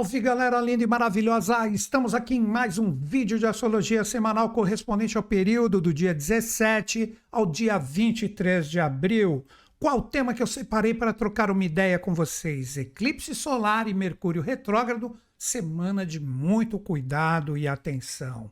Salve 0.00 0.18
galera 0.18 0.58
linda 0.62 0.82
e 0.82 0.86
maravilhosa! 0.86 1.68
Estamos 1.68 2.14
aqui 2.14 2.34
em 2.34 2.40
mais 2.40 2.78
um 2.78 2.90
vídeo 2.90 3.38
de 3.38 3.44
astrologia 3.44 4.02
semanal 4.02 4.48
correspondente 4.48 5.18
ao 5.18 5.22
período 5.22 5.78
do 5.78 5.92
dia 5.92 6.14
17 6.14 7.18
ao 7.30 7.44
dia 7.44 7.76
23 7.76 8.66
de 8.66 8.80
abril. 8.80 9.44
Qual 9.78 9.98
o 9.98 10.02
tema 10.02 10.32
que 10.32 10.42
eu 10.42 10.46
separei 10.46 10.94
para 10.94 11.12
trocar 11.12 11.50
uma 11.50 11.62
ideia 11.62 11.98
com 11.98 12.14
vocês? 12.14 12.78
Eclipse 12.78 13.34
solar 13.34 13.88
e 13.88 13.92
Mercúrio 13.92 14.40
retrógrado, 14.40 15.14
semana 15.36 16.06
de 16.06 16.18
muito 16.18 16.78
cuidado 16.78 17.54
e 17.58 17.68
atenção. 17.68 18.50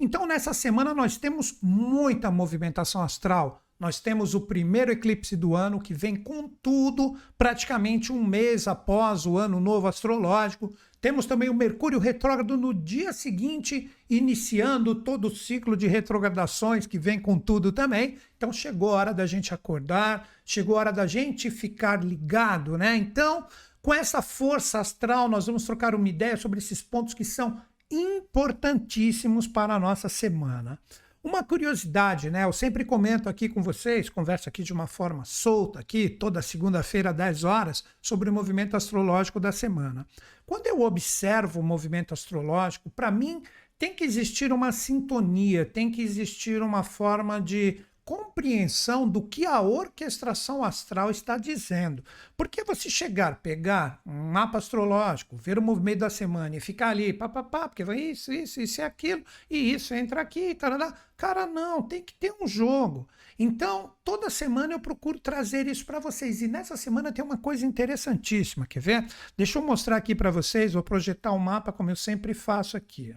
Então, 0.00 0.26
nessa 0.26 0.54
semana, 0.54 0.94
nós 0.94 1.18
temos 1.18 1.58
muita 1.60 2.30
movimentação 2.30 3.02
astral 3.02 3.62
nós 3.78 4.00
temos 4.00 4.34
o 4.34 4.40
primeiro 4.40 4.90
eclipse 4.90 5.36
do 5.36 5.54
ano 5.54 5.80
que 5.80 5.92
vem 5.92 6.16
com 6.16 6.48
tudo, 6.48 7.14
praticamente 7.36 8.10
um 8.10 8.24
mês 8.24 8.66
após 8.66 9.26
o 9.26 9.36
ano 9.36 9.60
novo 9.60 9.86
astrológico. 9.86 10.74
Temos 11.00 11.26
também 11.26 11.48
o 11.48 11.54
Mercúrio 11.54 11.98
retrógrado 11.98 12.56
no 12.56 12.72
dia 12.72 13.12
seguinte, 13.12 13.90
iniciando 14.08 14.94
todo 14.94 15.28
o 15.28 15.34
ciclo 15.34 15.76
de 15.76 15.86
retrogradações 15.86 16.86
que 16.86 16.98
vem 16.98 17.20
com 17.20 17.38
tudo 17.38 17.70
também. 17.70 18.16
Então 18.36 18.52
chegou 18.52 18.90
a 18.90 18.98
hora 18.98 19.14
da 19.14 19.26
gente 19.26 19.52
acordar, 19.52 20.28
chegou 20.44 20.76
a 20.76 20.80
hora 20.80 20.92
da 20.92 21.06
gente 21.06 21.50
ficar 21.50 22.04
ligado, 22.04 22.76
né? 22.76 22.96
Então, 22.96 23.46
com 23.82 23.94
essa 23.94 24.20
força 24.20 24.80
astral, 24.80 25.28
nós 25.28 25.46
vamos 25.46 25.64
trocar 25.64 25.94
uma 25.94 26.08
ideia 26.08 26.36
sobre 26.36 26.58
esses 26.58 26.82
pontos 26.82 27.14
que 27.14 27.24
são 27.24 27.60
importantíssimos 27.90 29.46
para 29.46 29.74
a 29.74 29.78
nossa 29.78 30.08
semana. 30.08 30.78
Uma 31.26 31.42
curiosidade, 31.42 32.30
né? 32.30 32.44
Eu 32.44 32.52
sempre 32.52 32.84
comento 32.84 33.28
aqui 33.28 33.48
com 33.48 33.60
vocês, 33.60 34.08
converso 34.08 34.48
aqui 34.48 34.62
de 34.62 34.72
uma 34.72 34.86
forma 34.86 35.24
solta, 35.24 35.80
aqui, 35.80 36.08
toda 36.08 36.40
segunda-feira, 36.40 37.12
10 37.12 37.42
horas, 37.42 37.82
sobre 38.00 38.30
o 38.30 38.32
movimento 38.32 38.76
astrológico 38.76 39.40
da 39.40 39.50
semana. 39.50 40.06
Quando 40.46 40.68
eu 40.68 40.82
observo 40.82 41.58
o 41.58 41.64
movimento 41.64 42.14
astrológico, 42.14 42.88
para 42.88 43.10
mim 43.10 43.42
tem 43.76 43.92
que 43.92 44.04
existir 44.04 44.52
uma 44.52 44.70
sintonia, 44.70 45.66
tem 45.66 45.90
que 45.90 46.00
existir 46.00 46.62
uma 46.62 46.84
forma 46.84 47.40
de 47.40 47.80
compreensão 48.06 49.08
do 49.08 49.20
que 49.20 49.44
a 49.44 49.60
orquestração 49.60 50.62
astral 50.62 51.10
está 51.10 51.36
dizendo. 51.36 52.04
Porque 52.36 52.62
você 52.62 52.88
chegar, 52.88 53.42
pegar 53.42 54.00
um 54.06 54.30
mapa 54.30 54.58
astrológico, 54.58 55.36
ver 55.36 55.58
o 55.58 55.62
movimento 55.62 55.98
da 55.98 56.08
semana 56.08 56.54
e 56.54 56.60
ficar 56.60 56.90
ali, 56.90 57.12
papapá, 57.12 57.68
porque 57.68 57.82
vai 57.82 57.98
isso, 57.98 58.32
isso, 58.32 58.60
isso 58.60 58.80
e 58.80 58.84
aquilo, 58.84 59.24
e 59.50 59.72
isso 59.72 59.92
entra 59.92 60.20
aqui, 60.20 60.54
tarará. 60.54 60.94
Cara, 61.16 61.46
não, 61.46 61.82
tem 61.82 62.00
que 62.00 62.14
ter 62.14 62.32
um 62.40 62.46
jogo. 62.46 63.08
Então, 63.36 63.92
toda 64.04 64.30
semana 64.30 64.74
eu 64.74 64.80
procuro 64.80 65.18
trazer 65.18 65.66
isso 65.66 65.84
para 65.84 65.98
vocês. 65.98 66.40
E 66.40 66.46
nessa 66.46 66.76
semana 66.76 67.10
tem 67.10 67.24
uma 67.24 67.36
coisa 67.36 67.66
interessantíssima, 67.66 68.66
quer 68.66 68.80
ver? 68.80 69.06
Deixa 69.36 69.58
eu 69.58 69.62
mostrar 69.62 69.96
aqui 69.96 70.14
para 70.14 70.30
vocês, 70.30 70.74
vou 70.74 70.82
projetar 70.82 71.32
o 71.32 71.36
um 71.36 71.40
mapa 71.40 71.72
como 71.72 71.90
eu 71.90 71.96
sempre 71.96 72.34
faço 72.34 72.76
aqui, 72.76 73.16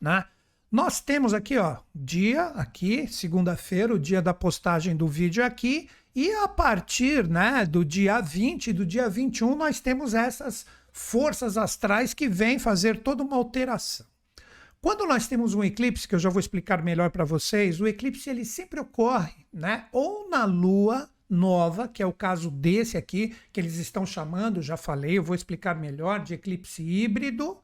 né? 0.00 0.24
Nós 0.72 1.02
temos 1.02 1.34
aqui, 1.34 1.58
ó, 1.58 1.76
dia 1.94 2.44
aqui, 2.46 3.06
segunda-feira, 3.06 3.94
o 3.94 3.98
dia 3.98 4.22
da 4.22 4.32
postagem 4.32 4.96
do 4.96 5.06
vídeo 5.06 5.44
aqui, 5.44 5.86
e 6.16 6.32
a 6.32 6.48
partir, 6.48 7.28
né, 7.28 7.66
do 7.66 7.84
dia 7.84 8.22
20, 8.22 8.72
do 8.72 8.86
dia 8.86 9.06
21, 9.06 9.54
nós 9.54 9.80
temos 9.80 10.14
essas 10.14 10.64
forças 10.90 11.58
astrais 11.58 12.14
que 12.14 12.26
vêm 12.26 12.58
fazer 12.58 13.00
toda 13.00 13.22
uma 13.22 13.36
alteração. 13.36 14.06
Quando 14.80 15.06
nós 15.06 15.26
temos 15.26 15.52
um 15.52 15.62
eclipse, 15.62 16.08
que 16.08 16.14
eu 16.14 16.18
já 16.18 16.30
vou 16.30 16.40
explicar 16.40 16.82
melhor 16.82 17.10
para 17.10 17.26
vocês, 17.26 17.78
o 17.78 17.86
eclipse 17.86 18.30
ele 18.30 18.46
sempre 18.46 18.80
ocorre, 18.80 19.46
né, 19.52 19.84
ou 19.92 20.30
na 20.30 20.46
lua 20.46 21.06
nova, 21.28 21.86
que 21.86 22.02
é 22.02 22.06
o 22.06 22.14
caso 22.14 22.50
desse 22.50 22.96
aqui, 22.96 23.36
que 23.52 23.60
eles 23.60 23.76
estão 23.76 24.06
chamando, 24.06 24.62
já 24.62 24.78
falei, 24.78 25.18
eu 25.18 25.22
vou 25.22 25.36
explicar 25.36 25.74
melhor, 25.74 26.20
de 26.20 26.32
eclipse 26.32 26.82
híbrido, 26.82 27.58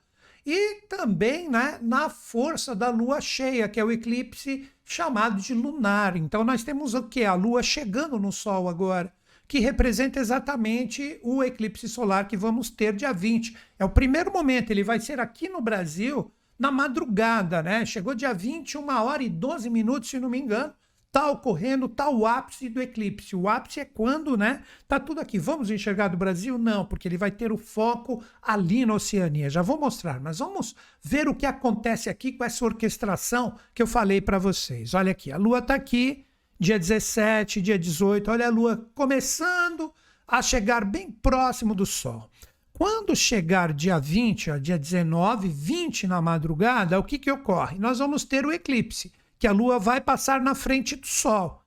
e 0.50 0.80
também 0.88 1.46
né, 1.46 1.78
na 1.82 2.08
força 2.08 2.74
da 2.74 2.88
lua 2.88 3.20
cheia, 3.20 3.68
que 3.68 3.78
é 3.78 3.84
o 3.84 3.92
eclipse 3.92 4.66
chamado 4.82 5.42
de 5.42 5.52
lunar. 5.52 6.16
Então 6.16 6.42
nós 6.42 6.64
temos 6.64 6.94
o 6.94 7.02
que? 7.02 7.22
A 7.22 7.34
lua 7.34 7.62
chegando 7.62 8.18
no 8.18 8.32
Sol 8.32 8.66
agora, 8.66 9.12
que 9.46 9.58
representa 9.58 10.18
exatamente 10.18 11.20
o 11.22 11.44
eclipse 11.44 11.86
solar 11.86 12.26
que 12.26 12.34
vamos 12.34 12.70
ter 12.70 12.94
dia 12.94 13.12
20. 13.12 13.54
É 13.78 13.84
o 13.84 13.90
primeiro 13.90 14.32
momento, 14.32 14.70
ele 14.70 14.82
vai 14.82 14.98
ser 14.98 15.20
aqui 15.20 15.50
no 15.50 15.60
Brasil 15.60 16.32
na 16.58 16.72
madrugada, 16.72 17.62
né? 17.62 17.84
Chegou 17.84 18.14
dia 18.14 18.32
20, 18.32 18.78
uma 18.78 19.02
hora 19.02 19.22
e 19.22 19.28
12 19.28 19.68
minutos, 19.68 20.08
se 20.08 20.18
não 20.18 20.30
me 20.30 20.38
engano 20.38 20.72
está 21.08 21.30
ocorrendo, 21.30 21.86
está 21.86 22.10
o 22.10 22.26
ápice 22.26 22.68
do 22.68 22.80
eclipse. 22.80 23.34
O 23.34 23.48
ápice 23.48 23.80
é 23.80 23.84
quando, 23.84 24.36
né? 24.36 24.62
Tá 24.86 25.00
tudo 25.00 25.20
aqui. 25.20 25.38
Vamos 25.38 25.70
enxergar 25.70 26.08
do 26.08 26.16
Brasil? 26.16 26.58
Não, 26.58 26.84
porque 26.84 27.08
ele 27.08 27.16
vai 27.16 27.30
ter 27.30 27.50
o 27.50 27.56
foco 27.56 28.22
ali 28.42 28.84
na 28.84 28.94
Oceania. 28.94 29.50
Já 29.50 29.62
vou 29.62 29.80
mostrar, 29.80 30.20
mas 30.20 30.38
vamos 30.38 30.74
ver 31.02 31.26
o 31.26 31.34
que 31.34 31.46
acontece 31.46 32.08
aqui 32.08 32.32
com 32.32 32.44
essa 32.44 32.64
orquestração 32.64 33.56
que 33.74 33.82
eu 33.82 33.86
falei 33.86 34.20
para 34.20 34.38
vocês. 34.38 34.94
Olha 34.94 35.10
aqui, 35.10 35.32
a 35.32 35.38
Lua 35.38 35.58
está 35.58 35.74
aqui, 35.74 36.26
dia 36.60 36.78
17, 36.78 37.62
dia 37.62 37.78
18. 37.78 38.30
Olha 38.30 38.46
a 38.46 38.50
Lua 38.50 38.88
começando 38.94 39.92
a 40.26 40.42
chegar 40.42 40.84
bem 40.84 41.10
próximo 41.10 41.74
do 41.74 41.86
Sol. 41.86 42.30
Quando 42.74 43.16
chegar 43.16 43.72
dia 43.72 43.98
20, 43.98 44.60
dia 44.60 44.78
19, 44.78 45.48
20 45.48 46.06
na 46.06 46.22
madrugada, 46.22 46.98
o 46.98 47.02
que, 47.02 47.18
que 47.18 47.30
ocorre? 47.30 47.76
Nós 47.78 47.98
vamos 47.98 48.24
ter 48.24 48.46
o 48.46 48.52
eclipse 48.52 49.10
que 49.38 49.46
a 49.46 49.52
Lua 49.52 49.78
vai 49.78 50.00
passar 50.00 50.40
na 50.40 50.54
frente 50.54 50.96
do 50.96 51.06
Sol. 51.06 51.62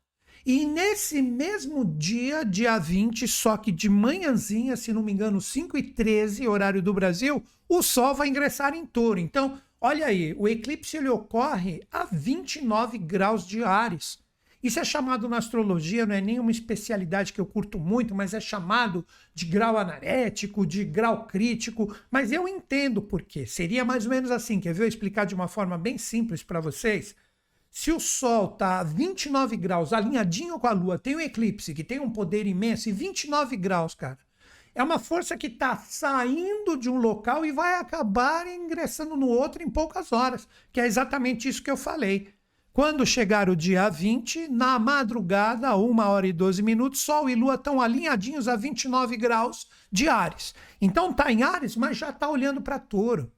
E 0.45 0.65
nesse 0.65 1.21
mesmo 1.21 1.85
dia, 1.85 2.43
dia 2.43 2.77
20, 2.79 3.27
só 3.27 3.57
que 3.57 3.71
de 3.71 3.87
manhãzinha, 3.87 4.75
se 4.75 4.91
não 4.91 5.03
me 5.03 5.11
engano, 5.11 5.39
5 5.39 5.77
e 5.77 5.83
13, 5.83 6.47
horário 6.47 6.81
do 6.81 6.93
Brasil, 6.93 7.43
o 7.69 7.83
Sol 7.83 8.15
vai 8.15 8.27
ingressar 8.27 8.73
em 8.73 8.85
touro. 8.85 9.19
Então, 9.19 9.61
olha 9.79 10.07
aí, 10.07 10.33
o 10.37 10.47
eclipse 10.47 10.97
ele 10.97 11.09
ocorre 11.09 11.81
a 11.91 12.05
29 12.05 12.97
graus 12.97 13.47
de 13.47 13.63
Ares. 13.63 14.19
Isso 14.63 14.79
é 14.79 14.83
chamado 14.83 15.27
na 15.27 15.37
astrologia, 15.37 16.05
não 16.05 16.13
é 16.13 16.21
nenhuma 16.21 16.51
especialidade 16.51 17.33
que 17.33 17.41
eu 17.41 17.45
curto 17.45 17.79
muito, 17.79 18.13
mas 18.13 18.33
é 18.33 18.39
chamado 18.39 19.05
de 19.33 19.45
grau 19.45 19.75
anarético, 19.75 20.67
de 20.67 20.83
grau 20.85 21.25
crítico, 21.25 21.95
mas 22.11 22.31
eu 22.31 22.47
entendo 22.47 23.01
por 23.01 23.23
quê. 23.23 23.47
Seria 23.47 23.83
mais 23.83 24.05
ou 24.05 24.11
menos 24.11 24.29
assim, 24.29 24.59
quer 24.59 24.73
ver 24.73 24.83
eu 24.83 24.87
explicar 24.87 25.25
de 25.25 25.33
uma 25.33 25.47
forma 25.47 25.77
bem 25.79 25.97
simples 25.97 26.43
para 26.43 26.59
vocês? 26.59 27.15
Se 27.71 27.89
o 27.89 27.99
Sol 28.01 28.51
está 28.51 28.81
a 28.81 28.83
29 28.83 29.55
graus, 29.55 29.93
alinhadinho 29.93 30.59
com 30.59 30.67
a 30.67 30.73
Lua, 30.73 30.99
tem 30.99 31.15
um 31.15 31.21
eclipse 31.21 31.73
que 31.73 31.85
tem 31.85 32.01
um 32.01 32.09
poder 32.09 32.45
imenso, 32.45 32.89
e 32.89 32.91
29 32.91 33.55
graus, 33.55 33.95
cara, 33.95 34.19
é 34.75 34.83
uma 34.83 34.99
força 34.99 35.37
que 35.37 35.47
está 35.47 35.77
saindo 35.77 36.77
de 36.77 36.89
um 36.89 36.97
local 36.97 37.45
e 37.45 37.51
vai 37.51 37.75
acabar 37.75 38.45
ingressando 38.45 39.15
no 39.15 39.27
outro 39.27 39.63
em 39.63 39.69
poucas 39.69 40.11
horas, 40.11 40.47
que 40.71 40.81
é 40.81 40.85
exatamente 40.85 41.47
isso 41.47 41.63
que 41.63 41.71
eu 41.71 41.77
falei. 41.77 42.33
Quando 42.73 43.05
chegar 43.05 43.49
o 43.49 43.55
dia 43.55 43.89
20, 43.89 44.49
na 44.49 44.77
madrugada, 44.77 45.75
1 45.75 45.99
hora 45.99 46.27
e 46.27 46.31
12 46.31 46.61
minutos, 46.61 47.01
Sol 47.01 47.29
e 47.29 47.35
Lua 47.35 47.55
estão 47.55 47.81
alinhadinhos 47.81 48.47
a 48.47 48.55
29 48.55 49.17
graus 49.17 49.67
de 49.91 50.07
Ares. 50.07 50.55
Então 50.79 51.11
está 51.11 51.31
em 51.31 51.43
Ares, 51.43 51.75
mas 51.75 51.97
já 51.97 52.09
está 52.09 52.29
olhando 52.29 52.61
para 52.61 52.79
Touro. 52.79 53.31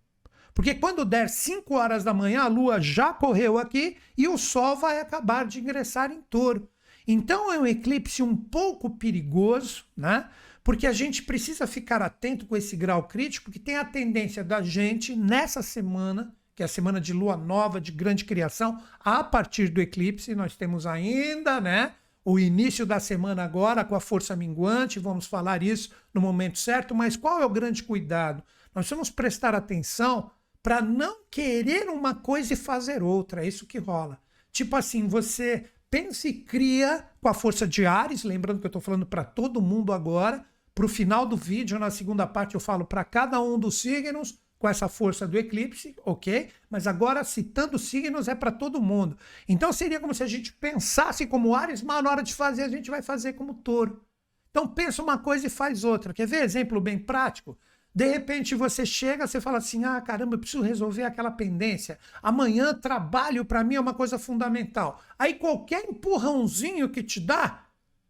Porque 0.54 0.76
quando 0.76 1.04
der 1.04 1.30
5 1.30 1.74
horas 1.74 2.04
da 2.04 2.14
manhã, 2.14 2.44
a 2.44 2.48
Lua 2.48 2.80
já 2.80 3.12
correu 3.12 3.58
aqui 3.58 3.98
e 4.18 4.28
o 4.28 4.38
Sol 4.38 4.76
vai 4.76 5.00
acabar 5.00 5.46
de 5.46 5.60
ingressar 5.60 6.12
em 6.12 6.22
touro. 6.22 6.70
Então 7.08 7.52
é 7.52 7.60
um 7.60 7.66
eclipse 7.66 8.22
um 8.22 8.36
pouco 8.36 8.90
perigoso, 8.92 9.86
né? 9.98 10.30
Porque 10.64 10.88
a 10.88 10.94
gente 10.94 11.24
precisa 11.24 11.68
ficar 11.68 12.02
atento 12.02 12.46
com 12.46 12.56
esse 12.56 12.78
grau 12.78 13.04
crítico, 13.04 13.52
que 13.52 13.60
tem 13.60 13.76
a 13.76 13.84
tendência 13.84 14.44
da 14.44 14.62
gente, 14.62 15.14
nessa 15.14 15.62
semana, 15.62 16.34
que 16.56 16.64
é 16.64 16.66
a 16.66 16.70
semana 16.70 17.02
de 17.02 17.12
lua 17.12 17.36
nova, 17.36 17.82
de 17.82 17.92
grande 17.92 18.24
criação, 18.24 18.82
a 19.00 19.24
partir 19.24 19.68
do 19.68 19.82
eclipse, 19.82 20.34
nós 20.36 20.56
temos 20.56 20.86
ainda, 20.86 21.60
né? 21.60 21.96
O 22.24 22.40
início 22.40 22.86
da 22.86 23.02
semana 23.02 23.44
agora 23.44 23.84
com 23.84 23.96
a 23.96 24.00
força 24.00 24.34
minguante, 24.36 25.00
vamos 25.00 25.26
falar 25.26 25.62
isso 25.62 25.92
no 26.14 26.22
momento 26.22 26.58
certo, 26.58 26.96
mas 26.96 27.18
qual 27.18 27.42
é 27.42 27.46
o 27.46 27.50
grande 27.50 27.84
cuidado? 27.84 28.42
Nós 28.74 28.90
vamos 28.90 29.10
prestar 29.10 29.54
atenção 29.54 30.32
para 30.64 30.82
não 30.82 31.26
querer 31.30 31.90
uma 31.90 32.16
coisa 32.16 32.54
e 32.54 32.56
fazer 32.56 33.04
outra. 33.04 33.44
É 33.44 33.48
isso 33.48 33.68
que 33.68 33.78
rola. 33.78 34.18
Tipo 34.52 34.78
assim, 34.78 35.08
você 35.08 35.66
pensa 35.92 36.28
e 36.30 36.34
cria 36.34 37.06
com 37.22 37.28
a 37.28 37.34
força 37.34 37.68
de 37.68 37.86
Ares, 37.86 38.24
lembrando 38.24 38.60
que 38.60 38.66
eu 38.66 38.70
estou 38.70 38.82
falando 38.82 39.06
para 39.06 39.26
todo 39.26 39.62
mundo 39.62 39.92
agora. 39.92 40.44
Para 40.74 40.86
o 40.86 40.90
final 40.90 41.26
do 41.26 41.38
vídeo, 41.38 41.78
na 41.78 41.92
segunda 41.92 42.26
parte, 42.26 42.56
eu 42.56 42.60
falo 42.60 42.86
para 42.86 43.04
cada 43.04 43.40
um 43.42 43.60
dos 43.60 43.80
signos 43.80 44.40
com 44.58 44.68
essa 44.68 44.88
força 44.88 45.28
do 45.28 45.38
eclipse, 45.38 45.94
ok? 46.06 46.50
Mas 46.70 46.88
agora, 46.88 47.24
citando 47.26 47.78
signos, 47.78 48.30
é 48.30 48.34
para 48.34 48.52
todo 48.52 48.82
mundo. 48.82 49.18
Então 49.48 49.74
seria 49.74 50.00
como 50.00 50.14
se 50.14 50.24
a 50.24 50.28
gente 50.28 50.54
pensasse 50.54 51.28
como 51.28 51.54
Ares, 51.54 51.84
mas 51.84 52.02
na 52.02 52.10
hora 52.10 52.24
de 52.24 52.34
fazer, 52.34 52.64
a 52.64 52.70
gente 52.70 52.90
vai 52.90 53.02
fazer 53.02 53.34
como 53.34 53.56
touro. 53.56 54.02
Então 54.50 54.68
pensa 54.68 55.04
uma 55.04 55.18
coisa 55.18 55.48
e 55.48 55.50
faz 55.50 55.84
outra. 55.84 56.14
Quer 56.14 56.26
ver 56.26 56.44
exemplo 56.44 56.80
bem 56.80 56.98
prático? 56.98 57.58
De 57.96 58.08
repente 58.08 58.56
você 58.56 58.86
chega, 58.86 59.28
você 59.28 59.40
fala 59.40 59.60
assim: 59.60 59.86
ah, 59.86 60.02
caramba, 60.02 60.36
eu 60.36 60.40
preciso 60.40 60.64
resolver 60.64 61.04
aquela 61.04 61.30
pendência. 61.30 62.00
Amanhã 62.24 62.74
trabalho 62.74 63.46
para 63.46 63.64
mim 63.64 63.76
é 63.76 63.80
uma 63.80 63.94
coisa 63.94 64.18
fundamental. 64.18 65.00
Aí 65.18 65.36
qualquer 65.36 65.86
empurrãozinho 65.86 66.90
que 66.90 67.04
te 67.04 67.20
dá, 67.20 67.66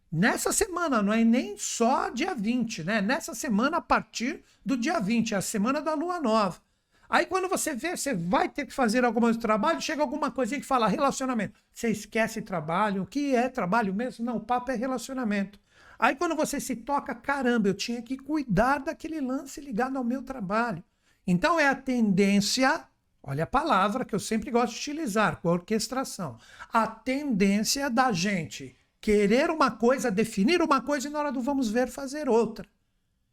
nessa 0.10 0.54
semana, 0.54 1.02
não 1.02 1.12
é 1.12 1.26
nem 1.26 1.58
só 1.58 2.10
dia 2.10 2.34
20, 2.34 2.84
né? 2.84 3.02
Nessa 3.02 3.36
semana, 3.36 3.78
a 3.78 3.82
partir 3.82 4.44
do 4.66 4.78
dia 4.78 5.00
20, 5.00 5.34
é 5.34 5.38
a 5.38 5.42
semana 5.42 5.82
da 5.82 5.94
lua 5.94 6.20
nova. 6.22 6.62
Aí 7.10 7.26
quando 7.26 7.50
você 7.50 7.76
vê, 7.76 7.96
você 7.96 8.14
vai 8.14 8.48
ter 8.50 8.66
que 8.66 8.74
fazer 8.74 9.04
algum 9.04 9.32
trabalho, 9.34 9.82
chega 9.82 10.02
alguma 10.02 10.32
coisinha 10.32 10.60
que 10.60 10.66
fala 10.66 10.88
relacionamento. 10.88 11.60
Você 11.74 11.90
esquece 11.90 12.42
trabalho. 12.42 13.04
O 13.04 13.06
que 13.06 13.36
é 13.36 13.50
trabalho 13.50 13.94
mesmo? 13.94 14.26
Não, 14.26 14.38
o 14.38 14.40
papo 14.40 14.72
é 14.72 14.76
relacionamento. 14.76 15.60
Aí 16.04 16.18
quando 16.18 16.36
você 16.36 16.60
se 16.60 16.76
toca, 16.76 17.16
caramba, 17.16 17.70
eu 17.70 17.74
tinha 17.74 18.02
que 18.02 18.18
cuidar 18.18 18.80
daquele 18.80 19.22
lance 19.22 19.62
ligado 19.62 19.98
ao 19.98 20.04
meu 20.04 20.22
trabalho. 20.22 20.84
Então 21.26 21.58
é 21.58 21.70
a 21.70 21.76
tendência, 21.76 22.86
olha 23.24 23.46
a 23.46 23.48
palavra 23.48 24.04
que 24.04 24.14
eu 24.14 24.20
sempre 24.20 24.52
gosto 24.52 24.74
de 24.74 24.80
utilizar, 24.80 25.40
com 25.40 25.48
a 25.48 25.54
orquestração. 25.54 26.38
A 26.74 26.86
tendência 26.86 27.90
da 27.90 28.12
gente 28.12 28.76
querer 29.00 29.50
uma 29.50 29.72
coisa, 29.72 30.12
definir 30.12 30.62
uma 30.62 30.82
coisa 30.82 31.08
e 31.08 31.10
na 31.10 31.20
hora 31.20 31.32
do 31.32 31.40
vamos 31.40 31.72
ver 31.72 31.88
fazer 31.88 32.28
outra. 32.28 32.68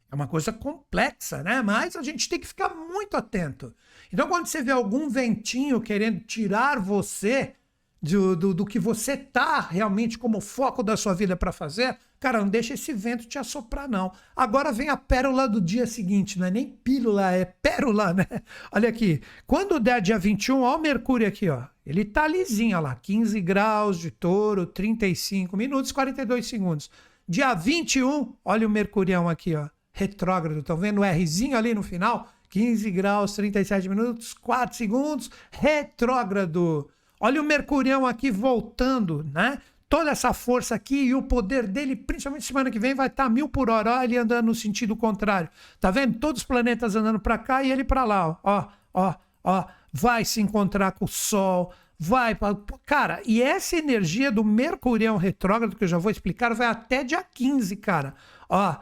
É 0.09 0.15
uma 0.15 0.29
coisa 0.29 0.53
complexa, 0.53 1.43
né? 1.43 1.61
Mas 1.61 1.97
a 1.97 2.01
gente 2.01 2.29
tem 2.29 2.39
que 2.39 2.47
ficar 2.47 2.73
muito 2.73 3.17
atento. 3.17 3.75
Então, 4.13 4.29
quando 4.29 4.45
você 4.45 4.63
vê 4.63 4.71
algum 4.71 5.09
ventinho 5.09 5.81
querendo 5.81 6.21
tirar 6.21 6.79
você 6.79 7.53
do, 8.01 8.53
do, 8.53 8.65
que 8.65 8.79
você 8.79 9.15
tá 9.15 9.59
realmente 9.59 10.17
como 10.17 10.41
foco 10.41 10.81
da 10.81 10.97
sua 10.97 11.13
vida 11.13 11.35
para 11.35 11.51
fazer, 11.51 11.97
cara, 12.19 12.39
não 12.39 12.49
deixa 12.49 12.73
esse 12.73 12.91
vento 12.93 13.27
te 13.27 13.37
assoprar, 13.37 13.87
não. 13.87 14.11
Agora 14.35 14.71
vem 14.71 14.89
a 14.89 14.97
pérola 14.97 15.47
do 15.47 15.61
dia 15.61 15.85
seguinte, 15.85 16.39
não 16.39 16.47
é 16.47 16.51
nem 16.51 16.67
pílula, 16.67 17.31
é 17.31 17.45
pérola, 17.45 18.13
né? 18.13 18.25
Olha 18.71 18.89
aqui. 18.89 19.21
Quando 19.45 19.79
der 19.79 20.01
dia 20.01 20.17
21, 20.17 20.61
ó 20.61 20.77
o 20.77 20.81
Mercúrio 20.81 21.27
aqui, 21.27 21.49
ó. 21.49 21.63
Ele 21.85 22.03
tá 22.05 22.27
lisinho, 22.27 22.77
ó 22.77 22.79
lá, 22.79 22.95
15 22.95 23.39
graus 23.41 23.99
de 23.99 24.11
touro, 24.11 24.65
35 24.65 25.55
minutos, 25.55 25.91
42 25.91 26.45
segundos. 26.45 26.89
Dia 27.27 27.53
21, 27.53 28.35
olha 28.43 28.67
o 28.67 28.69
Mercurião 28.69 29.29
aqui, 29.29 29.55
ó 29.55 29.67
retrógrado. 29.93 30.59
Estão 30.59 30.77
vendo 30.77 31.01
o 31.01 31.03
Rzinho 31.03 31.57
ali 31.57 31.73
no 31.73 31.83
final? 31.83 32.27
15 32.49 32.91
graus, 32.91 33.33
37 33.33 33.87
minutos, 33.87 34.33
4 34.33 34.75
segundos, 34.75 35.29
retrógrado. 35.51 36.89
Olha 37.21 37.39
o 37.39 37.43
Mercurião 37.43 38.03
aqui 38.03 38.31
voltando, 38.31 39.23
né? 39.31 39.59
Toda 39.87 40.09
essa 40.09 40.33
força 40.33 40.73
aqui 40.73 41.03
e 41.03 41.13
o 41.13 41.21
poder 41.21 41.67
dele, 41.67 41.95
principalmente 41.95 42.45
semana 42.45 42.71
que 42.71 42.79
vem, 42.79 42.95
vai 42.95 43.05
estar 43.05 43.25
tá 43.25 43.29
mil 43.29 43.47
por 43.47 43.69
hora. 43.69 43.91
Olha 43.91 44.03
ele 44.05 44.17
andando 44.17 44.47
no 44.47 44.55
sentido 44.55 44.95
contrário. 44.95 45.47
Tá 45.79 45.91
vendo? 45.91 46.17
Todos 46.17 46.41
os 46.41 46.47
planetas 46.47 46.95
andando 46.95 47.19
para 47.19 47.37
cá 47.37 47.61
e 47.61 47.71
ele 47.71 47.83
para 47.83 48.03
lá. 48.03 48.39
Ó, 48.43 48.67
ó, 48.91 49.13
ó. 49.43 49.65
Vai 49.93 50.25
se 50.25 50.41
encontrar 50.41 50.93
com 50.93 51.05
o 51.05 51.07
Sol, 51.07 51.71
vai 51.99 52.33
para. 52.33 52.57
Cara, 52.85 53.21
e 53.23 53.43
essa 53.43 53.75
energia 53.75 54.31
do 54.31 54.43
Mercurião 54.43 55.17
retrógrado, 55.17 55.75
que 55.75 55.83
eu 55.83 55.87
já 55.87 55.99
vou 55.99 56.09
explicar, 56.09 56.55
vai 56.55 56.65
até 56.65 57.03
dia 57.03 57.21
15, 57.21 57.75
cara. 57.75 58.15
Ó, 58.49 58.77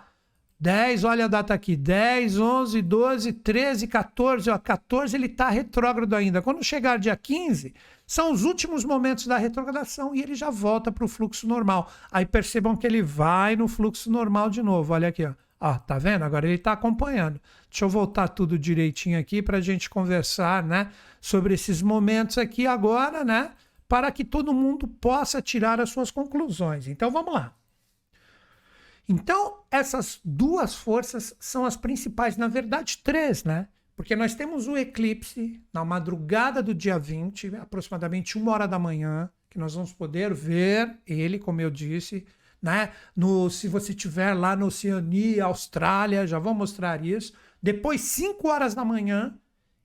10, 0.60 1.06
olha 1.06 1.26
a 1.26 1.28
data 1.28 1.54
aqui, 1.54 1.76
10, 1.78 2.38
11, 2.38 2.82
12, 2.82 3.34
13, 3.34 3.88
14, 3.88 4.50
ó, 4.50 4.58
14 4.58 5.16
ele 5.16 5.26
está 5.26 5.50
retrógrado 5.50 6.14
ainda. 6.14 6.42
Quando 6.42 6.64
chegar 6.64 7.00
dia 7.00 7.16
15, 7.16 7.74
são 8.10 8.32
os 8.32 8.44
últimos 8.44 8.84
momentos 8.84 9.28
da 9.28 9.38
retrogradação 9.38 10.16
e 10.16 10.24
ele 10.24 10.34
já 10.34 10.50
volta 10.50 10.92
para 10.92 11.06
o 11.06 11.08
fluxo 11.08 11.48
normal. 11.48 11.92
Aí 12.12 12.26
percebam 12.26 12.76
que 12.76 12.88
ele 12.88 13.04
vai 13.04 13.56
no 13.56 13.68
fluxo 13.68 14.10
normal 14.10 14.50
de 14.50 14.64
novo, 14.64 14.96
olha 14.96 15.10
aqui, 15.10 15.24
ó. 15.24 15.36
Ó, 15.62 15.78
tá 15.78 16.00
vendo? 16.00 16.24
Agora 16.24 16.48
ele 16.48 16.56
está 16.56 16.72
acompanhando. 16.72 17.40
Deixa 17.70 17.86
eu 17.86 17.90
voltar 17.90 18.30
tudo 18.30 18.58
direitinho 18.58 19.20
aqui 19.20 19.44
para 19.44 19.58
a 19.58 19.62
gente 19.62 19.92
conversar, 19.92 20.64
né, 20.64 20.90
sobre 21.22 21.54
esses 21.54 21.84
momentos 21.84 22.40
aqui 22.40 22.66
agora, 22.66 23.24
né, 23.24 23.52
para 23.88 24.12
que 24.12 24.26
todo 24.26 24.56
mundo 24.56 24.88
possa 24.88 25.40
tirar 25.40 25.80
as 25.80 25.92
suas 25.92 26.10
conclusões. 26.10 26.88
Então 26.88 27.12
vamos 27.12 27.32
lá. 27.32 27.54
Então, 29.08 29.60
essas 29.70 30.20
duas 30.26 30.74
forças 30.74 31.36
são 31.40 31.64
as 31.64 31.78
principais, 31.78 32.38
na 32.38 32.48
verdade, 32.48 32.98
três, 33.04 33.44
né? 33.44 33.68
Porque 34.00 34.16
nós 34.16 34.34
temos 34.34 34.66
o 34.66 34.78
eclipse 34.78 35.62
na 35.74 35.84
madrugada 35.84 36.64
do 36.64 36.74
dia 36.74 36.98
20, 36.98 37.54
aproximadamente 37.58 38.38
uma 38.38 38.54
hora 38.54 38.66
da 38.66 38.80
manhã, 38.80 39.30
que 39.50 39.60
nós 39.60 39.76
vamos 39.76 39.92
poder 39.92 40.34
ver 40.34 40.98
ele, 41.06 41.38
como 41.38 41.60
eu 41.60 41.70
disse, 41.70 42.26
né? 42.62 42.94
No, 43.14 43.50
se 43.50 43.68
você 43.68 43.92
estiver 43.92 44.34
lá 44.34 44.56
no 44.56 44.68
Oceania, 44.68 45.44
Austrália, 45.44 46.26
já 46.26 46.40
vou 46.40 46.54
mostrar 46.54 47.04
isso. 47.04 47.34
Depois, 47.62 48.00
5 48.00 48.48
horas 48.48 48.74
da 48.74 48.86
manhã, 48.86 49.38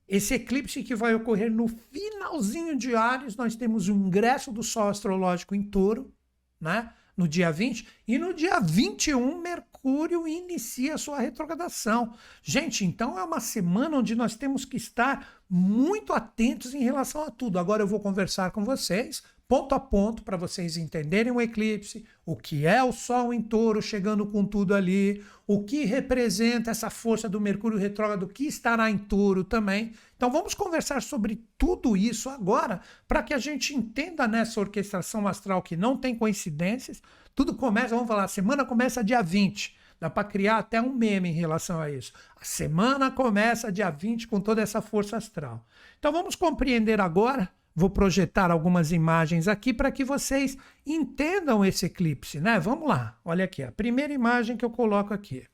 esse 0.07 0.35
eclipse 0.35 0.85
que 0.85 0.95
vai 0.95 1.13
ocorrer 1.13 1.51
no 1.51 1.67
finalzinho 1.67 2.77
de 2.77 2.95
Ares, 2.95 3.35
nós 3.35 3.57
temos 3.57 3.89
o 3.89 3.93
ingresso 3.93 4.53
do 4.53 4.63
Sol 4.63 4.91
astrológico 4.91 5.57
em 5.57 5.63
Touro, 5.65 6.15
né? 6.61 6.89
No 7.17 7.29
dia 7.29 7.51
20, 7.51 7.87
e 8.09 8.19
no 8.19 8.35
dia 8.35 8.61
21, 8.61 9.41
Mercúrio 9.41 10.27
inicia 10.27 10.99
sua 10.99 11.21
retrogradação. 11.21 12.15
Gente, 12.43 12.85
então 12.85 13.19
é 13.19 13.23
uma 13.23 13.41
semana 13.41 13.99
onde 13.99 14.15
nós 14.15 14.35
temos 14.35 14.65
que 14.65 14.77
estar 14.77 15.43
muito 15.49 16.13
atentos 16.13 16.75
em 16.75 16.83
relação 16.83 17.23
a 17.23 17.31
tudo. 17.31 17.59
Agora 17.59 17.83
eu 17.83 17.87
vou 17.87 18.01
conversar 18.01 18.51
com 18.51 18.65
vocês 18.65 19.23
ponto 19.47 19.75
a 19.75 19.81
ponto 19.81 20.23
para 20.23 20.37
vocês 20.37 20.77
entenderem 20.77 21.33
o 21.33 21.41
eclipse, 21.41 22.05
o 22.25 22.35
que 22.35 22.67
é 22.67 22.83
o 22.83 22.93
Sol 22.93 23.33
em 23.33 23.43
touro 23.43 23.83
chegando 23.83 24.27
com 24.27 24.45
tudo 24.45 24.75
ali, 24.75 25.23
o 25.47 25.63
que 25.63 25.85
representa 25.85 26.71
essa 26.71 26.89
força 26.89 27.29
do 27.29 27.41
Mercúrio 27.41 27.79
retrógrado 27.79 28.27
que 28.27 28.47
estará 28.47 28.91
em 28.91 28.97
touro 28.97 29.45
também. 29.45 29.93
Então 30.25 30.33
vamos 30.33 30.55
conversar 30.55 31.03
sobre 31.03 31.45
tudo 31.59 31.95
isso 31.95 32.31
agora 32.31 32.81
para 33.07 33.23
que 33.23 33.35
a 33.35 33.39
gente 33.39 33.75
entenda 33.75 34.27
nessa 34.27 34.59
orquestração 34.59 35.29
astral 35.29 35.61
que 35.61 35.77
não 35.77 35.99
tem 35.99 36.15
coincidências. 36.15 37.03
Tudo 37.35 37.53
começa, 37.55 37.95
vamos 37.95 38.09
falar, 38.09 38.25
a 38.25 38.29
semana 38.29 38.65
começa 38.65 39.05
dia 39.05 39.21
20. 39.21 39.77
Dá 40.01 40.09
para 40.09 40.27
criar 40.27 40.57
até 40.57 40.81
um 40.81 40.95
meme 40.95 41.29
em 41.29 41.35
relação 41.35 41.79
a 41.79 41.91
isso. 41.91 42.11
A 42.41 42.43
semana 42.43 43.11
começa 43.11 43.71
dia 43.71 43.91
20 43.91 44.27
com 44.27 44.41
toda 44.41 44.63
essa 44.63 44.81
força 44.81 45.19
astral. 45.19 45.63
Então 45.99 46.11
vamos 46.11 46.35
compreender 46.35 47.03
agora 47.03 47.53
Vou 47.77 47.91
projetar 47.91 48.53
algumas 48.53 48.93
imagens 48.93 49.49
aqui 49.49 49.75
para 49.75 49.91
que 49.91 50.05
vocês 50.05 50.57
entendam 50.87 51.65
esse 51.65 51.85
eclipse, 51.85 52.41
né? 52.41 52.61
Vamos 52.61 52.89
lá. 52.89 53.19
Olha 53.25 53.45
aqui, 53.45 53.65
a 53.65 53.73
primeira 53.73 54.13
imagem 54.13 54.57
que 54.57 54.65
eu 54.65 54.71
coloco 54.71 55.13
aqui. 55.13 55.45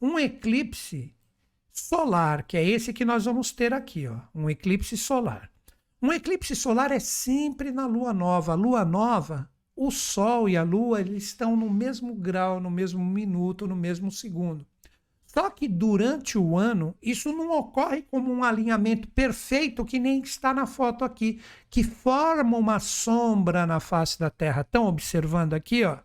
Um 0.00 0.16
eclipse 0.16 1.12
solar, 1.78 2.42
que 2.44 2.56
é 2.56 2.64
esse 2.64 2.92
que 2.92 3.04
nós 3.04 3.24
vamos 3.26 3.52
ter 3.52 3.72
aqui, 3.72 4.08
ó, 4.08 4.18
um 4.34 4.48
eclipse 4.48 4.96
solar. 4.96 5.50
Um 6.00 6.12
eclipse 6.12 6.54
solar 6.56 6.90
é 6.90 6.98
sempre 6.98 7.70
na 7.70 7.86
lua 7.86 8.12
nova. 8.12 8.52
A 8.52 8.54
lua 8.54 8.84
nova, 8.84 9.48
o 9.74 9.90
sol 9.90 10.48
e 10.48 10.56
a 10.56 10.62
lua, 10.62 11.00
eles 11.00 11.24
estão 11.24 11.56
no 11.56 11.70
mesmo 11.70 12.14
grau, 12.14 12.60
no 12.60 12.70
mesmo 12.70 13.04
minuto, 13.04 13.66
no 13.66 13.76
mesmo 13.76 14.10
segundo. 14.10 14.66
Só 15.26 15.50
que 15.50 15.68
durante 15.68 16.38
o 16.38 16.56
ano, 16.56 16.94
isso 17.02 17.30
não 17.30 17.50
ocorre 17.50 18.02
como 18.02 18.32
um 18.32 18.42
alinhamento 18.42 19.06
perfeito 19.08 19.84
que 19.84 19.98
nem 19.98 20.20
está 20.20 20.54
na 20.54 20.66
foto 20.66 21.04
aqui, 21.04 21.40
que 21.68 21.84
forma 21.84 22.56
uma 22.56 22.80
sombra 22.80 23.66
na 23.66 23.80
face 23.80 24.18
da 24.18 24.30
Terra. 24.30 24.62
Estão 24.62 24.86
observando 24.86 25.52
aqui, 25.52 25.84
ó? 25.84 25.98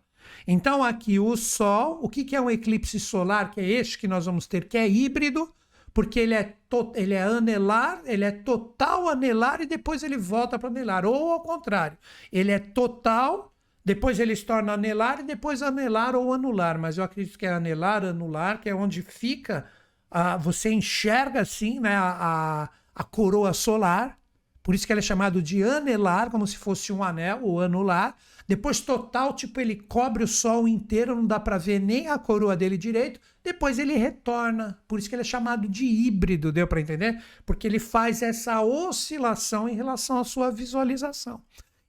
Então, 0.46 0.84
aqui 0.84 1.20
o 1.20 1.36
Sol, 1.38 2.00
o 2.02 2.10
que, 2.10 2.24
que 2.24 2.36
é 2.36 2.42
um 2.42 2.50
eclipse 2.50 3.00
solar, 3.00 3.52
que 3.52 3.62
é 3.62 3.70
este 3.70 3.98
que 3.98 4.08
nós 4.08 4.26
vamos 4.26 4.48
ter, 4.48 4.68
que 4.68 4.78
é 4.78 4.88
híbrido, 4.88 5.54
porque 5.94 6.20
ele 6.20 6.34
é, 6.34 6.56
ele 6.96 7.14
é 7.14 7.24
anelar, 7.24 8.02
ele 8.06 8.24
é 8.24 8.32
total 8.32 9.10
anelar 9.10 9.62
e 9.62 9.66
depois 9.66 10.04
ele 10.04 10.18
volta 10.18 10.58
para 10.58 10.70
anelar. 10.70 11.06
Ou 11.06 11.32
ao 11.32 11.42
contrário, 11.42 11.98
ele 12.32 12.52
é 12.52 12.60
total 12.60 13.52
depois 13.84 14.20
ele 14.20 14.36
se 14.36 14.46
torna 14.46 14.74
anelar 14.74 15.20
e 15.20 15.24
depois 15.24 15.62
anelar 15.62 16.16
ou 16.16 16.34
anular. 16.34 16.78
Mas 16.78 16.98
eu 16.98 17.04
acredito 17.04 17.38
que 17.38 17.46
é 17.46 17.54
anelar, 17.54 18.06
anular, 18.06 18.62
que 18.62 18.70
é 18.70 18.76
onde 18.76 19.02
fica. 19.02 19.66
Uh, 20.12 20.38
você 20.40 20.72
enxerga 20.72 21.42
assim 21.42 21.80
né, 21.80 21.96
a, 21.96 22.70
a 22.94 23.04
coroa 23.04 23.54
solar. 23.54 24.18
Por 24.62 24.76
isso 24.76 24.86
que 24.86 24.94
ele 24.94 25.00
é 25.00 25.04
chamado 25.04 25.42
de 25.42 25.64
anelar, 25.64 26.30
como 26.30 26.46
se 26.46 26.58
fosse 26.58 26.94
um 26.94 27.04
anel 27.04 27.40
ou 27.42 27.62
anular. 27.62 28.16
Depois 28.52 28.82
total, 28.82 29.34
tipo, 29.34 29.62
ele 29.62 29.78
cobre 29.78 30.26
o 30.26 30.28
sol 30.28 30.68
inteiro, 30.68 31.16
não 31.16 31.26
dá 31.26 31.40
para 31.40 31.58
ver 31.58 31.80
nem 31.80 32.10
a 32.10 32.20
coroa 32.20 32.54
dele 32.54 32.78
direito. 32.78 33.18
Depois 33.42 33.80
ele 33.80 33.94
retorna. 33.94 34.78
Por 34.90 35.00
isso 35.00 35.08
que 35.08 35.16
ele 35.16 35.22
é 35.22 35.24
chamado 35.24 35.70
de 35.70 35.86
híbrido, 35.86 36.52
deu 36.52 36.68
para 36.68 36.82
entender? 36.82 37.24
Porque 37.46 37.66
ele 37.66 37.80
faz 37.80 38.22
essa 38.22 38.62
oscilação 38.62 39.70
em 39.70 39.74
relação 39.74 40.20
à 40.20 40.26
sua 40.26 40.52
visualização. 40.52 41.42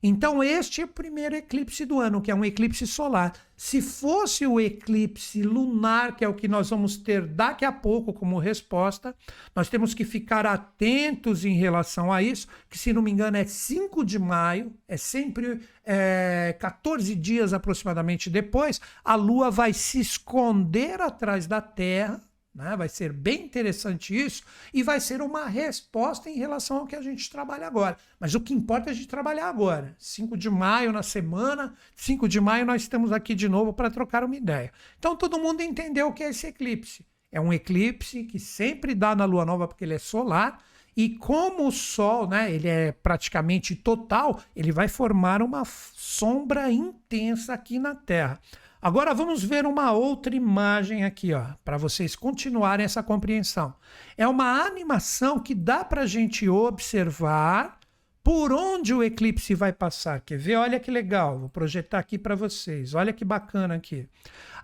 Então, 0.02 0.42
este 0.42 0.80
é 0.80 0.85
o 0.85 0.88
primeiro 0.88 1.37
eclipse 1.37 1.85
do 1.85 2.00
ano, 2.00 2.21
que 2.21 2.30
é 2.30 2.35
um 2.35 2.44
eclipse 2.44 2.87
solar. 2.88 3.32
Se 3.56 3.80
fosse 3.80 4.44
o 4.44 4.61
eclipse 4.61 5.42
lunar, 5.42 6.16
que 6.16 6.25
é 6.25 6.28
o 6.28 6.35
que 6.35 6.49
nós 6.49 6.71
vamos 6.71 6.97
ter 6.97 7.25
daqui 7.25 7.64
a 7.64 7.71
pouco 7.71 8.12
como 8.12 8.40
resposta, 8.40 9.14
nós 9.54 9.68
temos 9.68 9.94
que 9.94 10.04
ficar 10.04 10.44
atentos 10.44 11.44
em 11.44 11.54
relação 11.54 12.12
a 12.12 12.21
isso, 12.21 12.49
que 12.68 12.76
se 12.76 12.92
não 12.92 13.00
me 13.00 13.12
engano 13.12 13.37
é 13.37 13.44
5 13.44 14.04
de 14.04 14.18
maio, 14.18 14.75
é 14.88 14.97
sempre 14.97 15.61
é, 15.85 16.56
14 16.59 17.14
dias 17.14 17.52
aproximadamente 17.52 18.28
depois, 18.28 18.80
a 19.04 19.14
Lua 19.14 19.52
vai 19.52 19.73
se 19.73 20.00
esconder 20.00 21.00
atrás 21.00 21.47
da 21.47 21.61
Terra, 21.61 22.21
Né? 22.54 22.76
Vai 22.76 22.88
ser 22.88 23.12
bem 23.12 23.44
interessante 23.44 24.14
isso 24.14 24.42
e 24.75 24.82
vai 24.82 25.00
ser 25.00 25.23
uma 25.23 25.47
resposta 25.47 26.28
em 26.28 26.37
relação 26.37 26.78
ao 26.78 26.87
que 26.87 26.94
a 26.94 27.00
gente 27.00 27.30
trabalha 27.30 27.66
agora. 27.66 27.97
Mas 28.21 28.35
o 28.35 28.40
que 28.40 28.52
importa 28.52 28.90
é 28.90 28.92
a 28.92 28.94
gente 28.94 29.09
trabalhar 29.09 29.49
agora. 29.49 29.97
5 29.99 30.37
de 30.37 30.50
maio 30.50 30.92
na 30.92 31.02
semana, 31.02 31.75
5 31.97 32.28
de 32.28 32.40
maio 32.40 32.66
nós 32.66 32.82
estamos 32.82 33.11
aqui 33.11 33.35
de 33.35 33.49
novo 33.49 33.73
para 33.73 33.90
trocar 33.90 34.23
uma 34.23 34.37
ideia. 34.37 34.73
Então 34.99 35.16
todo 35.16 35.38
mundo 35.38 35.62
entendeu 35.62 36.09
o 36.09 36.12
que 36.12 36.23
é 36.23 36.28
esse 36.28 36.47
eclipse. 36.47 37.06
É 37.30 37.40
um 37.40 37.52
eclipse 37.52 38.25
que 38.25 38.38
sempre 38.38 38.94
dá 38.94 39.16
na 39.16 39.25
lua 39.25 39.47
nova 39.47 39.66
porque 39.66 39.85
ele 39.85 39.94
é 39.94 39.99
solar 39.99 40.62
e 40.94 41.09
como 41.11 41.66
o 41.66 41.73
Sol, 41.73 42.28
né, 42.28 42.52
ele 42.52 42.68
é 42.68 42.92
praticamente 42.92 43.75
total, 43.75 44.38
ele 44.54 44.71
vai 44.71 44.88
formar 44.88 45.40
uma 45.40 45.64
sombra 45.64 46.71
intensa 46.71 47.54
aqui 47.54 47.78
na 47.78 47.94
Terra. 47.94 48.38
Agora 48.84 49.14
vamos 49.14 49.44
ver 49.44 49.64
uma 49.64 49.92
outra 49.92 50.34
imagem 50.34 51.04
aqui, 51.04 51.32
ó, 51.32 51.44
para 51.64 51.76
vocês 51.76 52.16
continuarem 52.16 52.84
essa 52.84 53.00
compreensão. 53.00 53.72
É 54.18 54.26
uma 54.26 54.66
animação 54.66 55.38
que 55.38 55.54
dá 55.54 55.84
para 55.84 56.02
a 56.02 56.06
gente 56.06 56.48
observar 56.48 57.78
por 58.24 58.52
onde 58.52 58.92
o 58.92 59.00
eclipse 59.00 59.54
vai 59.54 59.72
passar. 59.72 60.20
Quer 60.20 60.36
ver? 60.36 60.56
Olha 60.56 60.80
que 60.80 60.90
legal. 60.90 61.38
Vou 61.38 61.48
projetar 61.48 62.00
aqui 62.00 62.18
para 62.18 62.34
vocês. 62.34 62.92
Olha 62.92 63.12
que 63.12 63.24
bacana 63.24 63.76
aqui. 63.76 64.08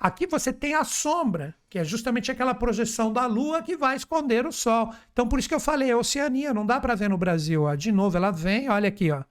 Aqui 0.00 0.26
você 0.26 0.52
tem 0.52 0.75
a 0.75 0.82
sombra, 0.82 1.54
que 1.70 1.78
é 1.78 1.84
justamente 1.84 2.28
aquela 2.28 2.54
projeção 2.54 3.12
da 3.12 3.25
Lua 3.25 3.62
que 3.62 3.76
vai 3.76 3.94
esconder 3.94 4.44
o 4.46 4.52
Sol. 4.52 4.92
Então, 5.12 5.28
por 5.28 5.38
isso 5.38 5.48
que 5.48 5.54
eu 5.54 5.60
falei, 5.60 5.92
é 5.92 5.96
Oceania, 5.96 6.52
não 6.52 6.66
dá 6.66 6.80
para 6.80 6.96
ver 6.96 7.08
no 7.08 7.16
Brasil. 7.16 7.62
Ó. 7.62 7.75
De 7.76 7.92
novo, 7.92 8.16
ela 8.16 8.32
vem, 8.32 8.68
olha 8.68 8.88
aqui, 8.88 9.12
ó. 9.12 9.22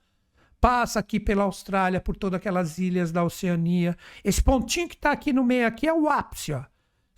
Passa 0.60 1.00
aqui 1.00 1.20
pela 1.20 1.44
Austrália, 1.44 2.02
por 2.02 2.16
todas 2.16 2.38
aquelas 2.38 2.78
ilhas 2.78 3.12
da 3.12 3.24
Oceania. 3.24 3.96
Esse 4.24 4.42
pontinho 4.42 4.88
que 4.88 4.96
está 4.96 5.12
aqui 5.12 5.32
no 5.32 5.44
meio 5.44 5.68
aqui 5.68 5.88
é 5.88 5.94
o 5.94 6.10
ápice, 6.10 6.54
ó. 6.54 6.64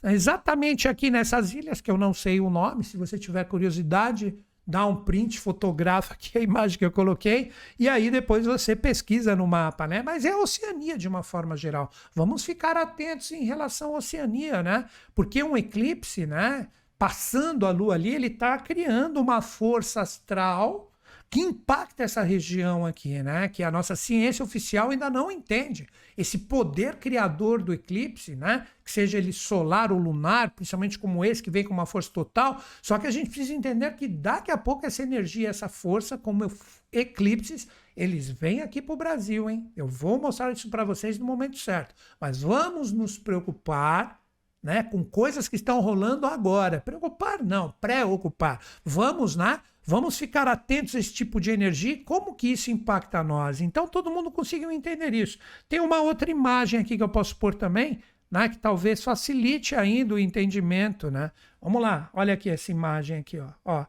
Exatamente 0.03 0.87
aqui 0.87 1.09
nessas 1.09 1.53
ilhas, 1.53 1.81
que 1.81 1.91
eu 1.91 1.97
não 1.97 2.13
sei 2.13 2.39
o 2.39 2.49
nome, 2.49 2.83
se 2.83 2.95
você 2.95 3.17
tiver 3.17 3.43
curiosidade, 3.43 4.33
dá 4.65 4.85
um 4.85 5.03
print, 5.03 5.39
fotografa 5.39 6.13
aqui 6.13 6.37
a 6.37 6.41
imagem 6.41 6.77
que 6.77 6.85
eu 6.85 6.91
coloquei, 6.91 7.51
e 7.77 7.89
aí 7.89 8.11
depois 8.11 8.45
você 8.45 8.75
pesquisa 8.75 9.35
no 9.35 9.47
mapa, 9.47 9.87
né? 9.87 10.01
Mas 10.03 10.25
é 10.25 10.31
a 10.31 10.37
Oceania 10.37 10.97
de 10.97 11.07
uma 11.07 11.23
forma 11.23 11.57
geral. 11.57 11.89
Vamos 12.13 12.45
ficar 12.45 12.77
atentos 12.77 13.31
em 13.31 13.43
relação 13.43 13.95
à 13.95 13.97
Oceania, 13.97 14.63
né? 14.63 14.85
Porque 15.13 15.43
um 15.43 15.57
eclipse, 15.57 16.25
né? 16.25 16.67
Passando 16.97 17.65
a 17.65 17.71
Lua 17.71 17.95
ali, 17.95 18.13
ele 18.13 18.27
está 18.27 18.57
criando 18.57 19.19
uma 19.19 19.41
força 19.41 20.01
astral 20.01 20.88
que 21.29 21.39
impacta 21.39 22.03
essa 22.03 22.23
região 22.23 22.85
aqui, 22.85 23.21
né? 23.21 23.47
Que 23.47 23.61
a 23.61 23.69
nossa 23.69 23.95
ciência 23.95 24.43
oficial 24.43 24.89
ainda 24.89 25.09
não 25.09 25.29
entende. 25.29 25.87
Esse 26.17 26.39
poder 26.39 26.95
criador 26.95 27.61
do 27.61 27.71
eclipse, 27.71 28.35
né? 28.35 28.65
Que 28.83 28.91
seja 28.91 29.19
ele 29.19 29.31
solar 29.31 29.91
ou 29.91 29.99
lunar, 29.99 30.49
principalmente 30.51 30.97
como 30.97 31.23
esse 31.23 31.43
que 31.43 31.51
vem 31.51 31.63
com 31.63 31.73
uma 31.73 31.85
força 31.85 32.09
total. 32.11 32.59
Só 32.81 32.97
que 32.97 33.05
a 33.05 33.11
gente 33.11 33.29
precisa 33.29 33.53
entender 33.53 33.91
que 33.95 34.07
daqui 34.07 34.49
a 34.49 34.57
pouco 34.57 34.87
essa 34.87 35.03
energia, 35.03 35.49
essa 35.49 35.69
força, 35.69 36.17
como 36.17 36.51
eclipses, 36.91 37.67
eles 37.95 38.29
vêm 38.29 38.61
aqui 38.61 38.81
para 38.81 38.93
o 38.93 38.97
Brasil, 38.97 39.47
hein? 39.47 39.71
Eu 39.75 39.87
vou 39.87 40.19
mostrar 40.19 40.51
isso 40.51 40.69
para 40.69 40.83
vocês 40.83 41.19
no 41.19 41.25
momento 41.25 41.59
certo. 41.59 41.93
Mas 42.19 42.41
vamos 42.41 42.91
nos 42.91 43.19
preocupar 43.19 44.19
né, 44.61 44.83
com 44.83 45.03
coisas 45.03 45.47
que 45.47 45.55
estão 45.55 45.79
rolando 45.79 46.25
agora. 46.25 46.81
Preocupar 46.81 47.43
não, 47.43 47.71
preocupar. 47.79 48.59
Vamos, 48.83 49.35
né? 49.35 49.59
Vamos 49.89 50.19
ficar 50.19 50.47
atentos 50.47 50.93
a 50.93 50.99
esse 50.99 51.11
tipo 51.11 51.41
de 51.41 51.49
energia 51.49 51.93
e 51.93 51.97
como 51.97 52.35
que 52.35 52.51
isso 52.51 52.69
impacta 52.69 53.23
nós. 53.23 53.59
Então 53.59 53.87
todo 53.87 54.11
mundo 54.11 54.29
conseguiu 54.29 54.69
entender 54.71 55.15
isso. 55.15 55.39
Tem 55.67 55.79
uma 55.79 55.99
outra 55.99 56.29
imagem 56.29 56.79
aqui 56.79 56.95
que 56.95 57.01
eu 57.01 57.09
posso 57.09 57.35
pôr 57.37 57.55
também, 57.55 57.99
né, 58.29 58.49
que 58.49 58.59
talvez 58.59 59.03
facilite 59.03 59.73
ainda 59.73 60.13
o 60.13 60.19
entendimento, 60.19 61.09
né? 61.09 61.31
Vamos 61.59 61.81
lá, 61.81 62.07
olha 62.13 62.35
aqui 62.35 62.51
essa 62.51 62.69
imagem 62.69 63.17
aqui, 63.17 63.39
ó, 63.39 63.49
ó, 63.65 63.85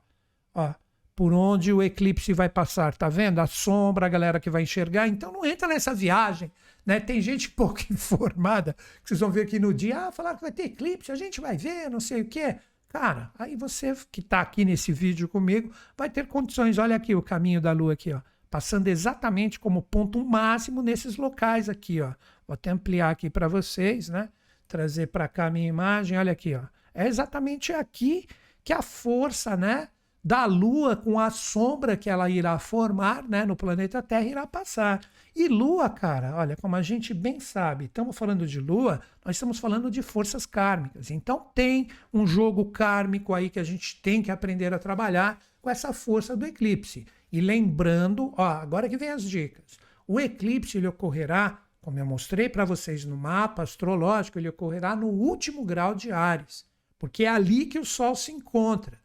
ó, 0.54 0.74
por 1.14 1.34
onde 1.34 1.70
o 1.70 1.82
eclipse 1.82 2.32
vai 2.32 2.48
passar, 2.48 2.96
tá 2.96 3.10
vendo? 3.10 3.38
A 3.38 3.46
sombra, 3.46 4.06
a 4.06 4.08
galera 4.08 4.40
que 4.40 4.48
vai 4.48 4.62
enxergar. 4.62 5.06
Então 5.06 5.30
não 5.30 5.44
entra 5.44 5.68
nessa 5.68 5.94
viagem, 5.94 6.50
né? 6.86 6.98
Tem 6.98 7.20
gente 7.20 7.50
pouco 7.52 7.78
informada, 7.90 8.72
que 9.02 9.08
vocês 9.10 9.20
vão 9.20 9.30
ver 9.30 9.42
aqui 9.42 9.58
no 9.58 9.74
dia, 9.74 10.06
ah, 10.06 10.12
falaram 10.12 10.36
que 10.36 10.42
vai 10.44 10.52
ter 10.52 10.62
eclipse, 10.62 11.12
a 11.12 11.14
gente 11.14 11.42
vai 11.42 11.58
ver, 11.58 11.90
não 11.90 12.00
sei 12.00 12.22
o 12.22 12.24
quê. 12.24 12.56
Cara, 12.90 13.30
aí 13.38 13.54
você 13.54 13.94
que 14.10 14.20
está 14.20 14.40
aqui 14.40 14.64
nesse 14.64 14.92
vídeo 14.92 15.28
comigo 15.28 15.72
vai 15.96 16.10
ter 16.10 16.26
condições. 16.26 16.76
Olha 16.76 16.96
aqui 16.96 17.14
o 17.14 17.22
caminho 17.22 17.60
da 17.60 17.70
Lua 17.70 17.92
aqui, 17.92 18.12
ó, 18.12 18.20
passando 18.50 18.88
exatamente 18.88 19.60
como 19.60 19.80
ponto 19.80 20.24
máximo 20.24 20.82
nesses 20.82 21.16
locais 21.16 21.68
aqui, 21.68 22.00
ó. 22.00 22.12
Vou 22.48 22.54
até 22.54 22.70
ampliar 22.70 23.10
aqui 23.10 23.30
para 23.30 23.46
vocês, 23.46 24.08
né? 24.08 24.28
Trazer 24.66 25.06
para 25.06 25.28
cá 25.28 25.46
a 25.46 25.50
minha 25.50 25.68
imagem. 25.68 26.18
Olha 26.18 26.32
aqui, 26.32 26.52
ó. 26.56 26.62
É 26.92 27.06
exatamente 27.06 27.72
aqui 27.72 28.26
que 28.64 28.72
a 28.72 28.82
força, 28.82 29.56
né, 29.56 29.88
da 30.22 30.44
Lua 30.44 30.94
com 30.94 31.18
a 31.18 31.30
sombra 31.30 31.96
que 31.96 32.10
ela 32.10 32.28
irá 32.28 32.58
formar, 32.58 33.26
né, 33.26 33.44
no 33.44 33.56
planeta 33.56 34.02
Terra 34.02 34.24
irá 34.24 34.46
passar. 34.46 35.00
E 35.34 35.48
Lua, 35.48 35.88
cara, 35.88 36.36
olha, 36.36 36.56
como 36.56 36.76
a 36.76 36.82
gente 36.82 37.14
bem 37.14 37.40
sabe, 37.40 37.86
estamos 37.86 38.16
falando 38.16 38.46
de 38.46 38.60
Lua, 38.60 39.00
nós 39.24 39.36
estamos 39.36 39.58
falando 39.58 39.90
de 39.90 40.02
forças 40.02 40.44
kármicas. 40.44 41.10
Então 41.10 41.46
tem 41.54 41.88
um 42.12 42.26
jogo 42.26 42.66
kármico 42.66 43.32
aí 43.32 43.48
que 43.48 43.58
a 43.58 43.64
gente 43.64 44.00
tem 44.02 44.22
que 44.22 44.30
aprender 44.30 44.74
a 44.74 44.78
trabalhar 44.78 45.40
com 45.62 45.70
essa 45.70 45.92
força 45.92 46.36
do 46.36 46.46
eclipse. 46.46 47.06
E 47.32 47.40
lembrando, 47.40 48.32
ó, 48.36 48.44
agora 48.44 48.88
que 48.88 48.96
vem 48.96 49.10
as 49.10 49.22
dicas. 49.22 49.78
O 50.06 50.20
eclipse 50.20 50.76
ele 50.76 50.88
ocorrerá, 50.88 51.62
como 51.80 51.98
eu 51.98 52.04
mostrei 52.04 52.48
para 52.48 52.64
vocês 52.64 53.04
no 53.04 53.16
mapa 53.16 53.62
astrológico, 53.62 54.38
ele 54.38 54.48
ocorrerá 54.48 54.94
no 54.94 55.06
último 55.06 55.64
grau 55.64 55.94
de 55.94 56.10
Ares, 56.10 56.66
porque 56.98 57.24
é 57.24 57.28
ali 57.28 57.64
que 57.64 57.78
o 57.78 57.84
Sol 57.84 58.14
se 58.14 58.32
encontra. 58.32 58.99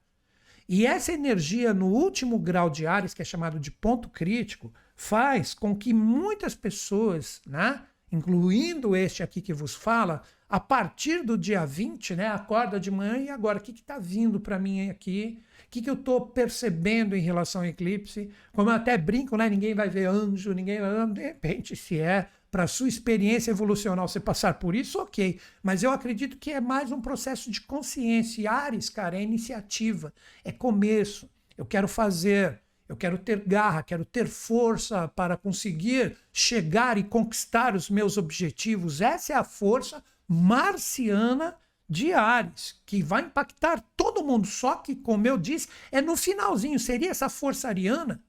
E 0.67 0.85
essa 0.85 1.11
energia 1.11 1.73
no 1.73 1.87
último 1.87 2.39
grau 2.39 2.69
de 2.69 2.87
Ares, 2.87 3.13
que 3.13 3.21
é 3.21 3.25
chamado 3.25 3.59
de 3.59 3.69
ponto 3.69 4.09
crítico, 4.09 4.73
faz 4.95 5.53
com 5.53 5.75
que 5.75 5.93
muitas 5.93 6.55
pessoas, 6.55 7.41
né, 7.45 7.83
incluindo 8.11 8.95
este 8.95 9.21
aqui 9.21 9.41
que 9.41 9.53
vos 9.53 9.75
fala, 9.75 10.23
a 10.49 10.59
partir 10.59 11.23
do 11.23 11.37
dia 11.37 11.65
20, 11.65 12.15
né, 12.15 12.27
acorda 12.27 12.79
de 12.79 12.89
manhã 12.89 13.17
e 13.17 13.29
agora 13.29 13.57
o 13.57 13.61
que 13.61 13.71
está 13.71 13.99
vindo 13.99 14.39
para 14.39 14.57
mim 14.57 14.89
aqui? 14.89 15.41
O 15.67 15.69
que, 15.69 15.81
que 15.81 15.89
eu 15.89 15.95
estou 15.95 16.27
percebendo 16.27 17.15
em 17.15 17.21
relação 17.21 17.61
ao 17.61 17.67
eclipse? 17.67 18.29
Como 18.53 18.69
eu 18.69 18.75
até 18.75 18.97
brinco, 18.97 19.37
né, 19.37 19.49
ninguém 19.49 19.75
vai 19.75 19.89
ver 19.89 20.07
anjo, 20.07 20.53
ninguém 20.53 20.79
vai... 20.79 21.07
De 21.11 21.21
repente, 21.21 21.75
se 21.75 21.99
é 21.99 22.27
para 22.55 22.67
sua 22.67 22.87
experiência 22.87 23.51
evolucional 23.51 24.07
você 24.07 24.17
passar 24.17 24.53
por 24.53 24.73
isso, 24.73 24.97
ok. 24.97 25.41
Mas 25.61 25.83
eu 25.83 25.91
acredito 25.91 26.37
que 26.37 26.51
é 26.51 26.61
mais 26.61 26.89
um 26.89 27.01
processo 27.01 27.51
de 27.51 27.59
consciência. 27.59 28.41
E 28.41 28.47
Ares, 28.47 28.89
cara, 28.89 29.17
é 29.17 29.21
iniciativa, 29.21 30.13
é 30.41 30.53
começo. 30.53 31.29
Eu 31.57 31.65
quero 31.65 31.85
fazer, 31.85 32.61
eu 32.87 32.95
quero 32.95 33.17
ter 33.17 33.43
garra, 33.45 33.83
quero 33.83 34.05
ter 34.05 34.25
força 34.25 35.05
para 35.05 35.35
conseguir 35.35 36.15
chegar 36.31 36.97
e 36.97 37.03
conquistar 37.03 37.75
os 37.75 37.89
meus 37.89 38.17
objetivos. 38.17 39.01
Essa 39.01 39.33
é 39.33 39.35
a 39.35 39.43
força 39.43 40.01
marciana 40.25 41.57
de 41.89 42.13
Ares, 42.13 42.81
que 42.85 43.03
vai 43.03 43.23
impactar 43.23 43.83
todo 43.97 44.23
mundo. 44.23 44.47
Só 44.47 44.77
que, 44.77 44.95
como 44.95 45.27
eu 45.27 45.37
disse, 45.37 45.67
é 45.91 46.01
no 46.01 46.15
finalzinho. 46.15 46.79
Seria 46.79 47.11
essa 47.11 47.27
força 47.27 47.67
ariana 47.67 48.23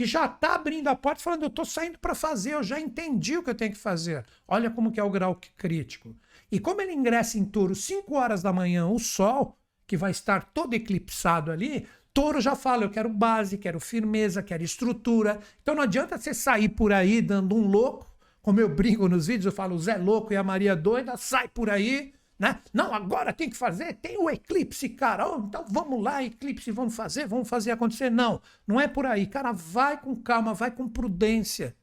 que 0.00 0.06
já 0.06 0.24
está 0.24 0.54
abrindo 0.54 0.88
a 0.88 0.96
porta 0.96 1.20
falando, 1.20 1.42
eu 1.42 1.48
estou 1.48 1.62
saindo 1.62 1.98
para 1.98 2.14
fazer, 2.14 2.54
eu 2.54 2.62
já 2.62 2.80
entendi 2.80 3.36
o 3.36 3.42
que 3.42 3.50
eu 3.50 3.54
tenho 3.54 3.72
que 3.72 3.76
fazer. 3.76 4.24
Olha 4.48 4.70
como 4.70 4.90
que 4.90 4.98
é 4.98 5.04
o 5.04 5.10
grau 5.10 5.38
crítico. 5.58 6.16
E 6.50 6.58
como 6.58 6.80
ele 6.80 6.94
ingressa 6.94 7.36
em 7.36 7.44
touro 7.44 7.74
5 7.74 8.14
horas 8.14 8.40
da 8.40 8.50
manhã, 8.50 8.86
o 8.86 8.98
sol, 8.98 9.58
que 9.86 9.98
vai 9.98 10.10
estar 10.10 10.54
todo 10.54 10.72
eclipsado 10.72 11.52
ali, 11.52 11.86
Touro 12.14 12.40
já 12.40 12.56
fala, 12.56 12.84
eu 12.84 12.90
quero 12.90 13.10
base, 13.10 13.58
quero 13.58 13.78
firmeza, 13.78 14.42
quero 14.42 14.62
estrutura. 14.62 15.38
Então 15.60 15.74
não 15.74 15.82
adianta 15.82 16.16
você 16.16 16.32
sair 16.32 16.70
por 16.70 16.94
aí 16.94 17.20
dando 17.20 17.54
um 17.54 17.68
louco, 17.68 18.10
como 18.40 18.58
eu 18.58 18.70
brinco 18.74 19.06
nos 19.06 19.26
vídeos, 19.26 19.44
eu 19.44 19.52
falo, 19.52 19.74
o 19.74 19.78
Zé 19.78 19.98
louco 19.98 20.32
e 20.32 20.36
a 20.36 20.42
Maria 20.42 20.74
doida, 20.74 21.14
sai 21.18 21.46
por 21.46 21.68
aí, 21.68 22.14
né? 22.40 22.58
Não, 22.72 22.94
agora 22.94 23.34
tem 23.34 23.50
que 23.50 23.56
fazer, 23.56 23.92
tem 23.96 24.16
o 24.16 24.30
eclipse, 24.30 24.88
cara. 24.88 25.28
Oh, 25.28 25.44
então 25.46 25.62
vamos 25.68 26.02
lá, 26.02 26.24
eclipse, 26.24 26.70
vamos 26.70 26.96
fazer, 26.96 27.26
vamos 27.28 27.46
fazer 27.46 27.70
acontecer. 27.70 28.08
Não, 28.08 28.40
não 28.66 28.80
é 28.80 28.88
por 28.88 29.04
aí. 29.04 29.26
Cara, 29.26 29.52
vai 29.52 30.00
com 30.00 30.16
calma, 30.16 30.54
vai 30.54 30.70
com 30.70 30.88
prudência. 30.88 31.76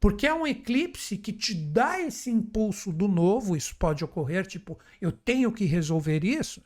Porque 0.00 0.26
é 0.26 0.32
um 0.32 0.46
eclipse 0.46 1.18
que 1.18 1.34
te 1.34 1.54
dá 1.54 2.00
esse 2.00 2.30
impulso 2.30 2.90
do 2.90 3.06
novo, 3.06 3.54
isso 3.54 3.76
pode 3.76 4.02
ocorrer, 4.02 4.46
tipo, 4.46 4.78
eu 5.02 5.12
tenho 5.12 5.52
que 5.52 5.66
resolver 5.66 6.24
isso. 6.24 6.62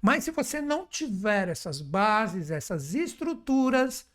Mas 0.00 0.24
se 0.24 0.30
você 0.30 0.58
não 0.62 0.86
tiver 0.86 1.48
essas 1.48 1.82
bases, 1.82 2.50
essas 2.50 2.94
estruturas 2.94 4.06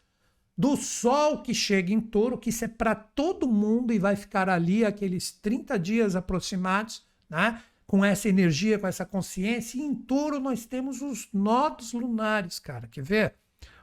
do 0.57 0.75
sol 0.75 1.43
que 1.43 1.53
chega 1.53 1.93
em 1.93 2.01
touro, 2.01 2.39
que 2.39 2.49
isso 2.49 2.65
é 2.65 2.67
para 2.67 2.95
todo 2.95 3.47
mundo 3.47 3.93
e 3.93 3.99
vai 3.99 4.15
ficar 4.15 4.49
ali 4.49 4.83
aqueles 4.83 5.31
30 5.31 5.77
dias 5.77 6.15
aproximados, 6.15 7.05
né? 7.29 7.61
Com 7.93 8.03
essa 8.03 8.27
energia, 8.27 8.79
com 8.79 8.87
essa 8.87 9.05
consciência. 9.05 9.77
E 9.77 9.83
em 9.83 9.93
touro 9.93 10.39
nós 10.39 10.65
temos 10.65 10.99
os 11.03 11.29
nodos 11.31 11.93
lunares, 11.93 12.57
cara. 12.57 12.87
Quer 12.87 13.03
ver? 13.03 13.35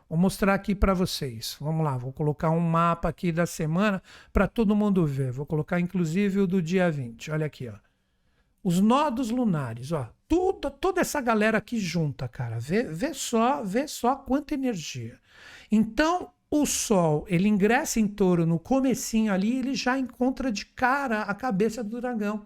Vou 0.09 0.19
mostrar 0.19 0.53
aqui 0.53 0.75
para 0.75 0.93
vocês. 0.93 1.57
Vamos 1.61 1.85
lá, 1.85 1.97
vou 1.97 2.13
colocar 2.13 2.51
um 2.51 2.59
mapa 2.59 3.09
aqui 3.09 3.31
da 3.31 3.47
semana 3.47 4.03
para 4.33 4.49
todo 4.49 4.75
mundo 4.75 5.07
ver. 5.07 5.31
Vou 5.31 5.47
colocar 5.47 5.79
inclusive 5.79 6.41
o 6.41 6.47
do 6.49 6.61
dia 6.61 6.91
20. 6.91 7.31
Olha 7.31 7.47
aqui, 7.47 7.69
ó. 7.69 7.75
Os 8.65 8.81
nodos 8.81 9.31
lunares, 9.31 9.93
ó 9.93 10.13
tudo, 10.27 10.69
toda 10.73 11.01
essa 11.01 11.21
galera 11.21 11.59
aqui 11.59 11.79
junta, 11.79 12.27
cara. 12.27 12.59
Vê, 12.59 12.83
vê 12.83 13.15
só, 13.15 13.63
vê 13.63 13.87
só 13.87 14.17
quanta 14.17 14.55
energia. 14.55 15.21
Então, 15.71 16.33
o 16.51 16.67
Sol, 16.67 17.25
ele 17.29 17.47
ingressa 17.49 18.01
em 18.01 18.09
touro 18.09 18.45
no 18.45 18.59
comecinho 18.59 19.33
ali, 19.33 19.59
ele 19.59 19.75
já 19.75 19.97
encontra 19.97 20.51
de 20.51 20.67
cara 20.67 21.23
a 21.23 21.33
cabeça 21.33 21.85
do 21.85 22.01
dragão, 22.01 22.45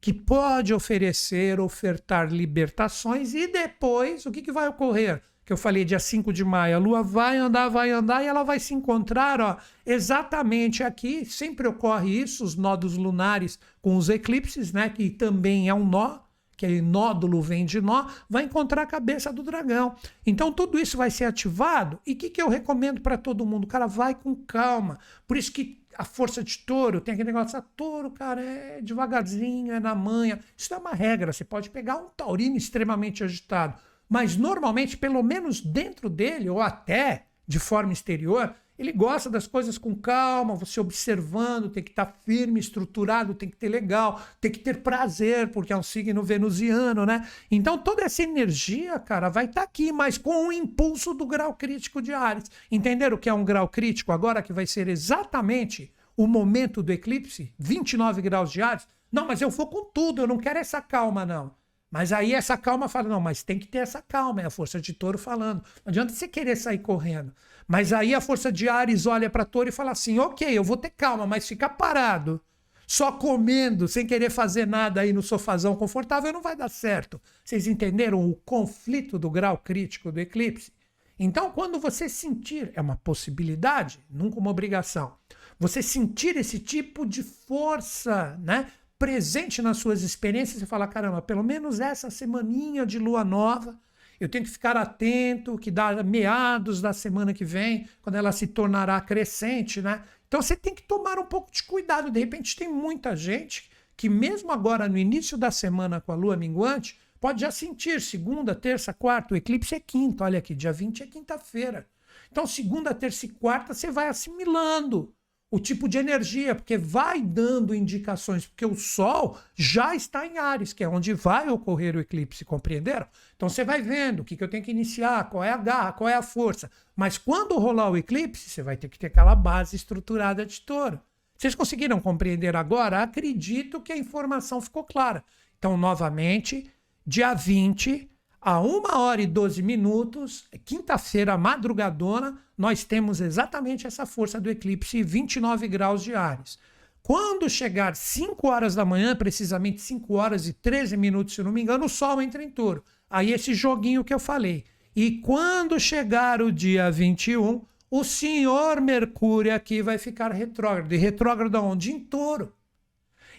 que 0.00 0.12
pode 0.12 0.72
oferecer, 0.72 1.60
ofertar 1.60 2.32
libertações 2.32 3.34
e 3.34 3.46
depois, 3.46 4.26
o 4.26 4.30
que, 4.30 4.42
que 4.42 4.52
vai 4.52 4.68
ocorrer? 4.68 5.22
Que 5.44 5.52
eu 5.52 5.56
falei 5.56 5.84
dia 5.84 5.98
5 5.98 6.32
de 6.32 6.44
maio, 6.44 6.76
a 6.76 6.78
Lua 6.78 7.02
vai 7.02 7.36
andar, 7.36 7.68
vai 7.68 7.90
andar 7.90 8.22
e 8.22 8.26
ela 8.26 8.42
vai 8.42 8.58
se 8.58 8.74
encontrar, 8.74 9.40
ó, 9.40 9.56
exatamente 9.84 10.82
aqui, 10.82 11.24
sempre 11.24 11.68
ocorre 11.68 12.10
isso, 12.10 12.44
os 12.44 12.56
nodos 12.56 12.96
lunares 12.96 13.58
com 13.80 13.96
os 13.96 14.08
eclipses, 14.08 14.72
né, 14.72 14.88
que 14.88 15.08
também 15.08 15.68
é 15.68 15.74
um 15.74 15.86
nó, 15.86 16.18
que 16.56 16.80
nódulo 16.80 17.42
vem 17.42 17.64
de 17.64 17.80
nó, 17.80 18.06
vai 18.28 18.44
encontrar 18.44 18.82
a 18.82 18.86
cabeça 18.86 19.32
do 19.32 19.42
dragão. 19.42 19.94
Então 20.24 20.50
tudo 20.50 20.78
isso 20.78 20.96
vai 20.96 21.10
ser 21.10 21.24
ativado. 21.24 22.00
E 22.06 22.12
o 22.12 22.16
que, 22.16 22.30
que 22.30 22.40
eu 22.40 22.48
recomendo 22.48 23.00
para 23.00 23.18
todo 23.18 23.44
mundo? 23.44 23.66
Cara, 23.66 23.86
vai 23.86 24.14
com 24.14 24.34
calma. 24.34 24.98
Por 25.28 25.36
isso 25.36 25.52
que 25.52 25.85
a 25.96 26.04
força 26.04 26.42
de 26.42 26.58
touro 26.58 27.00
tem 27.00 27.14
aquele 27.14 27.32
negócio, 27.32 27.58
ah, 27.58 27.64
touro, 27.76 28.10
cara, 28.10 28.42
é 28.42 28.80
devagarzinho, 28.80 29.72
é 29.72 29.80
na 29.80 29.94
manha. 29.94 30.40
Isso 30.56 30.72
é 30.72 30.76
uma 30.76 30.92
regra. 30.92 31.32
Você 31.32 31.44
pode 31.44 31.70
pegar 31.70 31.96
um 31.96 32.08
taurino 32.16 32.56
extremamente 32.56 33.24
agitado, 33.24 33.74
mas 34.08 34.36
normalmente, 34.36 34.96
pelo 34.96 35.22
menos 35.22 35.60
dentro 35.60 36.08
dele, 36.08 36.48
ou 36.48 36.60
até 36.60 37.26
de 37.46 37.58
forma 37.58 37.92
exterior, 37.92 38.54
ele 38.78 38.92
gosta 38.92 39.30
das 39.30 39.46
coisas 39.46 39.78
com 39.78 39.94
calma, 39.94 40.54
você 40.54 40.78
observando, 40.80 41.70
tem 41.70 41.82
que 41.82 41.90
estar 41.90 42.06
tá 42.06 42.14
firme, 42.24 42.60
estruturado, 42.60 43.34
tem 43.34 43.48
que 43.48 43.56
ter 43.56 43.68
legal, 43.68 44.20
tem 44.40 44.50
que 44.50 44.58
ter 44.58 44.82
prazer, 44.82 45.50
porque 45.50 45.72
é 45.72 45.76
um 45.76 45.82
signo 45.82 46.22
venusiano, 46.22 47.06
né? 47.06 47.26
Então 47.50 47.78
toda 47.78 48.04
essa 48.04 48.22
energia, 48.22 48.98
cara, 48.98 49.28
vai 49.28 49.46
estar 49.46 49.62
tá 49.62 49.66
aqui, 49.66 49.92
mas 49.92 50.18
com 50.18 50.48
o 50.48 50.52
impulso 50.52 51.14
do 51.14 51.26
grau 51.26 51.54
crítico 51.54 52.02
de 52.02 52.12
Ares. 52.12 52.50
Entenderam 52.70 53.16
o 53.16 53.18
que 53.18 53.28
é 53.28 53.34
um 53.34 53.44
grau 53.44 53.68
crítico 53.68 54.12
agora, 54.12 54.42
que 54.42 54.52
vai 54.52 54.66
ser 54.66 54.88
exatamente 54.88 55.92
o 56.16 56.26
momento 56.26 56.82
do 56.82 56.92
eclipse? 56.92 57.52
29 57.58 58.22
graus 58.22 58.50
de 58.50 58.62
Ares? 58.62 58.86
Não, 59.10 59.26
mas 59.26 59.40
eu 59.40 59.50
vou 59.50 59.66
com 59.68 59.84
tudo, 59.84 60.22
eu 60.22 60.26
não 60.26 60.38
quero 60.38 60.58
essa 60.58 60.80
calma, 60.80 61.24
não. 61.24 61.54
Mas 61.90 62.12
aí 62.12 62.34
essa 62.34 62.58
calma 62.58 62.88
fala, 62.88 63.08
não, 63.08 63.20
mas 63.20 63.42
tem 63.42 63.58
que 63.58 63.66
ter 63.66 63.78
essa 63.78 64.02
calma, 64.02 64.42
é 64.42 64.46
a 64.46 64.50
força 64.50 64.80
de 64.80 64.92
touro 64.92 65.16
falando. 65.16 65.62
Não 65.84 65.90
adianta 65.90 66.12
você 66.12 66.26
querer 66.26 66.56
sair 66.56 66.78
correndo. 66.78 67.32
Mas 67.66 67.92
aí 67.92 68.14
a 68.14 68.20
força 68.20 68.52
de 68.52 68.68
Ares 68.68 69.06
olha 69.06 69.28
para 69.28 69.44
touro 69.44 69.68
e 69.68 69.72
fala 69.72 69.90
assim: 69.90 70.18
ok, 70.18 70.56
eu 70.56 70.62
vou 70.62 70.76
ter 70.76 70.90
calma, 70.90 71.26
mas 71.26 71.48
ficar 71.48 71.70
parado, 71.70 72.40
só 72.86 73.10
comendo, 73.10 73.88
sem 73.88 74.06
querer 74.06 74.30
fazer 74.30 74.66
nada 74.66 75.00
aí 75.00 75.12
no 75.12 75.22
sofazão 75.22 75.74
confortável, 75.74 76.32
não 76.32 76.42
vai 76.42 76.54
dar 76.54 76.68
certo. 76.68 77.20
Vocês 77.44 77.66
entenderam 77.66 78.28
o 78.28 78.36
conflito 78.36 79.18
do 79.18 79.28
grau 79.28 79.58
crítico 79.58 80.12
do 80.12 80.20
eclipse? 80.20 80.72
Então, 81.18 81.50
quando 81.50 81.80
você 81.80 82.08
sentir, 82.08 82.70
é 82.74 82.80
uma 82.80 82.96
possibilidade, 82.96 83.98
nunca 84.08 84.38
uma 84.38 84.50
obrigação, 84.50 85.16
você 85.58 85.82
sentir 85.82 86.36
esse 86.36 86.58
tipo 86.58 87.06
de 87.06 87.22
força, 87.22 88.36
né? 88.42 88.70
Presente 88.98 89.60
nas 89.60 89.78
suas 89.78 90.02
experiências 90.02 90.62
e 90.62 90.66
falar: 90.66 90.86
caramba, 90.86 91.20
pelo 91.20 91.42
menos 91.42 91.80
essa 91.80 92.10
semaninha 92.10 92.86
de 92.86 92.98
lua 92.98 93.24
nova 93.24 93.78
eu 94.20 94.28
tenho 94.28 94.44
que 94.44 94.50
ficar 94.50 94.76
atento 94.76 95.58
que 95.58 95.70
dá 95.70 96.02
meados 96.02 96.80
da 96.80 96.92
semana 96.92 97.34
que 97.34 97.44
vem, 97.44 97.88
quando 98.02 98.16
ela 98.16 98.32
se 98.32 98.46
tornará 98.46 99.00
crescente, 99.00 99.82
né? 99.82 100.02
Então 100.26 100.42
você 100.42 100.56
tem 100.56 100.74
que 100.74 100.82
tomar 100.82 101.18
um 101.18 101.26
pouco 101.26 101.52
de 101.52 101.62
cuidado. 101.62 102.10
De 102.10 102.20
repente 102.20 102.56
tem 102.56 102.68
muita 102.68 103.14
gente 103.14 103.70
que 103.96 104.08
mesmo 104.08 104.52
agora 104.52 104.88
no 104.88 104.98
início 104.98 105.38
da 105.38 105.50
semana 105.50 106.00
com 106.00 106.12
a 106.12 106.14
lua 106.14 106.36
minguante, 106.36 106.98
pode 107.18 107.40
já 107.40 107.50
sentir 107.50 108.00
segunda, 108.00 108.54
terça, 108.54 108.92
quarta, 108.92 109.34
o 109.34 109.36
eclipse 109.36 109.74
é 109.74 109.80
quinta, 109.80 110.24
olha 110.24 110.38
aqui, 110.38 110.54
dia 110.54 110.72
20 110.72 111.02
é 111.02 111.06
quinta-feira. 111.06 111.88
Então 112.30 112.46
segunda, 112.46 112.94
terça 112.94 113.24
e 113.24 113.30
quarta 113.30 113.72
você 113.72 113.90
vai 113.90 114.08
assimilando 114.08 115.15
o 115.50 115.60
tipo 115.60 115.88
de 115.88 115.96
energia, 115.96 116.54
porque 116.54 116.76
vai 116.76 117.20
dando 117.20 117.74
indicações, 117.74 118.46
porque 118.46 118.66
o 118.66 118.74
Sol 118.74 119.38
já 119.54 119.94
está 119.94 120.26
em 120.26 120.38
Ares, 120.38 120.72
que 120.72 120.82
é 120.82 120.88
onde 120.88 121.14
vai 121.14 121.48
ocorrer 121.48 121.96
o 121.96 122.00
eclipse, 122.00 122.44
compreenderam? 122.44 123.06
Então 123.36 123.48
você 123.48 123.64
vai 123.64 123.80
vendo 123.80 124.20
o 124.20 124.24
que, 124.24 124.36
que 124.36 124.42
eu 124.42 124.48
tenho 124.48 124.64
que 124.64 124.70
iniciar, 124.70 125.30
qual 125.30 125.44
é 125.44 125.52
a 125.52 125.56
garra, 125.56 125.92
qual 125.92 126.08
é 126.08 126.14
a 126.14 126.22
força. 126.22 126.70
Mas 126.96 127.16
quando 127.16 127.58
rolar 127.58 127.90
o 127.90 127.96
eclipse, 127.96 128.50
você 128.50 128.62
vai 128.62 128.76
ter 128.76 128.88
que 128.88 128.98
ter 128.98 129.06
aquela 129.06 129.34
base 129.34 129.76
estruturada 129.76 130.44
de 130.44 130.60
touro. 130.60 131.00
Vocês 131.38 131.54
conseguiram 131.54 132.00
compreender 132.00 132.56
agora? 132.56 133.02
Acredito 133.02 133.80
que 133.80 133.92
a 133.92 133.96
informação 133.96 134.60
ficou 134.60 134.82
clara. 134.82 135.22
Então, 135.58 135.76
novamente, 135.76 136.70
dia 137.06 137.34
20, 137.34 138.10
a 138.46 138.60
1 138.60 138.82
hora 138.96 139.20
e 139.20 139.26
12 139.26 139.60
minutos, 139.60 140.44
quinta-feira, 140.64 141.36
madrugadona, 141.36 142.38
nós 142.56 142.84
temos 142.84 143.20
exatamente 143.20 143.88
essa 143.88 144.06
força 144.06 144.40
do 144.40 144.48
eclipse 144.48 145.02
29 145.02 145.66
graus 145.66 146.00
de 146.04 146.14
Ares. 146.14 146.56
Quando 147.02 147.50
chegar 147.50 147.96
5 147.96 148.46
horas 148.46 148.76
da 148.76 148.84
manhã, 148.84 149.16
precisamente 149.16 149.80
5 149.80 150.14
horas 150.14 150.46
e 150.46 150.52
13 150.52 150.96
minutos, 150.96 151.34
se 151.34 151.42
não 151.42 151.50
me 151.50 151.60
engano, 151.60 151.86
o 151.86 151.88
Sol 151.88 152.22
entra 152.22 152.40
em 152.40 152.48
touro. 152.48 152.84
Aí 153.10 153.32
esse 153.32 153.52
joguinho 153.52 154.04
que 154.04 154.14
eu 154.14 154.20
falei. 154.20 154.64
E 154.94 155.18
quando 155.22 155.80
chegar 155.80 156.40
o 156.40 156.52
dia 156.52 156.88
21, 156.88 157.62
o 157.90 158.04
senhor 158.04 158.80
Mercúrio 158.80 159.52
aqui 159.52 159.82
vai 159.82 159.98
ficar 159.98 160.30
retrógrado. 160.30 160.92
E 160.92 160.96
retrógrado 160.96 161.56
onde? 161.56 161.90
Em 161.90 161.98
touro. 161.98 162.52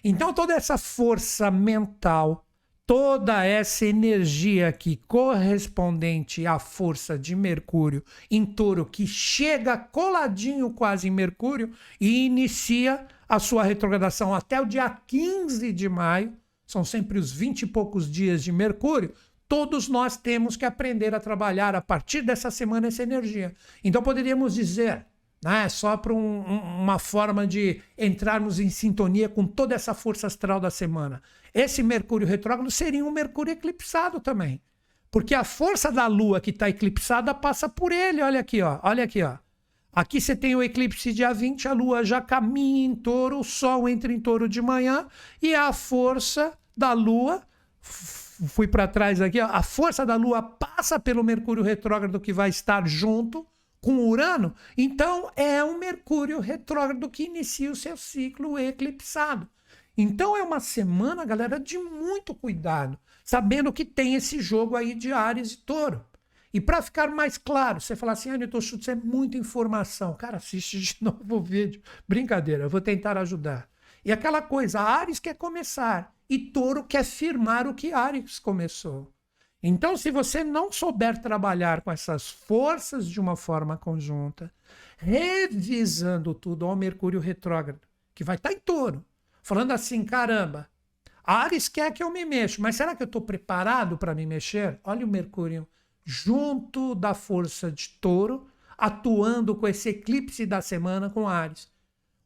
Então 0.03 0.33
toda 0.33 0.53
essa 0.53 0.77
força 0.77 1.49
mental, 1.49 2.45
toda 2.87 3.43
essa 3.43 3.85
energia 3.85 4.69
aqui 4.69 5.01
correspondente 5.09 6.47
à 6.47 6.57
força 6.57 7.19
de 7.19 7.35
Mercúrio 7.35 8.01
em 8.31 8.45
touro, 8.45 8.85
que 8.85 9.05
chega 9.05 9.77
coladinho 9.77 10.71
quase 10.71 11.09
em 11.09 11.11
Mercúrio 11.11 11.73
e 11.99 12.25
inicia 12.25 13.05
a 13.27 13.39
sua 13.39 13.63
retrogradação 13.63 14.33
até 14.33 14.61
o 14.61 14.65
dia 14.65 14.89
15 14.89 15.73
de 15.73 15.89
maio, 15.89 16.33
são 16.65 16.85
sempre 16.85 17.19
os 17.19 17.29
20 17.29 17.63
e 17.63 17.67
poucos 17.67 18.09
dias 18.09 18.41
de 18.41 18.53
Mercúrio. 18.53 19.13
Todos 19.49 19.89
nós 19.89 20.15
temos 20.15 20.55
que 20.55 20.65
aprender 20.65 21.13
a 21.13 21.19
trabalhar 21.19 21.75
a 21.75 21.81
partir 21.81 22.21
dessa 22.21 22.49
semana 22.49 22.87
essa 22.87 23.03
energia. 23.03 23.53
Então 23.83 24.01
poderíamos 24.01 24.53
dizer, 24.53 25.05
né, 25.43 25.69
só 25.69 25.95
para 25.95 26.13
um, 26.13 26.41
uma 26.41 26.99
forma 26.99 27.45
de 27.45 27.81
entrarmos 27.97 28.59
em 28.59 28.69
sintonia 28.69 29.29
com 29.29 29.45
toda 29.45 29.75
essa 29.75 29.93
força 29.93 30.27
astral 30.27 30.59
da 30.59 30.69
semana. 30.69 31.21
Esse 31.53 31.83
Mercúrio 31.83 32.27
retrógrado 32.27 32.69
seria 32.71 33.05
um 33.05 33.11
Mercúrio 33.11 33.51
eclipsado 33.51 34.19
também. 34.19 34.61
Porque 35.09 35.33
a 35.33 35.43
força 35.43 35.91
da 35.91 36.05
Lua 36.07 36.41
que 36.41 36.49
está 36.49 36.69
eclipsada 36.69 37.33
passa 37.33 37.69
por 37.69 37.91
ele. 37.91 38.21
Olha 38.21 38.39
aqui, 38.39 38.61
ó. 38.61 38.79
Olha 38.83 39.03
aqui, 39.03 39.23
ó. 39.23 39.37
Aqui 39.97 40.21
você 40.21 40.35
tem 40.35 40.55
o 40.55 40.61
eclipse 40.61 41.11
dia 41.11 41.33
20, 41.33 41.67
a 41.67 41.73
Lua 41.73 42.05
já 42.05 42.21
caminha 42.21 42.85
em 42.85 42.93
touro, 42.93 43.39
o 43.39 43.43
Sol 43.43 43.89
entra 43.89 44.13
em 44.13 44.19
touro 44.19 44.47
de 44.47 44.61
manhã, 44.61 45.07
e 45.41 45.55
a 45.55 45.73
força 45.73 46.53
da 46.75 46.93
Lua, 46.93 47.41
fui 47.81 48.67
para 48.67 48.87
trás 48.87 49.19
aqui, 49.19 49.41
ó, 49.41 49.47
a 49.47 49.63
força 49.63 50.05
da 50.05 50.15
Lua 50.15 50.39
passa 50.39 50.99
pelo 50.99 51.23
Mercúrio 51.23 51.63
retrógrado 51.63 52.19
que 52.19 52.31
vai 52.31 52.49
estar 52.49 52.87
junto 52.87 53.43
com 53.81 54.07
Urano. 54.07 54.55
Então 54.77 55.31
é 55.35 55.63
um 55.63 55.77
Mercúrio 55.77 56.39
retrógrado 56.39 57.09
que 57.09 57.25
inicia 57.25 57.71
o 57.71 57.75
seu 57.75 57.97
ciclo 57.97 58.57
eclipsado. 58.57 59.47
Então 59.97 60.37
é 60.37 60.43
uma 60.43 60.59
semana, 60.59 61.25
galera, 61.25 61.59
de 61.59 61.77
muito 61.77 62.35
cuidado, 62.35 62.99
sabendo 63.23 63.73
que 63.73 63.83
tem 63.83 64.13
esse 64.13 64.39
jogo 64.39 64.75
aí 64.75 64.93
de 64.93 65.11
Ares 65.11 65.53
e 65.53 65.57
Touro. 65.57 66.05
E 66.53 66.61
para 66.61 66.81
ficar 66.81 67.09
mais 67.09 67.37
claro, 67.37 67.81
você 67.81 67.95
falar 67.95 68.13
assim, 68.13 68.29
Anitta 68.29 68.61
Schutz, 68.61 68.87
é 68.87 68.95
muita 68.95 69.37
informação. 69.37 70.13
Cara, 70.15 70.37
assiste 70.37 70.79
de 70.79 70.97
novo 71.01 71.37
o 71.37 71.41
vídeo. 71.41 71.81
Brincadeira, 72.07 72.63
eu 72.63 72.69
vou 72.69 72.81
tentar 72.81 73.17
ajudar. 73.17 73.69
E 74.05 74.11
aquela 74.11 74.41
coisa, 74.41 74.79
Ares 74.79 75.19
quer 75.19 75.35
começar 75.35 76.15
e 76.29 76.37
Touro 76.37 76.83
quer 76.83 77.03
firmar 77.03 77.67
o 77.67 77.73
que 77.73 77.91
Ares 77.91 78.39
começou. 78.39 79.11
Então, 79.69 79.97
se 79.97 80.09
você 80.09 80.45
não 80.45 80.71
souber 80.71 81.21
trabalhar 81.21 81.81
com 81.81 81.91
essas 81.91 82.29
forças 82.29 83.05
de 83.05 83.19
uma 83.19 83.35
forma 83.35 83.75
conjunta, 83.75 84.49
revisando 84.97 86.33
tudo 86.33 86.65
ao 86.65 86.73
Mercúrio 86.73 87.19
retrógrado, 87.19 87.81
que 88.15 88.23
vai 88.23 88.37
estar 88.37 88.47
tá 88.47 88.55
em 88.55 88.59
touro, 88.59 89.03
falando 89.43 89.73
assim: 89.73 90.05
caramba, 90.05 90.69
Ares 91.21 91.67
quer 91.67 91.91
que 91.91 92.01
eu 92.01 92.09
me 92.09 92.23
mexa, 92.23 92.61
mas 92.61 92.77
será 92.77 92.95
que 92.95 93.03
eu 93.03 93.07
estou 93.07 93.21
preparado 93.21 93.97
para 93.97 94.15
me 94.15 94.25
mexer? 94.25 94.79
Olha 94.85 95.05
o 95.05 95.09
Mercúrio 95.09 95.67
junto 96.05 96.95
da 96.95 97.13
força 97.13 97.69
de 97.69 97.89
touro, 97.99 98.47
atuando 98.77 99.53
com 99.53 99.67
esse 99.67 99.89
eclipse 99.89 100.45
da 100.45 100.61
semana 100.61 101.09
com 101.09 101.27
Ares. 101.27 101.69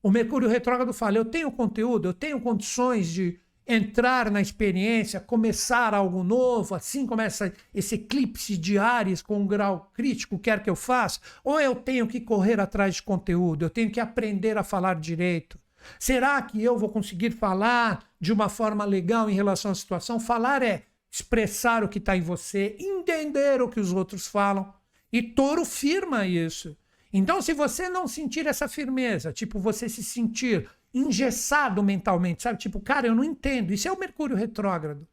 O 0.03 0.11
Mercúrio 0.11 0.47
retrógrado 0.47 0.93
fala: 0.93 1.17
eu 1.17 1.25
tenho 1.25 1.51
conteúdo, 1.51 2.07
eu 2.07 2.13
tenho 2.13 2.39
condições 2.39 3.07
de 3.07 3.39
entrar 3.73 4.29
na 4.29 4.41
experiência, 4.41 5.19
começar 5.19 5.93
algo 5.93 6.23
novo, 6.23 6.75
assim 6.75 7.05
começa 7.05 7.53
esse 7.73 7.95
eclipse 7.95 8.57
de 8.57 8.77
Ares 8.77 9.21
com 9.21 9.39
um 9.39 9.47
grau 9.47 9.91
crítico, 9.93 10.37
quer 10.37 10.61
que 10.61 10.69
eu 10.69 10.75
faça, 10.75 11.19
ou 11.43 11.59
eu 11.59 11.75
tenho 11.75 12.07
que 12.07 12.19
correr 12.19 12.59
atrás 12.59 12.95
de 12.95 13.03
conteúdo, 13.03 13.63
eu 13.63 13.69
tenho 13.69 13.89
que 13.89 13.99
aprender 13.99 14.57
a 14.57 14.63
falar 14.63 14.95
direito. 14.95 15.59
Será 15.99 16.41
que 16.41 16.61
eu 16.61 16.77
vou 16.77 16.89
conseguir 16.89 17.31
falar 17.31 18.03
de 18.19 18.31
uma 18.31 18.49
forma 18.49 18.85
legal 18.85 19.29
em 19.29 19.33
relação 19.33 19.71
à 19.71 19.75
situação? 19.75 20.19
Falar 20.19 20.61
é 20.61 20.83
expressar 21.11 21.83
o 21.83 21.89
que 21.89 21.97
está 21.97 22.15
em 22.15 22.21
você, 22.21 22.75
entender 22.79 23.61
o 23.61 23.69
que 23.69 23.79
os 23.79 23.91
outros 23.91 24.27
falam. 24.27 24.71
E 25.11 25.21
touro 25.21 25.65
firma 25.65 26.25
isso. 26.25 26.77
Então, 27.11 27.41
se 27.41 27.53
você 27.53 27.89
não 27.89 28.07
sentir 28.07 28.47
essa 28.47 28.67
firmeza, 28.67 29.33
tipo, 29.33 29.59
você 29.59 29.89
se 29.89 30.03
sentir 30.03 30.69
engessado 30.93 31.81
mentalmente, 31.81 32.43
sabe? 32.43 32.59
Tipo, 32.59 32.79
cara, 32.79 33.07
eu 33.07 33.15
não 33.15 33.23
entendo. 33.23 33.73
Isso 33.73 33.87
é 33.87 33.91
o 33.91 33.99
Mercúrio 33.99 34.35
retrógrado. 34.35 35.07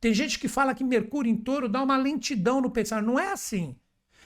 Tem 0.00 0.12
gente 0.12 0.38
que 0.38 0.48
fala 0.48 0.74
que 0.74 0.84
Mercúrio 0.84 1.30
em 1.30 1.36
touro 1.36 1.68
dá 1.68 1.82
uma 1.82 1.96
lentidão 1.96 2.60
no 2.60 2.70
pensar. 2.70 3.02
Não 3.02 3.18
é 3.18 3.32
assim. 3.32 3.76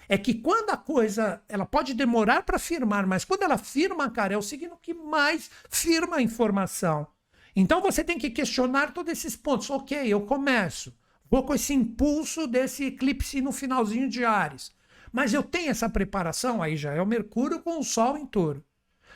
É 0.09 0.17
que 0.17 0.35
quando 0.35 0.71
a 0.71 0.77
coisa, 0.77 1.43
ela 1.49 1.67
pode 1.67 1.93
demorar 1.93 2.43
para 2.43 2.59
firmar, 2.59 3.07
mas 3.07 3.25
quando 3.25 3.43
ela 3.43 3.59
firma, 3.59 4.11
cara, 4.11 4.35
é 4.35 4.39
o 4.39 4.43
signo 4.43 4.79
que 4.81 4.95
mais 4.95 5.51
firma 5.71 6.17
a 6.17 6.23
informação. 6.23 7.07
Então 7.55 7.83
você 7.83 8.03
tem 8.03 8.19
que 8.19 8.31
questionar 8.31 8.93
todos 8.93 9.13
esses 9.13 9.37
pontos. 9.37 9.69
Ok, 9.69 10.07
eu 10.07 10.23
começo. 10.23 10.97
Vou 11.31 11.45
com 11.45 11.55
esse 11.55 11.75
impulso 11.75 12.47
desse 12.47 12.85
eclipse 12.85 13.41
no 13.43 13.53
finalzinho 13.53 14.09
de 14.09 14.25
Ares. 14.25 14.73
Mas 15.13 15.35
eu 15.35 15.43
tenho 15.43 15.71
essa 15.71 15.89
preparação, 15.89 16.63
aí 16.63 16.77
já 16.77 16.93
é 16.93 17.03
o 17.03 17.07
Mercúrio 17.07 17.61
com 17.61 17.79
o 17.79 17.85
Sol 17.85 18.17
em 18.17 18.27
touro. 18.27 18.65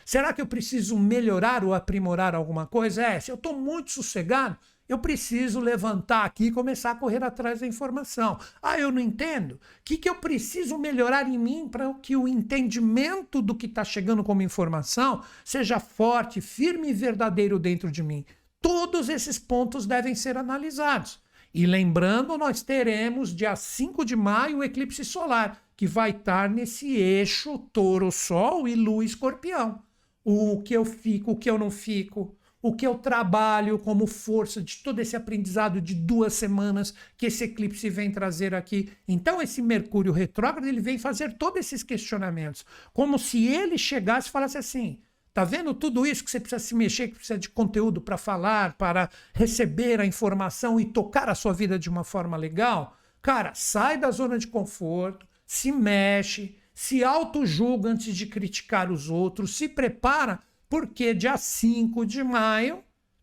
Será 0.05 0.33
que 0.33 0.41
eu 0.41 0.47
preciso 0.47 0.99
melhorar 0.99 1.65
ou 1.65 1.75
aprimorar 1.75 2.35
alguma 2.35 2.67
coisa? 2.67 3.03
É, 3.03 3.21
se 3.21 3.31
eu 3.31 3.37
estou 3.37 3.59
muito 3.59 3.91
sossegado, 3.91 4.57
eu 4.89 4.99
preciso 4.99 5.61
levantar 5.61 6.25
aqui 6.25 6.47
e 6.47 6.53
começar 6.53 6.91
a 6.91 6.95
correr 6.95 7.23
atrás 7.25 7.61
da 7.61 7.67
informação. 7.67 8.39
Ah, 8.63 8.79
eu 8.79 8.91
não 8.93 9.01
entendo. 9.01 9.53
O 9.53 9.59
que, 9.85 9.97
que 9.97 10.09
eu 10.09 10.17
preciso 10.17 10.77
melhorar 10.77 11.29
em 11.29 11.39
mim 11.39 11.69
para 11.69 11.93
que 11.95 12.15
o 12.15 12.29
entendimento 12.29 13.41
do 13.41 13.55
que 13.55 13.67
está 13.67 13.85
chegando 13.85 14.23
como 14.23 14.43
informação 14.43 15.23
seja 15.45 15.81
forte, 15.81 16.41
firme 16.41 16.91
e 16.91 16.93
verdadeiro 16.93 17.59
dentro 17.59 17.91
de 17.91 18.03
mim? 18.03 18.25
Todos 18.61 19.09
esses 19.09 19.39
pontos 19.39 19.87
devem 19.87 20.15
ser 20.15 20.37
analisados. 20.37 21.21
E 21.55 21.67
lembrando, 21.67 22.37
nós 22.39 22.63
teremos 22.63 23.35
dia 23.35 23.55
5 23.55 24.05
de 24.05 24.17
maio 24.17 24.59
o 24.59 24.65
eclipse 24.65 25.05
solar, 25.05 25.63
que 25.77 25.87
vai 25.87 26.11
estar 26.11 26.49
nesse 26.49 26.97
eixo 26.97 27.59
touro-sol 27.73 28.67
e 28.67 28.75
lua-escorpião. 28.75 29.83
O 30.25 30.63
que 30.63 30.75
eu 30.75 30.85
fico, 30.85 31.33
o 31.33 31.37
que 31.37 31.51
eu 31.51 31.59
não 31.59 31.71
fico, 31.71 32.37
o 32.63 32.75
que 32.75 32.87
eu 32.87 32.95
trabalho 32.95 33.79
como 33.79 34.07
força 34.07 34.63
de 34.63 34.77
todo 34.79 35.01
esse 35.01 35.17
aprendizado 35.17 35.81
de 35.81 35.95
duas 35.95 36.33
semanas 36.33 36.95
que 37.17 37.27
esse 37.27 37.45
eclipse 37.45 37.91
vem 37.91 38.13
trazer 38.13 38.55
aqui. 38.55 38.91
Então, 39.07 39.43
esse 39.43 39.61
Mercúrio 39.61 40.13
retrógrado 40.13 40.67
ele 40.67 40.81
vem 40.81 40.97
fazer 40.97 41.37
todos 41.37 41.59
esses 41.59 41.83
questionamentos, 41.83 42.65
como 42.95 43.19
se 43.19 43.47
ele 43.49 43.77
chegasse 43.77 44.29
e 44.29 44.33
falasse 44.33 44.57
assim: 44.57 45.01
Tá 45.35 45.45
vendo 45.45 45.73
tudo 45.75 46.07
isso 46.07 46.23
que 46.23 46.31
você 46.31 46.39
precisa 46.39 46.61
se 46.61 46.75
mexer, 46.75 47.09
que 47.09 47.15
precisa 47.15 47.39
de 47.39 47.49
conteúdo 47.49 48.01
para 48.01 48.19
falar, 48.19 48.75
para 48.75 49.11
receber 49.35 49.99
a 49.99 50.07
informação 50.07 50.79
e 50.79 50.85
tocar 50.85 51.29
a 51.29 51.35
sua 51.35 51.53
vida 51.53 51.79
de 51.79 51.89
uma 51.89 52.05
forma 52.05 52.37
legal? 52.37 52.97
Cara, 53.23 53.53
sai 53.55 53.97
da 53.97 54.11
zona 54.11 54.39
de 54.39 54.47
conforto, 54.47 55.27
se 55.47 55.73
mexe, 55.73 56.57
se 56.83 57.05
auto-julga 57.05 57.91
antes 57.91 58.17
de 58.17 58.27
criticar 58.27 58.91
os 58.91 59.09
outros, 59.09 59.57
se 59.57 59.69
prepara, 59.69 60.41
porque 60.69 61.15
dia 61.15 61.37
5 61.37 62.05
de 62.05 62.25
maio 62.25 62.83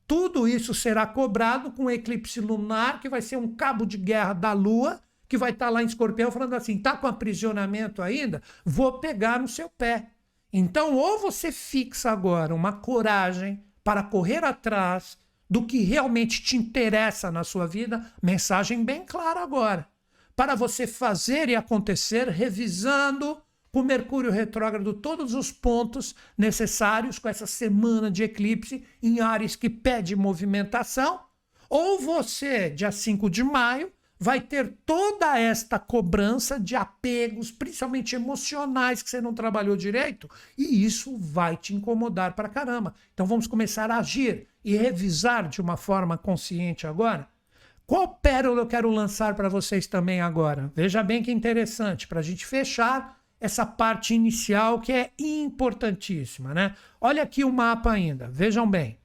tudo 0.09 0.47
isso 0.47 0.73
será 0.73 1.05
cobrado 1.05 1.71
com 1.71 1.85
o 1.85 1.91
eclipse 1.91 2.41
lunar, 2.41 2.99
que 2.99 3.07
vai 3.07 3.21
ser 3.21 3.37
um 3.37 3.55
cabo 3.55 3.85
de 3.85 3.95
guerra 3.95 4.33
da 4.33 4.53
Lua, 4.53 4.99
que 5.27 5.37
vai 5.37 5.51
estar 5.51 5.67
tá 5.67 5.69
lá 5.69 5.83
em 5.83 5.85
escorpião 5.85 6.31
falando 6.31 6.55
assim: 6.55 6.79
tá 6.79 6.97
com 6.97 7.05
aprisionamento 7.05 8.01
ainda? 8.01 8.41
Vou 8.65 8.99
pegar 8.99 9.39
no 9.39 9.47
seu 9.47 9.69
pé. 9.69 10.07
Então, 10.51 10.95
ou 10.95 11.19
você 11.19 11.51
fixa 11.51 12.09
agora 12.09 12.55
uma 12.55 12.73
coragem 12.73 13.63
para 13.83 14.01
correr 14.01 14.43
atrás 14.43 15.15
do 15.47 15.63
que 15.63 15.83
realmente 15.83 16.41
te 16.41 16.57
interessa 16.57 17.29
na 17.29 17.43
sua 17.43 17.67
vida, 17.67 18.11
mensagem 18.19 18.83
bem 18.83 19.05
clara 19.05 19.43
agora. 19.43 19.87
Para 20.35 20.55
você 20.55 20.87
fazer 20.87 21.49
e 21.49 21.55
acontecer, 21.55 22.29
revisando 22.29 23.39
com 23.71 23.83
Mercúrio 23.83 24.31
retrógrado 24.31 24.93
todos 24.93 25.33
os 25.33 25.51
pontos 25.51 26.15
necessários 26.37 27.19
com 27.19 27.29
essa 27.29 27.45
semana 27.45 28.09
de 28.09 28.23
eclipse 28.23 28.83
em 29.01 29.19
Ares 29.19 29.55
que 29.55 29.69
pede 29.69 30.15
movimentação, 30.15 31.21
ou 31.69 31.99
você, 31.99 32.69
dia 32.69 32.91
5 32.91 33.29
de 33.29 33.43
maio, 33.43 33.91
vai 34.19 34.41
ter 34.41 34.73
toda 34.85 35.39
esta 35.39 35.79
cobrança 35.79 36.59
de 36.59 36.75
apegos, 36.75 37.51
principalmente 37.51 38.15
emocionais, 38.15 39.01
que 39.01 39.09
você 39.09 39.21
não 39.21 39.33
trabalhou 39.33 39.77
direito, 39.77 40.29
e 40.57 40.83
isso 40.83 41.17
vai 41.17 41.55
te 41.55 41.73
incomodar 41.73 42.35
para 42.35 42.49
caramba. 42.49 42.93
Então 43.13 43.25
vamos 43.25 43.47
começar 43.47 43.89
a 43.89 43.99
agir 43.99 44.47
e 44.63 44.75
revisar 44.75 45.47
de 45.47 45.61
uma 45.61 45.77
forma 45.77 46.17
consciente 46.17 46.85
agora. 46.85 47.29
Qual 47.87 48.07
pérola 48.07 48.61
eu 48.61 48.67
quero 48.67 48.91
lançar 48.91 49.35
para 49.35 49.47
vocês 49.47 49.87
também 49.87 50.21
agora? 50.21 50.71
Veja 50.75 51.01
bem 51.01 51.23
que 51.23 51.31
interessante, 51.31 52.07
para 52.07 52.19
a 52.19 52.23
gente 52.23 52.45
fechar 52.45 53.18
essa 53.39 53.65
parte 53.65 54.13
inicial 54.13 54.79
que 54.79 54.91
é 54.91 55.11
importantíssima, 55.17 56.53
né? 56.53 56.75
Olha 56.99 57.23
aqui 57.23 57.43
o 57.43 57.51
mapa 57.51 57.91
ainda, 57.91 58.27
vejam 58.29 58.69
bem. 58.69 58.99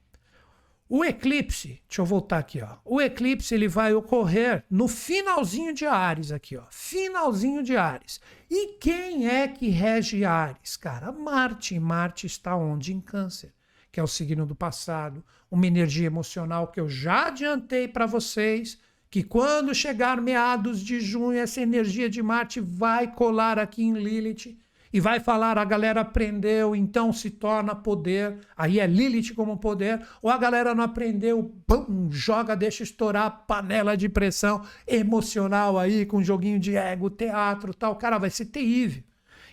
O 0.87 1.03
eclipse, 1.03 1.81
deixa 1.87 2.01
eu 2.01 2.05
voltar 2.05 2.37
aqui, 2.37 2.61
ó. 2.61 2.77
O 2.85 3.01
eclipse 3.01 3.55
ele 3.55 3.67
vai 3.67 3.93
ocorrer 3.95 4.63
no 4.69 4.87
finalzinho 4.87 5.73
de 5.73 5.85
Ares 5.85 6.31
aqui, 6.31 6.55
ó. 6.55 6.63
Finalzinho 6.69 7.63
de 7.63 7.75
Ares. 7.75 8.21
E 8.51 8.73
quem 8.77 9.27
é 9.27 9.47
que 9.47 9.69
rege 9.69 10.23
Ares? 10.23 10.77
Cara, 10.77 11.11
Marte. 11.11 11.79
Marte 11.79 12.27
está 12.27 12.55
onde? 12.55 12.93
Em 12.93 13.01
Câncer, 13.01 13.51
que 13.91 13.99
é 13.99 14.03
o 14.03 14.07
signo 14.07 14.45
do 14.45 14.55
passado, 14.55 15.25
uma 15.49 15.65
energia 15.65 16.05
emocional 16.05 16.67
que 16.67 16.79
eu 16.79 16.87
já 16.87 17.27
adiantei 17.27 17.87
para 17.87 18.05
vocês, 18.05 18.79
que 19.15 19.23
quando 19.23 19.73
chegar 19.73 20.19
meados 20.19 20.81
de 20.81 20.99
junho 20.99 21.39
essa 21.39 21.61
energia 21.61 22.09
de 22.09 22.21
Marte 22.21 22.59
vai 22.59 23.09
colar 23.09 23.57
aqui 23.57 23.81
em 23.81 23.93
Lilith 23.93 24.59
e 24.91 24.99
vai 24.99 25.21
falar 25.21 25.57
a 25.57 25.63
galera 25.63 26.01
aprendeu, 26.01 26.75
então 26.75 27.13
se 27.13 27.29
torna 27.29 27.73
poder. 27.73 28.37
Aí 28.57 28.77
é 28.77 28.85
Lilith 28.85 29.33
como 29.33 29.55
poder. 29.57 30.05
Ou 30.21 30.29
a 30.29 30.37
galera 30.37 30.75
não 30.75 30.83
aprendeu, 30.83 31.55
pum, 31.65 32.09
joga, 32.11 32.57
deixa 32.57 32.83
estourar 32.83 33.45
panela 33.47 33.95
de 33.95 34.09
pressão 34.09 34.65
emocional 34.85 35.79
aí 35.79 36.05
com 36.05 36.21
joguinho 36.21 36.59
de 36.59 36.75
ego, 36.75 37.09
teatro, 37.09 37.73
tal. 37.73 37.95
Cara, 37.95 38.17
vai 38.17 38.29
ser 38.29 38.47
terrível. 38.47 39.01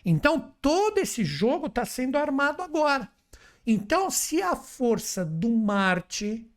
Então 0.04 0.52
todo 0.60 0.98
esse 0.98 1.24
jogo 1.24 1.68
está 1.68 1.84
sendo 1.84 2.18
armado 2.18 2.62
agora. 2.62 3.08
Então, 3.64 4.10
se 4.10 4.42
a 4.42 4.56
força 4.56 5.24
do 5.24 5.48
Marte 5.48 6.51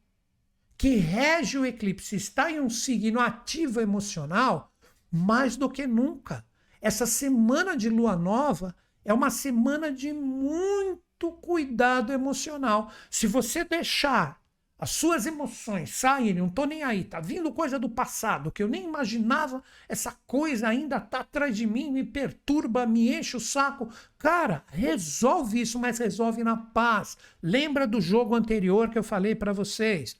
que 0.77 0.95
rege 0.95 1.57
o 1.57 1.65
eclipse 1.65 2.15
está 2.15 2.51
em 2.51 2.59
um 2.59 2.69
signo 2.69 3.19
ativo 3.19 3.79
emocional, 3.79 4.73
mais 5.11 5.55
do 5.55 5.69
que 5.69 5.87
nunca 5.87 6.45
essa 6.85 7.07
semana 7.07 7.75
de 7.75 7.89
lua 7.89 8.15
nova 8.15 8.75
é 9.03 9.11
uma 9.11 9.31
semana 9.31 9.91
de 9.91 10.13
muito 10.13 11.31
cuidado 11.41 12.13
emocional. 12.13 12.91
Se 13.09 13.25
você 13.25 13.63
deixar 13.63 14.39
as 14.77 14.91
suas 14.91 15.25
emoções 15.25 15.95
saírem, 15.95 16.43
não 16.43 16.49
tô 16.49 16.65
nem 16.65 16.83
aí, 16.83 17.03
tá 17.03 17.19
vindo 17.19 17.51
coisa 17.51 17.79
do 17.79 17.89
passado 17.89 18.51
que 18.51 18.61
eu 18.61 18.67
nem 18.67 18.85
imaginava, 18.85 19.63
essa 19.89 20.15
coisa 20.27 20.67
ainda 20.67 20.99
tá 20.99 21.21
atrás 21.21 21.57
de 21.57 21.65
mim, 21.65 21.91
me 21.91 22.03
perturba, 22.03 22.85
me 22.85 23.11
enche 23.11 23.35
o 23.35 23.39
saco. 23.39 23.89
Cara, 24.19 24.63
resolve 24.67 25.61
isso, 25.61 25.79
mas 25.79 25.97
resolve 25.97 26.43
na 26.43 26.55
paz. 26.55 27.17
Lembra 27.41 27.87
do 27.87 27.99
jogo 27.99 28.35
anterior 28.35 28.91
que 28.91 28.99
eu 28.99 29.03
falei 29.03 29.33
para 29.33 29.51
vocês? 29.51 30.15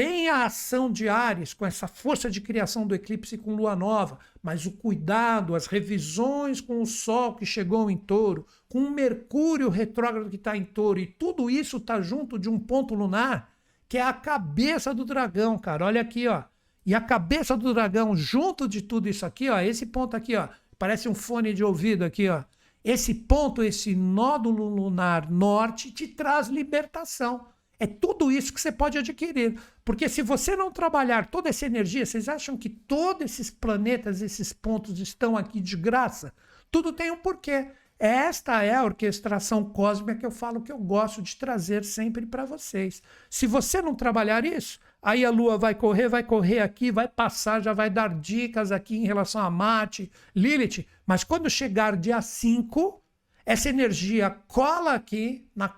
Tem 0.00 0.30
a 0.30 0.46
ação 0.46 0.90
de 0.90 1.10
Ares 1.10 1.52
com 1.52 1.66
essa 1.66 1.86
força 1.86 2.30
de 2.30 2.40
criação 2.40 2.86
do 2.86 2.94
eclipse 2.94 3.36
com 3.36 3.54
lua 3.54 3.76
nova, 3.76 4.18
mas 4.42 4.64
o 4.64 4.72
cuidado, 4.72 5.54
as 5.54 5.66
revisões 5.66 6.58
com 6.58 6.80
o 6.80 6.86
Sol 6.86 7.34
que 7.34 7.44
chegou 7.44 7.90
em 7.90 7.98
touro, 7.98 8.46
com 8.66 8.78
o 8.78 8.90
Mercúrio 8.90 9.68
retrógrado 9.68 10.30
que 10.30 10.36
está 10.36 10.56
em 10.56 10.64
touro, 10.64 11.00
e 11.00 11.06
tudo 11.06 11.50
isso 11.50 11.76
está 11.76 12.00
junto 12.00 12.38
de 12.38 12.48
um 12.48 12.58
ponto 12.58 12.94
lunar 12.94 13.52
que 13.86 13.98
é 13.98 14.02
a 14.02 14.14
cabeça 14.14 14.94
do 14.94 15.04
dragão, 15.04 15.58
cara. 15.58 15.84
Olha 15.84 16.00
aqui, 16.00 16.26
ó. 16.26 16.44
E 16.86 16.94
a 16.94 17.00
cabeça 17.02 17.54
do 17.54 17.74
dragão, 17.74 18.16
junto 18.16 18.66
de 18.66 18.80
tudo 18.80 19.06
isso 19.06 19.26
aqui, 19.26 19.50
ó, 19.50 19.60
esse 19.60 19.84
ponto 19.84 20.16
aqui, 20.16 20.34
ó, 20.34 20.48
parece 20.78 21.10
um 21.10 21.14
fone 21.14 21.52
de 21.52 21.62
ouvido 21.62 22.06
aqui, 22.06 22.26
ó. 22.26 22.42
Esse 22.82 23.12
ponto, 23.12 23.62
esse 23.62 23.94
nódulo 23.94 24.66
lunar 24.66 25.30
norte, 25.30 25.92
te 25.92 26.08
traz 26.08 26.48
libertação. 26.48 27.46
É 27.80 27.86
tudo 27.86 28.30
isso 28.30 28.52
que 28.52 28.60
você 28.60 28.70
pode 28.70 28.98
adquirir. 28.98 29.58
Porque 29.82 30.06
se 30.06 30.20
você 30.20 30.54
não 30.54 30.70
trabalhar 30.70 31.30
toda 31.30 31.48
essa 31.48 31.64
energia, 31.64 32.04
vocês 32.04 32.28
acham 32.28 32.54
que 32.54 32.68
todos 32.68 33.24
esses 33.24 33.50
planetas, 33.50 34.20
esses 34.20 34.52
pontos 34.52 35.00
estão 35.00 35.34
aqui 35.34 35.62
de 35.62 35.78
graça? 35.78 36.34
Tudo 36.70 36.92
tem 36.92 37.10
um 37.10 37.16
porquê. 37.16 37.68
Esta 37.98 38.62
é 38.62 38.74
a 38.74 38.84
orquestração 38.84 39.64
cósmica 39.64 40.14
que 40.14 40.26
eu 40.26 40.30
falo 40.30 40.60
que 40.60 40.70
eu 40.70 40.78
gosto 40.78 41.22
de 41.22 41.36
trazer 41.36 41.82
sempre 41.82 42.26
para 42.26 42.44
vocês. 42.44 43.02
Se 43.30 43.46
você 43.46 43.80
não 43.80 43.94
trabalhar 43.94 44.44
isso, 44.44 44.78
aí 45.02 45.24
a 45.24 45.30
Lua 45.30 45.56
vai 45.56 45.74
correr, 45.74 46.08
vai 46.08 46.22
correr 46.22 46.60
aqui, 46.60 46.90
vai 46.90 47.08
passar, 47.08 47.62
já 47.62 47.72
vai 47.72 47.88
dar 47.88 48.18
dicas 48.18 48.72
aqui 48.72 48.96
em 48.96 49.06
relação 49.06 49.40
a 49.40 49.50
Marte, 49.50 50.10
Lilith, 50.34 50.86
mas 51.06 51.24
quando 51.24 51.50
chegar 51.50 51.96
dia 51.96 52.22
5, 52.22 53.02
essa 53.44 53.68
energia 53.68 54.30
cola 54.48 54.94
aqui 54.94 55.46
na 55.54 55.68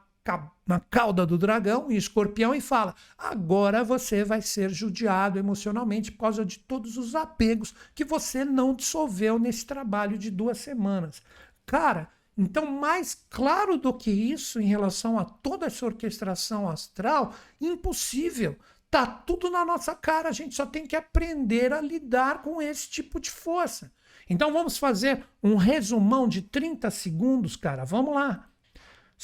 na 0.67 0.79
cauda 0.79 1.27
do 1.27 1.37
dragão, 1.37 1.91
em 1.91 1.97
escorpião, 1.97 2.55
e 2.55 2.61
fala: 2.61 2.95
agora 3.19 3.83
você 3.83 4.25
vai 4.25 4.41
ser 4.41 4.71
judiado 4.71 5.39
emocionalmente 5.39 6.13
por 6.13 6.19
causa 6.21 6.45
de 6.45 6.59
todos 6.59 6.97
os 6.97 7.15
apegos 7.15 7.75
que 7.95 8.05
você 8.05 8.45
não 8.45 8.75
dissolveu 8.75 9.39
nesse 9.39 9.67
trabalho 9.67 10.17
de 10.17 10.31
duas 10.31 10.59
semanas. 10.59 11.23
Cara, 11.67 12.09
então, 12.37 12.67
mais 12.67 13.15
claro 13.29 13.77
do 13.77 13.93
que 13.93 14.11
isso 14.11 14.61
em 14.61 14.67
relação 14.67 15.19
a 15.19 15.25
toda 15.25 15.67
essa 15.67 15.85
orquestração 15.85 16.69
astral, 16.69 17.35
impossível. 17.61 18.57
Tá 18.91 19.07
tudo 19.07 19.51
na 19.51 19.65
nossa 19.65 19.95
cara, 19.95 20.29
a 20.29 20.33
gente 20.33 20.55
só 20.55 20.67
tem 20.67 20.87
que 20.87 20.97
aprender 20.97 21.73
a 21.73 21.81
lidar 21.81 22.43
com 22.43 22.61
esse 22.61 22.89
tipo 22.91 23.19
de 23.19 23.31
força. 23.31 23.91
Então 24.29 24.53
vamos 24.53 24.79
fazer 24.79 25.25
um 25.43 25.57
resumão 25.57 26.29
de 26.29 26.43
30 26.43 26.91
segundos, 26.91 27.57
cara. 27.57 27.85
Vamos 27.85 28.15
lá. 28.15 28.52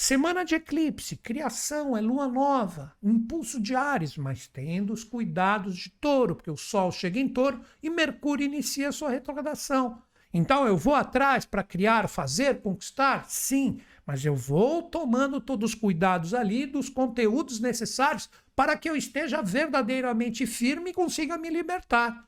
Semana 0.00 0.44
de 0.44 0.54
eclipse, 0.54 1.16
criação, 1.16 1.96
é 1.96 2.00
lua 2.00 2.28
nova, 2.28 2.92
impulso 3.02 3.60
de 3.60 3.74
Ares, 3.74 4.16
mas 4.16 4.46
tendo 4.46 4.92
os 4.92 5.02
cuidados 5.02 5.76
de 5.76 5.90
touro, 5.90 6.36
porque 6.36 6.52
o 6.52 6.56
Sol 6.56 6.92
chega 6.92 7.18
em 7.18 7.28
touro 7.28 7.60
e 7.82 7.90
Mercúrio 7.90 8.44
inicia 8.46 8.92
sua 8.92 9.10
retrogradação. 9.10 10.00
Então 10.32 10.64
eu 10.68 10.76
vou 10.76 10.94
atrás 10.94 11.44
para 11.44 11.64
criar, 11.64 12.06
fazer, 12.06 12.62
conquistar? 12.62 13.28
Sim, 13.28 13.80
mas 14.06 14.24
eu 14.24 14.36
vou 14.36 14.84
tomando 14.84 15.40
todos 15.40 15.72
os 15.72 15.74
cuidados 15.74 16.32
ali 16.32 16.64
dos 16.64 16.88
conteúdos 16.88 17.58
necessários 17.58 18.30
para 18.54 18.76
que 18.76 18.88
eu 18.88 18.94
esteja 18.94 19.42
verdadeiramente 19.42 20.46
firme 20.46 20.90
e 20.90 20.94
consiga 20.94 21.36
me 21.36 21.50
libertar. 21.50 22.27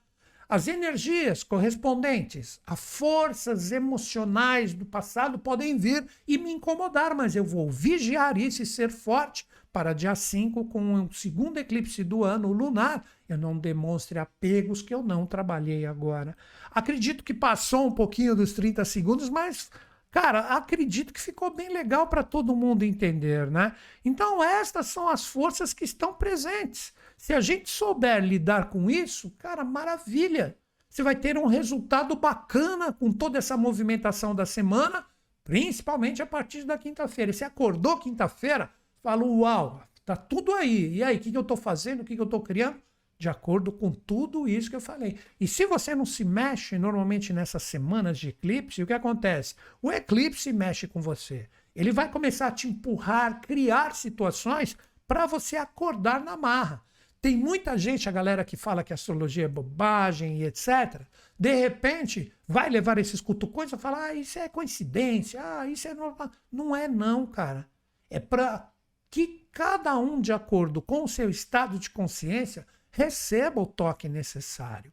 As 0.51 0.67
energias 0.67 1.45
correspondentes 1.45 2.61
a 2.67 2.75
forças 2.75 3.71
emocionais 3.71 4.75
do 4.75 4.85
passado 4.85 5.39
podem 5.39 5.79
vir 5.79 6.05
e 6.27 6.37
me 6.37 6.51
incomodar, 6.51 7.15
mas 7.15 7.37
eu 7.37 7.45
vou 7.45 7.71
vigiar 7.71 8.37
isso 8.37 8.61
e 8.61 8.67
ser 8.67 8.91
forte 8.91 9.47
para 9.73 9.93
dia 9.93 10.17
5, 10.17 10.65
com 10.65 11.05
o 11.05 11.13
segundo 11.13 11.59
eclipse 11.59 12.03
do 12.03 12.25
ano 12.25 12.53
lunar, 12.53 13.05
eu 13.29 13.39
não 13.39 13.57
demonstre 13.57 14.19
apegos 14.19 14.83
que 14.83 14.93
eu 14.93 15.05
não 15.05 15.25
trabalhei 15.25 15.87
agora. 15.87 16.37
Acredito 16.73 17.23
que 17.23 17.33
passou 17.33 17.87
um 17.87 17.93
pouquinho 17.93 18.35
dos 18.35 18.53
30 18.53 18.85
segundos, 18.85 19.29
mas 19.29 19.71
Cara, 20.11 20.57
acredito 20.57 21.13
que 21.13 21.21
ficou 21.21 21.55
bem 21.55 21.73
legal 21.73 22.09
para 22.09 22.25
todo 22.25 22.57
mundo 22.57 22.83
entender, 22.83 23.49
né? 23.49 23.77
Então, 24.05 24.43
estas 24.43 24.87
são 24.87 25.09
as 25.09 25.25
forças 25.25 25.73
que 25.73 25.85
estão 25.85 26.13
presentes. 26.13 26.93
Se 27.21 27.35
a 27.35 27.41
gente 27.43 27.69
souber 27.69 28.25
lidar 28.25 28.71
com 28.71 28.91
isso, 28.91 29.31
cara, 29.37 29.63
maravilha. 29.63 30.57
Você 30.89 31.03
vai 31.03 31.15
ter 31.15 31.37
um 31.37 31.45
resultado 31.45 32.17
bacana 32.17 32.95
com 32.95 33.13
toda 33.13 33.37
essa 33.37 33.59
movimentação 33.59 34.35
da 34.35 34.47
semana, 34.47 35.05
principalmente 35.45 36.23
a 36.23 36.27
partir 36.27 36.65
da 36.65 36.79
quinta-feira. 36.79 37.31
Você 37.31 37.45
acordou 37.45 37.99
quinta-feira, 37.99 38.71
falou: 39.03 39.41
Uau, 39.41 39.83
tá 40.03 40.17
tudo 40.17 40.55
aí. 40.55 40.95
E 40.95 41.05
aí, 41.05 41.19
o 41.19 41.21
que, 41.21 41.31
que 41.31 41.37
eu 41.37 41.43
estou 41.43 41.59
fazendo? 41.59 42.01
O 42.01 42.05
que, 42.05 42.15
que 42.15 42.21
eu 42.21 42.25
estou 42.25 42.41
criando? 42.41 42.81
de 43.19 43.29
acordo 43.29 43.71
com 43.71 43.93
tudo 43.93 44.49
isso 44.49 44.71
que 44.71 44.77
eu 44.77 44.81
falei. 44.81 45.19
E 45.39 45.47
se 45.47 45.67
você 45.67 45.95
não 45.95 46.07
se 46.07 46.25
mexe 46.25 46.79
normalmente 46.79 47.35
nessas 47.35 47.63
semanas 47.65 48.19
de 48.19 48.31
eclipse, 48.31 48.83
o 48.83 48.87
que 48.87 48.95
acontece? 48.95 49.55
O 49.83 49.93
eclipse 49.93 50.51
mexe 50.55 50.89
com 50.89 51.03
você. 51.03 51.47
Ele 51.77 51.93
vai 51.93 52.11
começar 52.11 52.47
a 52.47 52.51
te 52.51 52.67
empurrar, 52.67 53.43
criar 53.43 53.95
situações 53.95 54.75
para 55.07 55.27
você 55.27 55.59
acordar 55.59 56.25
na 56.25 56.35
marra. 56.35 56.83
Tem 57.21 57.37
muita 57.37 57.77
gente, 57.77 58.09
a 58.09 58.13
galera 58.13 58.45
que 58.45 58.57
fala 58.57 58.83
que 58.83 58.95
astrologia 58.95 59.45
é 59.45 59.49
bobagem 59.49 60.39
e 60.39 60.45
etc. 60.45 61.03
De 61.39 61.55
repente, 61.55 62.33
vai 62.49 62.71
levar 62.71 62.97
esses 62.99 63.21
cutucões 63.21 63.73
e 63.73 63.77
falar: 63.77 64.07
ah, 64.07 64.15
isso 64.15 64.39
é 64.39 64.49
coincidência, 64.49 65.41
ah, 65.43 65.67
isso 65.67 65.87
é 65.87 65.95
normal. 65.95 66.31
Não 66.51 66.75
é, 66.75 66.89
não, 66.89 67.27
cara. 67.27 67.69
É 68.09 68.19
para 68.19 68.73
que 69.11 69.47
cada 69.53 69.99
um, 69.99 70.21
de 70.21 70.33
acordo 70.33 70.81
com 70.81 71.05
o 71.05 71.09
seu 71.09 71.29
estado 71.29 71.79
de 71.79 71.91
consciência, 71.91 72.67
receba 72.91 73.61
o 73.61 73.67
toque 73.67 74.09
necessário. 74.09 74.93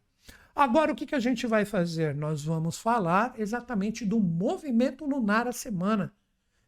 Agora, 0.55 0.91
o 0.91 0.95
que, 0.95 1.05
que 1.05 1.15
a 1.15 1.19
gente 1.19 1.45
vai 1.45 1.65
fazer? 1.65 2.15
Nós 2.15 2.43
vamos 2.43 2.77
falar 2.79 3.35
exatamente 3.37 4.03
do 4.03 4.19
movimento 4.19 5.05
lunar 5.05 5.47
a 5.47 5.51
semana. 5.51 6.11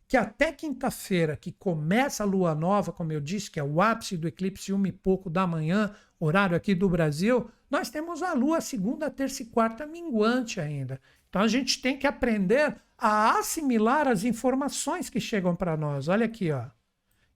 Que 0.10 0.18
até 0.18 0.52
quinta-feira, 0.52 1.38
que 1.38 1.52
começa 1.52 2.24
a 2.24 2.26
lua 2.26 2.56
nova, 2.56 2.92
como 2.92 3.14
eu 3.14 3.22
disse, 3.22 3.52
que 3.52 3.60
é 3.60 3.64
o 3.64 3.80
ápice 3.80 4.18
do 4.18 4.28
eclipse, 4.28 4.74
uma 4.74 4.88
e 4.88 4.92
pouco 4.92 5.30
da 5.30 5.46
manhã, 5.46 5.96
horário 6.20 6.58
aqui 6.58 6.74
do 6.74 6.90
Brasil, 6.90 7.48
nós 7.70 7.92
temos 7.92 8.24
a 8.24 8.34
lua 8.34 8.60
segunda, 8.60 9.12
terça 9.12 9.44
e 9.44 9.46
quarta 9.46 9.86
minguante 9.86 10.60
ainda. 10.60 11.00
Então 11.30 11.44
a 11.44 11.48
gente 11.48 11.80
tem 11.80 11.96
que 11.96 12.08
aprender 12.08 12.76
a 12.98 13.38
assimilar 13.38 14.08
as 14.08 14.24
informações 14.24 15.12
que 15.12 15.20
chegam 15.20 15.56
para 15.56 15.78
nós. 15.78 16.08
Olha 16.08 16.26
aqui, 16.26 16.52
ó. 16.52 16.66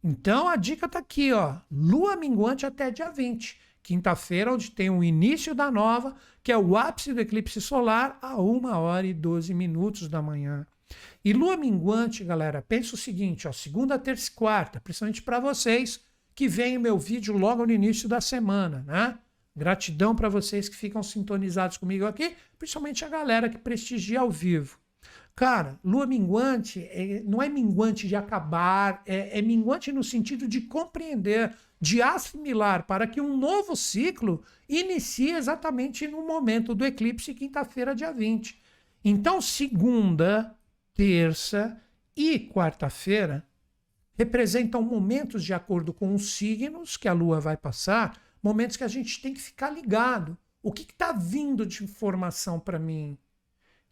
Então 0.03 0.47
a 0.47 0.55
dica 0.55 0.87
está 0.87 0.97
aqui, 0.97 1.31
ó. 1.31 1.57
Lua 1.71 2.15
minguante 2.15 2.65
até 2.65 2.89
dia 2.89 3.11
20 3.11 3.61
quinta-feira, 3.83 4.53
onde 4.53 4.71
tem 4.71 4.89
o 4.89 5.03
início 5.03 5.53
da 5.53 5.69
nova, 5.69 6.15
que 6.41 6.51
é 6.51 6.57
o 6.57 6.77
ápice 6.77 7.13
do 7.13 7.19
eclipse 7.19 7.59
solar, 7.59 8.17
a 8.21 8.41
1 8.41 8.65
hora 8.65 9.05
e 9.05 9.13
12 9.13 9.53
minutos 9.53 10.07
da 10.07 10.21
manhã. 10.21 10.65
E 11.23 11.33
lua 11.33 11.55
minguante, 11.55 12.23
galera, 12.23 12.61
pensa 12.61 12.95
o 12.95 12.97
seguinte, 12.97 13.47
ó, 13.47 13.51
segunda, 13.51 13.97
terça 13.97 14.29
e 14.29 14.33
quarta, 14.33 14.79
principalmente 14.79 15.21
para 15.21 15.39
vocês 15.39 16.01
que 16.35 16.47
veem 16.47 16.77
o 16.77 16.81
meu 16.81 16.97
vídeo 16.97 17.37
logo 17.37 17.65
no 17.65 17.71
início 17.71 18.09
da 18.09 18.19
semana, 18.19 18.83
né? 18.87 19.17
Gratidão 19.55 20.15
para 20.15 20.29
vocês 20.29 20.67
que 20.67 20.75
ficam 20.75 21.03
sintonizados 21.03 21.77
comigo 21.77 22.05
aqui, 22.05 22.35
principalmente 22.57 23.05
a 23.05 23.09
galera 23.09 23.47
que 23.47 23.57
prestigia 23.57 24.19
ao 24.21 24.31
vivo. 24.31 24.79
Cara, 25.35 25.79
lua 25.83 26.05
minguante 26.05 26.79
é, 26.91 27.21
não 27.25 27.41
é 27.41 27.49
minguante 27.49 28.07
de 28.07 28.15
acabar, 28.15 29.01
é, 29.05 29.39
é 29.39 29.41
minguante 29.41 29.91
no 29.91 30.03
sentido 30.03 30.47
de 30.47 30.61
compreender, 30.61 31.55
de 31.81 32.01
assimilar, 32.01 32.85
para 32.85 33.07
que 33.07 33.19
um 33.19 33.35
novo 33.35 33.75
ciclo 33.75 34.43
inicie 34.69 35.31
exatamente 35.31 36.07
no 36.07 36.25
momento 36.25 36.75
do 36.75 36.85
eclipse, 36.85 37.33
quinta-feira, 37.33 37.95
dia 37.95 38.11
20. 38.11 38.61
Então, 39.03 39.41
segunda, 39.41 40.55
terça 40.93 41.81
e 42.15 42.39
quarta-feira 42.39 43.47
representam 44.15 44.81
momentos 44.81 45.43
de 45.43 45.53
acordo 45.53 45.93
com 45.93 46.13
os 46.13 46.33
signos 46.33 46.95
que 46.95 47.07
a 47.07 47.13
lua 47.13 47.39
vai 47.39 47.57
passar, 47.57 48.21
momentos 48.41 48.77
que 48.77 48.83
a 48.83 48.87
gente 48.87 49.21
tem 49.21 49.33
que 49.33 49.41
ficar 49.41 49.71
ligado. 49.71 50.37
O 50.61 50.71
que 50.71 50.83
está 50.83 51.11
vindo 51.11 51.65
de 51.65 51.83
informação 51.83 52.59
para 52.59 52.79
mim? 52.79 53.17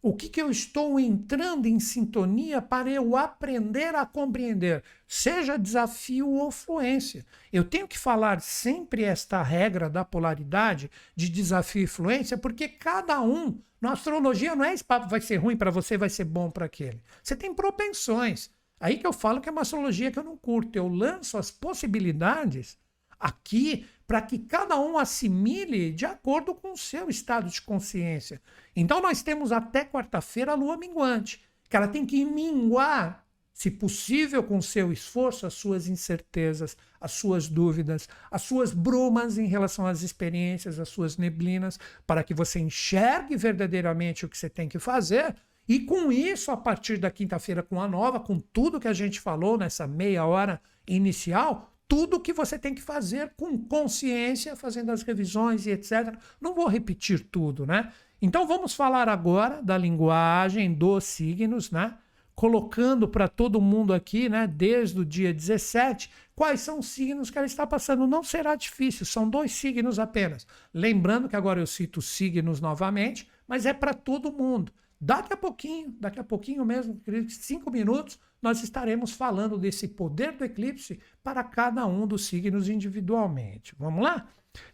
O 0.04 0.12
que, 0.12 0.28
que 0.28 0.42
eu 0.42 0.50
estou 0.50 0.98
entrando 0.98 1.66
em 1.66 1.78
sintonia 1.78 2.60
para 2.60 2.90
eu 2.90 3.16
aprender 3.16 3.94
a 3.94 4.04
compreender, 4.04 4.82
seja 5.06 5.56
desafio 5.56 6.28
ou 6.28 6.50
fluência. 6.50 7.24
Eu 7.52 7.62
tenho 7.62 7.86
que 7.86 7.96
falar 7.96 8.40
sempre 8.40 9.04
esta 9.04 9.40
regra 9.44 9.88
da 9.88 10.04
polaridade 10.04 10.90
de 11.14 11.28
desafio 11.28 11.84
e 11.84 11.86
fluência, 11.86 12.36
porque 12.36 12.66
cada 12.66 13.22
um, 13.22 13.60
na 13.80 13.92
astrologia, 13.92 14.56
não 14.56 14.64
é 14.64 14.74
esse 14.74 14.82
papo 14.82 15.08
vai 15.08 15.20
ser 15.20 15.36
ruim 15.36 15.56
para 15.56 15.70
você, 15.70 15.96
vai 15.96 16.10
ser 16.10 16.24
bom 16.24 16.50
para 16.50 16.66
aquele. 16.66 17.00
Você 17.22 17.36
tem 17.36 17.54
propensões. 17.54 18.50
Aí 18.80 18.98
que 18.98 19.06
eu 19.06 19.12
falo 19.12 19.40
que 19.40 19.48
é 19.48 19.52
uma 19.52 19.62
astrologia 19.62 20.10
que 20.10 20.18
eu 20.18 20.24
não 20.24 20.36
curto. 20.36 20.74
Eu 20.74 20.88
lanço 20.88 21.38
as 21.38 21.52
possibilidades 21.52 22.76
aqui 23.22 23.86
para 24.06 24.20
que 24.20 24.38
cada 24.38 24.78
um 24.78 24.98
assimile 24.98 25.92
de 25.92 26.04
acordo 26.04 26.54
com 26.54 26.72
o 26.72 26.76
seu 26.76 27.08
estado 27.08 27.48
de 27.48 27.62
consciência. 27.62 28.42
Então 28.74 29.00
nós 29.00 29.22
temos 29.22 29.52
até 29.52 29.84
quarta-feira 29.84 30.52
a 30.52 30.56
lua 30.56 30.76
minguante, 30.76 31.40
que 31.70 31.76
ela 31.76 31.88
tem 31.88 32.04
que 32.04 32.24
minguar, 32.24 33.24
se 33.54 33.70
possível, 33.70 34.42
com 34.42 34.60
seu 34.60 34.92
esforço, 34.92 35.46
as 35.46 35.54
suas 35.54 35.86
incertezas, 35.86 36.76
as 37.00 37.12
suas 37.12 37.48
dúvidas, 37.48 38.08
as 38.30 38.42
suas 38.42 38.72
brumas 38.72 39.38
em 39.38 39.46
relação 39.46 39.86
às 39.86 40.02
experiências, 40.02 40.78
as 40.78 40.88
suas 40.88 41.16
neblinas, 41.16 41.78
para 42.06 42.24
que 42.24 42.34
você 42.34 42.58
enxergue 42.58 43.36
verdadeiramente 43.36 44.26
o 44.26 44.28
que 44.28 44.36
você 44.36 44.50
tem 44.50 44.68
que 44.68 44.78
fazer. 44.78 45.36
E 45.68 45.80
com 45.80 46.10
isso, 46.10 46.50
a 46.50 46.56
partir 46.56 46.98
da 46.98 47.10
quinta-feira, 47.10 47.62
com 47.62 47.80
a 47.80 47.86
nova, 47.86 48.18
com 48.18 48.40
tudo 48.40 48.80
que 48.80 48.88
a 48.88 48.92
gente 48.92 49.20
falou 49.20 49.56
nessa 49.56 49.86
meia 49.86 50.26
hora 50.26 50.60
inicial, 50.86 51.71
tudo 51.88 52.20
que 52.20 52.32
você 52.32 52.58
tem 52.58 52.74
que 52.74 52.82
fazer 52.82 53.32
com 53.36 53.58
consciência, 53.58 54.56
fazendo 54.56 54.90
as 54.90 55.02
revisões 55.02 55.66
e 55.66 55.70
etc. 55.70 56.16
Não 56.40 56.54
vou 56.54 56.66
repetir 56.66 57.20
tudo, 57.30 57.66
né? 57.66 57.92
Então 58.20 58.46
vamos 58.46 58.74
falar 58.74 59.08
agora 59.08 59.60
da 59.60 59.76
linguagem 59.76 60.72
dos 60.72 61.04
signos, 61.04 61.70
né? 61.70 61.94
Colocando 62.34 63.06
para 63.06 63.28
todo 63.28 63.60
mundo 63.60 63.92
aqui, 63.92 64.28
né, 64.28 64.46
desde 64.46 64.98
o 65.00 65.04
dia 65.04 65.34
17, 65.34 66.10
quais 66.34 66.60
são 66.60 66.78
os 66.78 66.86
signos 66.86 67.30
que 67.30 67.36
ela 67.36 67.46
está 67.46 67.66
passando. 67.66 68.06
Não 68.06 68.22
será 68.22 68.54
difícil, 68.54 69.04
são 69.04 69.28
dois 69.28 69.52
signos 69.52 69.98
apenas. 69.98 70.46
Lembrando 70.72 71.28
que 71.28 71.36
agora 71.36 71.60
eu 71.60 71.66
cito 71.66 72.00
signos 72.00 72.60
novamente, 72.60 73.28
mas 73.46 73.66
é 73.66 73.72
para 73.72 73.92
todo 73.92 74.32
mundo. 74.32 74.72
Daqui 75.04 75.32
a 75.32 75.36
pouquinho, 75.36 75.96
daqui 75.98 76.20
a 76.20 76.24
pouquinho 76.24 76.64
mesmo, 76.64 77.02
cinco 77.28 77.72
minutos, 77.72 78.20
nós 78.40 78.62
estaremos 78.62 79.10
falando 79.10 79.58
desse 79.58 79.88
poder 79.88 80.30
do 80.30 80.44
eclipse 80.44 81.00
para 81.24 81.42
cada 81.42 81.84
um 81.86 82.06
dos 82.06 82.26
signos 82.26 82.68
individualmente. 82.68 83.74
Vamos 83.76 84.00
lá? 84.00 84.28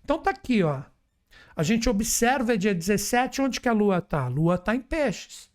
Então 0.04 0.18
tá 0.18 0.28
aqui, 0.28 0.62
ó. 0.62 0.82
A 1.56 1.62
gente 1.62 1.88
observa 1.88 2.58
dia 2.58 2.74
17 2.74 3.40
onde 3.40 3.58
que 3.58 3.70
a 3.70 3.72
lua 3.72 3.98
está. 3.98 4.24
A 4.24 4.28
lua 4.28 4.56
está 4.56 4.76
em 4.76 4.82
peixes. 4.82 5.47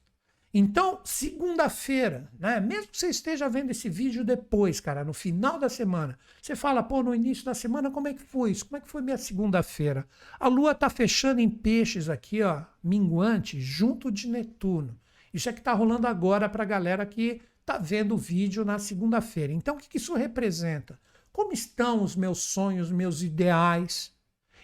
Então, 0.56 1.02
segunda-feira, 1.04 2.30
né? 2.39 2.60
Mesmo 2.60 2.89
que 2.89 2.98
você 2.98 3.08
esteja 3.08 3.50
vendo 3.50 3.72
esse 3.72 3.89
vídeo 3.89 4.24
depois, 4.24 4.80
cara, 4.80 5.04
no 5.04 5.12
final 5.12 5.58
da 5.58 5.68
semana, 5.68 6.18
você 6.39 6.56
fala, 6.56 6.84
pô, 6.84 7.02
no 7.02 7.16
início 7.16 7.44
da 7.44 7.56
semana, 7.56 7.89
como 7.89 8.08
é 8.08 8.13
que 8.13 8.22
foi 8.22 8.52
isso? 8.52 8.66
Como 8.66 8.78
é 8.78 8.82
que 8.82 8.88
foi 8.89 9.02
minha 9.02 9.18
segunda-feira? 9.18 10.08
A 10.39 10.48
Lua 10.48 10.76
tá 10.76 10.92
fechando 10.92 11.42
em 11.42 11.50
peixes 11.50 12.08
aqui, 12.08 12.44
ó, 12.44 12.62
minguante, 12.84 13.60
junto 13.60 14.12
de 14.12 14.30
Netuno. 14.30 14.96
Isso 15.34 15.50
é 15.50 15.54
que 15.54 15.62
tá 15.62 15.74
rolando 15.74 16.06
agora 16.06 16.48
pra 16.48 16.63
galera 16.63 17.04
que 17.04 17.42
tá 17.66 17.80
vendo 17.80 18.13
o 18.13 18.18
vídeo 18.18 18.63
na 18.63 18.78
segunda-feira. 18.78 19.52
Então, 19.52 19.76
o 19.76 19.80
que 19.80 19.98
isso 19.98 20.13
representa? 20.13 21.00
Como 21.32 21.52
estão 21.52 22.04
os 22.04 22.16
meus 22.16 22.44
sonhos, 22.44 22.92
meus 22.92 23.24
ideais? 23.24 24.13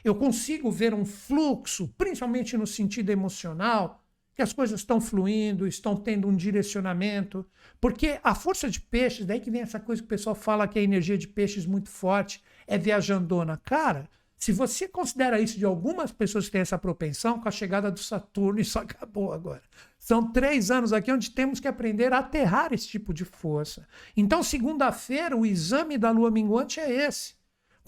Eu 0.04 0.14
consigo 0.14 0.70
ver 0.70 0.94
um 0.94 1.04
fluxo, 1.04 1.88
principalmente 1.98 2.56
no 2.56 2.68
sentido 2.68 3.10
emocional, 3.10 4.06
que 4.40 4.44
as 4.44 4.54
coisas 4.54 4.80
estão 4.80 5.02
fluindo, 5.02 5.68
estão 5.68 5.98
tendo 5.98 6.26
um 6.26 6.34
direcionamento. 6.34 7.46
Porque 7.82 8.22
a 8.24 8.34
força 8.34 8.70
de 8.70 8.80
peixes, 8.80 9.26
daí 9.26 9.42
que 9.42 9.52
vem 9.52 9.60
essa 9.60 9.82
coisa 9.82 10.02
que 10.02 10.06
o 10.06 10.10
pessoal 10.10 10.34
fala 10.34 10.66
que 10.66 10.80
a 10.80 10.82
energia 10.82 11.18
de 11.18 11.28
peixes 11.28 11.66
muito 11.66 11.90
forte 11.90 12.42
é 12.66 12.78
viajandona. 12.78 13.58
Cara, 13.58 14.10
se 14.38 14.54
você 14.54 14.88
considera 14.88 15.42
isso 15.42 15.60
de 15.60 15.66
algumas 15.66 16.14
pessoas 16.14 16.46
que 16.46 16.54
têm 16.54 16.62
essa 16.62 16.78
propensão, 16.78 17.38
com 17.38 17.50
a 17.50 17.52
chegada 17.52 17.92
do 17.92 18.00
Saturno, 18.00 18.62
isso 18.62 18.80
acabou 18.80 19.34
agora. 19.34 19.62
São 19.98 20.32
três 20.32 20.72
anos 20.72 20.94
aqui 20.94 21.12
onde 21.12 21.32
temos 21.32 21.60
que 21.60 21.68
aprender 21.68 22.14
a 22.14 22.20
aterrar 22.20 22.72
esse 22.72 22.88
tipo 22.88 23.14
de 23.14 23.26
força. 23.26 23.86
Então, 24.16 24.42
segunda-feira, 24.42 25.36
o 25.36 25.46
exame 25.46 25.98
da 25.98 26.12
lua 26.12 26.32
minguante 26.32 26.80
é 26.80 26.90
esse. 26.90 27.34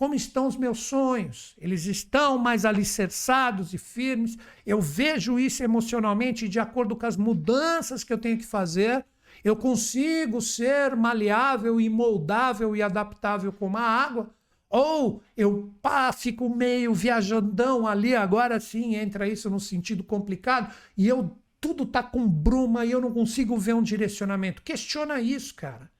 Como 0.01 0.15
estão 0.15 0.47
os 0.47 0.57
meus 0.57 0.79
sonhos? 0.79 1.53
Eles 1.59 1.85
estão 1.85 2.35
mais 2.35 2.65
alicerçados 2.65 3.71
e 3.71 3.77
firmes? 3.77 4.35
Eu 4.65 4.81
vejo 4.81 5.37
isso 5.37 5.63
emocionalmente 5.63 6.49
de 6.49 6.59
acordo 6.59 6.95
com 6.95 7.05
as 7.05 7.15
mudanças 7.15 8.03
que 8.03 8.11
eu 8.11 8.17
tenho 8.17 8.35
que 8.35 8.43
fazer. 8.43 9.05
Eu 9.43 9.55
consigo 9.55 10.41
ser 10.41 10.95
maleável 10.95 11.79
e 11.79 11.87
moldável 11.87 12.75
e 12.75 12.81
adaptável 12.81 13.53
como 13.53 13.77
a 13.77 13.83
água? 13.83 14.33
Ou 14.67 15.21
eu 15.37 15.71
pá, 15.83 16.11
fico 16.11 16.49
meio 16.49 16.95
viajandão 16.95 17.85
ali, 17.85 18.15
agora 18.15 18.59
sim 18.59 18.95
entra 18.95 19.27
isso 19.27 19.51
no 19.51 19.59
sentido 19.59 20.03
complicado, 20.03 20.73
e 20.97 21.07
eu 21.07 21.37
tudo 21.59 21.85
tá 21.85 22.01
com 22.01 22.27
bruma 22.27 22.83
e 22.87 22.91
eu 22.91 22.99
não 22.99 23.13
consigo 23.13 23.55
ver 23.55 23.75
um 23.75 23.83
direcionamento. 23.83 24.63
Questiona 24.63 25.21
isso, 25.21 25.53
cara. 25.53 25.90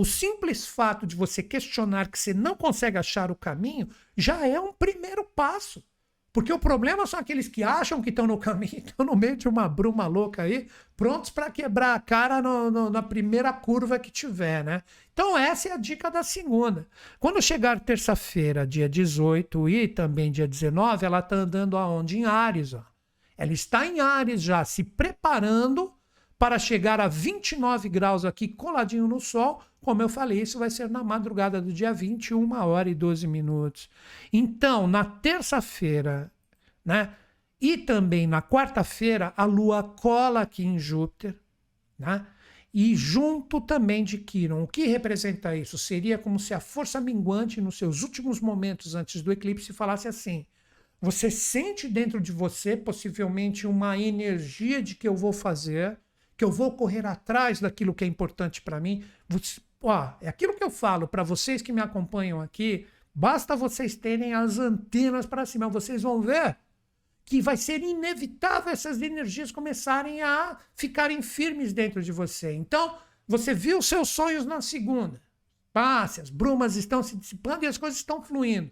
O 0.00 0.04
simples 0.06 0.66
fato 0.66 1.06
de 1.06 1.14
você 1.14 1.42
questionar 1.42 2.08
que 2.08 2.18
você 2.18 2.32
não 2.32 2.56
consegue 2.56 2.96
achar 2.96 3.30
o 3.30 3.36
caminho 3.36 3.86
já 4.16 4.46
é 4.46 4.58
um 4.58 4.72
primeiro 4.72 5.22
passo. 5.22 5.84
Porque 6.32 6.50
o 6.50 6.58
problema 6.58 7.06
são 7.06 7.20
aqueles 7.20 7.48
que 7.48 7.62
acham 7.62 8.00
que 8.00 8.08
estão 8.08 8.26
no 8.26 8.38
caminho, 8.38 8.78
estão 8.80 9.04
no 9.04 9.14
meio 9.14 9.36
de 9.36 9.46
uma 9.46 9.68
bruma 9.68 10.06
louca 10.06 10.44
aí, 10.44 10.68
prontos 10.96 11.28
para 11.28 11.50
quebrar 11.50 11.94
a 11.94 12.00
cara 12.00 12.40
no, 12.40 12.70
no, 12.70 12.88
na 12.88 13.02
primeira 13.02 13.52
curva 13.52 13.98
que 13.98 14.10
tiver, 14.10 14.64
né? 14.64 14.82
Então, 15.12 15.36
essa 15.36 15.68
é 15.68 15.72
a 15.72 15.76
dica 15.76 16.10
da 16.10 16.22
segunda. 16.22 16.88
Quando 17.18 17.42
chegar 17.42 17.78
terça-feira, 17.78 18.66
dia 18.66 18.88
18 18.88 19.68
e 19.68 19.86
também 19.86 20.32
dia 20.32 20.48
19, 20.48 21.04
ela 21.04 21.18
está 21.18 21.36
andando 21.36 21.76
aonde? 21.76 22.16
Em 22.16 22.24
Ares. 22.24 22.72
Ó. 22.72 22.82
Ela 23.36 23.52
está 23.52 23.86
em 23.86 24.00
Ares 24.00 24.40
já, 24.40 24.64
se 24.64 24.82
preparando 24.82 25.92
para 26.40 26.58
chegar 26.58 26.98
a 27.02 27.06
29 27.06 27.86
graus 27.90 28.24
aqui, 28.24 28.48
coladinho 28.48 29.06
no 29.06 29.20
Sol. 29.20 29.62
Como 29.82 30.00
eu 30.00 30.08
falei, 30.08 30.40
isso 30.40 30.58
vai 30.58 30.70
ser 30.70 30.88
na 30.88 31.04
madrugada 31.04 31.60
do 31.60 31.70
dia 31.70 31.92
21 31.92 32.54
hora 32.64 32.88
e 32.88 32.94
12 32.94 33.26
minutos. 33.26 33.90
Então, 34.32 34.86
na 34.86 35.04
terça-feira, 35.04 36.32
né? 36.82 37.14
E 37.60 37.76
também 37.76 38.26
na 38.26 38.40
quarta-feira, 38.40 39.34
a 39.36 39.44
Lua 39.44 39.82
cola 39.82 40.40
aqui 40.40 40.64
em 40.64 40.78
Júpiter, 40.78 41.36
né? 41.98 42.26
E 42.72 42.96
junto 42.96 43.60
também 43.60 44.02
de 44.02 44.16
Quiron. 44.16 44.62
O 44.62 44.66
que 44.66 44.86
representa 44.86 45.54
isso? 45.54 45.76
Seria 45.76 46.16
como 46.16 46.38
se 46.38 46.54
a 46.54 46.60
força 46.60 47.02
minguante, 47.02 47.60
nos 47.60 47.76
seus 47.76 48.02
últimos 48.02 48.40
momentos 48.40 48.94
antes 48.94 49.20
do 49.20 49.30
eclipse, 49.30 49.74
falasse 49.74 50.08
assim: 50.08 50.46
você 51.02 51.30
sente 51.30 51.86
dentro 51.86 52.18
de 52.18 52.32
você 52.32 52.78
possivelmente 52.78 53.66
uma 53.66 53.98
energia 53.98 54.82
de 54.82 54.94
que 54.94 55.06
eu 55.06 55.14
vou 55.14 55.34
fazer, 55.34 55.98
que 56.40 56.44
eu 56.44 56.50
vou 56.50 56.72
correr 56.72 57.04
atrás 57.04 57.60
daquilo 57.60 57.92
que 57.92 58.02
é 58.02 58.06
importante 58.06 58.62
para 58.62 58.80
mim. 58.80 59.04
Ó, 59.82 60.10
é 60.22 60.26
aquilo 60.26 60.54
que 60.54 60.64
eu 60.64 60.70
falo 60.70 61.06
para 61.06 61.22
vocês 61.22 61.60
que 61.60 61.70
me 61.70 61.82
acompanham 61.82 62.40
aqui. 62.40 62.86
Basta 63.14 63.54
vocês 63.54 63.94
terem 63.94 64.32
as 64.32 64.58
antenas 64.58 65.26
para 65.26 65.44
cima, 65.44 65.68
vocês 65.68 66.00
vão 66.00 66.22
ver 66.22 66.56
que 67.26 67.42
vai 67.42 67.58
ser 67.58 67.82
inevitável 67.82 68.72
essas 68.72 69.02
energias 69.02 69.52
começarem 69.52 70.22
a 70.22 70.56
ficarem 70.74 71.20
firmes 71.20 71.74
dentro 71.74 72.02
de 72.02 72.10
você. 72.10 72.54
Então, 72.54 72.96
você 73.28 73.52
viu 73.52 73.82
seus 73.82 74.08
sonhos 74.08 74.46
na 74.46 74.62
segunda. 74.62 75.20
Passe, 75.74 76.22
as 76.22 76.30
brumas 76.30 76.74
estão 76.74 77.02
se 77.02 77.18
dissipando 77.18 77.66
e 77.66 77.68
as 77.68 77.76
coisas 77.76 77.98
estão 77.98 78.22
fluindo. 78.22 78.70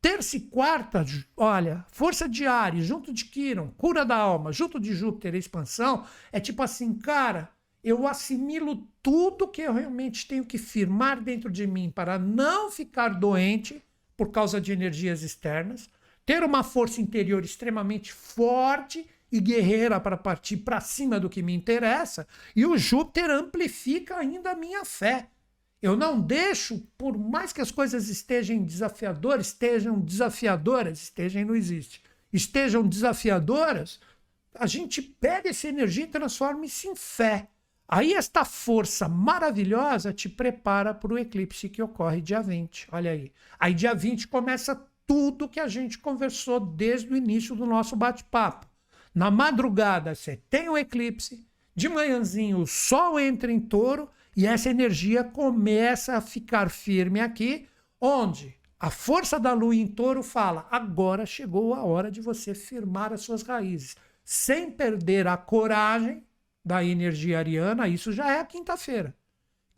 Terça 0.00 0.36
e 0.36 0.40
quarta, 0.40 1.04
olha, 1.36 1.84
força 1.90 2.28
de 2.28 2.46
Ares, 2.46 2.86
junto 2.86 3.12
de 3.12 3.24
Quiron, 3.24 3.72
cura 3.76 4.04
da 4.04 4.16
alma, 4.16 4.52
junto 4.52 4.78
de 4.78 4.94
Júpiter, 4.94 5.34
expansão, 5.34 6.06
é 6.30 6.38
tipo 6.38 6.62
assim, 6.62 6.94
cara, 6.94 7.50
eu 7.82 8.06
assimilo 8.06 8.86
tudo 9.02 9.48
que 9.48 9.62
eu 9.62 9.72
realmente 9.72 10.28
tenho 10.28 10.44
que 10.44 10.56
firmar 10.56 11.20
dentro 11.20 11.50
de 11.50 11.66
mim 11.66 11.90
para 11.90 12.16
não 12.16 12.70
ficar 12.70 13.08
doente 13.08 13.82
por 14.16 14.30
causa 14.30 14.60
de 14.60 14.70
energias 14.70 15.22
externas, 15.22 15.90
ter 16.24 16.44
uma 16.44 16.62
força 16.62 17.00
interior 17.00 17.44
extremamente 17.44 18.12
forte 18.12 19.04
e 19.32 19.40
guerreira 19.40 19.98
para 19.98 20.16
partir 20.16 20.58
para 20.58 20.80
cima 20.80 21.18
do 21.18 21.28
que 21.28 21.42
me 21.42 21.54
interessa, 21.54 22.26
e 22.54 22.64
o 22.64 22.78
Júpiter 22.78 23.30
amplifica 23.30 24.16
ainda 24.16 24.52
a 24.52 24.56
minha 24.56 24.84
fé. 24.84 25.28
Eu 25.80 25.96
não 25.96 26.20
deixo, 26.20 26.80
por 26.96 27.16
mais 27.16 27.52
que 27.52 27.60
as 27.60 27.70
coisas 27.70 28.08
estejam 28.08 28.62
desafiadoras, 28.62 29.48
estejam 29.48 30.00
desafiadoras, 30.00 31.02
estejam 31.02 31.44
não 31.44 31.54
existe, 31.54 32.02
estejam 32.32 32.86
desafiadoras, 32.86 34.00
a 34.54 34.66
gente 34.66 35.00
pega 35.00 35.50
essa 35.50 35.68
energia 35.68 36.04
e 36.04 36.08
transforma 36.08 36.64
isso 36.64 36.88
em 36.88 36.96
fé. 36.96 37.48
Aí 37.86 38.12
esta 38.12 38.44
força 38.44 39.08
maravilhosa 39.08 40.12
te 40.12 40.28
prepara 40.28 40.92
para 40.92 41.14
o 41.14 41.18
eclipse 41.18 41.68
que 41.68 41.80
ocorre 41.80 42.20
dia 42.20 42.42
20. 42.42 42.88
Olha 42.92 43.12
aí. 43.12 43.32
Aí 43.58 43.72
dia 43.72 43.94
20 43.94 44.28
começa 44.28 44.74
tudo 45.06 45.48
que 45.48 45.60
a 45.60 45.68
gente 45.68 45.96
conversou 45.96 46.60
desde 46.60 47.10
o 47.10 47.16
início 47.16 47.54
do 47.54 47.64
nosso 47.64 47.96
bate-papo. 47.96 48.66
Na 49.14 49.30
madrugada 49.30 50.14
você 50.14 50.36
tem 50.50 50.68
o 50.68 50.76
eclipse, 50.76 51.46
de 51.74 51.88
manhãzinho 51.88 52.58
o 52.58 52.66
sol 52.66 53.18
entra 53.18 53.50
em 53.50 53.60
touro 53.60 54.10
e 54.38 54.46
essa 54.46 54.70
energia 54.70 55.24
começa 55.24 56.16
a 56.16 56.20
ficar 56.20 56.70
firme 56.70 57.18
aqui, 57.18 57.66
onde 58.00 58.54
a 58.78 58.88
força 58.88 59.36
da 59.36 59.52
lua 59.52 59.74
em 59.74 59.88
touro 59.88 60.22
fala: 60.22 60.64
agora 60.70 61.26
chegou 61.26 61.74
a 61.74 61.82
hora 61.82 62.08
de 62.08 62.20
você 62.20 62.54
firmar 62.54 63.12
as 63.12 63.22
suas 63.22 63.42
raízes, 63.42 63.96
sem 64.22 64.70
perder 64.70 65.26
a 65.26 65.36
coragem 65.36 66.22
da 66.64 66.84
energia 66.84 67.40
ariana. 67.40 67.88
Isso 67.88 68.12
já 68.12 68.30
é 68.30 68.38
a 68.38 68.44
quinta-feira 68.44 69.12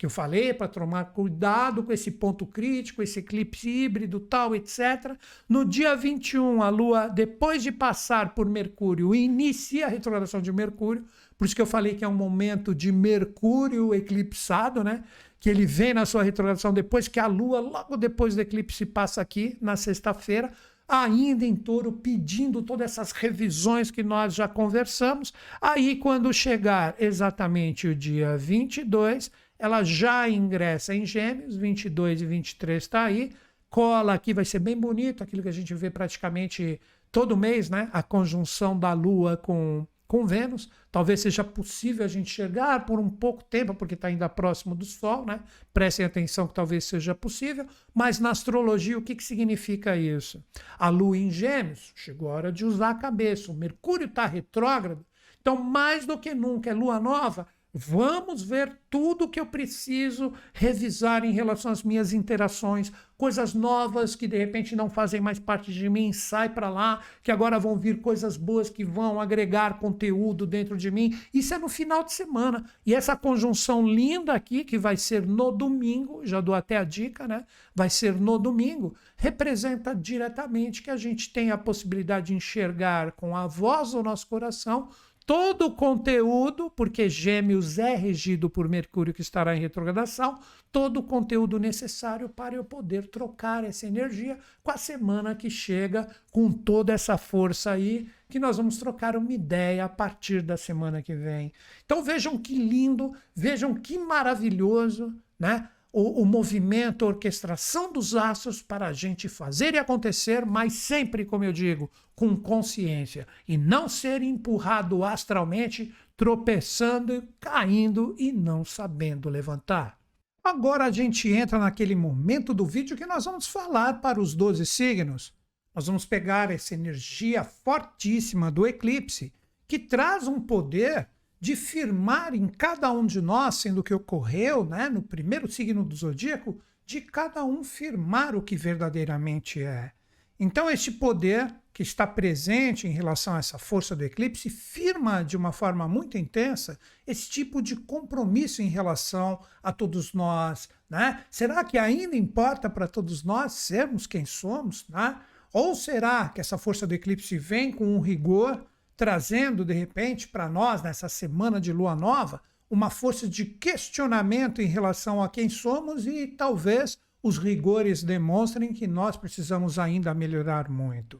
que 0.01 0.05
eu 0.07 0.09
falei 0.09 0.51
para 0.51 0.67
tomar 0.67 1.05
cuidado 1.13 1.83
com 1.83 1.93
esse 1.93 2.09
ponto 2.09 2.43
crítico, 2.43 3.03
esse 3.03 3.19
eclipse 3.19 3.69
híbrido, 3.69 4.19
tal, 4.19 4.55
etc. 4.55 5.15
No 5.47 5.63
dia 5.63 5.95
21, 5.95 6.63
a 6.63 6.69
Lua, 6.69 7.07
depois 7.07 7.61
de 7.61 7.71
passar 7.71 8.33
por 8.33 8.49
Mercúrio, 8.49 9.13
inicia 9.13 9.85
a 9.85 9.89
retrogradação 9.89 10.41
de 10.41 10.51
Mercúrio, 10.51 11.05
por 11.41 11.45
isso 11.45 11.55
que 11.55 11.61
eu 11.63 11.65
falei 11.65 11.95
que 11.95 12.05
é 12.05 12.07
um 12.07 12.13
momento 12.13 12.75
de 12.75 12.91
Mercúrio 12.91 13.95
eclipsado, 13.95 14.83
né? 14.83 15.03
Que 15.39 15.49
ele 15.49 15.65
vem 15.65 15.91
na 15.91 16.05
sua 16.05 16.21
retrogradação 16.21 16.71
depois 16.71 17.07
que 17.07 17.19
a 17.19 17.25
Lua, 17.25 17.59
logo 17.59 17.97
depois 17.97 18.35
do 18.35 18.41
eclipse, 18.41 18.85
passa 18.85 19.21
aqui 19.21 19.57
na 19.59 19.75
sexta-feira, 19.75 20.51
ainda 20.87 21.43
em 21.43 21.55
touro, 21.55 21.93
pedindo 21.93 22.61
todas 22.61 22.91
essas 22.91 23.11
revisões 23.11 23.89
que 23.89 24.03
nós 24.03 24.35
já 24.35 24.47
conversamos. 24.47 25.33
Aí, 25.59 25.95
quando 25.95 26.31
chegar 26.31 26.93
exatamente 26.99 27.87
o 27.87 27.95
dia 27.95 28.37
22, 28.37 29.31
ela 29.57 29.83
já 29.83 30.29
ingressa 30.29 30.93
em 30.93 31.07
Gêmeos, 31.07 31.57
22 31.57 32.21
e 32.21 32.25
23 32.27 32.83
está 32.83 33.05
aí. 33.05 33.31
Cola 33.67 34.13
aqui, 34.13 34.31
vai 34.31 34.45
ser 34.45 34.59
bem 34.59 34.79
bonito, 34.79 35.23
aquilo 35.23 35.41
que 35.41 35.49
a 35.49 35.51
gente 35.51 35.73
vê 35.73 35.89
praticamente 35.89 36.79
todo 37.11 37.35
mês, 37.35 37.67
né? 37.67 37.89
A 37.91 38.03
conjunção 38.03 38.77
da 38.77 38.93
Lua 38.93 39.35
com, 39.35 39.87
com 40.11 40.25
Vênus. 40.25 40.69
Talvez 40.91 41.21
seja 41.21 41.41
possível 41.41 42.03
a 42.03 42.07
gente 42.09 42.29
chegar 42.29 42.85
por 42.85 42.99
um 42.99 43.09
pouco 43.09 43.45
tempo, 43.45 43.73
porque 43.73 43.93
está 43.93 44.09
ainda 44.09 44.27
próximo 44.27 44.75
do 44.75 44.83
Sol, 44.83 45.25
né? 45.25 45.39
Prestem 45.73 46.05
atenção 46.05 46.49
que 46.49 46.53
talvez 46.53 46.83
seja 46.83 47.15
possível. 47.15 47.65
Mas 47.95 48.19
na 48.19 48.31
astrologia, 48.31 48.97
o 48.97 49.01
que, 49.01 49.15
que 49.15 49.23
significa 49.23 49.95
isso? 49.95 50.43
A 50.77 50.89
Lua 50.89 51.17
em 51.17 51.31
Gêmeos, 51.31 51.93
chegou 51.95 52.29
a 52.29 52.33
hora 52.33 52.51
de 52.51 52.65
usar 52.65 52.89
a 52.89 52.95
cabeça. 52.95 53.53
O 53.53 53.55
Mercúrio 53.55 54.07
está 54.07 54.25
retrógrado, 54.25 55.05
então 55.39 55.55
mais 55.55 56.05
do 56.05 56.19
que 56.19 56.35
nunca 56.35 56.69
é 56.69 56.73
Lua 56.73 56.99
nova 56.99 57.47
Vamos 57.73 58.41
ver 58.41 58.77
tudo 58.89 59.29
que 59.29 59.39
eu 59.39 59.45
preciso 59.45 60.33
revisar 60.53 61.23
em 61.23 61.31
relação 61.31 61.71
às 61.71 61.83
minhas 61.83 62.11
interações, 62.11 62.91
coisas 63.17 63.53
novas 63.53 64.13
que 64.13 64.27
de 64.27 64.37
repente 64.37 64.75
não 64.75 64.89
fazem 64.89 65.21
mais 65.21 65.39
parte 65.39 65.71
de 65.71 65.89
mim, 65.89 66.11
sai 66.11 66.49
para 66.49 66.69
lá, 66.69 67.01
que 67.23 67.31
agora 67.31 67.57
vão 67.57 67.77
vir 67.77 68.01
coisas 68.01 68.35
boas 68.35 68.69
que 68.69 68.83
vão 68.83 69.21
agregar 69.21 69.79
conteúdo 69.79 70.45
dentro 70.45 70.75
de 70.75 70.91
mim. 70.91 71.17
Isso 71.33 71.53
é 71.53 71.57
no 71.57 71.69
final 71.69 72.03
de 72.03 72.11
semana. 72.11 72.65
E 72.85 72.93
essa 72.93 73.15
conjunção 73.15 73.87
linda 73.87 74.33
aqui, 74.33 74.65
que 74.65 74.77
vai 74.77 74.97
ser 74.97 75.25
no 75.25 75.49
domingo, 75.49 76.25
já 76.25 76.41
dou 76.41 76.53
até 76.53 76.75
a 76.75 76.83
dica, 76.83 77.25
né? 77.25 77.45
Vai 77.73 77.89
ser 77.89 78.15
no 78.15 78.37
domingo, 78.37 78.93
representa 79.15 79.95
diretamente 79.95 80.83
que 80.83 80.89
a 80.89 80.97
gente 80.97 81.31
tem 81.31 81.51
a 81.51 81.57
possibilidade 81.57 82.27
de 82.27 82.33
enxergar 82.33 83.13
com 83.13 83.33
a 83.33 83.47
voz 83.47 83.91
do 83.91 84.03
nosso 84.03 84.27
coração 84.27 84.89
todo 85.31 85.67
o 85.67 85.71
conteúdo, 85.71 86.69
porque 86.69 87.07
Gêmeos 87.07 87.79
é 87.79 87.95
regido 87.95 88.49
por 88.49 88.67
Mercúrio 88.67 89.13
que 89.13 89.21
estará 89.21 89.55
em 89.55 89.61
retrogradação, 89.61 90.37
todo 90.73 90.97
o 90.97 91.03
conteúdo 91.03 91.57
necessário 91.57 92.27
para 92.27 92.55
eu 92.55 92.65
poder 92.65 93.07
trocar 93.07 93.63
essa 93.63 93.87
energia 93.87 94.37
com 94.61 94.71
a 94.71 94.75
semana 94.75 95.33
que 95.33 95.49
chega, 95.49 96.05
com 96.33 96.51
toda 96.51 96.91
essa 96.91 97.17
força 97.17 97.71
aí, 97.71 98.09
que 98.27 98.39
nós 98.39 98.57
vamos 98.57 98.75
trocar 98.75 99.15
uma 99.15 99.31
ideia 99.31 99.85
a 99.85 99.89
partir 99.89 100.41
da 100.41 100.57
semana 100.57 101.01
que 101.01 101.15
vem. 101.15 101.53
Então 101.85 102.03
vejam 102.03 102.37
que 102.37 102.55
lindo, 102.55 103.15
vejam 103.33 103.73
que 103.73 103.97
maravilhoso, 103.97 105.15
né? 105.39 105.69
O, 105.93 106.21
o 106.21 106.25
movimento, 106.25 107.03
a 107.03 107.09
orquestração 107.09 107.91
dos 107.91 108.15
astros 108.15 108.61
para 108.61 108.87
a 108.87 108.93
gente 108.93 109.27
fazer 109.27 109.73
e 109.73 109.77
acontecer, 109.77 110.45
mas 110.45 110.73
sempre, 110.73 111.25
como 111.25 111.43
eu 111.43 111.51
digo, 111.51 111.91
com 112.15 112.35
consciência 112.35 113.27
e 113.47 113.57
não 113.57 113.89
ser 113.89 114.21
empurrado 114.21 115.03
astralmente, 115.03 115.93
tropeçando, 116.15 117.27
caindo 117.39 118.15
e 118.17 118.31
não 118.31 118.63
sabendo 118.63 119.29
levantar. 119.29 119.99
Agora 120.43 120.85
a 120.85 120.91
gente 120.91 121.29
entra 121.29 121.59
naquele 121.59 121.95
momento 121.95 122.53
do 122.53 122.65
vídeo 122.65 122.97
que 122.97 123.05
nós 123.05 123.25
vamos 123.25 123.47
falar 123.47 124.01
para 124.01 124.19
os 124.19 124.33
12 124.33 124.65
signos. 124.65 125.33
Nós 125.73 125.87
vamos 125.87 126.05
pegar 126.05 126.51
essa 126.51 126.73
energia 126.73 127.43
fortíssima 127.43 128.49
do 128.49 128.65
eclipse, 128.65 129.33
que 129.67 129.77
traz 129.77 130.27
um 130.27 130.41
poder 130.41 131.07
de 131.41 131.55
firmar 131.55 132.35
em 132.35 132.47
cada 132.47 132.91
um 132.91 133.03
de 133.03 133.19
nós, 133.19 133.55
sendo 133.55 133.83
que 133.83 133.93
ocorreu 133.93 134.63
né, 134.63 134.87
no 134.87 135.01
primeiro 135.01 135.51
signo 135.51 135.83
do 135.83 135.95
zodíaco, 135.95 136.61
de 136.85 137.01
cada 137.01 137.43
um 137.43 137.63
firmar 137.63 138.35
o 138.35 138.43
que 138.43 138.55
verdadeiramente 138.55 139.61
é. 139.61 139.91
Então, 140.39 140.69
este 140.69 140.91
poder 140.91 141.53
que 141.73 141.81
está 141.81 142.05
presente 142.05 142.87
em 142.87 142.91
relação 142.91 143.35
a 143.35 143.39
essa 143.39 143.57
força 143.57 143.95
do 143.95 144.03
eclipse 144.03 144.49
firma 144.49 145.23
de 145.23 145.37
uma 145.37 145.51
forma 145.51 145.87
muito 145.87 146.17
intensa 146.17 146.79
esse 147.07 147.29
tipo 147.29 147.61
de 147.61 147.75
compromisso 147.75 148.61
em 148.61 148.67
relação 148.67 149.39
a 149.63 149.71
todos 149.71 150.13
nós. 150.13 150.69
Né? 150.89 151.23
Será 151.31 151.63
que 151.63 151.77
ainda 151.77 152.15
importa 152.15 152.69
para 152.69 152.87
todos 152.87 153.23
nós 153.23 153.53
sermos 153.53 154.05
quem 154.05 154.25
somos? 154.25 154.87
Né? 154.89 155.17
Ou 155.53 155.73
será 155.73 156.29
que 156.29 156.41
essa 156.41 156.57
força 156.57 156.85
do 156.85 156.93
eclipse 156.93 157.37
vem 157.37 157.71
com 157.71 157.95
um 157.95 157.99
rigor 157.99 158.63
trazendo 159.01 159.65
de 159.65 159.73
repente 159.73 160.27
para 160.27 160.47
nós, 160.47 160.83
nessa 160.83 161.09
semana 161.09 161.59
de 161.59 161.73
lua 161.73 161.95
nova, 161.95 162.39
uma 162.69 162.91
força 162.91 163.27
de 163.27 163.45
questionamento 163.45 164.61
em 164.61 164.67
relação 164.67 165.23
a 165.23 165.27
quem 165.27 165.49
somos 165.49 166.05
e 166.05 166.27
talvez 166.27 166.99
os 167.23 167.39
rigores 167.39 168.03
demonstrem 168.03 168.71
que 168.71 168.85
nós 168.85 169.17
precisamos 169.17 169.79
ainda 169.79 170.13
melhorar 170.13 170.69
muito. 170.69 171.19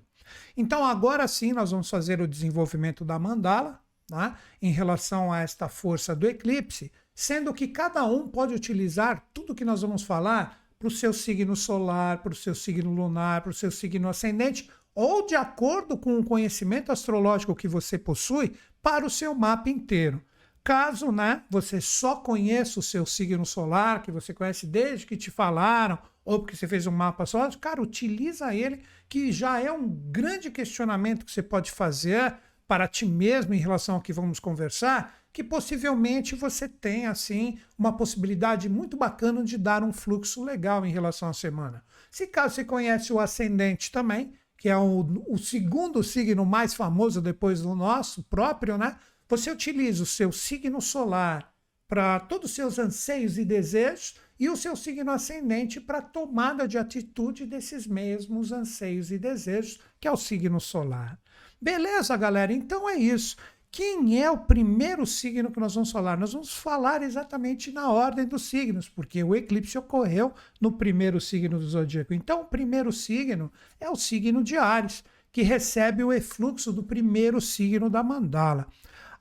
Então, 0.56 0.86
agora 0.86 1.28
sim, 1.28 1.54
nós 1.54 1.72
vamos 1.72 1.90
fazer 1.90 2.22
o 2.22 2.28
desenvolvimento 2.28 3.04
da 3.04 3.18
mandala 3.18 3.80
tá? 4.06 4.38
em 4.62 4.72
relação 4.72 5.34
a 5.34 5.40
esta 5.40 5.68
força 5.68 6.16
do 6.16 6.28
eclipse, 6.28 6.92
sendo 7.16 7.52
que 7.52 7.68
cada 7.68 8.04
um 8.04 8.28
pode 8.28 8.54
utilizar 8.54 9.26
tudo 9.34 9.56
que 9.56 9.66
nós 9.66 9.82
vamos 9.82 10.04
falar 10.04 10.62
para 10.78 10.88
o 10.88 10.92
seu 10.92 11.14
signo 11.14 11.56
solar, 11.56 12.22
para 12.22 12.34
o 12.34 12.36
seu 12.36 12.54
signo 12.54 12.94
lunar, 12.94 13.42
para 13.42 13.50
o 13.50 13.56
seu 13.56 13.72
signo 13.72 14.08
ascendente 14.08 14.70
ou 14.94 15.26
de 15.26 15.36
acordo 15.36 15.98
com 15.98 16.18
o 16.18 16.24
conhecimento 16.24 16.92
astrológico 16.92 17.56
que 17.56 17.68
você 17.68 17.98
possui 17.98 18.54
para 18.82 19.06
o 19.06 19.10
seu 19.10 19.34
mapa 19.34 19.70
inteiro. 19.70 20.22
Caso 20.64 21.12
né, 21.12 21.44
você 21.50 21.82
só 21.82 22.18
conheça 22.18 22.80
o 22.80 22.84
seu 22.84 23.06
signo 23.06 23.46
solar, 23.46 24.04
que 24.04 24.12
você 24.12 24.34
conhece 24.34 24.68
desde 24.68 25.08
que 25.08 25.18
te 25.18 25.32
falaram, 25.32 25.98
ou 26.24 26.40
porque 26.40 26.56
você 26.56 26.68
fez 26.68 26.86
um 26.86 26.92
mapa 26.92 27.26
só, 27.26 27.50
cara, 27.52 27.82
utiliza 27.82 28.54
ele, 28.54 28.84
que 29.10 29.32
já 29.32 29.60
é 29.60 29.72
um 29.72 29.88
grande 29.88 30.52
questionamento 30.52 31.26
que 31.26 31.32
você 31.32 31.42
pode 31.42 31.72
fazer 31.72 32.36
para 32.68 32.88
ti 32.88 33.06
mesmo 33.06 33.54
em 33.54 33.58
relação 33.58 33.96
ao 33.96 34.02
que 34.02 34.14
vamos 34.14 34.40
conversar, 34.40 35.16
que 35.34 35.44
possivelmente 35.44 36.36
você 36.36 36.70
tem 36.70 37.08
assim 37.08 37.58
uma 37.78 37.96
possibilidade 37.96 38.70
muito 38.70 38.96
bacana 38.96 39.44
de 39.44 39.58
dar 39.58 39.84
um 39.84 39.92
fluxo 39.92 40.44
legal 40.44 40.86
em 40.86 40.92
relação 40.92 41.28
à 41.28 41.34
semana. 41.34 41.84
Se 42.10 42.28
caso 42.28 42.56
você 42.56 42.64
conhece 42.64 43.12
o 43.12 43.20
ascendente 43.20 43.92
também, 43.92 44.34
que 44.62 44.70
é 44.70 44.78
o, 44.78 45.04
o 45.28 45.40
segundo 45.40 46.04
signo 46.04 46.46
mais 46.46 46.76
famoso 46.76 47.20
depois 47.20 47.62
do 47.62 47.74
nosso 47.74 48.22
próprio, 48.22 48.78
né? 48.78 48.96
Você 49.28 49.50
utiliza 49.50 50.04
o 50.04 50.06
seu 50.06 50.32
signo 50.32 50.80
solar 50.80 51.52
para 51.88 52.20
todos 52.20 52.52
os 52.52 52.56
seus 52.56 52.78
anseios 52.78 53.40
e 53.40 53.44
desejos 53.44 54.18
e 54.40 54.48
o 54.48 54.56
seu 54.56 54.76
signo 54.76 55.10
ascendente 55.10 55.82
para 55.82 56.00
tomada 56.00 56.68
de 56.68 56.78
atitude 56.78 57.48
desses 57.48 57.88
mesmos 57.88 58.52
anseios 58.52 59.12
e 59.12 59.18
desejos, 59.18 59.80
que 60.00 60.08
é 60.08 60.12
o 60.12 60.16
signo 60.16 60.62
solar. 60.62 61.20
Beleza, 61.60 62.16
galera? 62.16 62.54
Então 62.54 62.88
é 62.88 62.98
isso. 62.98 63.38
Quem 63.72 64.22
é 64.22 64.30
o 64.30 64.38
primeiro 64.38 65.08
signo 65.08 65.50
que 65.50 65.60
nós 65.60 65.74
vamos 65.74 65.92
falar? 65.92 66.18
Nós 66.18 66.34
vamos 66.34 66.54
falar 66.54 67.02
exatamente 67.02 67.72
na 67.72 67.90
ordem 67.90 68.26
dos 68.26 68.50
signos, 68.50 68.90
porque 68.90 69.24
o 69.24 69.34
eclipse 69.34 69.78
ocorreu 69.78 70.34
no 70.60 70.74
primeiro 70.74 71.22
signo 71.22 71.58
do 71.58 71.70
zodíaco. 71.70 72.14
Então, 72.14 72.42
o 72.42 72.46
primeiro 72.46 72.92
signo 72.92 73.50
é 73.80 73.90
o 73.90 73.96
signo 73.96 74.44
de 74.44 74.58
Ares, 74.58 75.06
que 75.32 75.42
recebe 75.42 76.04
o 76.04 76.12
efluxo 76.12 76.74
do 76.74 76.84
primeiro 76.84 77.40
signo 77.40 77.90
da 77.90 78.04
mandala. 78.04 78.68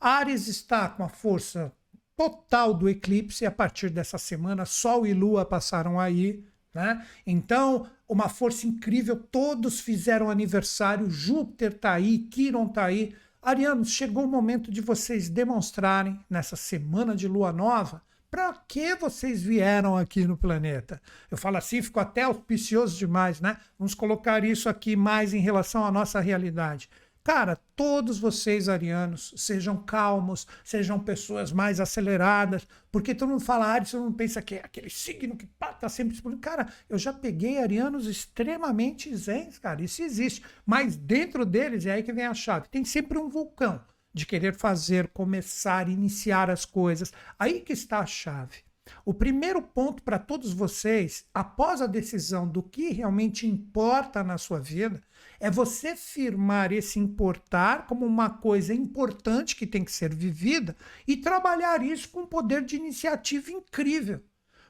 Ares 0.00 0.48
está 0.48 0.88
com 0.88 1.04
a 1.04 1.08
força 1.08 1.72
total 2.16 2.74
do 2.74 2.88
eclipse 2.88 3.46
a 3.46 3.52
partir 3.52 3.88
dessa 3.88 4.18
semana, 4.18 4.66
Sol 4.66 5.06
e 5.06 5.14
Lua 5.14 5.44
passaram 5.44 6.00
aí. 6.00 6.44
Né? 6.74 7.06
Então, 7.24 7.86
uma 8.08 8.28
força 8.28 8.66
incrível, 8.66 9.16
todos 9.16 9.78
fizeram 9.78 10.28
aniversário, 10.28 11.08
Júpiter 11.08 11.72
está 11.72 11.92
aí, 11.92 12.18
Quiron 12.18 12.66
está 12.66 12.86
aí 12.86 13.14
Arianos, 13.42 13.90
chegou 13.90 14.24
o 14.24 14.28
momento 14.28 14.70
de 14.70 14.82
vocês 14.82 15.30
demonstrarem 15.30 16.20
nessa 16.28 16.56
semana 16.56 17.16
de 17.16 17.26
lua 17.26 17.50
nova 17.50 18.02
para 18.30 18.52
que 18.68 18.94
vocês 18.94 19.42
vieram 19.42 19.96
aqui 19.96 20.26
no 20.26 20.36
planeta. 20.36 21.00
Eu 21.30 21.38
falo 21.38 21.56
assim, 21.56 21.80
fico 21.80 21.98
até 21.98 22.22
auspicioso 22.22 22.96
demais, 22.98 23.40
né? 23.40 23.56
Vamos 23.78 23.94
colocar 23.94 24.44
isso 24.44 24.68
aqui 24.68 24.94
mais 24.94 25.32
em 25.32 25.40
relação 25.40 25.84
à 25.84 25.90
nossa 25.90 26.20
realidade. 26.20 26.88
Cara, 27.22 27.56
todos 27.76 28.18
vocês 28.18 28.66
arianos, 28.66 29.34
sejam 29.36 29.76
calmos, 29.76 30.46
sejam 30.64 30.98
pessoas 30.98 31.52
mais 31.52 31.78
aceleradas, 31.78 32.66
porque 32.90 33.14
todo 33.14 33.28
mundo 33.28 33.44
fala 33.44 33.66
Ares, 33.66 33.90
todo 33.90 34.04
mundo 34.04 34.16
pensa 34.16 34.40
que 34.40 34.54
é 34.54 34.62
aquele 34.64 34.88
signo 34.88 35.36
que 35.36 35.46
pá, 35.46 35.72
tá 35.72 35.88
sempre 35.88 36.14
explodindo. 36.14 36.40
Cara, 36.40 36.72
eu 36.88 36.98
já 36.98 37.12
peguei 37.12 37.58
arianos 37.58 38.06
extremamente 38.06 39.14
zens, 39.14 39.58
cara, 39.58 39.82
isso 39.82 40.02
existe. 40.02 40.42
Mas 40.64 40.96
dentro 40.96 41.44
deles 41.44 41.84
é 41.84 41.92
aí 41.92 42.02
que 42.02 42.12
vem 42.12 42.24
a 42.24 42.32
chave. 42.32 42.68
Tem 42.70 42.84
sempre 42.86 43.18
um 43.18 43.28
vulcão 43.28 43.82
de 44.14 44.24
querer 44.24 44.54
fazer, 44.54 45.08
começar, 45.08 45.88
iniciar 45.88 46.50
as 46.50 46.64
coisas. 46.64 47.12
Aí 47.38 47.60
que 47.60 47.74
está 47.74 48.00
a 48.00 48.06
chave. 48.06 48.64
O 49.04 49.14
primeiro 49.14 49.62
ponto 49.62 50.02
para 50.02 50.18
todos 50.18 50.52
vocês, 50.52 51.24
após 51.32 51.80
a 51.80 51.86
decisão 51.86 52.48
do 52.48 52.62
que 52.62 52.90
realmente 52.90 53.46
importa 53.46 54.24
na 54.24 54.38
sua 54.38 54.58
vida, 54.58 55.00
é 55.40 55.50
você 55.50 55.96
firmar 55.96 56.70
esse 56.70 56.98
importar 56.98 57.86
como 57.86 58.04
uma 58.04 58.28
coisa 58.28 58.74
importante 58.74 59.56
que 59.56 59.66
tem 59.66 59.82
que 59.82 59.90
ser 59.90 60.14
vivida 60.14 60.76
e 61.08 61.16
trabalhar 61.16 61.82
isso 61.82 62.10
com 62.10 62.20
um 62.20 62.26
poder 62.26 62.62
de 62.62 62.76
iniciativa 62.76 63.50
incrível. 63.50 64.22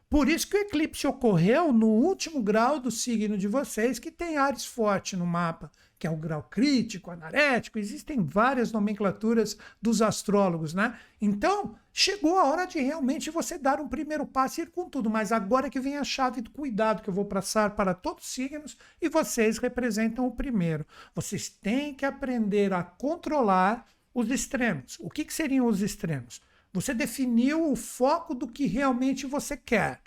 Por 0.08 0.28
isso 0.28 0.48
que 0.48 0.56
o 0.56 0.60
eclipse 0.60 1.06
ocorreu 1.06 1.72
no 1.72 1.86
último 1.86 2.42
grau 2.42 2.80
do 2.80 2.90
signo 2.90 3.38
de 3.38 3.46
vocês, 3.46 3.98
que 3.98 4.10
tem 4.10 4.36
Ares 4.36 4.64
forte 4.64 5.16
no 5.16 5.24
mapa, 5.24 5.70
que 6.00 6.06
é 6.06 6.10
o 6.10 6.16
grau 6.16 6.42
crítico, 6.42 7.10
anarético, 7.10 7.78
existem 7.78 8.20
várias 8.20 8.72
nomenclaturas 8.72 9.56
dos 9.80 10.02
astrólogos, 10.02 10.74
né? 10.74 10.98
Então, 11.20 11.76
chegou 12.00 12.38
a 12.38 12.44
hora 12.44 12.64
de 12.64 12.80
realmente 12.80 13.28
você 13.28 13.58
dar 13.58 13.78
um 13.78 13.86
primeiro 13.86 14.26
passo 14.26 14.58
e 14.58 14.62
ir 14.62 14.70
com 14.70 14.88
tudo, 14.88 15.10
mas 15.10 15.30
agora 15.30 15.68
que 15.68 15.78
vem 15.78 15.98
a 15.98 16.04
chave 16.04 16.40
do 16.40 16.48
cuidado 16.48 17.02
que 17.02 17.10
eu 17.10 17.12
vou 17.12 17.26
passar 17.26 17.76
para 17.76 17.92
todos 17.92 18.24
os 18.24 18.32
signos 18.32 18.78
e 19.02 19.08
vocês 19.10 19.58
representam 19.58 20.26
o 20.26 20.34
primeiro. 20.34 20.86
Vocês 21.14 21.50
têm 21.50 21.92
que 21.92 22.06
aprender 22.06 22.72
a 22.72 22.82
controlar 22.82 23.86
os 24.14 24.30
extremos. 24.30 24.96
O 24.98 25.10
que, 25.10 25.26
que 25.26 25.34
seriam 25.34 25.66
os 25.66 25.82
extremos? 25.82 26.40
Você 26.72 26.94
definiu 26.94 27.70
o 27.70 27.76
foco 27.76 28.34
do 28.34 28.48
que 28.48 28.64
realmente 28.64 29.26
você 29.26 29.54
quer. 29.54 30.00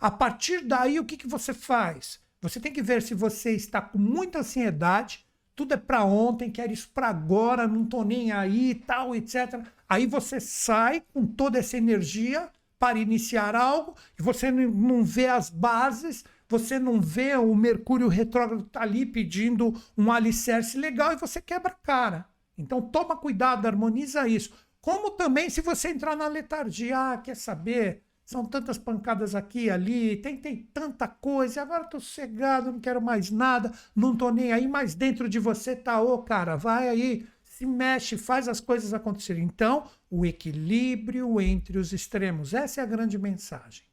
A 0.00 0.12
partir 0.12 0.60
daí, 0.60 1.00
o 1.00 1.04
que, 1.04 1.16
que 1.16 1.26
você 1.26 1.52
faz? 1.52 2.20
Você 2.40 2.60
tem 2.60 2.72
que 2.72 2.82
ver 2.82 3.02
se 3.02 3.14
você 3.14 3.50
está 3.50 3.80
com 3.80 3.98
muita 3.98 4.38
ansiedade, 4.38 5.25
tudo 5.56 5.72
é 5.72 5.76
para 5.78 6.04
ontem, 6.04 6.50
quero 6.50 6.72
isso 6.72 6.90
para 6.92 7.08
agora, 7.08 7.66
não 7.66 7.86
tô 7.86 8.04
nem 8.04 8.30
aí, 8.30 8.74
tal, 8.74 9.14
etc. 9.16 9.64
Aí 9.88 10.06
você 10.06 10.38
sai 10.38 11.02
com 11.14 11.26
toda 11.26 11.58
essa 11.58 11.78
energia 11.78 12.50
para 12.78 12.98
iniciar 12.98 13.56
algo 13.56 13.96
e 14.18 14.22
você 14.22 14.50
não 14.50 15.02
vê 15.02 15.26
as 15.28 15.48
bases, 15.48 16.24
você 16.48 16.78
não 16.78 17.00
vê 17.00 17.34
o 17.36 17.54
Mercúrio 17.54 18.06
retrógrado 18.06 18.64
tá 18.64 18.82
ali 18.82 19.06
pedindo 19.06 19.74
um 19.96 20.12
alicerce 20.12 20.76
legal 20.78 21.12
e 21.12 21.16
você 21.16 21.40
quebra 21.40 21.72
a 21.72 21.86
cara. 21.86 22.26
Então 22.58 22.80
toma 22.82 23.16
cuidado, 23.16 23.66
harmoniza 23.66 24.28
isso. 24.28 24.52
Como 24.80 25.10
também 25.12 25.50
se 25.50 25.62
você 25.62 25.88
entrar 25.88 26.14
na 26.14 26.28
letargia, 26.28 27.12
ah, 27.12 27.18
quer 27.18 27.34
saber? 27.34 28.02
São 28.26 28.44
tantas 28.44 28.76
pancadas 28.76 29.36
aqui 29.36 29.66
e 29.66 29.70
ali, 29.70 30.16
tentei 30.16 30.68
tanta 30.74 31.06
coisa, 31.06 31.62
agora 31.62 31.84
tô 31.84 32.00
sossegado, 32.00 32.72
não 32.72 32.80
quero 32.80 33.00
mais 33.00 33.30
nada, 33.30 33.72
não 33.94 34.16
tô 34.16 34.30
nem 34.30 34.52
aí, 34.52 34.66
mas 34.66 34.96
dentro 34.96 35.28
de 35.28 35.38
você 35.38 35.76
tá, 35.76 36.02
ô 36.02 36.18
cara, 36.18 36.56
vai 36.56 36.88
aí, 36.88 37.24
se 37.44 37.64
mexe, 37.64 38.18
faz 38.18 38.48
as 38.48 38.60
coisas 38.60 38.92
acontecerem. 38.92 39.44
Então, 39.44 39.88
o 40.10 40.26
equilíbrio 40.26 41.40
entre 41.40 41.78
os 41.78 41.92
extremos, 41.92 42.52
essa 42.52 42.80
é 42.80 42.82
a 42.82 42.86
grande 42.86 43.16
mensagem. 43.16 43.84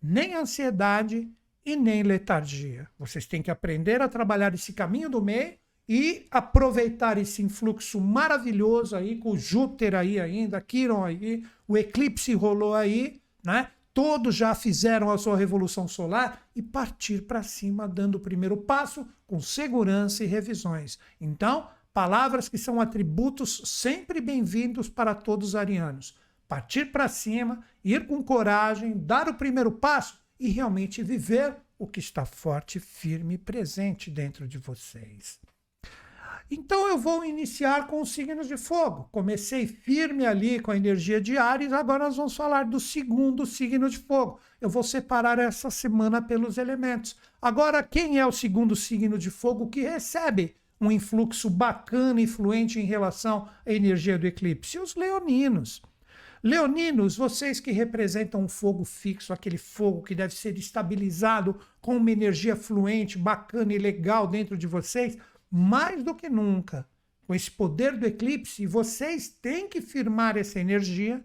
Nem 0.00 0.34
ansiedade 0.34 1.28
e 1.64 1.74
nem 1.74 2.04
letargia. 2.04 2.88
Vocês 2.96 3.26
têm 3.26 3.42
que 3.42 3.50
aprender 3.50 4.00
a 4.00 4.08
trabalhar 4.08 4.54
esse 4.54 4.72
caminho 4.74 5.10
do 5.10 5.20
meio 5.20 5.54
e 5.88 6.24
aproveitar 6.30 7.18
esse 7.18 7.42
influxo 7.42 8.00
maravilhoso 8.00 8.94
aí, 8.94 9.16
com 9.16 9.32
o 9.32 9.38
Júpiter 9.38 9.96
aí 9.96 10.20
ainda, 10.20 10.60
Quiron 10.60 11.02
aí, 11.02 11.44
o 11.66 11.76
eclipse 11.76 12.32
rolou 12.32 12.72
aí, 12.72 13.20
né? 13.46 13.70
Todos 13.94 14.34
já 14.34 14.56
fizeram 14.56 15.08
a 15.08 15.16
sua 15.16 15.36
revolução 15.36 15.86
solar 15.86 16.42
e 16.54 16.60
partir 16.60 17.22
para 17.22 17.44
cima, 17.44 17.86
dando 17.86 18.16
o 18.16 18.20
primeiro 18.20 18.56
passo 18.56 19.06
com 19.24 19.40
segurança 19.40 20.24
e 20.24 20.26
revisões. 20.26 20.98
Então, 21.20 21.68
palavras 21.94 22.48
que 22.48 22.58
são 22.58 22.80
atributos 22.80 23.62
sempre 23.64 24.20
bem-vindos 24.20 24.88
para 24.88 25.14
todos 25.14 25.50
os 25.50 25.54
arianos. 25.54 26.18
Partir 26.48 26.86
para 26.86 27.06
cima, 27.06 27.64
ir 27.84 28.08
com 28.08 28.20
coragem, 28.20 28.98
dar 28.98 29.28
o 29.28 29.34
primeiro 29.34 29.70
passo 29.70 30.20
e 30.40 30.48
realmente 30.48 31.00
viver 31.04 31.56
o 31.78 31.86
que 31.86 32.00
está 32.00 32.26
forte, 32.26 32.80
firme 32.80 33.34
e 33.34 33.38
presente 33.38 34.10
dentro 34.10 34.48
de 34.48 34.58
vocês. 34.58 35.38
Então 36.48 36.88
eu 36.88 36.96
vou 36.96 37.24
iniciar 37.24 37.88
com 37.88 38.00
os 38.00 38.12
signos 38.12 38.46
de 38.46 38.56
fogo. 38.56 39.08
Comecei 39.10 39.66
firme 39.66 40.24
ali 40.24 40.60
com 40.60 40.70
a 40.70 40.76
energia 40.76 41.20
de 41.20 41.36
Ares, 41.36 41.72
agora 41.72 42.04
nós 42.04 42.16
vamos 42.16 42.36
falar 42.36 42.64
do 42.64 42.78
segundo 42.78 43.44
signo 43.44 43.90
de 43.90 43.98
fogo. 43.98 44.38
Eu 44.60 44.68
vou 44.68 44.84
separar 44.84 45.40
essa 45.40 45.70
semana 45.70 46.22
pelos 46.22 46.56
elementos. 46.56 47.16
Agora, 47.42 47.82
quem 47.82 48.18
é 48.18 48.26
o 48.26 48.32
segundo 48.32 48.76
signo 48.76 49.18
de 49.18 49.30
fogo 49.30 49.68
que 49.68 49.80
recebe 49.80 50.54
um 50.80 50.92
influxo 50.92 51.50
bacana 51.50 52.20
e 52.20 52.26
fluente 52.26 52.78
em 52.78 52.84
relação 52.84 53.48
à 53.64 53.72
energia 53.72 54.16
do 54.16 54.26
eclipse? 54.26 54.78
Os 54.78 54.94
leoninos. 54.94 55.82
Leoninos, 56.44 57.16
vocês 57.16 57.58
que 57.58 57.72
representam 57.72 58.44
um 58.44 58.48
fogo 58.48 58.84
fixo, 58.84 59.32
aquele 59.32 59.58
fogo 59.58 60.02
que 60.02 60.14
deve 60.14 60.32
ser 60.32 60.56
estabilizado 60.56 61.58
com 61.80 61.96
uma 61.96 62.10
energia 62.12 62.54
fluente, 62.54 63.18
bacana 63.18 63.72
e 63.72 63.78
legal 63.78 64.28
dentro 64.28 64.56
de 64.56 64.66
vocês, 64.66 65.18
mais 65.50 66.02
do 66.02 66.14
que 66.14 66.28
nunca, 66.28 66.86
com 67.26 67.34
esse 67.34 67.50
poder 67.50 67.96
do 67.96 68.06
eclipse, 68.06 68.66
vocês 68.66 69.28
têm 69.28 69.68
que 69.68 69.80
firmar 69.80 70.36
essa 70.36 70.60
energia, 70.60 71.24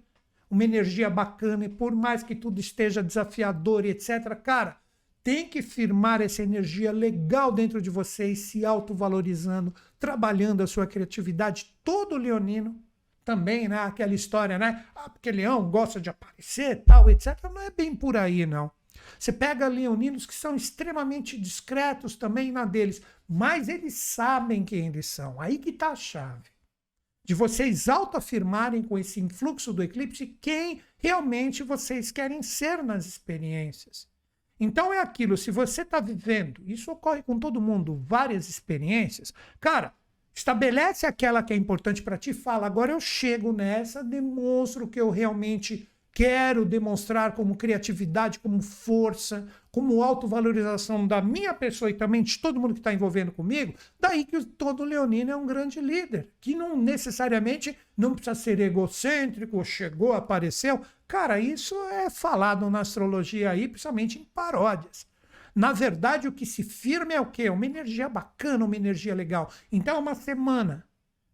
uma 0.49 0.63
energia 0.63 1.09
bacana, 1.09 1.65
e 1.65 1.69
por 1.69 1.95
mais 1.95 2.24
que 2.24 2.36
tudo 2.36 2.59
esteja 2.59 3.03
desafiador 3.03 3.86
e 3.86 3.89
etc., 3.89 4.36
cara, 4.43 4.82
tem 5.24 5.47
que 5.47 5.61
firmar 5.61 6.22
essa 6.22 6.41
energia 6.41 6.91
legal 6.91 7.51
dentro 7.51 7.82
de 7.82 7.89
vocês, 7.89 8.39
se 8.39 8.65
autovalorizando, 8.65 9.74
trabalhando 9.99 10.61
a 10.61 10.67
sua 10.67 10.88
criatividade. 10.88 11.76
Todo 11.84 12.17
leonino 12.17 12.84
também, 13.24 13.67
né? 13.67 13.78
Aquela 13.78 14.15
história, 14.15 14.57
né? 14.57 14.86
Ah, 14.95 15.09
porque 15.09 15.32
leão 15.32 15.69
gosta 15.69 16.01
de 16.01 16.09
aparecer, 16.09 16.84
tal, 16.84 17.09
etc. 17.09 17.38
Não 17.43 17.61
é 17.61 17.69
bem 17.69 17.95
por 17.95 18.17
aí, 18.17 18.47
não. 18.47 18.72
Você 19.19 19.32
pega 19.32 19.67
leoninos 19.67 20.26
que 20.26 20.34
são 20.34 20.55
extremamente 20.55 21.39
discretos 21.39 22.15
também 22.15 22.51
na 22.51 22.65
deles, 22.65 23.01
mas 23.34 23.69
eles 23.69 23.93
sabem 23.93 24.65
quem 24.65 24.88
eles 24.88 25.05
são. 25.05 25.39
Aí 25.39 25.57
que 25.57 25.69
está 25.69 25.91
a 25.91 25.95
chave. 25.95 26.49
De 27.23 27.34
vocês 27.34 27.88
autoafirmarem 27.88 28.84
com 28.84 28.99
esse 28.99 29.21
influxo 29.21 29.71
do 29.71 29.82
eclipse 29.82 30.38
quem 30.41 30.82
realmente 30.97 31.63
vocês 31.63 32.11
querem 32.11 32.43
ser 32.43 32.84
nas 32.84 33.05
experiências. 33.05 34.05
Então 34.59 34.93
é 34.93 34.99
aquilo, 34.99 35.38
se 35.38 35.49
você 35.49 35.84
está 35.84 36.01
vivendo, 36.01 36.61
isso 36.67 36.91
ocorre 36.91 37.23
com 37.23 37.39
todo 37.39 37.61
mundo, 37.61 38.03
várias 38.05 38.49
experiências, 38.49 39.34
cara, 39.61 39.93
estabelece 40.36 41.05
aquela 41.05 41.41
que 41.41 41.53
é 41.53 41.55
importante 41.55 42.03
para 42.03 42.17
ti, 42.17 42.34
fala, 42.34 42.67
agora 42.67 42.91
eu 42.91 42.99
chego 42.99 43.53
nessa, 43.53 44.03
demonstro 44.03 44.89
que 44.89 44.99
eu 44.99 45.09
realmente 45.09 45.89
quero 46.14 46.66
demonstrar 46.66 47.34
como 47.34 47.55
criatividade, 47.55 48.39
como 48.39 48.62
força, 48.62 49.47
como 49.72 50.03
autovalorização 50.03 51.07
da 51.07 51.22
minha 51.22 51.53
pessoa 51.53 51.89
e 51.89 51.93
também 51.93 52.22
de 52.22 52.38
todo 52.39 52.59
mundo 52.59 52.74
que 52.74 52.80
está 52.80 52.93
envolvendo 52.93 53.32
comigo, 53.32 53.74
daí 53.99 54.26
que 54.26 54.43
todo 54.43 54.84
leonino 54.84 55.32
é 55.32 55.36
um 55.36 55.45
grande 55.45 55.80
líder, 55.80 56.30
que 56.41 56.53
não 56.53 56.76
necessariamente 56.76 57.78
não 57.97 58.14
precisa 58.14 58.36
ser 58.36 58.59
egocêntrico, 58.59 59.64
chegou, 59.64 60.14
apareceu. 60.14 60.82
Cara, 61.07 61.39
isso 61.39 61.76
é 61.89 62.09
falado 62.09 62.70
na 62.70 62.82
astrologia 62.82 63.51
aí, 63.51 63.68
principalmente 63.68 64.20
em 64.20 64.26
paródias. 64.26 65.07
Na 65.53 65.74
verdade, 65.74 66.28
o 66.28 66.32
que 66.32 66.45
se 66.45 66.64
firma 66.64 67.14
é 67.14 67.20
o 67.20 67.26
quê? 67.26 67.49
Uma 67.49 67.66
energia 67.66 68.07
bacana, 68.07 68.64
uma 68.64 68.76
energia 68.76 69.14
legal. 69.14 69.51
Então, 69.72 69.97
é 69.97 69.99
uma 69.99 70.16
semana 70.16 70.86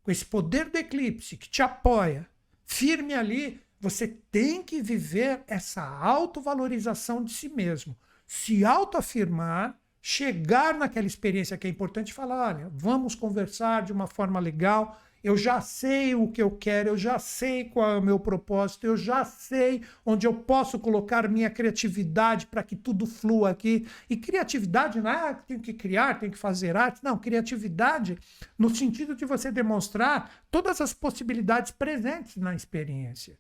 com 0.03 0.11
esse 0.11 0.25
poder 0.25 0.69
do 0.69 0.77
eclipse 0.77 1.37
que 1.37 1.49
te 1.49 1.61
apoia, 1.61 2.27
firme 2.65 3.13
ali, 3.13 3.59
você 3.79 4.07
tem 4.07 4.63
que 4.63 4.81
viver 4.81 5.43
essa 5.47 5.81
autovalorização 5.81 7.23
de 7.23 7.31
si 7.31 7.49
mesmo, 7.49 7.95
se 8.25 8.65
autoafirmar, 8.65 9.79
chegar 10.01 10.73
naquela 10.73 11.05
experiência 11.05 11.57
que 11.57 11.67
é 11.67 11.69
importante 11.69 12.09
e 12.09 12.13
falar: 12.13 12.47
olha, 12.47 12.71
vamos 12.73 13.13
conversar 13.13 13.83
de 13.83 13.91
uma 13.91 14.07
forma 14.07 14.39
legal. 14.39 14.99
Eu 15.23 15.35
já 15.35 15.59
sei 15.59 16.15
o 16.15 16.29
que 16.29 16.41
eu 16.41 16.51
quero, 16.51 16.89
eu 16.89 16.97
já 16.97 17.19
sei 17.19 17.65
qual 17.65 17.91
é 17.91 17.97
o 17.97 18.01
meu 18.01 18.19
propósito, 18.19 18.85
eu 18.85 18.95
já 18.95 19.25
sei 19.25 19.83
onde 20.05 20.25
eu 20.25 20.33
posso 20.33 20.79
colocar 20.79 21.27
minha 21.27 21.49
criatividade 21.49 22.45
para 22.45 22.63
que 22.63 22.75
tudo 22.75 23.05
flua 23.05 23.49
aqui. 23.49 23.85
E 24.09 24.15
criatividade 24.15 25.01
não 25.01 25.09
é 25.09 25.31
ah, 25.31 25.33
tem 25.33 25.59
que 25.59 25.73
criar, 25.73 26.19
tem 26.19 26.29
que 26.29 26.37
fazer 26.37 26.77
arte. 26.77 27.03
Não, 27.03 27.17
criatividade 27.17 28.17
no 28.57 28.73
sentido 28.73 29.15
de 29.15 29.25
você 29.25 29.51
demonstrar 29.51 30.31
todas 30.49 30.79
as 30.79 30.93
possibilidades 30.93 31.71
presentes 31.71 32.37
na 32.37 32.55
experiência. 32.55 33.37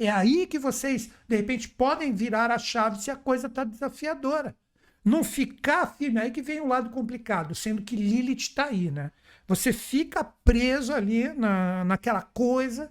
É 0.00 0.10
aí 0.10 0.46
que 0.46 0.58
vocês, 0.58 1.10
de 1.28 1.36
repente, 1.36 1.68
podem 1.68 2.14
virar 2.14 2.50
a 2.50 2.58
chave 2.58 3.02
se 3.02 3.10
a 3.10 3.16
coisa 3.16 3.48
está 3.48 3.64
desafiadora. 3.64 4.56
Não 5.04 5.22
ficar 5.22 5.86
firme, 5.86 6.18
aí 6.18 6.30
que 6.30 6.40
vem 6.40 6.58
o 6.58 6.66
lado 6.66 6.88
complicado, 6.88 7.54
sendo 7.54 7.82
que 7.82 7.96
Lilith 7.96 8.38
está 8.38 8.66
aí, 8.66 8.90
né? 8.90 9.12
Você 9.46 9.74
fica 9.74 10.24
preso 10.24 10.94
ali 10.94 11.28
na, 11.34 11.84
naquela 11.84 12.22
coisa 12.22 12.90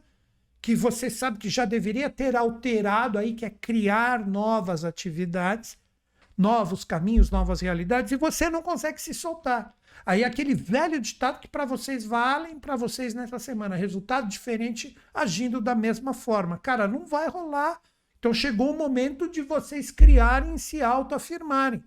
que 0.62 0.76
você 0.76 1.10
sabe 1.10 1.40
que 1.40 1.50
já 1.50 1.66
deveria 1.66 2.12
ter 2.12 2.36
alterado 2.36 3.18
aí, 3.18 3.34
que 3.34 3.46
é 3.46 3.50
criar 3.50 4.28
novas 4.28 4.86
atividades, 4.86 5.80
novos 6.38 6.84
caminhos, 6.84 7.32
novas 7.32 7.60
realidades, 7.60 8.12
e 8.12 8.18
você 8.18 8.52
não 8.52 8.62
consegue 8.62 9.02
se 9.02 9.16
soltar. 9.16 9.76
Aí 10.06 10.24
aquele 10.24 10.56
velho 10.56 11.00
ditado 11.00 11.40
que 11.40 11.48
para 11.48 11.66
vocês 11.66 12.06
valem 12.06 12.60
para 12.60 12.76
vocês 12.76 13.14
nessa 13.14 13.40
semana, 13.40 13.76
resultado 13.76 14.28
diferente 14.28 14.96
agindo 15.14 15.62
da 15.62 15.76
mesma 15.76 16.14
forma. 16.14 16.58
Cara, 16.58 16.88
não 16.88 17.06
vai 17.06 17.28
rolar. 17.28 17.80
Então 18.18 18.34
chegou 18.34 18.74
o 18.74 18.78
momento 18.78 19.30
de 19.30 19.42
vocês 19.42 19.92
criarem 19.92 20.56
e 20.56 20.60
se 20.60 20.82
autoafirmarem. 20.82 21.84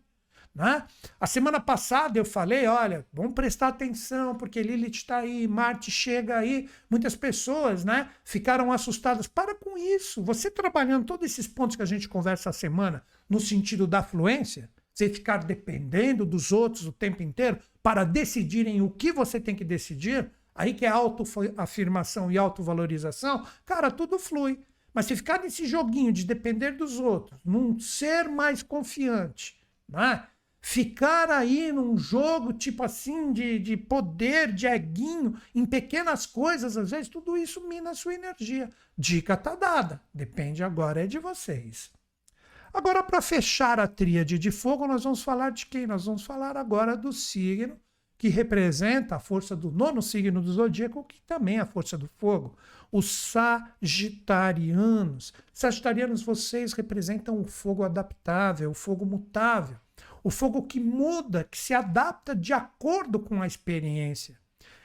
Né? 0.54 0.84
A 1.18 1.26
semana 1.26 1.58
passada 1.58 2.18
eu 2.18 2.24
falei, 2.24 2.66
olha, 2.66 3.06
vamos 3.12 3.32
prestar 3.32 3.68
atenção, 3.68 4.36
porque 4.36 4.62
Lilith 4.62 4.96
está 4.96 5.18
aí, 5.18 5.48
Marte 5.48 5.90
chega 5.90 6.38
aí, 6.38 6.68
muitas 6.90 7.16
pessoas 7.16 7.84
né, 7.84 8.10
ficaram 8.22 8.70
assustadas. 8.70 9.26
Para 9.26 9.54
com 9.54 9.78
isso. 9.78 10.22
Você 10.22 10.50
trabalhando 10.50 11.06
todos 11.06 11.24
esses 11.24 11.46
pontos 11.46 11.76
que 11.76 11.82
a 11.82 11.86
gente 11.86 12.08
conversa 12.08 12.50
a 12.50 12.52
semana, 12.52 13.02
no 13.28 13.40
sentido 13.40 13.86
da 13.86 14.02
fluência, 14.02 14.68
você 14.94 15.08
ficar 15.08 15.38
dependendo 15.38 16.24
dos 16.24 16.52
outros 16.52 16.86
o 16.86 16.92
tempo 16.92 17.22
inteiro 17.22 17.58
para 17.82 18.04
decidirem 18.04 18.80
o 18.82 18.90
que 18.90 19.12
você 19.12 19.40
tem 19.40 19.54
que 19.54 19.64
decidir, 19.64 20.30
aí 20.54 20.74
que 20.74 20.84
é 20.84 20.88
autoafirmação 20.88 22.30
e 22.30 22.38
autovalorização, 22.38 23.46
cara, 23.64 23.90
tudo 23.90 24.18
flui. 24.18 24.60
Mas 24.94 25.06
se 25.06 25.16
ficar 25.16 25.40
nesse 25.40 25.66
joguinho 25.66 26.12
de 26.12 26.24
depender 26.24 26.72
dos 26.72 27.00
outros, 27.00 27.40
não 27.44 27.78
ser 27.78 28.28
mais 28.28 28.62
confiante, 28.62 29.56
né? 29.88 30.26
ficar 30.62 31.28
aí 31.28 31.72
num 31.72 31.98
jogo 31.98 32.52
tipo 32.52 32.84
assim 32.84 33.32
de, 33.32 33.58
de 33.58 33.76
poder, 33.76 34.52
de 34.52 34.66
eguinho, 34.66 35.36
em 35.54 35.66
pequenas 35.66 36.24
coisas, 36.24 36.76
às 36.76 36.92
vezes, 36.92 37.08
tudo 37.08 37.36
isso 37.36 37.66
mina 37.66 37.90
a 37.90 37.94
sua 37.94 38.14
energia. 38.14 38.70
Dica 38.96 39.36
tá 39.36 39.56
dada. 39.56 40.00
Depende 40.14 40.62
agora 40.62 41.02
é 41.02 41.06
de 41.06 41.18
vocês. 41.18 41.90
Agora, 42.72 43.02
para 43.02 43.20
fechar 43.20 43.78
a 43.78 43.86
tríade 43.86 44.38
de 44.38 44.50
fogo, 44.50 44.86
nós 44.86 45.04
vamos 45.04 45.22
falar 45.22 45.50
de 45.50 45.66
quem? 45.66 45.86
Nós 45.86 46.06
vamos 46.06 46.24
falar 46.24 46.56
agora 46.56 46.96
do 46.96 47.12
signo 47.12 47.78
que 48.16 48.28
representa 48.28 49.16
a 49.16 49.18
força 49.18 49.54
do 49.56 49.70
nono 49.70 50.00
signo 50.00 50.40
do 50.40 50.52
zodíaco, 50.52 51.02
que 51.02 51.20
também 51.22 51.56
é 51.56 51.60
a 51.60 51.66
força 51.66 51.98
do 51.98 52.08
fogo. 52.18 52.56
Os 52.90 53.10
sagitarianos. 53.10 55.32
Sagitarianos, 55.52 56.22
vocês 56.22 56.72
representam 56.72 57.40
o 57.40 57.44
fogo 57.44 57.82
adaptável, 57.82 58.70
o 58.70 58.74
fogo 58.74 59.04
mutável, 59.04 59.76
o 60.22 60.30
fogo 60.30 60.62
que 60.62 60.78
muda, 60.78 61.42
que 61.50 61.58
se 61.58 61.74
adapta 61.74 62.32
de 62.32 62.52
acordo 62.52 63.18
com 63.18 63.42
a 63.42 63.46
experiência. 63.46 64.38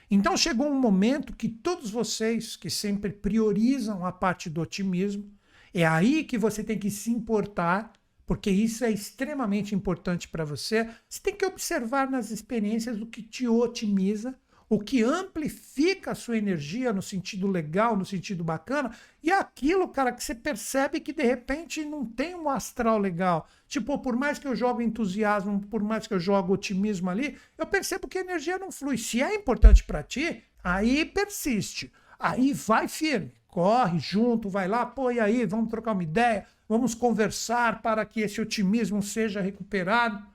Então 0.10 0.36
chegou 0.36 0.68
um 0.68 0.80
momento 0.80 1.36
que 1.36 1.48
todos 1.48 1.92
vocês 1.92 2.56
que 2.56 2.72
sempre 2.72 3.12
priorizam 3.12 4.04
a 4.04 4.12
parte 4.12 4.50
do 4.50 4.62
otimismo, 4.62 5.37
é 5.82 5.88
aí 5.88 6.24
que 6.24 6.38
você 6.38 6.64
tem 6.64 6.78
que 6.78 6.90
se 6.90 7.12
importar 7.12 7.94
porque 8.28 8.52
isso 8.52 8.84
é 8.84 8.92
extremamente 8.92 9.74
importante 9.74 10.28
para 10.28 10.44
você. 10.44 10.88
Você 11.08 11.22
tem 11.22 11.34
que 11.34 11.46
observar 11.46 12.12
nas 12.12 12.30
experiências 12.30 13.00
o 13.00 13.06
que 13.06 13.24
te 13.24 13.48
otimiza, 13.48 14.38
o 14.70 14.80
que 14.80 15.02
amplifica 15.02 16.12
a 16.12 16.16
sua 16.16 16.38
energia 16.38 16.92
no 16.92 17.02
sentido 17.02 17.48
legal, 17.48 17.96
no 17.96 18.06
sentido 18.06 18.44
bacana, 18.44 18.94
e 19.24 19.32
aquilo, 19.32 19.88
cara, 19.88 20.12
que 20.12 20.22
você 20.22 20.36
percebe 20.36 21.00
que 21.00 21.14
de 21.14 21.24
repente 21.24 21.86
não 21.86 22.06
tem 22.06 22.36
um 22.36 22.50
astral 22.50 22.98
legal. 22.98 23.48
Tipo, 23.66 23.98
por 24.00 24.18
mais 24.18 24.38
que 24.38 24.48
eu 24.48 24.56
jogue 24.58 24.84
entusiasmo, 24.84 25.62
por 25.62 25.82
mais 25.82 26.06
que 26.06 26.14
eu 26.14 26.20
jogue 26.20 26.52
otimismo 26.52 27.10
ali, 27.10 27.38
eu 27.58 27.66
percebo 27.66 28.10
que 28.10 28.18
a 28.18 28.22
energia 28.22 28.60
não 28.60 28.74
flui. 28.74 28.98
Se 28.98 29.22
é 29.22 29.34
importante 29.34 29.86
para 29.86 30.04
ti, 30.04 30.44
aí 30.62 31.06
persiste. 31.06 31.94
Aí 32.20 32.54
vai 32.54 32.88
firme, 32.88 33.34
corre 33.48 34.00
junto, 34.00 34.50
vai 34.50 34.68
lá, 34.68 34.86
pô, 34.86 35.12
e 35.12 35.20
aí, 35.20 35.46
vamos 35.46 35.70
trocar 35.70 35.92
uma 35.92 36.04
ideia 36.04 36.46
vamos 36.68 36.94
conversar 36.94 37.82
para 37.82 38.06
que 38.06 38.22
esse 38.22 38.42
otimismo 38.42 39.02
seja 39.02 39.42
recuperado. 39.42 40.26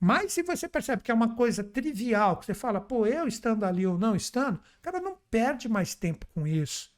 Mas 0.00 0.32
se 0.32 0.42
você 0.42 0.68
percebe 0.68 1.02
que 1.02 1.10
é 1.10 1.14
uma 1.14 1.34
coisa 1.34 1.64
trivial, 1.64 2.36
que 2.36 2.46
você 2.46 2.54
fala, 2.54 2.80
pô, 2.80 3.06
eu 3.06 3.26
estando 3.26 3.64
ali 3.64 3.86
ou 3.86 3.98
não 3.98 4.14
estando, 4.14 4.60
cara, 4.80 5.00
não 5.00 5.16
perde 5.30 5.68
mais 5.68 5.94
tempo 5.94 6.26
com 6.34 6.46
isso. 6.46 6.92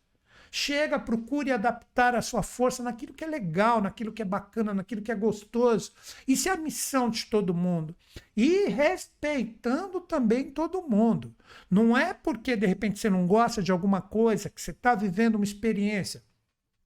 Chega, 0.50 0.98
procure 0.98 1.52
adaptar 1.52 2.14
a 2.14 2.22
sua 2.22 2.42
força 2.42 2.82
naquilo 2.82 3.14
que 3.14 3.22
é 3.22 3.26
legal, 3.26 3.80
naquilo 3.80 4.12
que 4.12 4.22
é 4.22 4.24
bacana, 4.24 4.74
naquilo 4.74 5.00
que 5.00 5.12
é 5.12 5.14
gostoso. 5.14 5.92
Isso 6.26 6.48
é 6.48 6.52
a 6.52 6.56
missão 6.56 7.08
de 7.08 7.26
todo 7.26 7.54
mundo. 7.54 7.94
E 8.36 8.68
respeitando 8.68 10.00
também 10.00 10.50
todo 10.50 10.82
mundo. 10.82 11.34
Não 11.70 11.96
é 11.96 12.12
porque 12.12 12.56
de 12.56 12.66
repente 12.66 12.98
você 12.98 13.08
não 13.08 13.26
gosta 13.26 13.62
de 13.62 13.70
alguma 13.70 14.02
coisa, 14.02 14.50
que 14.50 14.60
você 14.60 14.72
está 14.72 14.94
vivendo 14.94 15.36
uma 15.36 15.44
experiência 15.44 16.22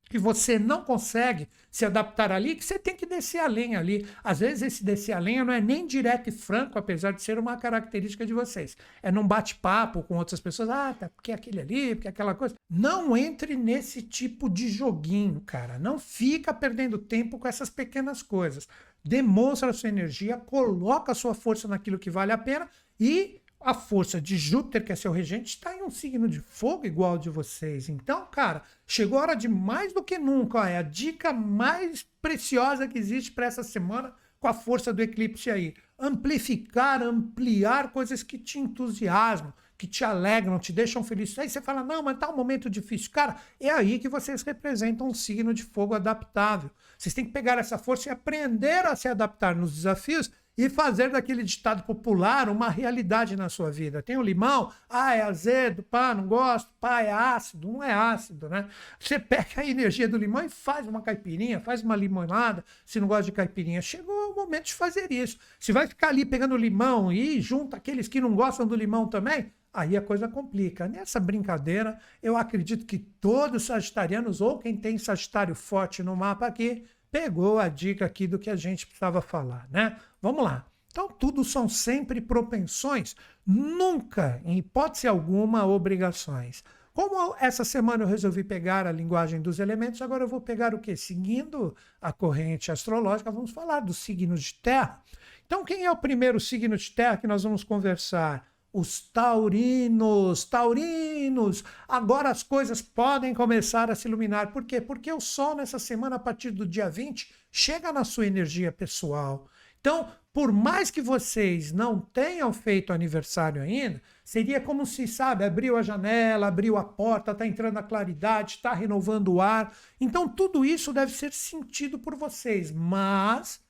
que 0.08 0.18
você 0.18 0.58
não 0.58 0.82
consegue 0.82 1.48
se 1.70 1.84
adaptar 1.84 2.30
ali, 2.30 2.54
que 2.54 2.64
você 2.64 2.78
tem 2.78 2.94
que 2.94 3.06
descer 3.06 3.38
a 3.38 3.46
lenha 3.46 3.78
ali. 3.78 4.06
Às 4.22 4.40
vezes 4.40 4.62
esse 4.62 4.84
descer 4.84 5.12
a 5.12 5.18
lenha 5.18 5.44
não 5.44 5.52
é 5.52 5.60
nem 5.60 5.86
direto 5.86 6.28
e 6.28 6.32
franco, 6.32 6.78
apesar 6.78 7.12
de 7.12 7.22
ser 7.22 7.38
uma 7.38 7.56
característica 7.56 8.24
de 8.24 8.32
vocês. 8.32 8.76
É 9.02 9.10
num 9.10 9.26
bate-papo 9.26 10.02
com 10.02 10.16
outras 10.16 10.40
pessoas, 10.40 10.68
ah, 10.68 10.94
tá, 10.98 11.08
porque 11.08 11.32
aquele 11.32 11.60
ali, 11.60 11.94
porque 11.94 12.08
aquela 12.08 12.34
coisa. 12.34 12.54
Não 12.70 13.16
entre 13.16 13.56
nesse 13.56 14.02
tipo 14.02 14.48
de 14.48 14.68
joguinho, 14.68 15.40
cara. 15.40 15.78
Não 15.78 15.98
fica 15.98 16.54
perdendo 16.54 16.98
tempo 16.98 17.38
com 17.38 17.48
essas 17.48 17.70
pequenas 17.70 18.22
coisas. 18.22 18.68
Demonstra 19.04 19.70
a 19.70 19.72
sua 19.72 19.88
energia, 19.88 20.36
coloca 20.36 21.12
a 21.12 21.14
sua 21.14 21.34
força 21.34 21.66
naquilo 21.66 21.98
que 21.98 22.10
vale 22.10 22.32
a 22.32 22.38
pena 22.38 22.68
e 23.00 23.40
a 23.64 23.72
força 23.72 24.20
de 24.20 24.36
Júpiter, 24.36 24.84
que 24.84 24.92
é 24.92 24.96
seu 24.96 25.10
regente, 25.10 25.56
está 25.56 25.74
em 25.74 25.82
um 25.82 25.90
signo 25.90 26.28
de 26.28 26.38
fogo 26.38 26.86
igual 26.86 27.16
de 27.16 27.30
vocês. 27.30 27.88
Então, 27.88 28.26
cara, 28.30 28.62
chegou 28.86 29.18
a 29.18 29.22
hora 29.22 29.34
de 29.34 29.48
mais 29.48 29.92
do 29.92 30.02
que 30.02 30.18
nunca. 30.18 30.58
Ó, 30.58 30.64
é 30.64 30.78
a 30.78 30.82
dica 30.82 31.32
mais 31.32 32.06
preciosa 32.20 32.88
que 32.88 32.98
existe 32.98 33.32
para 33.32 33.46
essa 33.46 33.62
semana 33.62 34.14
com 34.38 34.48
a 34.48 34.52
força 34.52 34.92
do 34.92 35.02
eclipse 35.02 35.50
aí. 35.50 35.74
Amplificar, 35.98 37.02
ampliar 37.02 37.92
coisas 37.92 38.22
que 38.22 38.38
te 38.38 38.58
entusiasmam, 38.58 39.52
que 39.76 39.86
te 39.86 40.04
alegram, 40.04 40.58
te 40.58 40.72
deixam 40.72 41.02
feliz. 41.02 41.38
Aí 41.38 41.48
você 41.48 41.60
fala, 41.60 41.82
não, 41.82 42.02
mas 42.02 42.18
tá 42.18 42.30
um 42.30 42.36
momento 42.36 42.68
difícil. 42.68 43.10
Cara, 43.10 43.36
é 43.58 43.70
aí 43.70 43.98
que 43.98 44.08
vocês 44.08 44.42
representam 44.42 45.08
um 45.08 45.14
signo 45.14 45.54
de 45.54 45.62
fogo 45.62 45.94
adaptável. 45.94 46.70
Vocês 46.98 47.14
têm 47.14 47.24
que 47.24 47.32
pegar 47.32 47.58
essa 47.58 47.78
força 47.78 48.08
e 48.08 48.12
aprender 48.12 48.84
a 48.86 48.94
se 48.94 49.08
adaptar 49.08 49.56
nos 49.56 49.74
desafios 49.74 50.30
e 50.56 50.68
fazer 50.68 51.10
daquele 51.10 51.42
ditado 51.42 51.82
popular 51.82 52.48
uma 52.48 52.68
realidade 52.68 53.36
na 53.36 53.48
sua 53.48 53.70
vida. 53.70 54.02
Tem 54.02 54.16
o 54.16 54.22
limão, 54.22 54.72
ah, 54.88 55.14
é 55.14 55.22
azedo, 55.22 55.82
pá, 55.82 56.14
não 56.14 56.26
gosto, 56.26 56.70
pá, 56.80 57.02
é 57.02 57.12
ácido, 57.12 57.72
não 57.72 57.82
é 57.82 57.92
ácido, 57.92 58.48
né? 58.48 58.68
Você 58.98 59.18
pega 59.18 59.62
a 59.62 59.66
energia 59.66 60.08
do 60.08 60.16
limão 60.16 60.44
e 60.44 60.48
faz 60.48 60.86
uma 60.86 61.02
caipirinha, 61.02 61.60
faz 61.60 61.82
uma 61.82 61.96
limonada, 61.96 62.64
se 62.84 63.00
não 63.00 63.08
gosta 63.08 63.24
de 63.24 63.32
caipirinha. 63.32 63.82
Chegou 63.82 64.32
o 64.32 64.34
momento 64.34 64.66
de 64.66 64.74
fazer 64.74 65.10
isso. 65.10 65.38
Se 65.58 65.72
vai 65.72 65.86
ficar 65.86 66.08
ali 66.08 66.24
pegando 66.24 66.56
limão 66.56 67.12
e 67.12 67.40
junto 67.40 67.74
aqueles 67.74 68.08
que 68.08 68.20
não 68.20 68.34
gostam 68.34 68.66
do 68.66 68.76
limão 68.76 69.08
também, 69.08 69.52
aí 69.74 69.96
a 69.96 70.00
coisa 70.00 70.28
complica. 70.28 70.86
Nessa 70.86 71.18
brincadeira, 71.18 71.98
eu 72.22 72.36
acredito 72.36 72.86
que 72.86 72.98
todos 72.98 73.62
os 73.62 73.66
sagitarianos, 73.66 74.40
ou 74.40 74.58
quem 74.58 74.76
tem 74.76 74.96
Sagitário 74.96 75.54
forte 75.54 76.02
no 76.02 76.14
mapa 76.14 76.46
aqui, 76.46 76.84
pegou 77.14 77.60
a 77.60 77.68
dica 77.68 78.04
aqui 78.04 78.26
do 78.26 78.40
que 78.40 78.50
a 78.50 78.56
gente 78.56 78.88
precisava 78.88 79.22
falar, 79.22 79.68
né? 79.70 79.96
Vamos 80.20 80.42
lá. 80.42 80.66
Então, 80.90 81.08
tudo 81.08 81.44
são 81.44 81.68
sempre 81.68 82.20
propensões, 82.20 83.14
nunca, 83.46 84.40
em 84.44 84.58
hipótese 84.58 85.06
alguma, 85.06 85.64
obrigações. 85.64 86.64
Como 86.92 87.36
essa 87.38 87.64
semana 87.64 88.02
eu 88.02 88.08
resolvi 88.08 88.42
pegar 88.42 88.84
a 88.84 88.90
linguagem 88.90 89.40
dos 89.40 89.60
elementos, 89.60 90.02
agora 90.02 90.24
eu 90.24 90.28
vou 90.28 90.40
pegar 90.40 90.74
o 90.74 90.80
quê? 90.80 90.96
Seguindo 90.96 91.76
a 92.02 92.12
corrente 92.12 92.72
astrológica, 92.72 93.30
vamos 93.30 93.52
falar 93.52 93.78
dos 93.78 93.98
signos 93.98 94.42
de 94.42 94.54
terra. 94.54 95.00
Então, 95.46 95.64
quem 95.64 95.84
é 95.84 95.90
o 95.92 95.96
primeiro 95.96 96.40
signo 96.40 96.76
de 96.76 96.90
terra 96.90 97.16
que 97.16 97.28
nós 97.28 97.44
vamos 97.44 97.62
conversar? 97.62 98.44
Os 98.74 99.00
taurinos, 99.00 100.44
taurinos, 100.44 101.62
agora 101.88 102.28
as 102.28 102.42
coisas 102.42 102.82
podem 102.82 103.32
começar 103.32 103.88
a 103.88 103.94
se 103.94 104.08
iluminar. 104.08 104.52
Por 104.52 104.64
quê? 104.64 104.80
Porque 104.80 105.12
o 105.12 105.20
Sol, 105.20 105.54
nessa 105.54 105.78
semana, 105.78 106.16
a 106.16 106.18
partir 106.18 106.50
do 106.50 106.66
dia 106.66 106.90
20, 106.90 107.32
chega 107.52 107.92
na 107.92 108.02
sua 108.02 108.26
energia 108.26 108.72
pessoal. 108.72 109.48
Então, 109.80 110.08
por 110.32 110.50
mais 110.50 110.90
que 110.90 111.00
vocês 111.00 111.70
não 111.70 112.00
tenham 112.00 112.52
feito 112.52 112.92
aniversário 112.92 113.62
ainda, 113.62 114.02
seria 114.24 114.60
como 114.60 114.84
se, 114.84 115.06
sabe, 115.06 115.44
abriu 115.44 115.76
a 115.76 115.82
janela, 115.82 116.48
abriu 116.48 116.76
a 116.76 116.82
porta, 116.82 117.30
está 117.30 117.46
entrando 117.46 117.78
a 117.78 117.82
claridade, 117.82 118.56
está 118.56 118.74
renovando 118.74 119.34
o 119.34 119.40
ar. 119.40 119.72
Então, 120.00 120.28
tudo 120.28 120.64
isso 120.64 120.92
deve 120.92 121.12
ser 121.12 121.32
sentido 121.32 121.96
por 121.96 122.16
vocês, 122.16 122.72
mas 122.72 123.60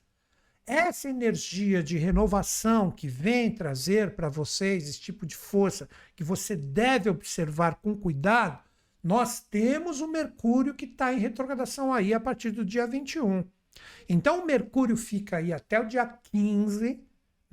essa 0.65 1.09
energia 1.09 1.83
de 1.83 1.97
renovação 1.97 2.89
que 2.89 3.07
vem 3.07 3.53
trazer 3.53 4.15
para 4.15 4.29
vocês 4.29 4.89
esse 4.89 4.99
tipo 4.99 5.25
de 5.25 5.35
força 5.35 5.87
que 6.15 6.23
você 6.23 6.55
deve 6.55 7.09
observar 7.09 7.75
com 7.75 7.95
cuidado, 7.95 8.63
nós 9.03 9.39
temos 9.39 10.01
o 10.01 10.07
Mercúrio 10.07 10.73
que 10.73 10.85
está 10.85 11.13
em 11.13 11.19
retrogradação 11.19 11.93
aí 11.93 12.13
a 12.13 12.19
partir 12.19 12.49
do 12.49 12.65
dia 12.65 12.87
21. 12.87 13.45
Então 14.09 14.41
o 14.41 14.45
Mercúrio 14.45 14.97
fica 14.97 15.37
aí 15.37 15.53
até 15.53 15.79
o 15.79 15.87
dia 15.87 16.05
15 16.31 17.04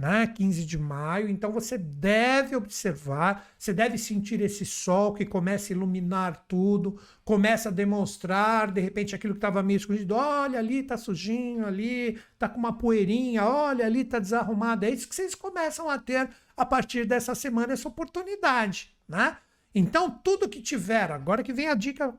né? 0.03 0.27
15 0.27 0.67
de 0.67 0.77
maio. 0.77 1.29
Então 1.29 1.53
você 1.53 1.79
deve 1.79 2.57
observar, 2.57 3.47
você 3.57 3.73
deve 3.73 3.97
sentir 3.97 4.41
esse 4.41 4.67
sol 4.67 5.15
que 5.15 5.25
começa 5.25 5.73
a 5.73 5.77
iluminar 5.77 6.45
tudo, 6.49 7.01
começa 7.25 7.69
a 7.69 7.73
demonstrar 7.73 8.73
de 8.73 8.81
repente 8.81 9.15
aquilo 9.15 9.35
que 9.35 9.39
estava 9.39 9.63
meio 9.63 9.77
escondido. 9.77 10.17
Olha, 10.17 10.59
ali 10.59 10.81
está 10.81 10.97
sujinho, 10.97 11.65
ali 11.65 12.21
está 12.33 12.49
com 12.49 12.59
uma 12.59 12.77
poeirinha, 12.77 13.45
olha, 13.45 13.87
ali 13.87 14.01
está 14.01 14.19
desarrumado. 14.19 14.85
É 14.85 14.91
isso 14.91 15.09
que 15.09 15.15
vocês 15.15 15.37
começam 15.37 15.89
a 15.89 15.97
ter 15.97 16.29
a 16.57 16.67
partir 16.67 17.07
dessa 17.07 17.33
semana, 17.37 17.73
essa 17.73 17.87
oportunidade, 17.87 18.93
né? 19.09 19.37
Então, 19.73 20.11
tudo 20.11 20.49
que 20.49 20.61
tiver, 20.61 21.13
agora 21.13 21.45
que 21.45 21.53
vem 21.53 21.69
a 21.69 21.75
dica 21.75 22.13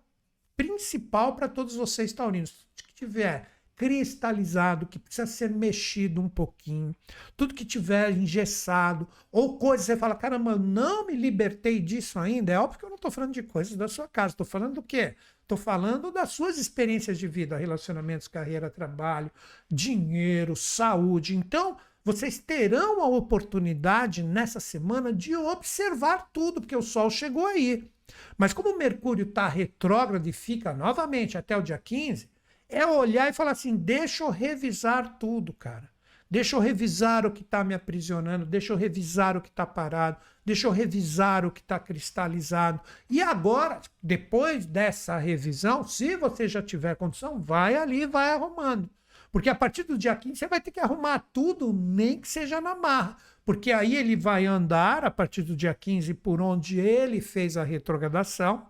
principal 0.56 1.36
para 1.36 1.50
todos 1.50 1.76
vocês 1.76 2.14
taurinos, 2.14 2.66
que 2.78 2.96
tiver 2.96 3.46
cristalizado, 3.76 4.86
que 4.86 5.00
precisa 5.00 5.26
ser 5.26 5.50
mexido 5.50 6.22
um 6.22 6.30
pouquinho, 6.30 6.96
tudo 7.36 7.54
que 7.54 7.66
tiver 7.66 8.12
engessado, 8.12 9.08
ou 9.32 9.58
coisas 9.58 9.86
você 9.86 9.98
fala, 9.98 10.16
caramba, 10.16 10.56
não 10.56 11.08
me 11.08 11.16
libertei 11.16 11.80
disso 11.80 12.20
ainda, 12.20 12.54
é 12.54 12.60
óbvio 12.60 12.80
que 12.80 12.86
eu 12.86 12.90
não 12.90 12.96
estou 12.96 13.12
falando 13.12 13.34
de 13.34 13.44
coisas 13.44 13.76
da 13.76 13.88
sua 13.88 14.08
casa, 14.08 14.34
estou 14.34 14.46
falando 14.46 14.76
do 14.76 14.84
quê? 14.84 15.16
Estou 15.42 15.58
falando 15.58 16.12
das 16.12 16.30
suas 16.30 16.58
experiências 16.58 17.20
de 17.20 17.28
vida, 17.28 17.58
relacionamentos, 17.58 18.28
carreira, 18.28 18.70
trabalho, 18.70 19.30
dinheiro, 19.70 20.56
saúde. 20.56 21.36
Então, 21.36 21.78
vocês 22.04 22.38
terão 22.38 23.02
a 23.02 23.08
oportunidade 23.08 24.24
nessa 24.24 24.60
semana 24.60 25.12
de 25.12 25.36
observar 25.36 26.30
tudo, 26.32 26.62
porque 26.62 26.76
o 26.76 26.82
Sol 26.82 27.10
chegou 27.10 27.46
aí. 27.46 27.90
Mas 28.38 28.54
como 28.54 28.70
o 28.70 28.78
Mercúrio 28.78 29.28
está 29.28 29.48
retrógrado 29.48 30.28
e 30.28 30.34
fica 30.34 30.74
novamente 30.74 31.38
até 31.38 31.56
o 31.56 31.62
dia 31.62 31.78
15, 31.78 32.30
é 32.70 32.86
olhar 32.86 33.30
e 33.30 33.34
falar 33.34 33.52
assim: 33.52 33.76
deixa 33.76 34.24
eu 34.24 34.30
revisar 34.30 35.18
tudo, 35.18 35.54
cara. 35.54 35.94
Deixa 36.34 36.56
eu 36.56 36.60
revisar 36.60 37.28
o 37.28 37.32
que 37.32 37.44
está 37.44 37.64
me 37.64 37.76
aprisionando, 37.76 38.44
deixa 38.44 38.74
eu 38.74 38.78
revisar 38.78 39.38
o 39.38 39.42
que 39.42 39.50
está 39.50 39.68
parado, 39.68 40.18
deixa 40.44 40.66
eu 40.66 40.72
revisar 40.72 41.46
o 41.46 41.52
que 41.52 41.62
está 41.62 41.78
cristalizado. 41.78 42.82
E 43.08 43.22
agora, 43.22 43.80
depois 44.02 44.66
dessa 44.66 45.16
revisão, 45.20 45.84
se 45.84 46.18
você 46.18 46.48
já 46.48 46.60
tiver 46.60 46.96
condição, 46.96 47.40
vai 47.40 47.76
ali 47.76 48.02
e 48.02 48.08
vai 48.08 48.32
arrumando. 48.32 48.90
Porque 49.32 49.48
a 49.48 49.54
partir 49.54 49.84
do 49.84 49.96
dia 49.96 50.16
15 50.16 50.36
você 50.36 50.48
vai 50.48 50.60
ter 50.60 50.72
que 50.72 50.80
arrumar 50.80 51.20
tudo, 51.32 51.72
nem 51.72 52.20
que 52.20 52.28
seja 52.28 52.60
na 52.60 52.74
marra. 52.76 53.18
Porque 53.46 53.72
aí 53.72 53.96
ele 53.96 54.16
vai 54.16 54.46
andar 54.48 55.06
a 55.06 55.12
partir 55.12 55.44
do 55.44 55.56
dia 55.56 55.74
15 55.74 56.14
por 56.16 56.42
onde 56.42 56.80
ele 56.80 57.22
fez 57.22 57.58
a 57.58 57.64
retrogradação. 57.64 58.68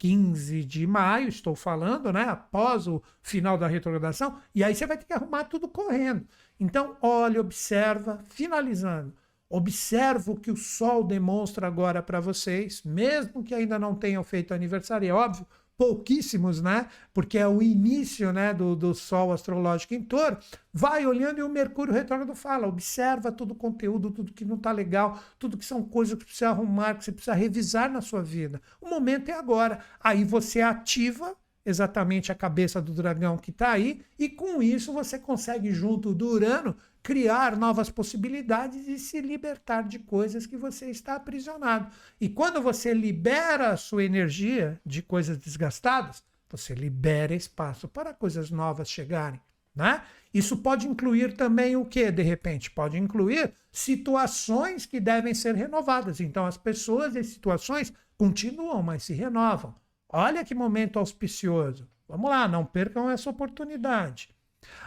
15 0.00 0.64
de 0.64 0.86
maio, 0.86 1.28
estou 1.28 1.54
falando, 1.54 2.10
né? 2.10 2.22
Após 2.22 2.88
o 2.88 3.02
final 3.22 3.58
da 3.58 3.68
retrogradação, 3.68 4.38
e 4.54 4.64
aí 4.64 4.74
você 4.74 4.86
vai 4.86 4.96
ter 4.96 5.04
que 5.04 5.12
arrumar 5.12 5.44
tudo 5.44 5.68
correndo. 5.68 6.26
Então, 6.58 6.96
olha, 7.02 7.38
observa, 7.38 8.24
finalizando. 8.30 9.14
Observa 9.46 10.32
o 10.32 10.36
que 10.36 10.50
o 10.50 10.56
Sol 10.56 11.04
demonstra 11.04 11.66
agora 11.66 12.02
para 12.02 12.18
vocês, 12.18 12.82
mesmo 12.82 13.44
que 13.44 13.54
ainda 13.54 13.78
não 13.78 13.94
tenham 13.94 14.24
feito 14.24 14.54
aniversário, 14.54 15.06
é 15.06 15.12
óbvio, 15.12 15.46
pouquíssimos, 15.80 16.60
né? 16.60 16.88
Porque 17.10 17.38
é 17.38 17.48
o 17.48 17.62
início 17.62 18.30
né, 18.34 18.52
do, 18.52 18.76
do 18.76 18.94
Sol 18.94 19.32
astrológico 19.32 19.94
em 19.94 20.02
touro. 20.02 20.36
Vai 20.70 21.06
olhando 21.06 21.38
e 21.38 21.42
o 21.42 21.48
Mercúrio 21.48 21.94
retrógrado 21.94 22.34
fala: 22.34 22.68
observa 22.68 23.32
todo 23.32 23.52
o 23.52 23.54
conteúdo, 23.54 24.10
tudo 24.10 24.30
que 24.34 24.44
não 24.44 24.56
está 24.56 24.72
legal, 24.72 25.18
tudo 25.38 25.56
que 25.56 25.64
são 25.64 25.82
coisas 25.82 26.18
que 26.18 26.26
precisa 26.26 26.50
arrumar, 26.50 26.96
que 26.96 27.04
você 27.04 27.12
precisa 27.12 27.34
revisar 27.34 27.90
na 27.90 28.02
sua 28.02 28.22
vida. 28.22 28.60
O 28.78 28.90
momento 28.90 29.30
é 29.30 29.32
agora. 29.32 29.78
Aí 29.98 30.22
você 30.22 30.60
ativa 30.60 31.34
exatamente 31.64 32.30
a 32.30 32.34
cabeça 32.34 32.80
do 32.80 32.92
dragão 32.92 33.38
que 33.38 33.50
está 33.50 33.70
aí, 33.70 34.02
e 34.18 34.28
com 34.28 34.62
isso 34.62 34.92
você 34.92 35.18
consegue, 35.18 35.72
junto 35.72 36.14
do 36.14 36.28
Urano, 36.28 36.76
criar 37.02 37.56
novas 37.56 37.88
possibilidades 37.90 38.86
e 38.86 38.98
se 38.98 39.20
libertar 39.20 39.82
de 39.82 39.98
coisas 39.98 40.46
que 40.46 40.56
você 40.56 40.90
está 40.90 41.14
aprisionado. 41.14 41.90
E 42.20 42.28
quando 42.28 42.60
você 42.60 42.92
libera 42.92 43.70
a 43.70 43.76
sua 43.76 44.04
energia 44.04 44.80
de 44.84 45.02
coisas 45.02 45.38
desgastadas, 45.38 46.22
você 46.48 46.74
libera 46.74 47.34
espaço 47.34 47.88
para 47.88 48.12
coisas 48.12 48.50
novas 48.50 48.90
chegarem. 48.90 49.40
Né? 49.74 50.02
Isso 50.34 50.56
pode 50.58 50.86
incluir 50.86 51.36
também 51.36 51.76
o 51.76 51.84
que, 51.84 52.10
de 52.10 52.22
repente? 52.22 52.70
Pode 52.70 52.98
incluir 52.98 53.54
situações 53.70 54.84
que 54.84 55.00
devem 55.00 55.32
ser 55.32 55.54
renovadas. 55.54 56.20
Então, 56.20 56.44
as 56.44 56.56
pessoas 56.56 57.14
e 57.16 57.22
situações 57.22 57.92
continuam, 58.18 58.82
mas 58.82 59.04
se 59.04 59.14
renovam. 59.14 59.74
Olha 60.08 60.44
que 60.44 60.54
momento 60.54 60.98
auspicioso. 60.98 61.88
Vamos 62.08 62.28
lá, 62.28 62.48
não 62.48 62.64
percam 62.64 63.08
essa 63.08 63.30
oportunidade. 63.30 64.28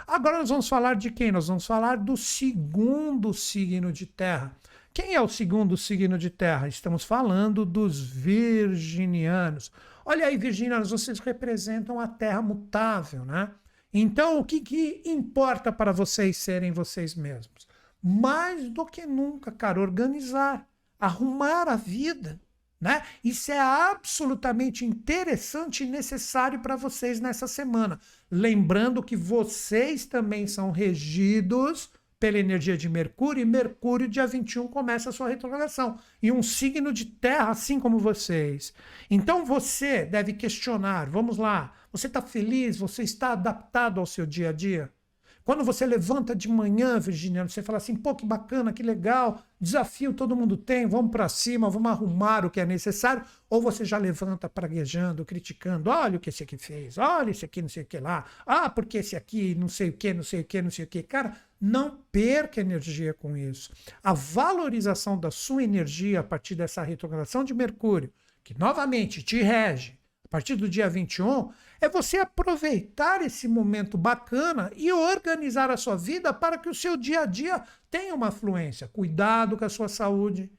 Agora 0.05 0.37
nós 0.39 0.49
vamos 0.49 0.67
falar 0.67 0.95
de 0.95 1.09
quem? 1.09 1.31
Nós 1.31 1.47
vamos 1.47 1.65
falar 1.65 1.97
do 1.97 2.15
segundo 2.17 3.33
signo 3.33 3.91
de 3.91 4.05
terra. 4.05 4.55
Quem 4.93 5.15
é 5.15 5.21
o 5.21 5.27
segundo 5.27 5.75
signo 5.75 6.17
de 6.17 6.29
terra? 6.29 6.67
Estamos 6.67 7.03
falando 7.03 7.65
dos 7.65 7.99
virginianos. 7.99 9.71
Olha 10.05 10.27
aí, 10.27 10.37
virginianos, 10.37 10.91
vocês 10.91 11.19
representam 11.19 11.99
a 11.99 12.07
terra 12.07 12.41
mutável, 12.41 13.25
né? 13.25 13.49
Então, 13.91 14.39
o 14.39 14.45
que, 14.45 14.59
que 14.59 15.01
importa 15.05 15.71
para 15.71 15.91
vocês 15.91 16.37
serem 16.37 16.71
vocês 16.71 17.15
mesmos? 17.15 17.67
Mais 18.01 18.69
do 18.69 18.85
que 18.85 19.05
nunca, 19.05 19.51
cara, 19.51 19.79
organizar, 19.79 20.67
arrumar 20.99 21.67
a 21.67 21.75
vida. 21.75 22.39
Né? 22.83 23.01
Isso 23.23 23.49
é 23.49 23.57
absolutamente 23.57 24.83
interessante 24.83 25.85
e 25.85 25.87
necessário 25.87 26.59
para 26.59 26.75
vocês 26.75 27.21
nessa 27.21 27.47
semana. 27.47 27.97
Lembrando 28.29 29.01
que 29.01 29.15
vocês 29.15 30.05
também 30.05 30.47
são 30.47 30.69
regidos 30.69 31.89
pela 32.19 32.37
energia 32.37 32.75
de 32.77 32.89
Mercúrio, 32.89 33.41
e 33.41 33.45
Mercúrio, 33.45 34.09
dia 34.09 34.27
21, 34.27 34.67
começa 34.67 35.09
a 35.09 35.13
sua 35.13 35.29
retrogradação. 35.29 35.97
E 36.21 36.29
um 36.29 36.43
signo 36.43 36.91
de 36.91 37.05
terra, 37.05 37.51
assim 37.51 37.79
como 37.79 37.97
vocês. 37.97 38.73
Então 39.09 39.45
você 39.45 40.03
deve 40.03 40.33
questionar: 40.33 41.09
vamos 41.09 41.37
lá, 41.37 41.73
você 41.89 42.07
está 42.07 42.21
feliz? 42.21 42.75
Você 42.75 43.03
está 43.03 43.31
adaptado 43.31 44.01
ao 44.01 44.05
seu 44.05 44.25
dia 44.25 44.49
a 44.49 44.53
dia? 44.53 44.91
Quando 45.45 45.63
você 45.63 45.85
levanta 45.85 46.33
de 46.33 46.47
manhã, 46.47 46.99
Virginiano, 46.99 47.49
você 47.49 47.61
fala 47.61 47.77
assim: 47.77 47.95
pô, 47.95 48.15
que 48.15 48.25
bacana, 48.25 48.71
que 48.71 48.81
legal, 48.81 49.43
desafio 49.59 50.13
todo 50.13 50.35
mundo 50.35 50.55
tem, 50.55 50.87
vamos 50.87 51.11
para 51.11 51.27
cima, 51.27 51.69
vamos 51.69 51.91
arrumar 51.91 52.45
o 52.45 52.49
que 52.49 52.61
é 52.61 52.65
necessário. 52.65 53.23
Ou 53.49 53.61
você 53.61 53.83
já 53.83 53.97
levanta 53.97 54.47
praguejando, 54.47 55.25
criticando: 55.25 55.89
olha 55.89 56.17
o 56.17 56.19
que 56.19 56.29
esse 56.29 56.43
aqui 56.43 56.57
fez, 56.57 56.97
olha 56.97 57.31
esse 57.31 57.43
aqui, 57.43 57.61
não 57.61 57.69
sei 57.69 57.83
o 57.83 57.85
que 57.85 57.99
lá, 57.99 58.25
ah, 58.45 58.69
porque 58.69 58.99
esse 58.99 59.15
aqui, 59.15 59.53
não 59.55 59.67
sei 59.67 59.89
o 59.89 59.93
que, 59.93 60.13
não 60.13 60.23
sei 60.23 60.41
o 60.41 60.45
que, 60.45 60.61
não 60.61 60.71
sei 60.71 60.85
o 60.85 60.87
que. 60.87 61.03
Cara, 61.03 61.35
não 61.59 61.97
perca 62.11 62.61
energia 62.61 63.13
com 63.13 63.35
isso. 63.35 63.71
A 64.01 64.13
valorização 64.13 65.19
da 65.19 65.31
sua 65.31 65.63
energia 65.63 66.21
a 66.21 66.23
partir 66.23 66.55
dessa 66.55 66.83
retrogradação 66.83 67.43
de 67.43 67.53
Mercúrio, 67.53 68.11
que 68.43 68.57
novamente 68.57 69.21
te 69.23 69.41
rege 69.41 69.97
a 70.25 70.27
partir 70.27 70.55
do 70.55 70.67
dia 70.67 70.89
21, 70.89 71.51
é 71.83 71.89
você 71.89 72.17
aproveitar 72.17 73.21
esse 73.21 73.47
momento 73.47 73.97
bacana 73.97 74.71
e 74.75 74.91
organizar 74.91 75.69
a 75.69 75.77
sua 75.77 75.97
vida 75.97 76.33
para 76.33 76.57
que 76.57 76.69
o 76.69 76.73
seu 76.73 76.95
dia 76.95 77.21
a 77.21 77.25
dia 77.25 77.63
tenha 77.91 78.15
uma 78.15 78.31
fluência. 78.31 78.87
Cuidado 78.87 79.57
com 79.57 79.65
a 79.65 79.69
sua 79.69 79.89
saúde. 79.89 80.49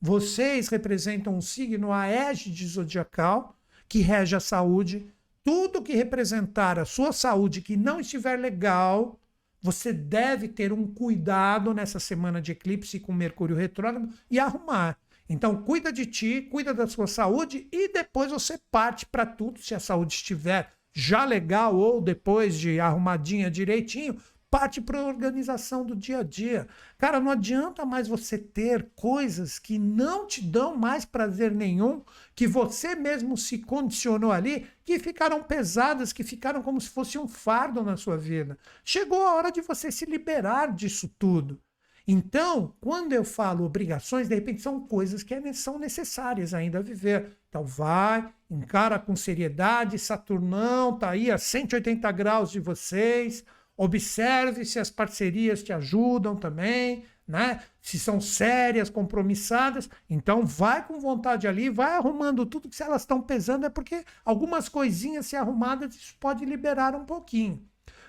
Vocês 0.00 0.68
representam 0.68 1.34
um 1.34 1.40
signo 1.40 1.92
aégide 1.92 2.66
zodiacal 2.66 3.56
que 3.88 4.00
rege 4.00 4.36
a 4.36 4.40
saúde. 4.40 5.10
Tudo 5.42 5.82
que 5.82 5.94
representar 5.94 6.78
a 6.78 6.84
sua 6.84 7.12
saúde 7.12 7.62
que 7.62 7.76
não 7.76 8.00
estiver 8.00 8.38
legal, 8.38 9.18
você 9.62 9.92
deve 9.92 10.48
ter 10.48 10.72
um 10.72 10.86
cuidado 10.86 11.72
nessa 11.72 11.98
semana 11.98 12.42
de 12.42 12.52
eclipse 12.52 13.00
com 13.00 13.12
Mercúrio 13.12 13.56
retrógrado 13.56 14.10
e 14.30 14.38
arrumar. 14.38 14.98
Então, 15.28 15.62
cuida 15.62 15.92
de 15.92 16.06
ti, 16.06 16.42
cuida 16.50 16.72
da 16.72 16.86
sua 16.86 17.06
saúde 17.06 17.68
e 17.72 17.92
depois 17.92 18.30
você 18.30 18.58
parte 18.70 19.04
para 19.06 19.26
tudo. 19.26 19.60
Se 19.60 19.74
a 19.74 19.80
saúde 19.80 20.14
estiver 20.14 20.72
já 20.92 21.24
legal 21.24 21.76
ou 21.76 22.00
depois 22.00 22.58
de 22.58 22.80
arrumadinha 22.80 23.50
direitinho, 23.50 24.16
parte 24.50 24.80
para 24.80 25.00
a 25.00 25.06
organização 25.06 25.84
do 25.84 25.94
dia 25.94 26.20
a 26.20 26.22
dia. 26.22 26.66
Cara, 26.96 27.20
não 27.20 27.30
adianta 27.30 27.84
mais 27.84 28.08
você 28.08 28.38
ter 28.38 28.90
coisas 28.94 29.58
que 29.58 29.78
não 29.78 30.26
te 30.26 30.42
dão 30.42 30.76
mais 30.76 31.04
prazer 31.04 31.50
nenhum, 31.52 32.02
que 32.34 32.46
você 32.46 32.94
mesmo 32.94 33.36
se 33.36 33.58
condicionou 33.58 34.32
ali, 34.32 34.66
que 34.84 34.98
ficaram 34.98 35.42
pesadas, 35.42 36.12
que 36.12 36.24
ficaram 36.24 36.62
como 36.62 36.80
se 36.80 36.88
fosse 36.88 37.18
um 37.18 37.28
fardo 37.28 37.82
na 37.82 37.96
sua 37.96 38.16
vida. 38.16 38.56
Chegou 38.84 39.26
a 39.26 39.34
hora 39.34 39.50
de 39.50 39.60
você 39.60 39.90
se 39.90 40.06
liberar 40.06 40.72
disso 40.74 41.10
tudo. 41.18 41.60
Então, 42.08 42.72
quando 42.80 43.12
eu 43.12 43.24
falo 43.24 43.64
obrigações, 43.64 44.28
de 44.28 44.34
repente 44.34 44.62
são 44.62 44.86
coisas 44.86 45.24
que 45.24 45.34
é 45.34 45.52
são 45.52 45.78
necessárias 45.78 46.54
ainda 46.54 46.78
a 46.78 46.82
viver. 46.82 47.38
Então, 47.48 47.64
vai, 47.64 48.32
encara 48.48 48.98
com 48.98 49.16
seriedade, 49.16 49.98
Saturnão 49.98 50.94
está 50.94 51.10
aí 51.10 51.30
a 51.30 51.38
180 51.38 52.12
graus 52.12 52.50
de 52.52 52.60
vocês, 52.60 53.44
observe 53.76 54.64
se 54.64 54.78
as 54.78 54.88
parcerias 54.88 55.62
te 55.64 55.72
ajudam 55.72 56.36
também, 56.36 57.04
né? 57.26 57.62
Se 57.80 57.98
são 57.98 58.20
sérias, 58.20 58.88
compromissadas, 58.88 59.90
então 60.08 60.46
vai 60.46 60.86
com 60.86 61.00
vontade 61.00 61.48
ali, 61.48 61.68
vai 61.68 61.92
arrumando 61.92 62.46
tudo 62.46 62.68
que 62.68 62.76
se 62.76 62.82
elas 62.84 63.02
estão 63.02 63.20
pesando 63.20 63.66
é 63.66 63.68
porque 63.68 64.04
algumas 64.24 64.68
coisinhas 64.68 65.26
se 65.26 65.34
arrumadas 65.34 65.94
isso 65.96 66.14
pode 66.20 66.44
liberar 66.44 66.94
um 66.94 67.04
pouquinho. 67.04 67.66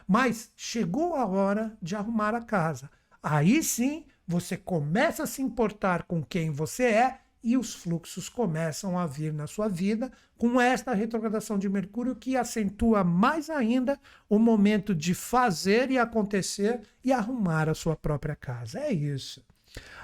Mas 0.08 0.52
chegou 0.56 1.16
a 1.16 1.26
hora 1.26 1.76
de 1.82 1.96
arrumar 1.96 2.34
a 2.36 2.42
casa. 2.42 2.90
Aí 3.30 3.62
sim 3.62 4.06
você 4.26 4.56
começa 4.56 5.24
a 5.24 5.28
se 5.28 5.42
importar 5.42 6.04
com 6.04 6.24
quem 6.24 6.50
você 6.50 6.84
é 6.86 7.20
e 7.44 7.58
os 7.58 7.76
fluxos 7.76 8.30
começam 8.30 8.98
a 8.98 9.06
vir 9.06 9.34
na 9.34 9.48
sua 9.48 9.68
vida 9.68 10.10
com 10.38 10.62
esta 10.62 10.94
retrogradação 10.94 11.60
de 11.60 11.68
Mercúrio 11.68 12.16
que 12.16 12.38
acentua 12.38 13.04
mais 13.04 13.50
ainda 13.50 14.00
o 14.30 14.40
momento 14.40 14.96
de 14.96 15.14
fazer 15.14 15.92
e 15.92 15.98
acontecer 15.98 16.80
e 17.04 17.12
arrumar 17.12 17.68
a 17.68 17.74
sua 17.74 17.98
própria 17.98 18.34
casa. 18.34 18.80
É 18.80 18.94
isso. 18.94 19.46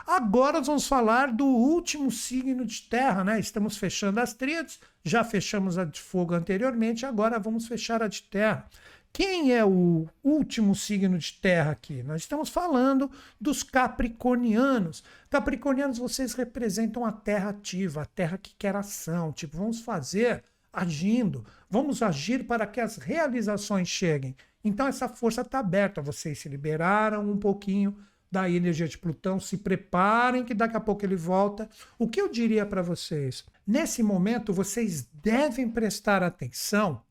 Agora 0.06 0.58
nós 0.58 0.68
vamos 0.68 0.86
falar 0.86 1.32
do 1.32 1.46
último 1.46 2.12
signo 2.12 2.66
de 2.66 2.82
terra, 2.82 3.24
né? 3.24 3.40
Estamos 3.40 3.78
fechando 3.78 4.20
as 4.20 4.34
tríades, 4.34 4.82
já 5.02 5.24
fechamos 5.24 5.78
a 5.78 5.86
de 5.86 6.02
fogo 6.02 6.34
anteriormente, 6.34 7.06
agora 7.06 7.40
vamos 7.40 7.68
fechar 7.68 8.04
a 8.04 8.10
de 8.10 8.24
terra. 8.24 8.68
Quem 9.16 9.54
é 9.54 9.64
o 9.64 10.08
último 10.24 10.74
signo 10.74 11.20
de 11.20 11.34
terra 11.34 11.70
aqui? 11.70 12.02
Nós 12.02 12.22
estamos 12.24 12.50
falando 12.50 13.12
dos 13.40 13.62
capricornianos. 13.62 15.04
Capricornianos, 15.30 16.00
vocês 16.00 16.34
representam 16.34 17.06
a 17.06 17.12
terra 17.12 17.52
ativa, 17.52 18.02
a 18.02 18.06
terra 18.08 18.40
que 18.40 18.56
quer 18.58 18.76
ação. 18.76 19.32
Tipo, 19.32 19.56
vamos 19.58 19.82
fazer 19.82 20.44
agindo, 20.74 21.46
vamos 21.70 22.02
agir 22.02 22.48
para 22.48 22.66
que 22.66 22.82
as 22.82 22.98
realizações 22.98 23.88
cheguem. 23.88 24.36
Então, 24.64 24.88
essa 24.88 25.08
força 25.08 25.42
está 25.42 25.60
aberta. 25.60 26.02
Vocês 26.02 26.40
se 26.40 26.50
liberaram 26.50 27.30
um 27.30 27.38
pouquinho 27.38 27.96
da 28.32 28.50
energia 28.50 28.88
de 28.88 28.98
Plutão, 28.98 29.40
se 29.40 29.60
preparem 29.60 30.44
que 30.44 30.56
daqui 30.56 30.76
a 30.76 30.80
pouco 30.80 31.06
ele 31.06 31.16
volta. 31.16 31.70
O 32.00 32.10
que 32.10 32.20
eu 32.20 32.32
diria 32.32 32.66
para 32.66 32.82
vocês? 32.82 33.46
Nesse 33.68 34.02
momento, 34.02 34.52
vocês 34.52 35.08
devem 35.14 35.70
prestar 35.70 36.24
atenção 36.24 37.04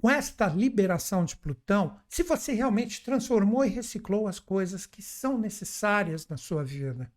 com 0.00 0.08
esta 0.08 0.46
liberação 0.46 1.24
de 1.24 1.36
Plutão, 1.36 1.96
se 2.08 2.22
você 2.22 2.52
realmente 2.52 3.04
transformou 3.04 3.64
e 3.64 3.68
reciclou 3.68 4.28
as 4.28 4.38
coisas 4.38 4.86
que 4.86 5.02
são 5.02 5.36
necessárias 5.36 6.28
na 6.28 6.36
sua 6.36 6.62
vida. 6.62 7.10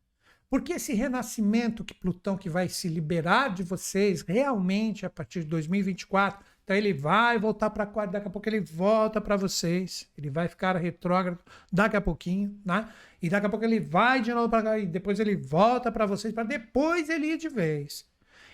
Porque 0.50 0.74
esse 0.74 0.94
renascimento 0.94 1.84
que 1.86 1.94
Plutão 1.94 2.36
que 2.36 2.50
vai 2.50 2.68
se 2.68 2.90
liberar 2.90 3.54
de 3.54 3.64
vocês 3.64 4.22
realmente 4.22 5.06
a 5.06 5.10
partir 5.10 5.42
de 5.42 5.46
2024, 5.46 6.44
Então 6.64 6.76
ele 6.76 6.94
vai 6.94 7.40
voltar 7.40 7.70
para 7.70 7.84
Aquário, 7.84 8.12
daqui 8.12 8.28
a 8.28 8.32
pouco 8.32 8.50
ele 8.50 8.60
volta 8.60 9.22
para 9.22 9.38
vocês, 9.38 10.10
ele 10.18 10.30
vai 10.30 10.48
ficar 10.48 10.76
retrógrado 10.76 11.40
daqui 11.72 11.96
a 11.96 12.02
pouquinho, 12.02 12.60
né? 12.66 12.90
E 13.22 13.30
daqui 13.30 13.46
a 13.46 13.50
pouco 13.50 13.64
ele 13.64 13.80
vai 13.80 14.22
de 14.22 14.34
novo 14.34 14.50
para 14.50 14.64
cá 14.64 14.80
e 14.80 14.86
depois 14.86 15.20
ele 15.20 15.36
volta 15.38 15.92
para 15.92 16.06
vocês 16.06 16.34
para 16.34 16.44
depois 16.44 17.10
ele 17.10 17.28
ir 17.28 17.38
de 17.38 17.48
vez. 17.48 18.11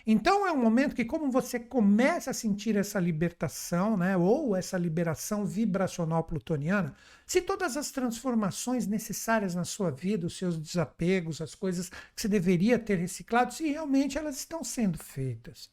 Então 0.10 0.48
é 0.48 0.54
um 0.54 0.62
momento 0.62 0.96
que, 0.96 1.04
como 1.04 1.30
você 1.30 1.60
começa 1.60 2.32
a 2.32 2.34
sentir 2.34 2.78
essa 2.78 2.98
libertação, 2.98 3.98
né, 3.98 4.16
ou 4.16 4.56
essa 4.56 4.78
liberação 4.78 5.46
vibracional 5.46 6.24
plutoniana, 6.24 6.96
se 7.26 7.42
todas 7.42 7.76
as 7.76 7.92
transformações 7.92 8.88
necessárias 8.88 9.54
na 9.54 9.66
sua 9.66 9.92
vida, 9.92 10.26
os 10.26 10.38
seus 10.38 10.58
desapegos, 10.58 11.42
as 11.42 11.54
coisas 11.54 11.90
que 11.90 12.22
você 12.22 12.30
deveria 12.30 12.80
ter 12.80 12.96
reciclado, 12.96 13.54
se 13.54 13.70
realmente 13.70 14.18
elas 14.18 14.38
estão 14.38 14.64
sendo 14.64 14.98
feitas. 14.98 15.70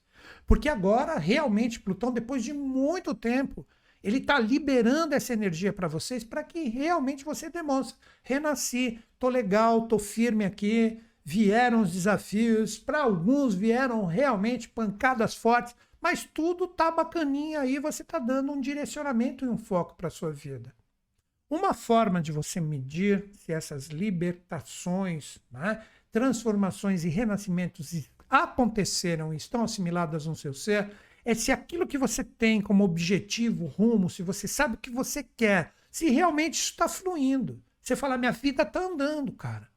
Porque 0.48 0.68
agora, 0.68 1.16
realmente, 1.16 1.78
Plutão, 1.78 2.10
depois 2.10 2.42
de 2.42 2.52
muito 2.52 3.14
tempo, 3.14 3.64
ele 4.02 4.18
está 4.18 4.36
liberando 4.36 5.14
essa 5.14 5.32
energia 5.32 5.72
para 5.72 5.86
vocês 5.86 6.24
para 6.24 6.42
que 6.42 6.68
realmente 6.68 7.24
você 7.24 7.48
demonstre: 7.48 7.96
renasci, 8.24 8.98
tô 9.16 9.28
legal, 9.28 9.86
tô 9.86 9.96
firme 9.96 10.44
aqui, 10.44 11.00
vieram 11.24 11.80
os 11.80 11.92
desafios, 11.92 12.76
para 12.78 13.00
alguns 13.00 13.54
vieram 13.54 14.04
realmente 14.04 14.68
pancadas 14.68 15.34
fortes, 15.34 15.74
mas 16.00 16.22
tudo 16.22 16.66
tá 16.68 16.90
bacaninha 16.90 17.60
aí, 17.60 17.78
você 17.78 18.02
está 18.02 18.18
dando 18.18 18.52
um 18.52 18.60
direcionamento 18.60 19.44
e 19.44 19.48
um 19.48 19.56
foco 19.56 19.96
para 19.96 20.10
sua 20.10 20.30
vida. 20.30 20.74
Uma 21.48 21.72
forma 21.72 22.20
de 22.20 22.30
você 22.30 22.60
medir 22.60 23.30
se 23.32 23.52
essas 23.52 23.86
libertações, 23.86 25.38
né, 25.50 25.82
transformações 26.12 27.04
e 27.04 27.08
renascimentos 27.08 28.10
aconteceram 28.28 29.32
e 29.32 29.36
estão 29.36 29.64
assimiladas 29.64 30.26
no 30.26 30.36
seu 30.36 30.52
ser 30.52 30.90
é 31.24 31.34
se 31.34 31.50
aquilo 31.50 31.86
que 31.86 31.96
você 31.96 32.22
tem 32.22 32.60
como 32.60 32.84
objetivo, 32.84 33.64
rumo, 33.64 34.10
se 34.10 34.22
você 34.22 34.46
sabe 34.46 34.74
o 34.74 34.78
que 34.78 34.90
você 34.90 35.22
quer, 35.22 35.72
se 35.90 36.10
realmente 36.10 36.54
isso 36.54 36.72
está 36.72 36.86
fluindo. 36.86 37.62
Você 37.80 37.96
fala, 37.96 38.18
minha 38.18 38.32
vida 38.32 38.62
está 38.62 38.80
andando, 38.80 39.32
cara. 39.32 39.68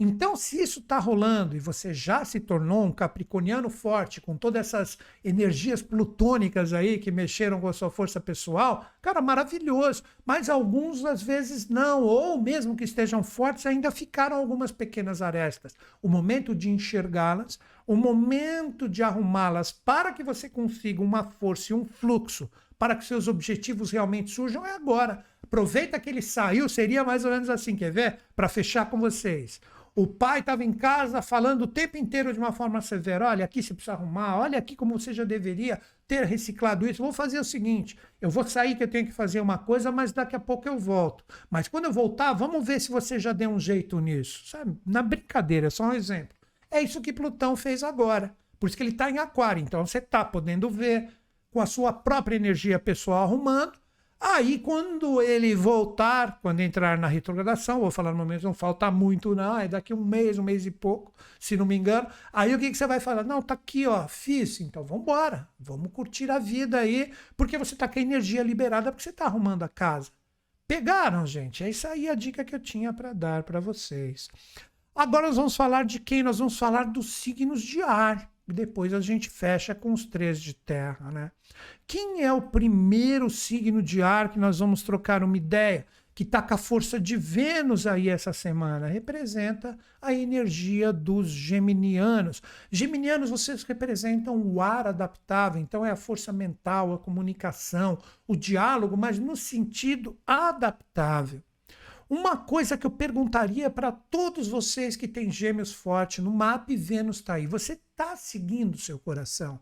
Então, 0.00 0.36
se 0.36 0.62
isso 0.62 0.78
está 0.78 0.96
rolando 1.00 1.56
e 1.56 1.58
você 1.58 1.92
já 1.92 2.24
se 2.24 2.38
tornou 2.38 2.84
um 2.84 2.92
capricorniano 2.92 3.68
forte, 3.68 4.20
com 4.20 4.36
todas 4.36 4.68
essas 4.68 4.96
energias 5.24 5.82
plutônicas 5.82 6.72
aí 6.72 6.98
que 6.98 7.10
mexeram 7.10 7.60
com 7.60 7.66
a 7.66 7.72
sua 7.72 7.90
força 7.90 8.20
pessoal, 8.20 8.86
cara, 9.02 9.20
maravilhoso. 9.20 10.04
Mas 10.24 10.48
alguns 10.48 11.04
às 11.04 11.20
vezes 11.20 11.68
não, 11.68 12.04
ou 12.04 12.40
mesmo 12.40 12.76
que 12.76 12.84
estejam 12.84 13.24
fortes, 13.24 13.66
ainda 13.66 13.90
ficaram 13.90 14.36
algumas 14.36 14.70
pequenas 14.70 15.20
arestas. 15.20 15.74
O 16.00 16.08
momento 16.08 16.54
de 16.54 16.70
enxergá-las, 16.70 17.58
o 17.84 17.96
momento 17.96 18.88
de 18.88 19.02
arrumá-las 19.02 19.72
para 19.72 20.12
que 20.12 20.22
você 20.22 20.48
consiga 20.48 21.02
uma 21.02 21.24
força 21.24 21.72
e 21.72 21.74
um 21.74 21.84
fluxo 21.84 22.48
para 22.78 22.94
que 22.94 23.04
seus 23.04 23.26
objetivos 23.26 23.90
realmente 23.90 24.30
surjam 24.30 24.64
é 24.64 24.76
agora. 24.76 25.24
Aproveita 25.42 25.98
que 25.98 26.08
ele 26.08 26.22
saiu, 26.22 26.68
seria 26.68 27.02
mais 27.02 27.24
ou 27.24 27.32
menos 27.32 27.50
assim, 27.50 27.74
quer 27.74 27.90
ver? 27.90 28.18
Para 28.36 28.48
fechar 28.48 28.88
com 28.88 29.00
vocês. 29.00 29.60
O 29.98 30.06
pai 30.06 30.38
estava 30.38 30.62
em 30.62 30.72
casa 30.72 31.20
falando 31.20 31.62
o 31.62 31.66
tempo 31.66 31.96
inteiro 31.96 32.32
de 32.32 32.38
uma 32.38 32.52
forma 32.52 32.80
severa: 32.80 33.26
olha, 33.30 33.44
aqui 33.44 33.60
você 33.60 33.74
precisa 33.74 33.94
arrumar, 33.94 34.38
olha 34.38 34.56
aqui 34.56 34.76
como 34.76 34.96
você 34.96 35.12
já 35.12 35.24
deveria 35.24 35.80
ter 36.06 36.24
reciclado 36.24 36.88
isso. 36.88 37.02
Vou 37.02 37.12
fazer 37.12 37.40
o 37.40 37.44
seguinte: 37.44 37.98
eu 38.20 38.30
vou 38.30 38.44
sair 38.44 38.76
que 38.76 38.84
eu 38.84 38.86
tenho 38.86 39.06
que 39.06 39.12
fazer 39.12 39.40
uma 39.40 39.58
coisa, 39.58 39.90
mas 39.90 40.12
daqui 40.12 40.36
a 40.36 40.38
pouco 40.38 40.68
eu 40.68 40.78
volto. 40.78 41.24
Mas 41.50 41.66
quando 41.66 41.86
eu 41.86 41.92
voltar, 41.92 42.32
vamos 42.32 42.64
ver 42.64 42.80
se 42.80 42.92
você 42.92 43.18
já 43.18 43.32
deu 43.32 43.50
um 43.50 43.58
jeito 43.58 43.98
nisso. 43.98 44.46
Sabe? 44.46 44.78
Na 44.86 45.02
brincadeira, 45.02 45.66
é 45.66 45.70
só 45.70 45.88
um 45.88 45.92
exemplo. 45.92 46.36
É 46.70 46.80
isso 46.80 47.00
que 47.00 47.12
Plutão 47.12 47.56
fez 47.56 47.82
agora. 47.82 48.36
Por 48.60 48.68
isso 48.68 48.76
que 48.76 48.84
ele 48.84 48.92
está 48.92 49.10
em 49.10 49.18
Aquário. 49.18 49.60
Então 49.60 49.84
você 49.84 49.98
está 49.98 50.24
podendo 50.24 50.70
ver 50.70 51.08
com 51.50 51.60
a 51.60 51.66
sua 51.66 51.92
própria 51.92 52.36
energia 52.36 52.78
pessoal 52.78 53.24
arrumando 53.24 53.72
Aí, 54.20 54.58
quando 54.58 55.22
ele 55.22 55.54
voltar, 55.54 56.40
quando 56.42 56.58
entrar 56.58 56.98
na 56.98 57.06
retrogradação, 57.06 57.80
vou 57.80 57.90
falar 57.90 58.10
no 58.10 58.18
momento, 58.18 58.42
não 58.42 58.52
falta 58.54 58.90
muito, 58.90 59.32
não, 59.34 59.56
é 59.56 59.68
daqui 59.68 59.94
um 59.94 60.04
mês, 60.04 60.38
um 60.38 60.42
mês 60.42 60.66
e 60.66 60.72
pouco, 60.72 61.14
se 61.38 61.56
não 61.56 61.64
me 61.64 61.76
engano. 61.76 62.08
Aí 62.32 62.52
o 62.52 62.58
que, 62.58 62.68
que 62.70 62.76
você 62.76 62.86
vai 62.86 62.98
falar? 62.98 63.22
Não, 63.22 63.40
tá 63.40 63.54
aqui, 63.54 63.86
ó, 63.86 64.08
fiz, 64.08 64.60
então 64.60 64.84
vamos 64.84 65.02
embora, 65.02 65.48
vamos 65.58 65.92
curtir 65.92 66.30
a 66.32 66.38
vida 66.38 66.78
aí, 66.80 67.12
porque 67.36 67.56
você 67.56 67.76
tá 67.76 67.86
com 67.86 67.98
a 67.98 68.02
energia 68.02 68.42
liberada, 68.42 68.90
porque 68.90 69.04
você 69.04 69.12
tá 69.12 69.26
arrumando 69.26 69.62
a 69.62 69.68
casa. 69.68 70.10
Pegaram, 70.66 71.24
gente? 71.24 71.62
É 71.62 71.70
isso 71.70 71.86
aí 71.86 72.08
a 72.08 72.14
dica 72.14 72.44
que 72.44 72.54
eu 72.54 72.60
tinha 72.60 72.92
para 72.92 73.12
dar 73.12 73.44
para 73.44 73.60
vocês. 73.60 74.28
Agora 74.94 75.28
nós 75.28 75.36
vamos 75.36 75.54
falar 75.54 75.84
de 75.84 76.00
quem? 76.00 76.24
Nós 76.24 76.40
vamos 76.40 76.58
falar 76.58 76.84
dos 76.84 77.14
signos 77.14 77.62
de 77.62 77.80
ar 77.82 78.28
e 78.48 78.52
depois 78.52 78.94
a 78.94 79.00
gente 79.00 79.28
fecha 79.28 79.74
com 79.74 79.92
os 79.92 80.06
três 80.06 80.40
de 80.40 80.54
terra, 80.54 81.10
né? 81.10 81.30
Quem 81.86 82.22
é 82.22 82.32
o 82.32 82.40
primeiro 82.40 83.28
signo 83.28 83.82
de 83.82 84.02
ar 84.02 84.30
que 84.30 84.38
nós 84.38 84.58
vamos 84.58 84.82
trocar 84.82 85.22
uma 85.22 85.36
ideia? 85.36 85.86
Que 86.14 86.22
está 86.22 86.42
com 86.42 86.54
a 86.54 86.58
força 86.58 86.98
de 86.98 87.16
Vênus 87.16 87.86
aí 87.86 88.08
essa 88.08 88.32
semana. 88.32 88.88
Representa 88.88 89.78
a 90.02 90.12
energia 90.12 90.92
dos 90.92 91.28
geminianos. 91.28 92.42
Geminianos, 92.72 93.30
vocês 93.30 93.62
representam 93.62 94.36
o 94.36 94.60
ar 94.60 94.86
adaptável, 94.88 95.60
então 95.60 95.86
é 95.86 95.90
a 95.90 95.96
força 95.96 96.32
mental, 96.32 96.92
a 96.92 96.98
comunicação, 96.98 97.98
o 98.26 98.34
diálogo, 98.34 98.96
mas 98.96 99.18
no 99.18 99.36
sentido 99.36 100.18
adaptável. 100.26 101.42
Uma 102.08 102.38
coisa 102.38 102.78
que 102.78 102.86
eu 102.86 102.90
perguntaria 102.90 103.68
para 103.68 103.92
todos 103.92 104.48
vocês 104.48 104.96
que 104.96 105.06
têm 105.06 105.30
gêmeos 105.30 105.72
forte 105.74 106.22
no 106.22 106.32
mapa 106.32 106.72
e 106.72 106.76
Vênus 106.76 107.18
está 107.18 107.34
aí: 107.34 107.46
você 107.46 107.78
está 107.98 108.14
seguindo 108.14 108.76
o 108.76 108.78
seu 108.78 108.96
coração? 108.96 109.58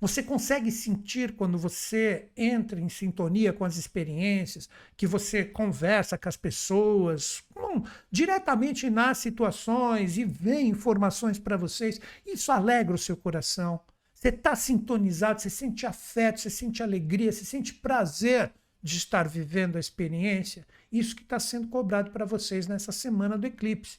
Você 0.00 0.22
consegue 0.22 0.70
sentir 0.70 1.34
quando 1.34 1.58
você 1.58 2.28
entra 2.36 2.80
em 2.80 2.88
sintonia 2.88 3.52
com 3.52 3.64
as 3.64 3.76
experiências, 3.76 4.68
que 4.96 5.06
você 5.06 5.44
conversa 5.44 6.18
com 6.18 6.28
as 6.28 6.36
pessoas, 6.36 7.42
hum, 7.56 7.82
diretamente 8.10 8.90
nas 8.90 9.18
situações 9.18 10.18
e 10.18 10.24
vê 10.24 10.60
informações 10.60 11.38
para 11.38 11.56
vocês. 11.56 12.00
Isso 12.24 12.50
alegra 12.50 12.94
o 12.94 12.98
seu 12.98 13.16
coração. 13.16 13.80
Você 14.12 14.28
está 14.28 14.54
sintonizado, 14.56 15.40
você 15.40 15.50
sente 15.50 15.84
afeto, 15.84 16.40
você 16.40 16.50
sente 16.50 16.82
alegria, 16.82 17.30
você 17.30 17.44
sente 17.44 17.74
prazer 17.74 18.52
de 18.82 18.96
estar 18.96 19.28
vivendo 19.28 19.76
a 19.76 19.80
experiência, 19.80 20.66
isso 20.92 21.14
que 21.14 21.22
está 21.22 21.40
sendo 21.40 21.68
cobrado 21.68 22.12
para 22.12 22.24
vocês 22.24 22.68
nessa 22.68 22.92
semana 22.92 23.36
do 23.36 23.46
eclipse. 23.46 23.98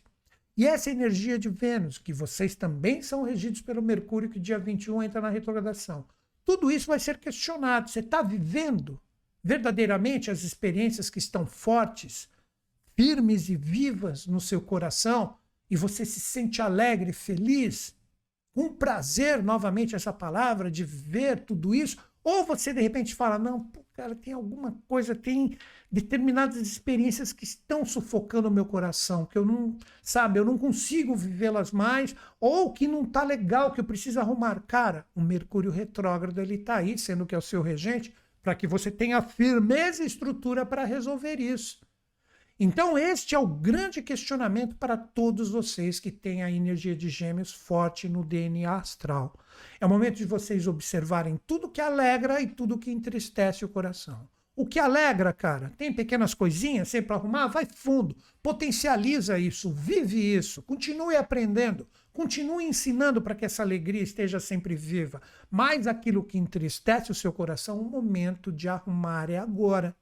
E 0.57 0.65
essa 0.65 0.89
energia 0.89 1.37
de 1.37 1.49
Vênus, 1.49 1.99
que 1.99 2.11
vocês 2.11 2.55
também 2.55 3.03
são 3.03 3.21
regidos 3.21 3.61
pelo 3.61 3.79
Mercúrio, 3.79 4.29
que 4.29 4.39
dia 4.39 4.57
21 4.57 5.03
entra 5.03 5.21
na 5.21 5.29
retrogradação. 5.29 6.07
Tudo 6.43 6.71
isso 6.71 6.87
vai 6.87 6.99
ser 6.99 7.19
questionado. 7.19 7.89
Você 7.89 7.99
está 7.99 8.23
vivendo 8.23 8.99
verdadeiramente 9.43 10.31
as 10.31 10.41
experiências 10.41 11.11
que 11.11 11.19
estão 11.19 11.45
fortes, 11.45 12.27
firmes 12.95 13.49
e 13.49 13.55
vivas 13.55 14.25
no 14.25 14.41
seu 14.41 14.59
coração, 14.59 15.37
e 15.69 15.75
você 15.75 16.03
se 16.03 16.19
sente 16.19 16.59
alegre, 16.59 17.13
feliz, 17.13 17.95
com 18.51 18.73
prazer, 18.73 19.43
novamente 19.43 19.95
essa 19.95 20.11
palavra, 20.11 20.71
de 20.71 20.83
ver 20.83 21.45
tudo 21.45 21.75
isso, 21.75 21.97
ou 22.23 22.43
você 22.45 22.73
de 22.73 22.81
repente 22.81 23.13
fala, 23.13 23.37
não, 23.37 23.71
cara, 23.97 24.13
tem 24.13 24.31
alguma 24.31 24.77
coisa, 24.87 25.15
tem 25.15 25.57
determinadas 25.91 26.57
experiências 26.57 27.33
que 27.33 27.43
estão 27.43 27.83
sufocando 27.83 28.47
o 28.47 28.51
meu 28.51 28.63
coração, 28.63 29.25
que 29.25 29.35
eu 29.35 29.43
não, 29.43 29.75
sabe, 30.03 30.37
eu 30.37 30.45
não 30.45 30.55
consigo 30.55 31.15
vivê-las 31.15 31.71
mais, 31.71 32.15
ou 32.39 32.71
que 32.71 32.87
não 32.87 33.03
tá 33.03 33.23
legal, 33.23 33.71
que 33.71 33.79
eu 33.79 33.83
preciso 33.83 34.19
arrumar. 34.19 34.61
Cara, 34.67 35.03
o 35.15 35.21
Mercúrio 35.21 35.71
retrógrado, 35.71 36.39
ele 36.39 36.59
tá 36.59 36.75
aí, 36.75 36.95
sendo 36.95 37.25
que 37.25 37.33
é 37.33 37.37
o 37.39 37.41
seu 37.41 37.63
regente, 37.63 38.13
para 38.43 38.53
que 38.53 38.67
você 38.67 38.91
tenha 38.91 39.19
firmeza 39.19 40.03
e 40.03 40.05
estrutura 40.05 40.63
para 40.63 40.85
resolver 40.85 41.39
isso. 41.39 41.79
Então, 42.59 42.97
este 42.97 43.35
é 43.35 43.39
o 43.39 43.45
grande 43.45 44.01
questionamento 44.01 44.75
para 44.77 44.97
todos 44.97 45.49
vocês 45.49 45.99
que 45.99 46.11
têm 46.11 46.41
a 46.41 46.49
energia 46.49 46.95
de 46.95 47.07
gêmeos 47.07 47.53
forte 47.53 48.09
no 48.09 48.23
DNA 48.23 48.73
astral. 48.73 49.37
É 49.79 49.85
o 49.85 49.89
momento 49.89 50.15
de 50.15 50.25
vocês 50.25 50.67
observarem 50.67 51.39
tudo 51.45 51.69
que 51.69 51.79
alegra 51.79 52.41
e 52.41 52.47
tudo 52.47 52.79
que 52.79 52.89
entristece 52.89 53.63
o 53.63 53.69
coração. 53.69 54.27
O 54.55 54.65
que 54.65 54.79
alegra, 54.79 55.31
cara, 55.31 55.71
tem 55.77 55.93
pequenas 55.93 56.33
coisinhas 56.33 56.87
sempre 56.87 57.09
para 57.09 57.17
arrumar, 57.17 57.45
vai 57.45 57.63
fundo, 57.63 58.17
potencializa 58.41 59.37
isso, 59.37 59.69
vive 59.69 60.17
isso, 60.17 60.63
continue 60.63 61.15
aprendendo, 61.15 61.87
continue 62.11 62.65
ensinando 62.65 63.21
para 63.21 63.35
que 63.35 63.45
essa 63.45 63.61
alegria 63.61 64.01
esteja 64.01 64.39
sempre 64.39 64.75
viva. 64.75 65.21
Mas 65.51 65.85
aquilo 65.85 66.23
que 66.23 66.39
entristece 66.39 67.11
o 67.11 67.15
seu 67.15 67.31
coração, 67.31 67.79
o 67.79 67.87
momento 67.87 68.51
de 68.51 68.67
arrumar 68.67 69.29
é 69.29 69.37
agora. 69.37 69.95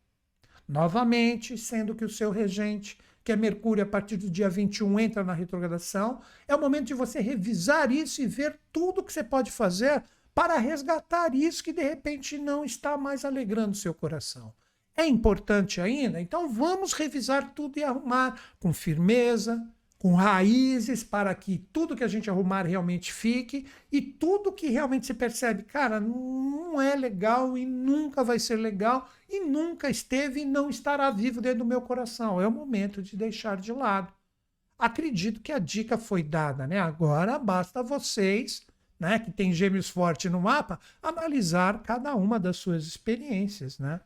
Novamente, 0.67 1.57
sendo 1.57 1.93
que 1.93 2.05
o 2.05 2.09
seu 2.09 2.31
regente, 2.31 2.97
que 3.23 3.31
é 3.31 3.35
Mercúrio, 3.35 3.83
a 3.83 3.87
partir 3.87 4.17
do 4.17 4.29
dia 4.29 4.49
21 4.49 4.99
entra 4.99 5.23
na 5.23 5.33
retrogradação, 5.33 6.21
é 6.47 6.55
o 6.55 6.59
momento 6.59 6.87
de 6.87 6.93
você 6.93 7.19
revisar 7.19 7.91
isso 7.91 8.21
e 8.21 8.27
ver 8.27 8.59
tudo 8.71 9.03
que 9.03 9.13
você 9.13 9.23
pode 9.23 9.51
fazer 9.51 10.03
para 10.33 10.57
resgatar 10.57 11.33
isso 11.33 11.63
que 11.63 11.71
de 11.71 11.81
repente 11.81 12.37
não 12.37 12.65
está 12.65 12.97
mais 12.97 13.23
alegrando 13.23 13.77
seu 13.77 13.93
coração. 13.93 14.53
É 14.97 15.05
importante 15.05 15.79
ainda? 15.79 16.21
Então 16.21 16.49
vamos 16.49 16.93
revisar 16.93 17.53
tudo 17.53 17.79
e 17.79 17.83
arrumar 17.83 18.39
com 18.59 18.73
firmeza, 18.73 19.65
com 19.97 20.13
raízes 20.13 21.03
para 21.03 21.33
que 21.33 21.57
tudo 21.73 21.95
que 21.95 22.03
a 22.03 22.07
gente 22.07 22.29
arrumar 22.29 22.63
realmente 22.63 23.11
fique 23.11 23.65
e 23.91 24.01
tudo 24.01 24.51
que 24.51 24.67
realmente 24.67 25.05
se 25.05 25.13
percebe, 25.13 25.63
cara, 25.63 25.99
não 25.99 26.81
é 26.81 26.95
legal 26.95 27.57
e 27.57 27.65
nunca 27.65 28.23
vai 28.23 28.37
ser 28.37 28.57
legal 28.57 29.09
e 29.35 29.45
nunca 29.45 29.89
esteve 29.89 30.41
e 30.41 30.45
não 30.45 30.69
estará 30.69 31.09
vivo 31.11 31.41
dentro 31.41 31.59
do 31.59 31.65
meu 31.65 31.81
coração. 31.81 32.41
É 32.41 32.47
o 32.47 32.51
momento 32.51 33.01
de 33.01 33.15
deixar 33.15 33.57
de 33.57 33.71
lado. 33.71 34.13
Acredito 34.77 35.41
que 35.41 35.51
a 35.51 35.59
dica 35.59 35.97
foi 35.97 36.21
dada, 36.21 36.67
né? 36.67 36.79
Agora 36.79 37.39
basta 37.39 37.81
vocês, 37.81 38.65
né, 38.99 39.19
que 39.19 39.31
tem 39.31 39.53
gêmeos 39.53 39.89
forte 39.89 40.29
no 40.29 40.41
mapa, 40.41 40.79
analisar 41.01 41.81
cada 41.81 42.15
uma 42.15 42.39
das 42.39 42.57
suas 42.57 42.85
experiências, 42.85 43.79
né? 43.79 44.01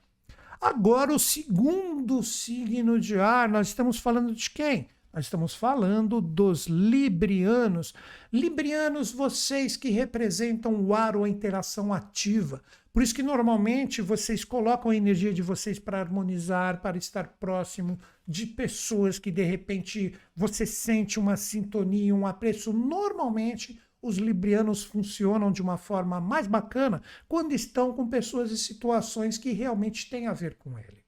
Agora 0.61 1.13
o 1.13 1.19
segundo 1.19 2.21
signo 2.21 2.99
de 2.99 3.19
ar, 3.19 3.47
nós 3.47 3.69
estamos 3.69 3.97
falando 3.97 4.36
de 4.36 4.49
quem? 4.49 4.89
Nós 5.11 5.25
estamos 5.25 5.55
falando 5.55 6.21
dos 6.21 6.67
librianos. 6.67 7.93
Librianos, 8.32 9.11
vocês 9.11 9.75
que 9.75 9.89
representam 9.89 10.75
o 10.75 10.93
ar 10.93 11.15
ou 11.15 11.23
a 11.23 11.30
interação 11.30 11.91
ativa. 11.91 12.61
Por 12.91 13.03
isso 13.03 13.13
que 13.13 13.21
normalmente 13.21 14.01
vocês 14.01 14.43
colocam 14.43 14.89
a 14.89 14.95
energia 14.95 15.33
de 15.33 15.41
vocês 15.41 15.77
para 15.77 15.99
harmonizar, 15.99 16.81
para 16.81 16.97
estar 16.97 17.27
próximo 17.39 17.99
de 18.27 18.45
pessoas 18.47 19.19
que 19.19 19.31
de 19.31 19.43
repente 19.43 20.15
você 20.35 20.65
sente 20.65 21.19
uma 21.19 21.37
sintonia, 21.37 22.15
um 22.15 22.25
apreço. 22.25 22.73
Normalmente 22.73 23.79
os 24.01 24.17
librianos 24.17 24.83
funcionam 24.83 25.51
de 25.51 25.61
uma 25.61 25.77
forma 25.77 26.19
mais 26.19 26.47
bacana 26.47 27.01
quando 27.27 27.53
estão 27.53 27.93
com 27.93 28.07
pessoas 28.07 28.51
e 28.51 28.57
situações 28.57 29.37
que 29.37 29.51
realmente 29.51 30.09
têm 30.09 30.27
a 30.27 30.33
ver 30.33 30.55
com 30.55 30.77
ele. 30.79 31.03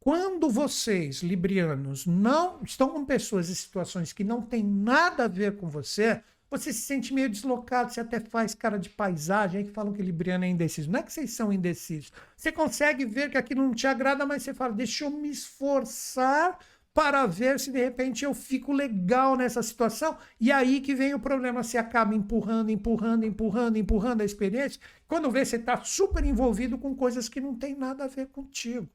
Quando 0.00 0.50
vocês, 0.50 1.22
librianos, 1.22 2.06
não 2.06 2.60
estão 2.64 2.88
com 2.88 3.04
pessoas 3.04 3.48
e 3.48 3.54
situações 3.54 4.12
que 4.12 4.24
não 4.24 4.42
têm 4.42 4.64
nada 4.64 5.26
a 5.26 5.28
ver 5.28 5.56
com 5.56 5.68
você, 5.68 6.22
você 6.58 6.72
se 6.72 6.82
sente 6.82 7.14
meio 7.14 7.28
deslocado, 7.28 7.92
você 7.92 8.00
até 8.00 8.20
faz 8.20 8.54
cara 8.54 8.78
de 8.78 8.90
paisagem, 8.90 9.58
aí 9.58 9.64
que 9.64 9.72
falam 9.72 9.92
que 9.92 10.02
libriano 10.02 10.44
é 10.44 10.48
indeciso. 10.48 10.90
Não 10.90 11.00
é 11.00 11.02
que 11.02 11.12
vocês 11.12 11.32
são 11.32 11.52
indecisos. 11.52 12.12
Você 12.36 12.52
consegue 12.52 13.04
ver 13.04 13.30
que 13.30 13.38
aquilo 13.38 13.62
não 13.62 13.74
te 13.74 13.86
agrada, 13.86 14.26
mas 14.26 14.42
você 14.42 14.52
fala, 14.52 14.72
deixa 14.72 15.04
eu 15.04 15.10
me 15.10 15.30
esforçar 15.30 16.58
para 16.94 17.26
ver 17.26 17.58
se 17.58 17.70
de 17.70 17.78
repente 17.78 18.24
eu 18.24 18.34
fico 18.34 18.72
legal 18.72 19.36
nessa 19.36 19.62
situação. 19.62 20.16
E 20.38 20.52
aí 20.52 20.80
que 20.80 20.94
vem 20.94 21.14
o 21.14 21.20
problema, 21.20 21.62
você 21.62 21.78
acaba 21.78 22.14
empurrando, 22.14 22.70
empurrando, 22.70 23.24
empurrando, 23.24 23.78
empurrando 23.78 24.20
a 24.20 24.24
experiência. 24.24 24.80
Quando 25.08 25.30
vê, 25.30 25.44
você 25.44 25.56
está 25.56 25.82
super 25.82 26.24
envolvido 26.24 26.78
com 26.78 26.94
coisas 26.94 27.28
que 27.28 27.40
não 27.40 27.54
tem 27.54 27.74
nada 27.74 28.04
a 28.04 28.08
ver 28.08 28.26
contigo. 28.26 28.88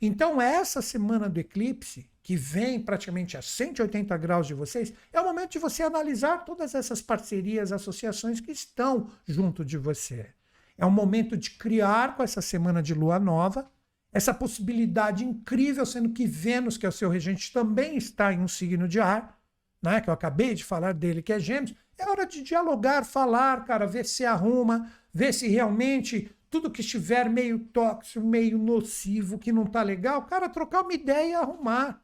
Então, 0.00 0.40
essa 0.40 0.82
semana 0.82 1.28
do 1.28 1.38
eclipse, 1.38 2.09
que 2.22 2.36
vem 2.36 2.80
praticamente 2.80 3.36
a 3.36 3.42
180 3.42 4.16
graus 4.16 4.46
de 4.46 4.54
vocês, 4.54 4.92
é 5.12 5.20
o 5.20 5.24
momento 5.24 5.52
de 5.52 5.58
você 5.58 5.82
analisar 5.82 6.44
todas 6.44 6.74
essas 6.74 7.00
parcerias, 7.00 7.72
associações 7.72 8.40
que 8.40 8.52
estão 8.52 9.10
junto 9.26 9.64
de 9.64 9.78
você. 9.78 10.30
É 10.76 10.84
um 10.84 10.90
momento 10.90 11.36
de 11.36 11.50
criar 11.50 12.16
com 12.16 12.22
essa 12.22 12.42
semana 12.42 12.82
de 12.82 12.94
lua 12.94 13.18
nova 13.18 13.70
essa 14.12 14.34
possibilidade 14.34 15.24
incrível, 15.24 15.86
sendo 15.86 16.10
que 16.10 16.26
Vênus, 16.26 16.76
que 16.76 16.84
é 16.84 16.88
o 16.88 16.92
seu 16.92 17.08
regente, 17.08 17.52
também 17.52 17.96
está 17.96 18.32
em 18.32 18.40
um 18.40 18.48
signo 18.48 18.88
de 18.88 18.98
ar, 18.98 19.38
né, 19.82 20.00
que 20.00 20.10
eu 20.10 20.14
acabei 20.14 20.54
de 20.54 20.64
falar 20.64 20.92
dele, 20.92 21.22
que 21.22 21.32
é 21.32 21.38
Gêmeos. 21.38 21.74
É 21.96 22.08
hora 22.08 22.26
de 22.26 22.42
dialogar, 22.42 23.04
falar, 23.04 23.64
cara, 23.64 23.86
ver 23.86 24.04
se 24.04 24.24
arruma, 24.24 24.90
ver 25.12 25.32
se 25.32 25.48
realmente 25.48 26.30
tudo 26.48 26.70
que 26.70 26.80
estiver 26.80 27.30
meio 27.30 27.58
tóxico, 27.58 28.26
meio 28.26 28.58
nocivo, 28.58 29.38
que 29.38 29.52
não 29.52 29.64
tá 29.64 29.82
legal, 29.82 30.24
cara, 30.24 30.48
trocar 30.48 30.82
uma 30.82 30.92
ideia 30.92 31.30
e 31.30 31.34
arrumar. 31.34 32.02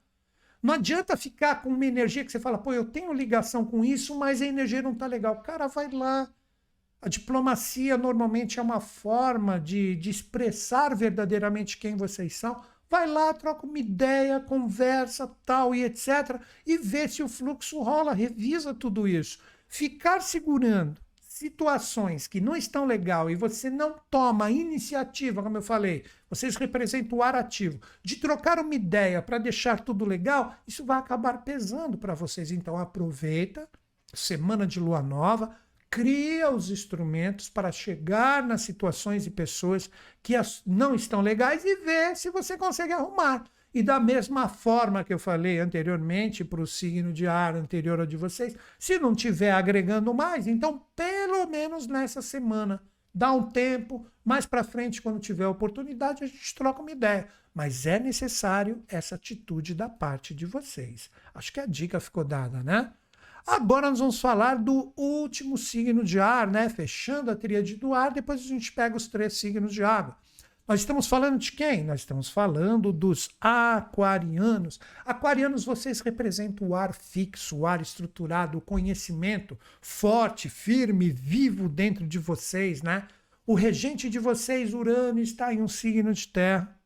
Não 0.63 0.75
adianta 0.75 1.17
ficar 1.17 1.63
com 1.63 1.69
uma 1.69 1.87
energia 1.87 2.25
que 2.25 2.33
você 2.33 2.41
fala, 2.41 2.59
pô, 2.59 2.73
eu 2.73 2.85
tenho 2.85 3.13
ligação 3.13 3.65
com 3.65 3.85
isso, 3.85 4.19
mas 4.19 4.43
a 4.43 4.47
energia 4.47 4.83
não 4.83 4.95
tá 4.95 5.07
legal. 5.07 5.41
Cara, 5.43 5.67
vai 5.67 5.91
lá. 5.91 6.29
A 7.01 7.09
diplomacia 7.09 7.97
normalmente 7.97 8.59
é 8.59 8.63
uma 8.63 8.81
forma 8.81 9.61
de, 9.61 9.95
de 9.97 10.11
expressar 10.11 10.95
verdadeiramente 10.97 11.79
quem 11.79 11.97
vocês 11.97 12.35
são. 12.35 12.61
Vai 12.89 13.07
lá, 13.07 13.33
troca 13.35 13.67
uma 13.67 13.79
ideia, 13.79 14.41
conversa, 14.41 15.31
tal 15.45 15.75
e 15.75 15.85
etc. 15.85 16.41
E 16.67 16.79
vê 16.79 17.07
se 17.09 17.23
o 17.23 17.29
fluxo 17.29 17.81
rola, 17.81 18.13
revisa 18.13 18.73
tudo 18.73 19.07
isso. 19.07 19.39
Ficar 19.69 20.21
segurando 20.21 21.01
situações 21.37 22.27
que 22.27 22.41
não 22.41 22.57
estão 22.57 22.87
legal 22.87 23.31
e 23.31 23.35
você 23.35 23.69
não 23.69 23.95
toma 24.11 24.51
iniciativa, 24.51 25.43
como 25.43 25.59
eu 25.59 25.63
falei, 25.63 26.03
vocês 26.31 26.57
representam 26.57 27.19
o 27.19 27.23
ar 27.23 27.35
ativo, 27.35 27.79
de 28.03 28.17
trocar 28.17 28.59
uma 28.59 28.75
ideia 28.75 29.21
para 29.21 29.37
deixar 29.37 29.81
tudo 29.81 30.07
legal, 30.07 30.57
isso 30.67 30.83
vai 30.83 30.99
acabar 30.99 31.45
pesando 31.45 31.99
para 31.99 32.15
vocês. 32.15 32.51
Então 32.51 32.79
aproveita, 32.79 33.69
semana 34.15 34.67
de 34.67 34.81
lua 34.81 35.03
nova, 35.03 35.55
cria 35.91 36.51
os 36.51 36.71
instrumentos 36.71 37.51
para 37.51 37.71
chegar 37.71 38.43
nas 38.43 38.63
situações 38.63 39.27
e 39.27 39.31
pessoas 39.31 39.91
que 40.23 40.33
não 40.65 40.95
estão 40.95 41.21
legais 41.21 41.67
e 41.67 41.77
ver 41.77 42.17
se 42.17 42.31
você 42.31 42.57
consegue 42.57 42.95
arrumar. 42.95 43.45
E 43.77 43.83
da 43.83 44.01
mesma 44.01 44.49
forma 44.49 45.05
que 45.05 45.13
eu 45.13 45.19
falei 45.19 45.59
anteriormente 45.59 46.43
para 46.43 46.63
o 46.63 46.67
signo 46.67 47.13
de 47.13 47.27
ar 47.27 47.55
anterior 47.55 48.01
ao 48.01 48.07
de 48.07 48.17
vocês, 48.17 48.57
se 48.79 48.99
não 48.99 49.15
tiver 49.15 49.53
agregando 49.53 50.15
mais, 50.15 50.47
então 50.47 50.83
pelo 50.97 51.47
menos 51.47 51.87
nessa 51.87 52.23
semana, 52.23 52.83
dá 53.15 53.31
um 53.33 53.51
tempo, 53.51 54.07
mais 54.25 54.47
para 54.47 54.65
frente, 54.65 55.03
quando 55.03 55.21
tiver 55.21 55.47
oportunidade, 55.47 56.25
a 56.25 56.27
gente 56.27 56.55
troca 56.55 56.81
uma 56.81 56.91
ideia. 56.91 57.29
Mas 57.55 57.85
é 57.85 57.99
necessário 57.99 58.83
essa 58.89 59.17
atitude 59.17 59.75
da 59.75 59.91
parte 59.91 60.35
de 60.35 60.47
vocês. 60.47 61.11
Acho 61.35 61.53
que 61.53 61.61
a 61.61 61.67
dica 61.67 62.01
ficou 62.01 62.25
dada, 62.25 62.63
né? 62.63 62.95
Agora 63.47 63.91
nós 63.91 63.99
vamos 63.99 64.19
falar 64.19 64.55
do 64.55 64.91
último 64.97 65.59
signo 65.59 66.03
de 66.03 66.19
ar, 66.19 66.51
né? 66.51 66.71
Fechando 66.71 67.31
a 67.31 67.37
tríade 67.37 67.77
do 67.77 67.93
ar, 67.93 68.11
depois 68.11 68.41
a 68.41 68.45
gente 68.45 68.73
pega 68.73 68.97
os 68.97 69.07
três 69.07 69.35
signos 69.35 69.75
de 69.75 69.85
água. 69.85 70.17
Nós 70.69 70.81
estamos 70.81 71.07
falando 71.07 71.39
de 71.39 71.53
quem? 71.53 71.85
Nós 71.85 72.01
estamos 72.01 72.29
falando 72.29 72.93
dos 72.93 73.31
aquarianos. 73.41 74.81
Aquarianos, 75.05 75.65
vocês 75.65 76.01
representam 76.01 76.67
o 76.67 76.75
ar 76.75 76.93
fixo, 76.93 77.59
o 77.59 77.67
ar 77.67 77.81
estruturado, 77.81 78.59
o 78.59 78.61
conhecimento 78.61 79.57
forte, 79.81 80.49
firme, 80.49 81.11
vivo 81.11 81.69
dentro 81.69 82.05
de 82.05 82.19
vocês, 82.19 82.83
né? 82.83 83.07
O 83.47 83.55
regente 83.55 84.11
de 84.11 84.19
vocês, 84.19 84.75
Urano, 84.75 85.21
está 85.21 85.55
em 85.55 85.63
um 85.63 85.69
signo 85.69 86.13
de 86.13 86.27
terra. 86.27 86.77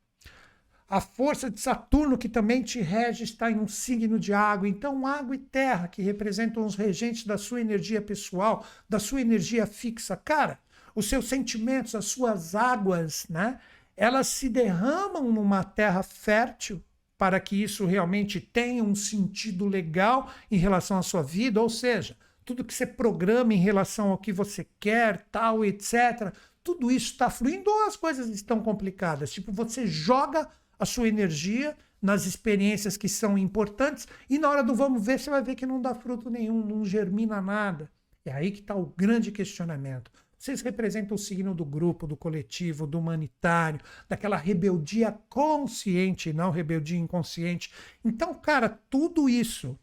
A 0.87 1.01
força 1.01 1.51
de 1.51 1.59
Saturno, 1.59 2.18
que 2.18 2.28
também 2.28 2.62
te 2.62 2.83
rege, 2.83 3.24
está 3.24 3.51
em 3.51 3.59
um 3.59 3.68
signo 3.68 4.18
de 4.18 4.35
água. 4.35 4.68
Então, 4.68 5.07
água 5.07 5.35
e 5.35 5.39
terra, 5.39 5.89
que 5.89 6.03
representam 6.03 6.66
os 6.66 6.74
regentes 6.74 7.24
da 7.24 7.39
sua 7.39 7.62
energia 7.62 8.03
pessoal, 8.03 8.62
da 8.87 8.99
sua 8.99 9.22
energia 9.22 9.66
fixa. 9.66 10.16
Cara, 10.16 10.59
os 10.95 11.09
seus 11.09 11.28
sentimentos, 11.28 11.95
as 11.95 12.07
suas 12.07 12.55
águas, 12.55 13.26
né? 13.28 13.59
Elas 13.97 14.28
se 14.28 14.49
derramam 14.49 15.30
numa 15.30 15.62
terra 15.62 16.03
fértil 16.03 16.82
para 17.18 17.38
que 17.38 17.62
isso 17.62 17.84
realmente 17.84 18.41
tenha 18.41 18.82
um 18.82 18.95
sentido 18.95 19.68
legal 19.68 20.30
em 20.51 20.57
relação 20.57 20.97
à 20.97 21.03
sua 21.03 21.22
vida, 21.22 21.61
ou 21.61 21.68
seja, 21.68 22.16
tudo 22.45 22.64
que 22.64 22.72
você 22.72 22.86
programa 22.86 23.53
em 23.53 23.59
relação 23.59 24.11
ao 24.11 24.18
que 24.18 24.32
você 24.32 24.66
quer, 24.80 25.26
tal, 25.30 25.64
etc. 25.64 26.32
Tudo 26.64 26.91
isso 26.91 27.12
está 27.12 27.28
fluindo 27.28 27.70
ou 27.70 27.86
as 27.86 27.97
coisas 27.97 28.28
estão 28.30 28.61
complicadas? 28.62 29.32
Tipo, 29.32 29.53
você 29.53 29.86
joga 29.86 30.49
a 30.78 30.86
sua 30.86 31.09
energia 31.09 31.76
nas 32.01 32.24
experiências 32.24 32.97
que 32.97 33.09
são 33.09 33.36
importantes 33.36 34.09
e 34.28 34.38
na 34.38 34.49
hora 34.49 34.64
do 34.64 34.74
vamos 34.74 35.05
ver, 35.05 35.20
você 35.20 35.28
vai 35.28 35.43
ver 35.43 35.55
que 35.55 35.66
não 35.66 35.80
dá 35.80 35.95
fruto 35.95 36.30
nenhum, 36.30 36.64
não 36.64 36.84
germina 36.84 37.41
nada. 37.41 37.91
É 38.24 38.32
aí 38.32 38.51
que 38.51 38.61
está 38.61 38.74
o 38.74 38.86
grande 38.97 39.30
questionamento. 39.30 40.11
Vocês 40.41 40.62
representam 40.62 41.16
o 41.16 41.18
signo 41.18 41.55
do 41.55 41.66
grupo, 41.66 42.07
do 42.07 42.16
coletivo, 42.16 42.86
do 42.86 42.99
humanitário, 42.99 43.78
daquela 44.09 44.38
rebeldia 44.38 45.12
consciente, 45.28 46.32
não 46.32 46.51
rebeldia 46.51 46.99
inconsciente. 46.99 47.70
Então, 48.03 48.32
cara, 48.32 48.70
tudo 48.88 49.28
isso 49.28 49.78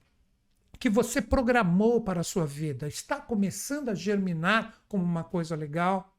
que 0.79 0.89
você 0.89 1.21
programou 1.21 2.01
para 2.01 2.21
a 2.21 2.23
sua 2.23 2.47
vida 2.47 2.87
está 2.87 3.17
começando 3.17 3.89
a 3.89 3.93
germinar 3.93 4.81
como 4.87 5.03
uma 5.03 5.23
coisa 5.23 5.55
legal. 5.55 6.17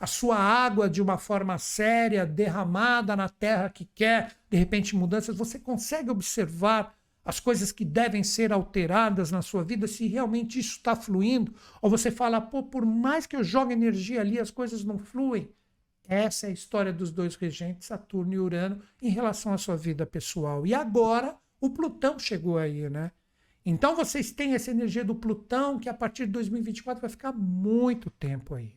A 0.00 0.06
sua 0.06 0.38
água, 0.38 0.88
de 0.88 1.02
uma 1.02 1.18
forma 1.18 1.58
séria, 1.58 2.24
derramada 2.24 3.14
na 3.14 3.28
terra 3.28 3.68
que 3.68 3.84
quer, 3.84 4.38
de 4.48 4.56
repente, 4.56 4.96
mudanças, 4.96 5.36
você 5.36 5.58
consegue 5.58 6.08
observar 6.10 6.95
as 7.26 7.40
coisas 7.40 7.72
que 7.72 7.84
devem 7.84 8.22
ser 8.22 8.52
alteradas 8.52 9.32
na 9.32 9.42
sua 9.42 9.64
vida, 9.64 9.88
se 9.88 10.06
realmente 10.06 10.60
isso 10.60 10.76
está 10.76 10.94
fluindo, 10.94 11.52
ou 11.82 11.90
você 11.90 12.08
fala, 12.08 12.40
pô, 12.40 12.62
por 12.62 12.86
mais 12.86 13.26
que 13.26 13.34
eu 13.34 13.42
jogue 13.42 13.72
energia 13.72 14.20
ali, 14.20 14.38
as 14.38 14.52
coisas 14.52 14.84
não 14.84 14.96
fluem. 14.96 15.50
Essa 16.06 16.46
é 16.46 16.50
a 16.50 16.52
história 16.52 16.92
dos 16.92 17.10
dois 17.10 17.34
regentes, 17.34 17.88
Saturno 17.88 18.32
e 18.32 18.38
Urano, 18.38 18.80
em 19.02 19.08
relação 19.08 19.52
à 19.52 19.58
sua 19.58 19.76
vida 19.76 20.06
pessoal. 20.06 20.64
E 20.64 20.72
agora 20.72 21.36
o 21.60 21.68
Plutão 21.68 22.16
chegou 22.16 22.58
aí, 22.58 22.88
né? 22.88 23.10
Então 23.64 23.96
vocês 23.96 24.30
têm 24.30 24.54
essa 24.54 24.70
energia 24.70 25.04
do 25.04 25.16
Plutão 25.16 25.80
que 25.80 25.88
a 25.88 25.94
partir 25.94 26.26
de 26.26 26.32
2024 26.32 27.00
vai 27.00 27.10
ficar 27.10 27.32
muito 27.32 28.08
tempo 28.08 28.54
aí. 28.54 28.72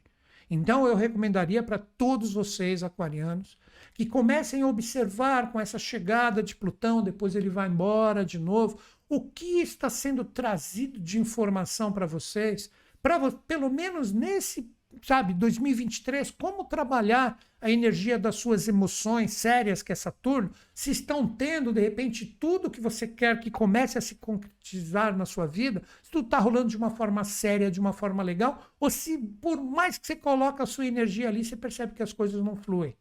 Então 0.49 0.87
eu 0.87 0.95
recomendaria 0.95 1.61
para 1.61 1.77
todos 1.77 2.33
vocês, 2.33 2.81
aquarianos, 2.81 3.57
que 3.93 4.05
comecem 4.05 4.61
a 4.63 4.67
observar 4.67 5.51
com 5.51 5.59
essa 5.59 5.77
chegada 5.77 6.41
de 6.41 6.55
Plutão, 6.55 7.03
depois 7.03 7.35
ele 7.35 7.49
vai 7.49 7.67
embora 7.67 8.25
de 8.25 8.39
novo, 8.39 8.79
o 9.07 9.21
que 9.21 9.61
está 9.61 9.89
sendo 9.89 10.23
trazido 10.23 10.99
de 10.99 11.19
informação 11.19 11.91
para 11.91 12.05
vocês, 12.05 12.71
para 13.01 13.31
pelo 13.31 13.69
menos 13.69 14.11
nesse 14.11 14.73
sabe, 15.01 15.33
2023, 15.33 16.31
como 16.31 16.65
trabalhar 16.65 17.37
a 17.61 17.69
energia 17.69 18.17
das 18.17 18.35
suas 18.35 18.67
emoções 18.67 19.33
sérias, 19.33 19.81
que 19.81 19.91
é 19.91 19.95
Saturno, 19.95 20.51
se 20.73 20.91
estão 20.91 21.27
tendo, 21.27 21.73
de 21.73 21.81
repente, 21.81 22.25
tudo 22.25 22.69
que 22.69 22.81
você 22.81 23.07
quer 23.07 23.39
que 23.39 23.51
comece 23.51 23.97
a 23.97 24.01
se 24.01 24.15
concretizar 24.15 25.17
na 25.17 25.25
sua 25.25 25.45
vida, 25.45 25.83
se 26.01 26.09
tudo 26.09 26.25
está 26.25 26.39
rolando 26.39 26.69
de 26.69 26.77
uma 26.77 26.89
forma 26.89 27.23
séria, 27.23 27.71
de 27.71 27.79
uma 27.79 27.93
forma 27.93 28.23
legal, 28.23 28.73
ou 28.79 28.89
se 28.89 29.17
por 29.17 29.61
mais 29.61 29.97
que 29.97 30.07
você 30.07 30.15
coloque 30.15 30.61
a 30.61 30.65
sua 30.65 30.85
energia 30.85 31.27
ali, 31.27 31.43
você 31.43 31.55
percebe 31.55 31.93
que 31.93 32.03
as 32.03 32.13
coisas 32.13 32.43
não 32.43 32.55
fluem. 32.55 32.95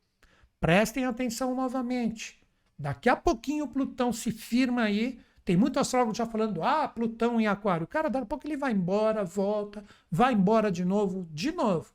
Prestem 0.60 1.04
atenção 1.04 1.54
novamente. 1.54 2.38
Daqui 2.78 3.08
a 3.08 3.16
pouquinho 3.16 3.64
o 3.64 3.68
Plutão 3.68 4.12
se 4.12 4.30
firma 4.30 4.82
aí, 4.82 5.18
tem 5.48 5.56
muito 5.56 5.80
astrólogo 5.80 6.12
já 6.12 6.26
falando, 6.26 6.62
ah, 6.62 6.86
Plutão 6.86 7.40
em 7.40 7.46
Aquário. 7.46 7.86
Cara, 7.86 8.10
daqui 8.10 8.24
a 8.24 8.26
pouco 8.26 8.46
ele 8.46 8.58
vai 8.58 8.70
embora, 8.70 9.24
volta, 9.24 9.82
vai 10.10 10.34
embora 10.34 10.70
de 10.70 10.84
novo, 10.84 11.26
de 11.32 11.50
novo. 11.52 11.90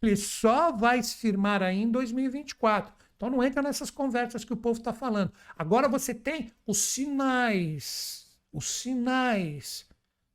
Ele 0.00 0.16
só 0.16 0.72
vai 0.72 1.02
se 1.02 1.16
firmar 1.16 1.62
aí 1.62 1.82
em 1.82 1.90
2024. 1.90 2.90
Então 3.14 3.28
não 3.28 3.44
entra 3.44 3.60
nessas 3.60 3.90
conversas 3.90 4.42
que 4.42 4.54
o 4.54 4.56
povo 4.56 4.78
está 4.78 4.94
falando. 4.94 5.30
Agora 5.54 5.86
você 5.86 6.14
tem 6.14 6.50
os 6.66 6.78
sinais, 6.78 8.26
os 8.50 8.70
sinais 8.70 9.86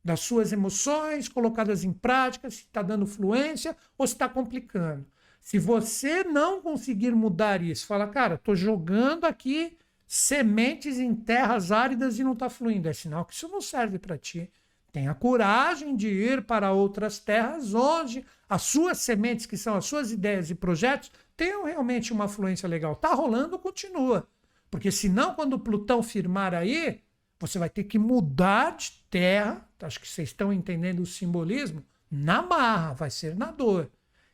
das 0.05 0.19
suas 0.19 0.53
emoções 0.53 1.27
colocadas 1.27 1.83
em 1.83 1.91
prática, 1.91 2.51
se 2.51 2.57
está 2.57 2.83
dando 2.83 3.07
fluência 3.07 3.75
ou 3.97 4.05
se 4.05 4.13
está 4.13 4.29
complicando. 4.29 5.07
Se 5.41 5.57
você 5.57 6.23
não 6.23 6.61
conseguir 6.61 7.15
mudar 7.15 7.63
isso, 7.63 7.87
fala, 7.87 8.05
cara, 8.05 8.35
estou 8.35 8.55
jogando 8.55 9.25
aqui 9.25 9.75
sementes 10.07 10.97
em 10.97 11.13
terras 11.13 11.71
áridas 11.71 12.17
e 12.17 12.23
não 12.23 12.33
está 12.33 12.49
fluindo. 12.49 12.87
É 12.87 12.93
sinal 12.93 13.25
que 13.25 13.33
isso 13.33 13.47
não 13.49 13.61
serve 13.61 13.99
para 13.99 14.17
ti. 14.17 14.49
Tenha 14.91 15.13
coragem 15.13 15.95
de 15.95 16.07
ir 16.07 16.43
para 16.43 16.71
outras 16.71 17.19
terras 17.19 17.73
onde 17.73 18.25
as 18.49 18.63
suas 18.63 18.99
sementes, 18.99 19.45
que 19.45 19.57
são 19.57 19.75
as 19.75 19.85
suas 19.85 20.11
ideias 20.11 20.49
e 20.49 20.55
projetos, 20.55 21.11
tenham 21.35 21.65
realmente 21.65 22.13
uma 22.13 22.27
fluência 22.27 22.67
legal. 22.67 22.93
Está 22.93 23.13
rolando, 23.13 23.59
continua. 23.59 24.27
Porque 24.71 24.91
senão, 24.91 25.35
quando 25.35 25.59
Plutão 25.59 26.01
firmar 26.01 26.53
aí, 26.53 27.01
você 27.39 27.59
vai 27.59 27.69
ter 27.69 27.83
que 27.83 27.99
mudar 27.99 28.77
de 28.77 28.91
terra. 29.09 29.69
Acho 29.81 29.99
que 29.99 30.07
vocês 30.07 30.29
estão 30.29 30.51
entendendo 30.51 31.01
o 31.01 31.05
simbolismo. 31.05 31.83
Na 32.09 32.41
marra, 32.41 32.93
vai 32.93 33.11
ser 33.11 33.35
na 33.35 33.51
dor. 33.51 33.91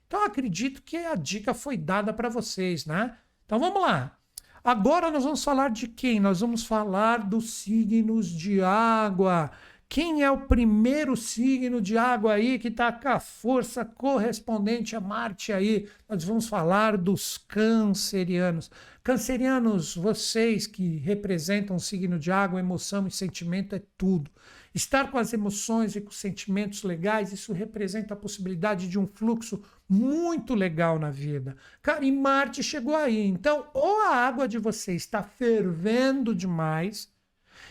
Então, 0.08 0.24
acredito 0.24 0.84
que 0.84 0.98
a 0.98 1.16
dica 1.16 1.54
foi 1.54 1.76
dada 1.76 2.14
para 2.14 2.30
vocês, 2.30 2.86
né? 2.86 3.18
Então, 3.46 3.60
vamos 3.60 3.82
lá. 3.82 4.18
Agora 4.64 5.12
nós 5.12 5.26
vamos 5.26 5.44
falar 5.44 5.70
de 5.72 5.90
quem? 5.90 6.22
Nós 6.22 6.40
vamos 6.40 6.64
falar 6.64 7.28
dos 7.28 7.52
signos 7.56 8.28
de 8.30 8.62
água. 8.62 9.52
Quem 9.90 10.24
é 10.24 10.32
o 10.32 10.48
primeiro 10.48 11.18
signo 11.18 11.82
de 11.82 11.98
água 11.98 12.36
aí 12.36 12.58
que 12.58 12.70
está 12.70 12.90
com 12.90 13.10
a 13.10 13.20
força 13.20 13.84
correspondente 13.84 14.96
a 14.96 15.02
Marte 15.02 15.52
aí? 15.52 15.90
Nós 16.08 16.24
vamos 16.24 16.48
falar 16.48 16.96
dos 16.96 17.38
cancerianos. 17.38 18.72
Cancerianos, 19.04 19.98
vocês 19.98 20.66
que 20.66 20.96
representam 20.96 21.76
o 21.76 21.80
signo 21.80 22.18
de 22.18 22.32
água, 22.32 22.58
emoção 22.58 23.06
e 23.06 23.12
sentimento 23.12 23.76
é 23.76 23.82
tudo. 23.98 24.32
Estar 24.74 25.12
com 25.12 25.18
as 25.18 25.34
emoções 25.34 25.96
e 25.96 26.02
com 26.02 26.10
sentimentos 26.10 26.84
legais, 26.84 27.34
isso 27.34 27.52
representa 27.52 28.14
a 28.14 28.18
possibilidade 28.18 28.88
de 28.88 28.98
um 28.98 29.06
fluxo 29.06 29.62
muito 29.88 30.54
legal 30.54 30.98
na 30.98 31.10
vida. 31.10 31.56
Cara, 31.82 32.04
e 32.04 32.12
Marte 32.12 32.64
chegou 32.64 32.96
aí. 32.96 33.26
Então, 33.28 33.68
ou 33.74 34.02
a 34.02 34.16
água 34.16 34.48
de 34.48 34.58
você 34.58 34.94
está 34.94 35.24
fervendo 35.24 36.34
demais 36.34 37.12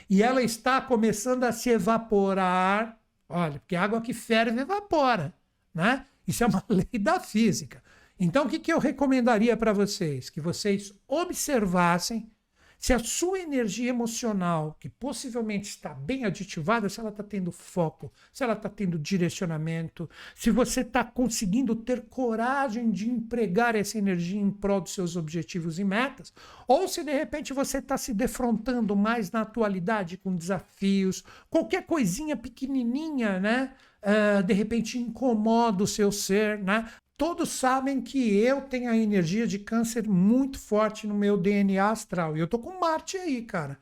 e 0.09 0.23
ela 0.23 0.43
está 0.43 0.81
começando 0.81 1.45
a 1.45 1.53
se 1.53 1.71
evaporar. 1.71 2.99
Olha, 3.29 3.59
porque 3.59 3.77
água 3.77 4.01
que 4.01 4.13
ferve 4.13 4.61
evapora, 4.61 5.35
né? 5.75 6.07
Isso 6.27 6.45
é 6.45 6.47
uma 6.47 6.65
lei 6.69 7.01
da 7.01 7.19
física. 7.19 7.83
Então, 8.19 8.45
o 8.47 8.49
que, 8.49 8.59
que 8.59 8.73
eu 8.73 8.79
recomendaria 8.79 9.57
para 9.57 9.73
vocês? 9.73 10.31
Que 10.31 10.41
vocês 10.41 10.93
observassem 11.09 12.31
se 12.83 12.93
a 12.93 12.99
sua 12.99 13.39
energia 13.39 13.91
emocional, 13.91 14.77
que 14.81 14.89
possivelmente 14.89 15.69
está 15.69 15.95
bem 15.95 16.25
aditivada, 16.25 16.89
se 16.89 16.99
ela 16.99 17.11
está 17.11 17.23
tendo 17.23 17.53
foco, 17.53 18.13
se 18.33 18.43
ela 18.43 18.55
está 18.55 18.69
tendo 18.69 18.99
direcionamento, 18.99 20.11
se 20.35 20.51
você 20.51 20.81
está 20.81 21.05
conseguindo 21.05 21.77
ter 21.77 22.07
coragem 22.09 22.91
de 22.91 23.09
empregar 23.09 23.77
essa 23.77 23.99
energia 23.99 24.41
em 24.41 24.51
prol 24.51 24.81
dos 24.81 24.95
seus 24.95 25.15
objetivos 25.15 25.79
e 25.79 25.85
metas, 25.85 26.35
ou 26.67 26.89
se 26.89 27.05
de 27.05 27.13
repente 27.13 27.53
você 27.53 27.79
está 27.79 27.97
se 27.97 28.13
defrontando 28.13 28.97
mais 28.97 29.31
na 29.31 29.43
atualidade 29.43 30.17
com 30.17 30.35
desafios, 30.35 31.23
qualquer 31.49 31.87
coisinha 31.87 32.37
pequenininha, 32.37 33.39
né? 33.39 33.75
Uh, 34.03 34.43
de 34.43 34.53
repente 34.53 34.99
incomoda 34.99 35.85
o 35.85 35.87
seu 35.87 36.11
ser, 36.11 36.59
né? 36.59 36.91
Todos 37.23 37.51
sabem 37.51 38.01
que 38.01 38.37
eu 38.37 38.63
tenho 38.63 38.91
a 38.91 38.97
energia 38.97 39.47
de 39.47 39.57
câncer 39.57 40.09
muito 40.09 40.59
forte 40.59 41.07
no 41.07 41.15
meu 41.15 41.37
DNA 41.37 41.89
astral. 41.89 42.37
E 42.37 42.41
eu 42.41 42.49
tô 42.49 42.59
com 42.59 42.81
Marte 42.81 43.17
aí, 43.17 43.43
cara. 43.43 43.79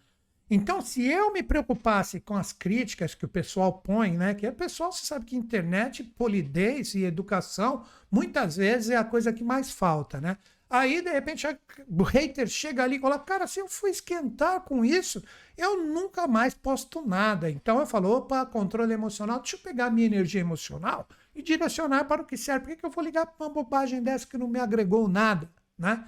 Então, 0.51 0.83
se 0.83 1.07
eu 1.07 1.33
me 1.33 1.43
preocupasse 1.43 2.21
com 2.21 2.37
as 2.37 2.53
críticas 2.53 3.15
que 3.15 3.25
o 3.25 3.29
pessoal 3.29 3.73
põe, 3.73 4.11
né? 4.11 4.35
Que 4.35 4.47
o 4.47 4.53
pessoal, 4.53 4.93
você 4.93 5.07
sabe 5.07 5.25
que 5.25 5.37
internet, 5.37 6.05
polidez 6.05 6.95
e 6.95 7.03
educação, 7.03 7.83
muitas 8.11 8.59
vezes 8.59 8.91
é 8.91 8.97
a 8.97 9.05
coisa 9.05 9.33
que 9.33 9.43
mais 9.43 9.71
falta, 9.71 10.21
né? 10.21 10.37
Aí, 10.69 11.01
de 11.01 11.11
repente, 11.11 11.47
o 11.89 12.03
hater 12.03 12.47
chega 12.47 12.85
ali 12.85 12.97
e 12.97 13.01
fala: 13.01 13.19
Cara, 13.19 13.47
se 13.47 13.59
eu 13.59 13.69
for 13.69 13.89
esquentar 13.89 14.61
com 14.61 14.85
isso, 14.85 15.25
eu 15.57 15.83
nunca 15.83 16.27
mais 16.27 16.53
posto 16.53 17.01
nada. 17.01 17.51
Então 17.51 17.81
eu 17.81 17.87
falo: 17.87 18.11
opa, 18.19 18.45
controle 18.45 18.93
emocional, 18.93 19.39
deixa 19.39 19.57
eu 19.57 19.61
pegar 19.61 19.89
minha 19.89 20.07
energia 20.07 20.43
emocional 20.43 21.09
e 21.35 21.43
direcionar 21.43 22.05
para 22.05 22.23
o 22.23 22.25
que 22.25 22.37
serve. 22.37 22.61
Por 22.61 22.71
que, 22.71 22.77
que 22.77 22.87
eu 22.87 22.91
vou 22.91 23.05
ligar 23.05 23.27
para 23.27 23.47
uma 23.47 23.53
bobagem 23.53 24.03
dessa 24.03 24.27
que 24.27 24.39
não 24.39 24.49
me 24.49 24.59
agregou 24.59 25.09
nada? 25.09 25.51
Né? 25.79 26.05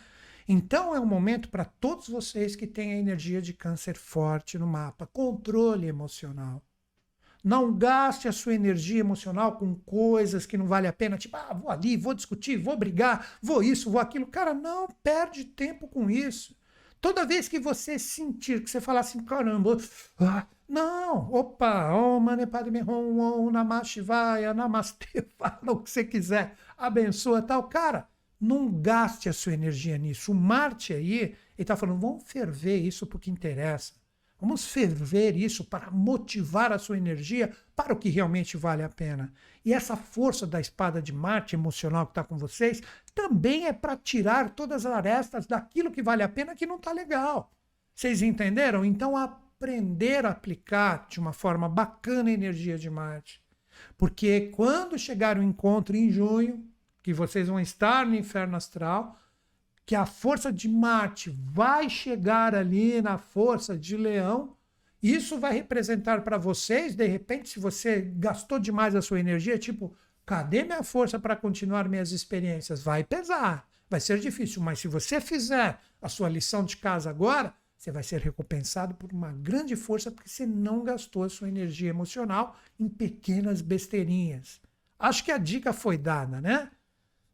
Então 0.49 0.95
é 0.95 1.01
um 1.01 1.07
momento 1.07 1.49
para 1.49 1.65
todos 1.65 2.09
vocês 2.09 2.57
que 2.57 2.67
têm 2.67 2.93
a 2.93 2.99
energia 2.99 3.41
de 3.41 3.53
câncer 3.53 3.97
forte 3.97 4.59
no 4.59 4.67
mapa. 4.67 5.07
Controle 5.07 5.87
emocional. 5.87 6.63
Não 7.43 7.77
gaste 7.77 8.29
a 8.29 8.33
sua 8.33 8.55
energia 8.55 9.01
emocional 9.01 9.57
com 9.57 9.75
coisas 9.75 10.47
que 10.47 10.57
não 10.57 10.67
vale 10.67 10.87
a 10.87 10.93
pena, 10.93 11.19
tipo, 11.19 11.37
ah, 11.37 11.53
vou 11.53 11.71
ali, 11.71 11.97
vou 11.97 12.15
discutir, 12.15 12.57
vou 12.57 12.77
brigar, 12.77 13.39
vou 13.43 13.63
isso, 13.63 13.91
vou 13.91 14.01
aquilo. 14.01 14.27
Cara, 14.27 14.55
não 14.55 14.87
perde 15.03 15.45
tempo 15.45 15.89
com 15.89 16.09
isso. 16.09 16.57
Toda 17.03 17.27
vez 17.27 17.49
que 17.49 17.59
você 17.59 17.99
sentir 17.99 18.63
que 18.63 18.71
você 18.71 18.81
falar 18.81 19.01
assim, 19.01 19.25
caramba, 19.25 19.77
ah, 20.21 20.47
não, 20.69 21.33
opa, 21.33 21.93
Om 21.93 22.21
Mani 22.21 22.47
Padme 22.47 22.81
Hum, 22.81 23.19
Om 23.19 23.51
Namah 23.51 23.83
Shivaya, 23.83 24.55
Namastê, 24.55 25.27
fala 25.37 25.73
o 25.73 25.83
que 25.83 25.91
você 25.91 26.05
quiser, 26.05 26.55
abençoa 26.79 27.43
tal. 27.43 27.65
Cara, 27.65 28.09
não 28.41 28.71
gaste 28.81 29.29
a 29.29 29.33
sua 29.33 29.53
energia 29.53 29.99
nisso. 29.99 30.31
O 30.31 30.35
Marte 30.35 30.93
aí, 30.93 31.19
ele 31.19 31.37
está 31.59 31.75
falando, 31.75 32.01
vamos 32.01 32.23
ferver 32.23 32.77
isso 32.79 33.05
porque 33.05 33.33
interessa. 33.33 33.95
Vamos 34.43 34.67
ferver 34.67 35.37
isso 35.37 35.65
para 35.65 35.89
motivar 35.93 36.73
a 36.73 36.79
sua 36.79 36.97
energia 36.97 37.53
para 37.77 37.93
o 37.93 37.97
que 37.97 38.09
realmente 38.09 38.57
vale 38.57 38.83
a 38.83 38.89
pena. 38.89 39.33
E 39.65 39.73
essa 39.73 39.97
força 39.97 40.45
da 40.49 40.59
espada 40.59 41.01
de 41.01 41.13
Marte 41.13 41.55
emocional 41.55 42.07
que 42.07 42.11
está 42.11 42.25
com 42.25 42.37
vocês 42.37 42.83
também 43.15 43.69
é 43.69 43.73
para 43.73 43.97
tirar 43.97 44.51
todas 44.51 44.85
as 44.85 44.93
arestas 44.93 45.47
daquilo 45.47 45.93
que 45.93 46.03
vale 46.03 46.25
a 46.25 46.29
pena 46.29 46.57
que 46.57 46.67
não 46.67 46.75
está 46.75 46.91
legal. 46.91 47.53
Vocês 47.95 48.21
entenderam? 48.21 48.85
Então 48.85 49.17
aprender 49.17 50.27
a 50.27 50.31
aplicar 50.31 51.07
de 51.09 51.21
uma 51.21 51.33
forma 51.33 51.69
bacana 51.69 52.29
a 52.29 52.33
energia 52.33 52.77
de 52.77 52.91
Marte. 52.91 53.41
Porque 53.97 54.51
quando 54.57 54.99
chegar 54.99 55.39
o 55.39 55.43
encontro 55.43 55.97
em 55.97 56.11
junho, 56.11 56.69
que 57.01 57.15
vocês 57.15 57.47
vão 57.47 57.61
estar 57.61 58.05
no 58.05 58.17
inferno 58.17 58.57
astral, 58.57 59.17
que 59.85 59.95
a 59.95 60.07
força 60.07 60.53
de 60.53 60.69
Marte 60.69 61.31
vai 61.43 61.91
chegar 61.91 62.55
ali 62.55 63.03
na 63.03 63.19
força 63.19 63.77
de 63.77 63.97
Leão, 63.97 64.57
isso 65.03 65.39
vai 65.39 65.53
representar 65.53 66.23
para 66.23 66.39
vocês, 66.39 66.95
de 66.95 67.07
repente, 67.07 67.49
se 67.49 67.59
você 67.59 68.01
gastou 68.17 68.59
demais 68.59 68.95
a 68.95 69.03
sua 69.03 69.19
energia, 69.19 69.59
tipo, 69.59 69.95
cadê 70.25 70.63
minha 70.63 70.85
força 70.85 71.19
para 71.19 71.35
continuar 71.35 71.89
minhas 71.89 72.13
experiências? 72.13 72.83
Vai 72.83 73.03
pesar, 73.03 73.69
vai 73.91 73.99
ser 73.99 74.21
difícil, 74.21 74.63
mas 74.63 74.79
se 74.79 74.87
você 74.87 75.21
fizer 75.21 75.81
a 76.01 76.09
sua 76.09 76.29
lição 76.29 76.65
de 76.65 76.77
casa 76.77 77.11
agora, 77.11 77.53
você 77.77 77.91
vai 77.91 78.05
ser 78.05 78.21
recompensado 78.21 78.95
por 78.95 79.13
uma 79.13 79.33
grande 79.33 79.75
força 79.75 80.09
porque 80.09 80.29
você 80.29 80.47
não 80.47 80.85
gastou 80.85 81.25
a 81.25 81.29
sua 81.29 81.49
energia 81.49 81.91
emocional 81.91 82.57
em 82.79 82.89
pequenas 82.89 83.61
besteirinhas. 83.61 84.61
Acho 84.97 85.25
que 85.25 85.33
a 85.33 85.39
dica 85.39 85.73
foi 85.73 85.99
dada, 85.99 86.41
né? 86.41 86.71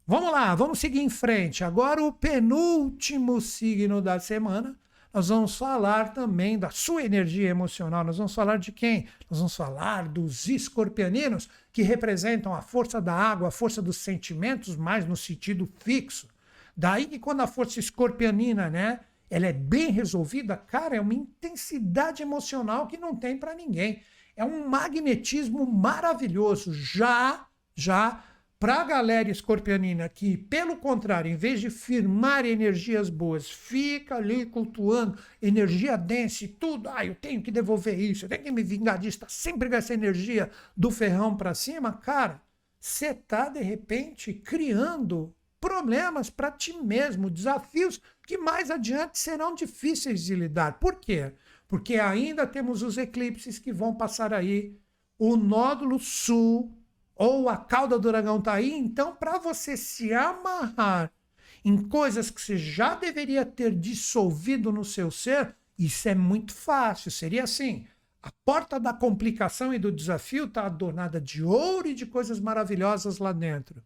Vamos 0.09 0.31
lá, 0.31 0.55
vamos 0.55 0.79
seguir 0.79 1.01
em 1.01 1.07
frente. 1.07 1.63
Agora 1.63 2.03
o 2.03 2.11
penúltimo 2.11 3.39
signo 3.39 4.01
da 4.01 4.19
semana. 4.19 4.75
nós 5.13 5.27
vamos 5.27 5.55
falar 5.55 6.15
também 6.15 6.57
da 6.57 6.71
sua 6.71 7.03
energia 7.03 7.47
emocional. 7.47 8.03
Nós 8.03 8.17
vamos 8.17 8.33
falar 8.33 8.57
de 8.57 8.71
quem? 8.71 9.05
Nós 9.29 9.37
vamos 9.37 9.55
falar 9.55 10.07
dos 10.07 10.47
escorpianinos, 10.47 11.47
que 11.71 11.83
representam 11.83 12.55
a 12.55 12.61
força 12.63 12.99
da 12.99 13.13
água, 13.13 13.49
a 13.49 13.51
força 13.51 13.83
dos 13.83 13.97
sentimentos, 13.97 14.75
mais 14.75 15.05
no 15.05 15.15
sentido 15.15 15.69
fixo. 15.77 16.27
Daí 16.75 17.05
que 17.05 17.19
quando 17.19 17.41
a 17.41 17.47
força 17.47 17.79
escorpianina, 17.79 18.67
né, 18.67 19.01
ela 19.29 19.45
é 19.45 19.53
bem 19.53 19.91
resolvida, 19.91 20.57
cara, 20.57 20.95
é 20.95 20.99
uma 20.99 21.13
intensidade 21.13 22.23
emocional 22.23 22.87
que 22.87 22.97
não 22.97 23.15
tem 23.15 23.37
para 23.37 23.53
ninguém. 23.53 24.01
É 24.35 24.43
um 24.43 24.67
magnetismo 24.67 25.67
maravilhoso. 25.71 26.73
Já, 26.73 27.45
já 27.75 28.23
para 28.59 28.81
a 28.81 28.83
galera 28.83 29.31
escorpionina 29.31 30.09
que, 30.09 30.35
pelo 30.35 30.75
contrário, 30.75 31.31
em 31.31 31.35
vez 31.37 31.61
de 31.61 31.69
firmar 31.69 32.45
energias 32.45 33.09
boas, 33.09 33.49
fica 33.49 34.15
ali 34.15 34.45
cultuando 34.45 35.17
energia 35.41 35.97
densa 35.97 36.43
e 36.43 36.49
tudo, 36.49 36.89
ah, 36.89 37.05
eu 37.05 37.15
tenho 37.15 37.41
que 37.41 37.51
devolver 37.51 37.97
isso, 37.97 38.25
eu 38.25 38.29
tenho 38.29 38.43
que 38.43 38.51
me 38.51 38.61
vingar 38.61 38.99
disso, 38.99 39.15
está 39.15 39.29
sempre 39.29 39.69
com 39.69 39.75
essa 39.75 39.93
energia 39.93 40.51
do 40.75 40.91
ferrão 40.91 41.37
para 41.37 41.53
cima, 41.53 41.93
cara, 41.93 42.41
você 42.77 43.07
está, 43.07 43.47
de 43.47 43.61
repente, 43.61 44.33
criando 44.33 45.33
problemas 45.61 46.29
para 46.29 46.51
ti 46.51 46.73
mesmo, 46.73 47.29
desafios 47.29 48.01
que 48.27 48.37
mais 48.37 48.69
adiante 48.69 49.19
serão 49.19 49.55
difíceis 49.55 50.23
de 50.23 50.35
lidar. 50.35 50.79
Por 50.79 50.95
quê? 50.95 51.33
Porque 51.67 51.95
ainda 51.95 52.45
temos 52.45 52.81
os 52.81 52.97
eclipses 52.97 53.57
que 53.57 53.71
vão 53.71 53.95
passar 53.95 54.33
aí, 54.33 54.77
o 55.17 55.35
nódulo 55.35 55.99
sul 55.99 56.73
ou 57.19 57.49
a 57.49 57.57
cauda 57.57 57.99
do 57.99 58.09
dragão 58.09 58.39
está 58.39 58.53
aí, 58.53 58.71
então 58.71 59.13
para 59.13 59.37
você 59.37 59.75
se 59.75 60.13
amarrar 60.13 61.11
em 61.65 61.75
coisas 61.89 62.31
que 62.31 62.41
você 62.41 62.57
já 62.57 62.95
deveria 62.95 63.45
ter 63.45 63.75
dissolvido 63.75 64.71
no 64.71 64.85
seu 64.85 65.11
ser, 65.11 65.53
isso 65.77 66.07
é 66.07 66.15
muito 66.15 66.53
fácil. 66.53 67.11
Seria 67.11 67.43
assim: 67.43 67.85
a 68.23 68.31
porta 68.45 68.79
da 68.79 68.93
complicação 68.93 69.73
e 69.73 69.77
do 69.77 69.91
desafio 69.91 70.45
está 70.45 70.65
adornada 70.65 71.19
de 71.19 71.43
ouro 71.43 71.89
e 71.89 71.93
de 71.93 72.05
coisas 72.05 72.39
maravilhosas 72.39 73.17
lá 73.17 73.33
dentro. 73.33 73.83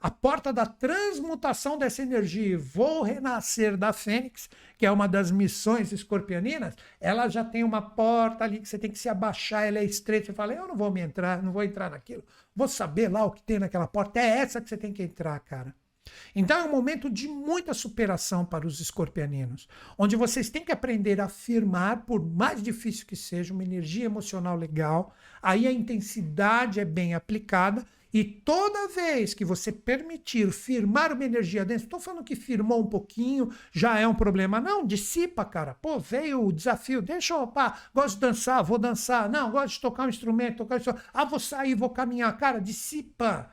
A 0.00 0.10
porta 0.10 0.52
da 0.52 0.66
transmutação 0.66 1.78
dessa 1.78 2.02
energia, 2.02 2.58
vou 2.58 3.02
renascer 3.02 3.76
da 3.76 3.92
Fênix, 3.92 4.50
que 4.76 4.84
é 4.84 4.90
uma 4.90 5.06
das 5.06 5.30
missões 5.30 5.92
escorpianinas, 5.92 6.74
ela 7.00 7.28
já 7.28 7.44
tem 7.44 7.62
uma 7.62 7.80
porta 7.80 8.44
ali 8.44 8.60
que 8.60 8.68
você 8.68 8.78
tem 8.78 8.90
que 8.90 8.98
se 8.98 9.08
abaixar, 9.08 9.64
ela 9.64 9.78
é 9.78 9.84
estreita. 9.84 10.26
Você 10.26 10.32
fala, 10.32 10.52
eu 10.52 10.66
não 10.66 10.76
vou 10.76 10.90
me 10.90 11.00
entrar, 11.00 11.42
não 11.42 11.52
vou 11.52 11.62
entrar 11.62 11.90
naquilo. 11.90 12.24
Vou 12.54 12.68
saber 12.68 13.08
lá 13.08 13.24
o 13.24 13.30
que 13.30 13.42
tem 13.42 13.58
naquela 13.58 13.86
porta. 13.86 14.20
É 14.20 14.38
essa 14.38 14.60
que 14.60 14.68
você 14.68 14.76
tem 14.76 14.92
que 14.92 15.02
entrar, 15.02 15.38
cara. 15.40 15.74
Então 16.34 16.58
é 16.58 16.64
um 16.64 16.70
momento 16.70 17.10
de 17.10 17.26
muita 17.26 17.72
superação 17.72 18.44
para 18.44 18.66
os 18.66 18.78
escorpianinos, 18.78 19.66
onde 19.96 20.16
vocês 20.16 20.50
têm 20.50 20.64
que 20.64 20.72
aprender 20.72 21.20
a 21.20 21.24
afirmar, 21.24 22.04
por 22.04 22.22
mais 22.24 22.62
difícil 22.62 23.06
que 23.06 23.16
seja, 23.16 23.54
uma 23.54 23.64
energia 23.64 24.04
emocional 24.04 24.56
legal. 24.56 25.14
Aí 25.42 25.66
a 25.66 25.72
intensidade 25.72 26.78
é 26.78 26.84
bem 26.84 27.14
aplicada 27.14 27.84
e 28.14 28.22
toda 28.22 28.86
vez 28.86 29.34
que 29.34 29.44
você 29.44 29.72
permitir 29.72 30.52
firmar 30.52 31.12
uma 31.12 31.24
energia 31.24 31.64
dentro, 31.64 31.86
estou 31.86 31.98
falando 31.98 32.22
que 32.22 32.36
firmou 32.36 32.80
um 32.80 32.86
pouquinho, 32.86 33.50
já 33.72 33.98
é 33.98 34.06
um 34.06 34.14
problema. 34.14 34.60
Não, 34.60 34.86
dissipa, 34.86 35.44
cara. 35.44 35.74
Pô, 35.74 35.98
veio 35.98 36.46
o 36.46 36.52
desafio, 36.52 37.02
deixa 37.02 37.34
eu, 37.34 37.44
pá, 37.48 37.76
gosto 37.92 38.14
de 38.14 38.20
dançar, 38.20 38.62
vou 38.62 38.78
dançar. 38.78 39.28
Não, 39.28 39.50
gosto 39.50 39.74
de 39.74 39.80
tocar 39.80 40.06
um 40.06 40.08
instrumento, 40.08 40.58
tocar 40.58 40.76
um 40.76 40.78
instrumento. 40.78 41.04
Ah, 41.12 41.24
vou 41.24 41.40
sair, 41.40 41.74
vou 41.74 41.90
caminhar. 41.90 42.36
Cara, 42.36 42.60
dissipa. 42.60 43.50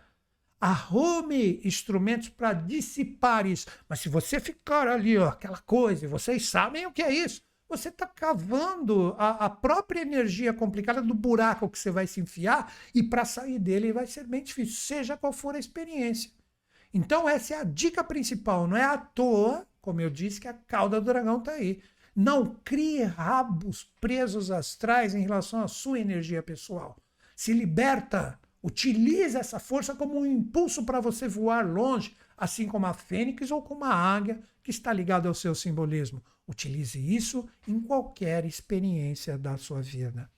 Arrume 0.60 1.60
instrumentos 1.66 2.30
para 2.30 2.54
dissipar 2.54 3.48
isso. 3.48 3.66
Mas 3.90 4.00
se 4.02 4.10
você 4.10 4.40
ficar 4.40 4.88
ali, 4.88 5.18
ó, 5.18 5.30
aquela 5.30 5.58
coisa, 5.58 6.06
e 6.06 6.08
vocês 6.08 6.48
sabem 6.48 6.86
o 6.86 6.92
que 6.92 7.02
é 7.02 7.12
isso 7.12 7.42
você 7.72 7.88
está 7.88 8.06
cavando 8.06 9.16
a, 9.18 9.46
a, 9.46 9.50
própria 9.50 10.02
energia 10.02 10.54
complicada 10.54 11.02
do 11.02 11.14
buraco 11.14 11.70
que 11.70 11.80
você 11.80 11.90
vai 11.90 12.06
se 12.06 12.20
enfiar 12.20 12.74
e 12.94 13.02
para 13.02 13.24
sair 13.24 13.58
dele 13.58 13.94
vai 13.94 14.06
ser 14.06 14.28
bem 14.28 14.44
difícil, 14.44 14.76
seja 14.76 15.16
qual 15.16 15.32
for 15.32 15.56
a 15.56 15.60
experiência. 15.60 16.30
Então, 16.94 17.30
essa 17.30 17.54
é 17.54 17.58
a 17.58 17.64
dica 17.64 18.04
principal. 18.04 18.68
Não 18.68 18.76
é 18.76 18.84
à 18.84 18.98
toa, 18.98 19.66
como 19.80 20.02
eu 20.02 20.10
disse, 20.10 20.42
que 20.42 20.50
a 20.50 20.54
cauda 20.54 21.00
do 21.00 21.06
dragão 21.06 21.40
está 21.40 21.54
aí. 21.54 21.82
Não 22.14 22.56
crie 22.66 23.04
rabos 23.04 23.90
presos 24.02 24.52
astrais 24.52 25.16
em 25.16 25.22
relação 25.22 25.62
à 25.62 25.68
sua 25.70 26.00
energia 26.00 26.44
pessoal. 26.44 26.98
Se 27.36 27.54
liberta. 27.54 28.38
Utilize 28.62 29.36
essa 29.36 29.60
força 29.60 29.96
como 29.96 30.20
um 30.20 30.26
impulso 30.26 30.86
para 30.86 31.00
você 31.00 31.28
voar 31.28 31.66
longe, 31.66 32.16
assim 32.38 32.68
como 32.68 32.86
a 32.86 32.94
fênix 32.94 33.50
ou 33.50 33.62
como 33.62 33.86
a 33.86 33.92
águia, 33.92 34.44
que 34.64 34.72
está 34.72 34.92
ligado 34.94 35.28
ao 35.28 35.34
seu 35.34 35.54
simbolismo. 35.56 36.24
Utilize 36.48 37.00
isso 37.00 37.48
em 37.68 37.80
qualquer 37.80 38.46
experiência 38.46 39.38
da 39.38 39.58
sua 39.58 39.82
vida. 39.82 40.30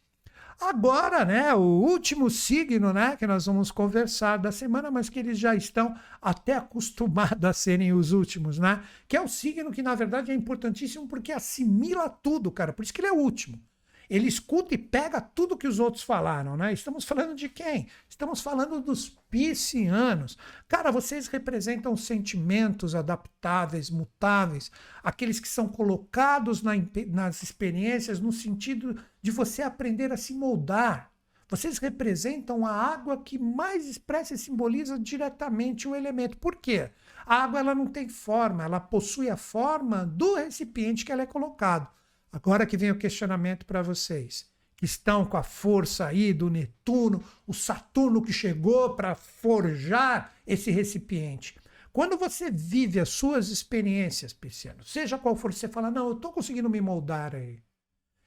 Agora, 0.59 1.25
né, 1.25 1.53
o 1.53 1.59
último 1.59 2.29
signo, 2.29 2.93
né, 2.93 3.15
que 3.17 3.25
nós 3.25 3.45
vamos 3.45 3.71
conversar 3.71 4.37
da 4.37 4.51
semana, 4.51 4.91
mas 4.91 5.09
que 5.09 5.19
eles 5.19 5.37
já 5.37 5.55
estão 5.55 5.95
até 6.21 6.55
acostumados 6.55 7.43
a 7.43 7.53
serem 7.53 7.93
os 7.93 8.11
últimos, 8.11 8.59
né? 8.59 8.83
Que 9.07 9.17
é 9.17 9.21
o 9.21 9.27
signo 9.27 9.71
que 9.71 9.81
na 9.81 9.95
verdade 9.95 10.31
é 10.31 10.35
importantíssimo 10.35 11.07
porque 11.07 11.31
assimila 11.31 12.07
tudo, 12.07 12.51
cara. 12.51 12.71
Por 12.71 12.83
isso 12.83 12.93
que 12.93 13.01
ele 13.01 13.07
é 13.07 13.13
o 13.13 13.17
último. 13.17 13.59
Ele 14.09 14.27
escuta 14.27 14.73
e 14.73 14.77
pega 14.77 15.21
tudo 15.21 15.57
que 15.57 15.67
os 15.67 15.79
outros 15.79 16.03
falaram, 16.03 16.57
né? 16.57 16.73
Estamos 16.73 17.05
falando 17.05 17.35
de 17.35 17.49
quem? 17.49 17.87
Estamos 18.09 18.41
falando 18.41 18.81
dos 18.81 19.09
piscianos. 19.29 20.37
Cara, 20.67 20.91
vocês 20.91 21.27
representam 21.27 21.95
sentimentos 21.95 22.95
adaptáveis, 22.95 23.89
mutáveis, 23.89 24.71
aqueles 25.03 25.39
que 25.39 25.47
são 25.47 25.67
colocados 25.67 26.61
na, 26.61 26.73
nas 27.07 27.41
experiências 27.41 28.19
no 28.19 28.31
sentido 28.31 28.97
de 29.21 29.31
você 29.31 29.61
aprender 29.61 30.11
a 30.11 30.17
se 30.17 30.33
moldar. 30.33 31.11
Vocês 31.49 31.77
representam 31.77 32.65
a 32.65 32.71
água 32.71 33.21
que 33.21 33.37
mais 33.37 33.85
expressa 33.85 34.33
e 34.33 34.37
simboliza 34.37 34.97
diretamente 34.97 35.87
o 35.87 35.95
elemento. 35.95 36.37
Por 36.37 36.55
quê? 36.55 36.89
A 37.25 37.43
água 37.43 37.59
ela 37.59 37.75
não 37.75 37.85
tem 37.85 38.09
forma, 38.09 38.63
ela 38.63 38.79
possui 38.79 39.29
a 39.29 39.37
forma 39.37 40.05
do 40.05 40.35
recipiente 40.35 41.05
que 41.05 41.11
ela 41.11 41.21
é 41.21 41.27
colocado. 41.27 41.87
Agora 42.33 42.65
que 42.65 42.75
vem 42.75 42.89
o 42.89 42.97
questionamento 42.97 43.63
para 43.63 43.83
vocês, 43.83 44.51
estão 44.81 45.23
com 45.23 45.37
a 45.37 45.43
força 45.43 46.07
aí 46.07 46.33
do 46.33 46.49
Netuno, 46.49 47.23
o 47.45 47.53
Saturno 47.53 48.23
que 48.23 48.33
chegou 48.33 48.95
para 48.95 49.13
forjar 49.13 50.33
esse 50.45 50.71
recipiente. 50.71 51.55
Quando 51.91 52.17
você 52.17 52.49
vive 52.49 52.99
as 52.99 53.09
suas 53.09 53.49
experiências, 53.49 54.33
Pisciano, 54.33 54.83
seja 54.83 55.19
qual 55.19 55.35
for, 55.35 55.53
você 55.53 55.67
fala: 55.67 55.91
não, 55.91 56.07
eu 56.07 56.15
estou 56.15 56.33
conseguindo 56.33 56.67
me 56.67 56.81
moldar 56.81 57.35
aí. 57.35 57.61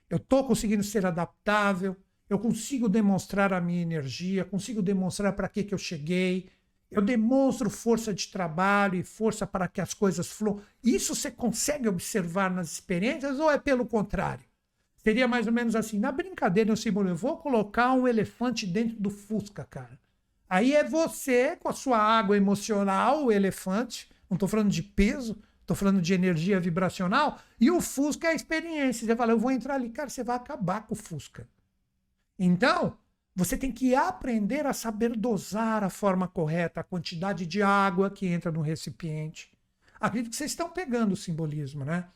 Eu 0.09 0.19
estou 0.19 0.47
conseguindo 0.47 0.85
ser 0.85 1.05
adaptável, 1.05 1.97
eu 2.31 2.39
consigo 2.39 2.89
demonstrar 2.89 3.53
a 3.53 3.61
minha 3.61 3.83
energia, 3.83 4.45
consigo 4.45 4.81
demonstrar 4.81 5.33
para 5.33 5.49
que, 5.49 5.65
que 5.65 5.75
eu 5.75 5.79
cheguei, 5.79 6.49
eu 6.97 7.03
demonstro 7.03 7.69
força 7.69 8.15
de 8.15 8.29
trabalho 8.29 8.99
e 8.99 9.05
força 9.05 9.47
para 9.47 9.69
que 9.69 9.83
as 9.83 9.93
coisas 9.93 10.29
fluam. 10.33 10.63
Isso 10.83 11.15
você 11.15 11.31
consegue 11.31 11.87
observar 11.87 12.51
nas 12.51 12.73
experiências 12.73 13.39
ou 13.39 13.51
é 13.51 13.59
pelo 13.59 13.85
contrário? 13.85 14.47
Seria 14.97 15.29
mais 15.29 15.47
ou 15.47 15.53
menos 15.53 15.77
assim, 15.77 15.99
na 15.99 16.11
brincadeira 16.11 16.71
eu 16.71 16.77
simulo, 16.77 17.11
eu 17.11 17.15
vou 17.15 17.37
colocar 17.37 17.93
um 17.93 18.09
elefante 18.09 18.67
dentro 18.67 18.97
do 18.99 19.11
Fusca, 19.11 19.63
cara. 19.65 20.01
Aí 20.49 20.75
é 20.75 20.83
você 20.83 21.55
com 21.57 21.69
a 21.69 21.75
sua 21.75 21.99
água 21.99 22.35
emocional, 22.35 23.27
o 23.27 23.31
elefante, 23.31 24.09
não 24.31 24.37
estou 24.37 24.49
falando 24.49 24.71
de 24.71 24.83
peso, 24.83 25.39
estou 25.61 25.77
falando 25.77 26.01
de 26.01 26.15
energia 26.15 26.59
vibracional, 26.59 27.39
e 27.61 27.71
o 27.71 27.79
Fusca 27.79 28.29
é 28.29 28.31
a 28.31 28.35
experiência. 28.35 29.07
Você 29.07 29.15
fala, 29.15 29.33
eu 29.33 29.39
vou 29.39 29.51
entrar 29.51 29.75
ali, 29.75 29.91
cara, 29.91 30.09
você 30.09 30.25
vai 30.25 30.37
acabar 30.37 30.87
com 30.87 30.95
o 30.95 30.97
Fusca. 30.97 31.47
Então, 32.39 32.97
você 33.37 33.55
tem 33.55 33.71
que 33.71 33.95
aprender 33.95 34.67
a 34.67 34.73
saber 34.73 35.15
dosar 35.15 35.85
a 35.85 35.91
forma 35.91 36.27
correta, 36.27 36.81
a 36.81 36.85
quantidade 36.85 37.45
de 37.45 37.63
água 37.63 38.09
que 38.11 38.27
entra 38.27 38.51
no 38.51 38.63
recipiente. 38.63 39.53
Acredito 40.01 40.31
que 40.31 40.37
vocês 40.37 40.53
estão 40.53 40.71
pegando 40.71 41.13
o 41.13 41.17
simbolismo, 41.17 41.85
né? 41.85 42.07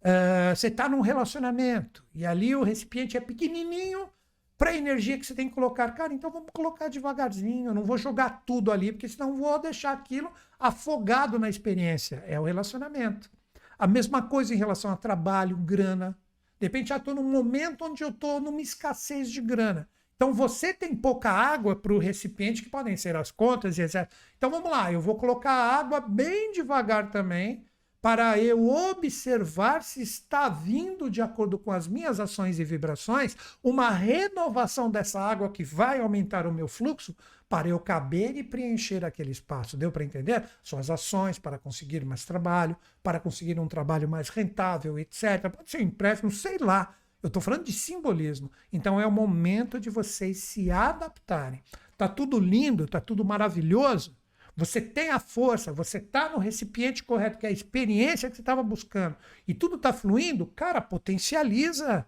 Uh, 0.00 0.56
você 0.56 0.68
está 0.68 0.88
num 0.88 1.02
relacionamento 1.02 2.02
e 2.14 2.24
ali 2.24 2.56
o 2.56 2.62
recipiente 2.62 3.14
é 3.14 3.20
pequenininho 3.20 4.08
para 4.56 4.70
a 4.70 4.76
energia 4.76 5.18
que 5.18 5.26
você 5.26 5.34
tem 5.34 5.50
que 5.50 5.54
colocar. 5.54 5.90
Cara, 5.90 6.14
então 6.14 6.30
vamos 6.30 6.48
colocar 6.50 6.88
devagarzinho, 6.88 7.68
eu 7.68 7.74
não 7.74 7.84
vou 7.84 7.98
jogar 7.98 8.42
tudo 8.46 8.72
ali, 8.72 8.90
porque 8.90 9.08
senão 9.08 9.36
vou 9.36 9.58
deixar 9.60 9.92
aquilo 9.92 10.32
afogado 10.58 11.38
na 11.38 11.50
experiência. 11.50 12.24
É 12.26 12.40
o 12.40 12.44
relacionamento. 12.44 13.30
A 13.78 13.86
mesma 13.86 14.22
coisa 14.22 14.54
em 14.54 14.58
relação 14.58 14.90
a 14.90 14.96
trabalho, 14.96 15.58
grana. 15.58 16.16
De 16.58 16.66
repente 16.66 16.88
já 16.88 16.96
estou 16.96 17.14
num 17.14 17.30
momento 17.30 17.84
onde 17.84 18.02
eu 18.02 18.08
estou 18.08 18.40
numa 18.40 18.62
escassez 18.62 19.30
de 19.30 19.42
grana. 19.42 19.86
Então 20.20 20.34
você 20.34 20.74
tem 20.74 20.94
pouca 20.94 21.30
água 21.30 21.74
para 21.74 21.94
o 21.94 21.98
recipiente, 21.98 22.62
que 22.62 22.68
podem 22.68 22.94
ser 22.94 23.16
as 23.16 23.30
contas 23.30 23.78
e 23.78 23.82
etc. 23.82 24.06
Então 24.36 24.50
vamos 24.50 24.70
lá, 24.70 24.92
eu 24.92 25.00
vou 25.00 25.16
colocar 25.16 25.50
a 25.50 25.76
água 25.78 25.98
bem 25.98 26.52
devagar 26.52 27.10
também, 27.10 27.64
para 28.02 28.38
eu 28.38 28.68
observar 28.68 29.82
se 29.82 30.02
está 30.02 30.50
vindo, 30.50 31.10
de 31.10 31.22
acordo 31.22 31.58
com 31.58 31.72
as 31.72 31.88
minhas 31.88 32.20
ações 32.20 32.60
e 32.60 32.64
vibrações, 32.64 33.34
uma 33.64 33.88
renovação 33.88 34.90
dessa 34.90 35.18
água 35.18 35.48
que 35.48 35.64
vai 35.64 36.00
aumentar 36.00 36.46
o 36.46 36.52
meu 36.52 36.68
fluxo 36.68 37.16
para 37.48 37.68
eu 37.68 37.80
caber 37.80 38.36
e 38.36 38.44
preencher 38.44 39.02
aquele 39.06 39.30
espaço. 39.30 39.74
Deu 39.74 39.90
para 39.90 40.04
entender? 40.04 40.44
Suas 40.62 40.90
ações 40.90 41.38
para 41.38 41.58
conseguir 41.58 42.04
mais 42.04 42.26
trabalho, 42.26 42.76
para 43.02 43.18
conseguir 43.18 43.58
um 43.58 43.66
trabalho 43.66 44.06
mais 44.06 44.28
rentável, 44.28 44.98
etc. 44.98 45.48
Pode 45.50 45.70
ser 45.70 45.80
empréstimo, 45.80 46.30
sei 46.30 46.58
lá. 46.58 46.94
Eu 47.22 47.28
estou 47.28 47.42
falando 47.42 47.64
de 47.64 47.72
simbolismo. 47.72 48.50
Então 48.72 49.00
é 49.00 49.06
o 49.06 49.12
momento 49.12 49.78
de 49.78 49.90
vocês 49.90 50.38
se 50.38 50.70
adaptarem. 50.70 51.62
Tá 51.96 52.08
tudo 52.08 52.38
lindo, 52.38 52.86
tá 52.86 53.00
tudo 53.00 53.24
maravilhoso. 53.24 54.16
Você 54.56 54.80
tem 54.80 55.10
a 55.10 55.18
força, 55.18 55.72
você 55.72 55.98
está 55.98 56.28
no 56.28 56.38
recipiente 56.38 57.04
correto, 57.04 57.38
que 57.38 57.46
é 57.46 57.48
a 57.48 57.52
experiência 57.52 58.28
que 58.28 58.36
você 58.36 58.42
estava 58.42 58.62
buscando, 58.62 59.16
e 59.46 59.54
tudo 59.54 59.76
está 59.76 59.92
fluindo, 59.92 60.46
cara, 60.46 60.80
potencializa. 60.80 62.06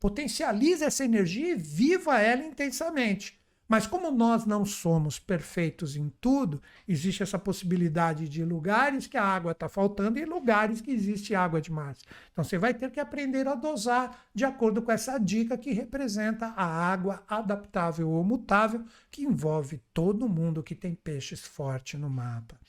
Potencializa 0.00 0.86
essa 0.86 1.04
energia 1.04 1.52
e 1.52 1.54
viva 1.54 2.20
ela 2.20 2.42
intensamente. 2.42 3.40
Mas 3.66 3.86
como 3.86 4.10
nós 4.10 4.44
não 4.44 4.64
somos 4.64 5.18
perfeitos 5.18 5.96
em 5.96 6.12
tudo, 6.20 6.60
existe 6.86 7.22
essa 7.22 7.38
possibilidade 7.38 8.28
de 8.28 8.44
lugares 8.44 9.06
que 9.06 9.16
a 9.16 9.24
água 9.24 9.52
está 9.52 9.68
faltando 9.68 10.18
e 10.18 10.24
lugares 10.24 10.80
que 10.82 10.90
existe 10.90 11.34
água 11.34 11.60
demais. 11.60 11.98
Então 12.32 12.44
você 12.44 12.58
vai 12.58 12.74
ter 12.74 12.90
que 12.90 13.00
aprender 13.00 13.48
a 13.48 13.54
dosar 13.54 14.26
de 14.34 14.44
acordo 14.44 14.82
com 14.82 14.92
essa 14.92 15.18
dica 15.18 15.56
que 15.56 15.72
representa 15.72 16.48
a 16.48 16.64
água 16.64 17.22
adaptável 17.26 18.10
ou 18.10 18.22
mutável, 18.22 18.84
que 19.10 19.22
envolve 19.22 19.80
todo 19.94 20.28
mundo 20.28 20.62
que 20.62 20.74
tem 20.74 20.94
peixes 20.94 21.40
forte 21.40 21.96
no 21.96 22.10
mapa. 22.10 22.60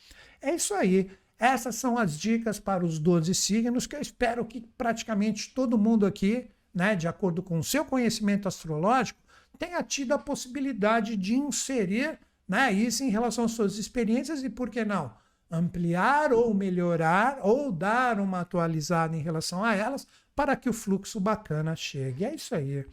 É 0.41 0.55
isso 0.55 0.73
aí. 0.73 1.11
Essas 1.37 1.75
são 1.75 1.97
as 1.97 2.17
dicas 2.17 2.59
para 2.59 2.85
os 2.85 2.97
12 2.97 3.35
signos 3.35 3.85
que 3.85 3.95
eu 3.95 4.01
espero 4.01 4.45
que 4.45 4.61
praticamente 4.61 5.53
todo 5.53 5.77
mundo 5.77 6.05
aqui, 6.05 6.47
né, 6.73 6.95
de 6.95 7.07
acordo 7.07 7.43
com 7.43 7.59
o 7.59 7.63
seu 7.63 7.83
conhecimento 7.83 8.47
astrológico, 8.47 9.19
tenha 9.55 9.81
tido 9.81 10.13
a 10.13 10.19
possibilidade 10.19 11.15
de 11.15 11.35
inserir 11.35 12.19
né, 12.47 12.71
isso 12.71 13.03
em 13.03 13.09
relação 13.09 13.45
às 13.45 13.51
suas 13.51 13.77
experiências 13.77 14.43
e, 14.43 14.49
por 14.49 14.69
que 14.69 14.85
não, 14.85 15.11
ampliar 15.49 16.33
ou 16.33 16.53
melhorar 16.53 17.39
ou 17.41 17.71
dar 17.71 18.19
uma 18.19 18.41
atualizada 18.41 19.15
em 19.15 19.21
relação 19.21 19.63
a 19.63 19.73
elas 19.73 20.07
para 20.35 20.55
que 20.55 20.69
o 20.69 20.73
fluxo 20.73 21.19
bacana 21.19 21.75
chegue. 21.75 22.25
É 22.25 22.35
isso 22.35 22.53
aí. 22.53 22.85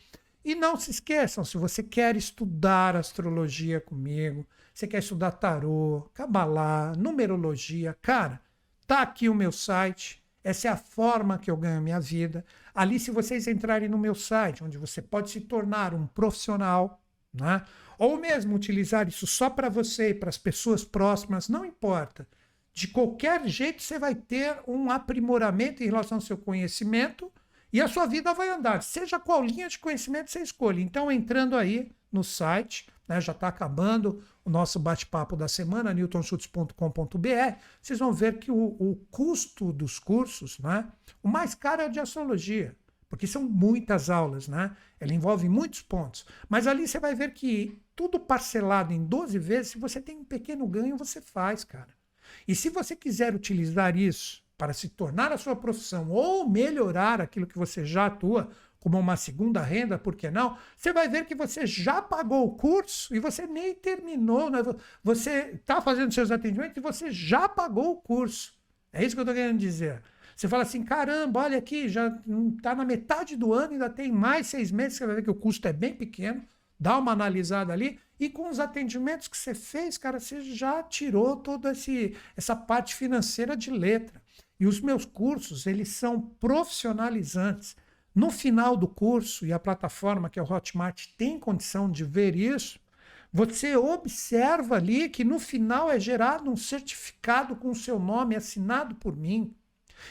E 0.45 0.55
não 0.55 0.77
se 0.77 0.91
esqueçam, 0.91 1.45
se 1.45 1.57
você 1.57 1.83
quer 1.83 2.17
estudar 2.17 2.97
astrologia 2.97 3.81
comigo, 3.81 4.47
você 4.75 4.87
quer 4.87 4.99
estudar 4.99 5.33
tarô, 5.33 6.09
cabalá, 6.15 6.93
numerologia, 6.97 7.97
cara, 8.03 8.41
tá 8.87 9.03
aqui 9.03 9.29
o 9.29 9.35
meu 9.35 9.53
site, 9.53 10.22
essa 10.45 10.69
é 10.69 10.71
a 10.71 10.77
forma 10.77 11.39
que 11.39 11.51
eu 11.51 11.57
ganho 11.57 11.81
minha 11.81 12.01
vida. 12.01 12.45
Ali, 12.75 12.99
se 12.99 13.11
vocês 13.11 13.47
entrarem 13.47 13.89
no 13.89 13.99
meu 13.99 14.15
site, 14.15 14.65
onde 14.65 14.77
você 14.77 15.01
pode 15.01 15.31
se 15.31 15.41
tornar 15.41 15.95
um 15.95 16.07
profissional, 16.07 17.01
né? 17.33 17.63
ou 17.99 18.19
mesmo 18.19 18.57
utilizar 18.57 19.07
isso 19.07 19.27
só 19.27 19.49
para 19.49 19.69
você 19.69 20.11
e 20.11 20.15
para 20.15 20.29
as 20.29 20.39
pessoas 20.39 20.85
próximas, 20.85 21.49
não 21.49 21.65
importa. 21.65 22.27
De 22.75 22.89
qualquer 22.89 23.47
jeito, 23.47 23.83
você 23.83 23.99
vai 23.99 24.15
ter 24.15 24.59
um 24.67 24.91
aprimoramento 24.91 25.83
em 25.83 25.87
relação 25.87 26.17
ao 26.17 26.23
seu 26.23 26.37
conhecimento 26.37 27.31
e 27.73 27.81
a 27.81 27.89
sua 27.89 28.07
vida 28.07 28.35
vai 28.35 28.49
andar, 28.49 28.83
seja 28.83 29.19
qual 29.19 29.45
linha 29.45 29.69
de 29.69 29.79
conhecimento 29.79 30.31
você 30.31 30.41
escolhe. 30.41 30.83
Então, 30.83 31.11
entrando 31.11 31.57
aí 31.57 31.93
no 32.11 32.25
site, 32.25 32.87
né, 33.07 33.21
já 33.21 33.33
está 33.33 33.49
acabando 33.49 34.23
o 34.45 34.51
nosso 34.51 34.79
bate-papo 34.79 35.37
da 35.37 35.49
semana, 35.49 35.93
newtonschutz.com.br, 35.93 37.57
vocês 37.81 37.99
vão 37.99 38.13
ver 38.13 38.39
que 38.39 38.51
o, 38.51 38.77
o, 38.79 38.97
custo 39.11 39.73
dos 39.73 39.99
cursos, 39.99 40.59
né, 40.59 40.89
o 41.23 41.29
mais 41.29 41.55
caro 41.55 41.83
é 41.83 41.89
de 41.89 42.01
astrologia, 42.01 42.77
porque 43.09 43.27
são 43.27 43.43
muitas 43.43 44.09
aulas, 44.09 44.49
né? 44.49 44.75
Ela 44.99 45.13
envolve 45.13 45.47
muitos 45.47 45.83
pontos. 45.83 46.25
Mas 46.49 46.67
ali 46.67 46.89
você 46.89 46.99
vai 46.99 47.15
ver 47.15 47.35
que 47.35 47.79
tudo 47.95 48.19
parcelado 48.19 48.95
em 48.95 49.05
12 49.05 49.39
vezes, 49.39 49.73
se 49.73 49.79
você 49.79 50.01
tem 50.01 50.17
um 50.17 50.25
pequeno 50.25 50.67
ganho, 50.67 50.97
você 50.97 51.21
faz, 51.21 51.63
cara. 51.63 51.95
E 52.49 52.55
se 52.55 52.71
você 52.71 52.97
quiser 52.97 53.35
utilizar 53.35 53.99
isso 53.99 54.43
para 54.57 54.73
se 54.73 54.89
tornar 54.89 55.31
a 55.33 55.37
sua 55.37 55.55
profissão 55.55 56.11
ou 56.11 56.49
melhorar 56.49 57.21
aquilo 57.21 57.47
que 57.47 57.59
você 57.59 57.85
já 57.85 58.07
atua 58.07 58.51
como 58.83 58.99
uma 58.99 59.17
segunda 59.17 59.63
renda, 59.63 59.97
por 59.97 60.17
que 60.17 60.29
não? 60.29 60.59
Você 60.77 60.93
vai 60.93 61.09
ver 61.09 61.25
que 61.25 61.37
você 61.37 61.65
já 61.65 62.03
pagou 62.03 62.45
o 62.45 62.57
curso 62.57 63.15
e 63.15 63.21
você 63.21 63.47
nem 63.47 63.73
terminou. 63.73 64.51
Né? 64.51 64.59
Você 65.05 65.53
está 65.55 65.81
fazendo 65.81 66.13
seus 66.13 66.33
atendimentos 66.33 66.77
e 66.77 66.81
você 66.81 67.13
já 67.13 67.49
pagou 67.49 67.93
o 67.93 67.97
curso. 67.97 68.53
É 68.93 69.05
isso 69.05 69.15
que 69.15 69.21
eu 69.21 69.23
estou 69.23 69.37
querendo 69.37 69.59
dizer. 69.59 70.03
Você 70.35 70.49
fala 70.49 70.65
assim, 70.65 70.83
caramba, 70.83 71.43
olha 71.43 71.59
aqui, 71.59 71.89
já 71.89 72.09
está 72.57 72.75
na 72.75 72.85
metade 72.85 73.37
do 73.37 73.55
ano, 73.55 73.75
ainda 73.75 73.89
tem 73.89 74.11
mais 74.11 74.49
seis 74.49 74.73
meses, 74.73 74.99
você 74.99 75.07
vai 75.07 75.15
ver 75.15 75.23
que 75.23 75.31
o 75.31 75.35
custo 75.37 75.69
é 75.69 75.73
bem 75.73 75.95
pequeno, 75.95 76.43
dá 76.77 76.99
uma 76.99 77.13
analisada 77.13 77.73
ali, 77.73 78.01
e 78.19 78.29
com 78.29 78.51
os 78.51 78.59
atendimentos 78.59 79.29
que 79.29 79.37
você 79.37 79.55
fez, 79.55 79.97
cara, 79.97 80.19
você 80.19 80.41
já 80.41 80.83
tirou 80.83 81.37
toda 81.37 81.73
essa 82.37 82.57
parte 82.57 82.97
financeira 82.97 83.57
de 83.57 83.71
letra. 83.71 84.21
E 84.59 84.67
os 84.67 84.81
meus 84.81 85.05
cursos, 85.05 85.67
eles 85.67 85.91
são 85.91 86.21
profissionalizantes. 86.21 87.77
No 88.15 88.31
final 88.31 88.77
do 88.77 88.87
curso, 88.87 89.47
e 89.47 89.53
a 89.53 89.59
plataforma 89.59 90.29
que 90.29 90.39
é 90.39 90.43
o 90.43 90.51
Hotmart 90.51 91.07
tem 91.17 91.39
condição 91.39 91.91
de 91.91 92.05
ver 92.05 92.37
isso, 92.37 92.79
você 93.33 93.75
observa 93.77 94.77
ali 94.77 95.09
que 95.09 95.25
no 95.25 95.39
final 95.39 95.91
é 95.91 95.99
gerado 95.99 96.51
um 96.51 96.57
certificado 96.57 97.57
com 97.57 97.71
o 97.71 97.75
seu 97.75 97.99
nome 97.99 98.37
assinado 98.37 98.95
por 98.95 99.17
mim. 99.17 99.55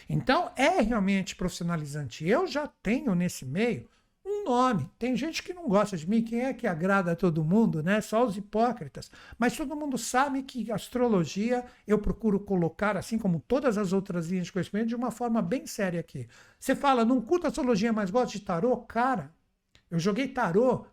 Então 0.10 0.52
é 0.56 0.82
realmente 0.82 1.36
profissionalizante. 1.36 2.28
Eu 2.28 2.48
já 2.48 2.65
tenho 2.65 3.14
nesse 3.14 3.45
meio 3.45 3.88
um 4.31 4.43
nome. 4.45 4.89
Tem 4.97 5.15
gente 5.15 5.43
que 5.43 5.53
não 5.53 5.67
gosta 5.67 5.97
de 5.97 6.09
mim, 6.09 6.23
quem 6.23 6.41
é 6.41 6.53
que 6.53 6.67
agrada 6.67 7.11
a 7.11 7.15
todo 7.15 7.43
mundo, 7.43 7.83
né? 7.83 8.01
Só 8.01 8.25
os 8.25 8.37
hipócritas. 8.37 9.11
Mas 9.37 9.55
todo 9.55 9.75
mundo 9.75 9.97
sabe 9.97 10.43
que 10.43 10.71
astrologia 10.71 11.65
eu 11.87 11.99
procuro 11.99 12.39
colocar, 12.39 12.97
assim 12.97 13.17
como 13.17 13.39
todas 13.39 13.77
as 13.77 13.93
outras 13.93 14.29
linhas 14.29 14.45
de 14.47 14.53
conhecimento, 14.53 14.87
de 14.87 14.95
uma 14.95 15.11
forma 15.11 15.41
bem 15.41 15.67
séria 15.67 15.99
aqui. 15.99 16.27
Você 16.59 16.75
fala, 16.75 17.05
não 17.05 17.21
curto 17.21 17.47
astrologia, 17.47 17.93
mas 17.93 18.09
gosto 18.09 18.33
de 18.33 18.41
tarô? 18.41 18.77
Cara, 18.77 19.33
eu 19.89 19.99
joguei 19.99 20.27
tarô 20.27 20.85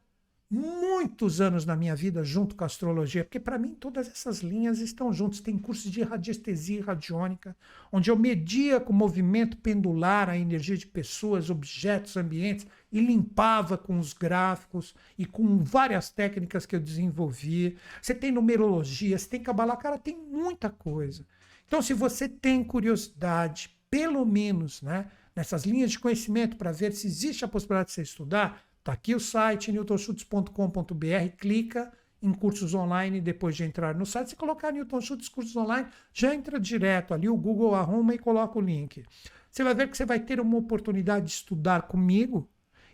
muitos 0.51 1.43
anos 1.43 1.66
na 1.66 1.77
minha 1.77 1.95
vida 1.95 2.25
junto 2.25 2.57
com 2.57 2.65
a 2.65 2.66
astrologia, 2.66 3.23
porque 3.23 3.39
para 3.39 3.59
mim 3.59 3.75
todas 3.75 4.09
essas 4.09 4.39
linhas 4.39 4.79
estão 4.79 5.12
juntas. 5.12 5.41
Tem 5.41 5.59
cursos 5.59 5.91
de 5.91 6.03
radiestesia 6.03 6.83
radiônica, 6.83 7.55
onde 7.93 8.11
eu 8.11 8.16
media 8.16 8.81
com 8.81 8.93
movimento 8.93 9.59
pendular 9.59 10.31
a 10.31 10.39
energia 10.39 10.77
de 10.77 10.87
pessoas, 10.87 11.51
objetos, 11.51 12.16
ambientes 12.16 12.66
e 12.91 13.01
limpava 13.01 13.77
com 13.77 13.99
os 13.99 14.15
gráficos 14.15 14.95
e 15.19 15.27
com 15.27 15.59
várias 15.59 16.09
técnicas 16.09 16.65
que 16.65 16.75
eu 16.75 16.81
desenvolvi. 16.81 17.77
Você 18.01 18.15
tem 18.15 18.33
numerologia, 18.33 19.19
você 19.19 19.29
tem 19.29 19.43
cabalá, 19.43 19.77
cara, 19.77 19.99
tem 19.99 20.16
muita 20.16 20.70
coisa. 20.70 21.27
Então, 21.66 21.83
se 21.83 21.93
você 21.93 22.27
tem 22.27 22.65
curiosidade, 22.65 23.77
pelo 23.91 24.25
menos, 24.25 24.81
né, 24.81 25.11
nessas 25.37 25.65
linhas 25.65 25.91
de 25.91 25.99
conhecimento 25.99 26.57
para 26.57 26.73
ver 26.73 26.93
se 26.93 27.07
existe 27.07 27.45
a 27.45 27.49
possibilidade 27.49 27.89
de 27.89 27.95
você 27.95 28.03
estudar, 28.03 28.68
Está 28.79 28.93
aqui 28.93 29.15
o 29.15 29.21
site 29.21 29.71
newtonschutz.com.br, 29.73 31.37
clica 31.37 31.93
em 32.21 32.33
cursos 32.33 32.75
online 32.75 33.21
depois 33.21 33.57
de 33.57 33.65
entrar 33.65 33.95
no 33.95 34.05
site. 34.05 34.31
Se 34.31 34.37
colocar 34.37 34.73
Newton 34.73 35.01
Schutz 35.01 35.29
cursos 35.29 35.57
online, 35.57 35.89
já 36.13 36.35
entra 36.35 36.59
direto 36.59 37.15
ali, 37.15 37.29
o 37.29 37.37
Google 37.37 37.75
arruma 37.75 38.15
e 38.15 38.19
coloca 38.19 38.59
o 38.59 38.63
link. 38.63 39.05
Você 39.51 39.65
vai 39.65 39.75
ver 39.75 39.89
que 39.89 39.97
você 39.97 40.05
vai 40.05 40.21
ter 40.21 40.41
uma 40.41 40.57
oportunidade 40.57 41.27
de 41.27 41.33
estudar 41.33 41.83
comigo. 41.83 42.49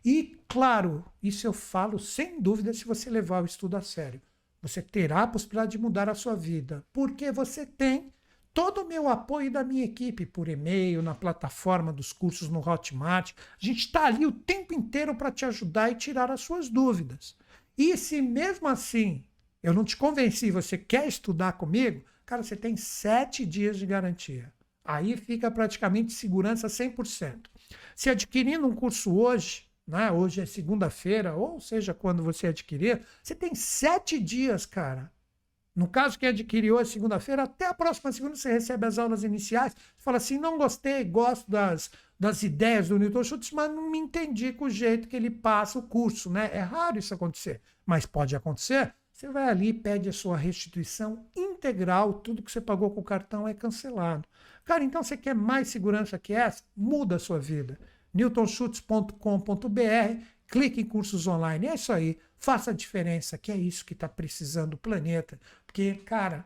E, 0.05 0.39
claro, 0.47 1.05
isso 1.23 1.47
eu 1.47 1.53
falo 1.53 1.99
sem 1.99 2.41
dúvida 2.41 2.73
se 2.73 2.85
você 2.85 3.09
levar 3.09 3.43
o 3.43 3.47
estudo 3.47 3.77
a 3.77 3.83
sério. 3.83 4.21
Você 4.61 4.81
terá 4.81 5.23
a 5.23 5.27
possibilidade 5.27 5.73
de 5.73 5.79
mudar 5.79 6.09
a 6.09 6.15
sua 6.15 6.35
vida, 6.35 6.85
porque 6.93 7.31
você 7.33 7.67
tem 7.67 8.14
todo 8.55 8.83
o 8.83 8.89
meu 8.89 9.09
apoio 9.09 9.51
da 9.51 9.65
minha 9.65 9.85
equipe 9.85 10.25
por 10.25 10.49
e-mail, 10.49 11.03
na 11.03 11.15
plataforma 11.15 11.93
dos 11.93 12.13
cursos 12.13 12.49
no 12.49 12.67
Hotmart. 12.67 13.33
A 13.61 13.65
gente 13.65 13.81
está 13.81 14.07
ali 14.07 14.25
o 14.25 14.33
tempo 14.33 14.73
inteiro 14.73 15.17
para 15.17 15.33
te 15.33 15.45
ajudar 15.45 15.91
e 15.91 15.97
tirar 15.97 16.31
as 16.31 16.41
suas 16.41 16.69
dúvidas. 16.69 17.37
E 17.77 17.97
se 17.97 18.23
mesmo 18.23 18.69
assim 18.69 19.25
eu 19.61 19.75
não 19.75 19.83
te 19.83 19.97
convenci, 19.97 20.51
você 20.51 20.79
quer 20.79 21.09
estudar 21.09 21.55
comigo, 21.55 22.05
cara, 22.25 22.43
você 22.43 22.55
tem 22.55 22.77
sete 22.77 23.45
dias 23.45 23.77
de 23.77 23.87
garantia. 23.87 24.53
Aí 24.85 25.17
fica 25.17 25.51
praticamente 25.51 26.13
segurança 26.13 26.69
100%. 26.69 27.47
Se 27.97 28.11
adquirindo 28.11 28.67
um 28.67 28.75
curso 28.75 29.17
hoje, 29.17 29.67
né, 29.87 30.13
hoje 30.13 30.43
é 30.43 30.47
segunda-feira, 30.47 31.35
ou 31.35 31.59
seja, 31.59 31.95
quando 31.95 32.23
você 32.23 32.49
adquirir, 32.49 33.03
você 33.23 33.35
tem 33.35 33.55
sete 33.55 34.19
dias, 34.21 34.67
cara, 34.67 35.11
no 35.75 35.89
caso 35.89 36.19
que 36.19 36.27
adquiriu 36.27 36.79
a 36.79 36.85
segunda-feira, 36.85 37.45
até 37.45 37.67
a 37.67 37.75
próxima 37.75 38.13
segunda 38.13 38.37
você 38.37 38.53
recebe 38.53 38.87
as 38.87 38.99
aulas 38.99 39.25
iniciais. 39.25 39.75
Fala 39.99 40.19
assim: 40.19 40.39
não 40.39 40.57
gostei, 40.57 41.05
gosto 41.05 41.51
das, 41.51 41.91
das 42.19 42.43
ideias 42.43 42.89
do 42.89 42.99
Newton 42.99 43.25
Schultz, 43.25 43.51
mas 43.51 43.71
não 43.71 43.91
me 43.91 43.99
entendi 43.99 44.53
com 44.53 44.67
o 44.67 44.71
jeito 44.71 45.09
que 45.09 45.17
ele 45.17 45.31
passa 45.31 45.79
o 45.79 45.83
curso, 45.83 46.31
né? 46.31 46.51
É 46.53 46.61
raro 46.61 46.99
isso 46.99 47.15
acontecer, 47.15 47.61
mas 47.85 48.07
pode 48.07 48.37
acontecer. 48.37 48.95
Você 49.13 49.29
vai 49.29 49.49
ali, 49.49 49.73
pede 49.73 50.09
a 50.09 50.13
sua 50.13 50.37
restituição 50.37 51.25
integral 51.37 51.55
integral, 51.65 52.15
tudo 52.15 52.43
que 52.43 52.51
você 52.51 52.61
pagou 52.61 52.91
com 52.91 53.01
o 53.01 53.05
cartão 53.05 53.49
é 53.49 53.55
cancelado. 53.55 54.29
Cara, 54.65 54.85
então 54.85 55.03
você 55.03 55.17
quer 55.17 55.35
mais 55.35 55.69
segurança 55.69 56.19
que 56.19 56.33
essa? 56.33 56.63
Muda 56.77 57.17
a 57.17 57.19
sua 57.19 57.39
vida. 57.39 57.79
newtonschutz.com.br, 58.13 60.23
clique 60.49 60.81
em 60.81 60.85
cursos 60.85 61.27
online. 61.27 61.67
É 61.67 61.75
isso 61.75 61.93
aí. 61.93 62.19
Faça 62.39 62.71
a 62.71 62.75
diferença, 62.75 63.39
que 63.39 63.51
é 63.51 63.57
isso 63.57 63.85
que 63.85 63.95
está 63.95 64.09
precisando 64.09 64.75
o 64.75 64.79
planeta. 64.79 65.41
Porque, 65.75 65.95
cara, 66.05 66.45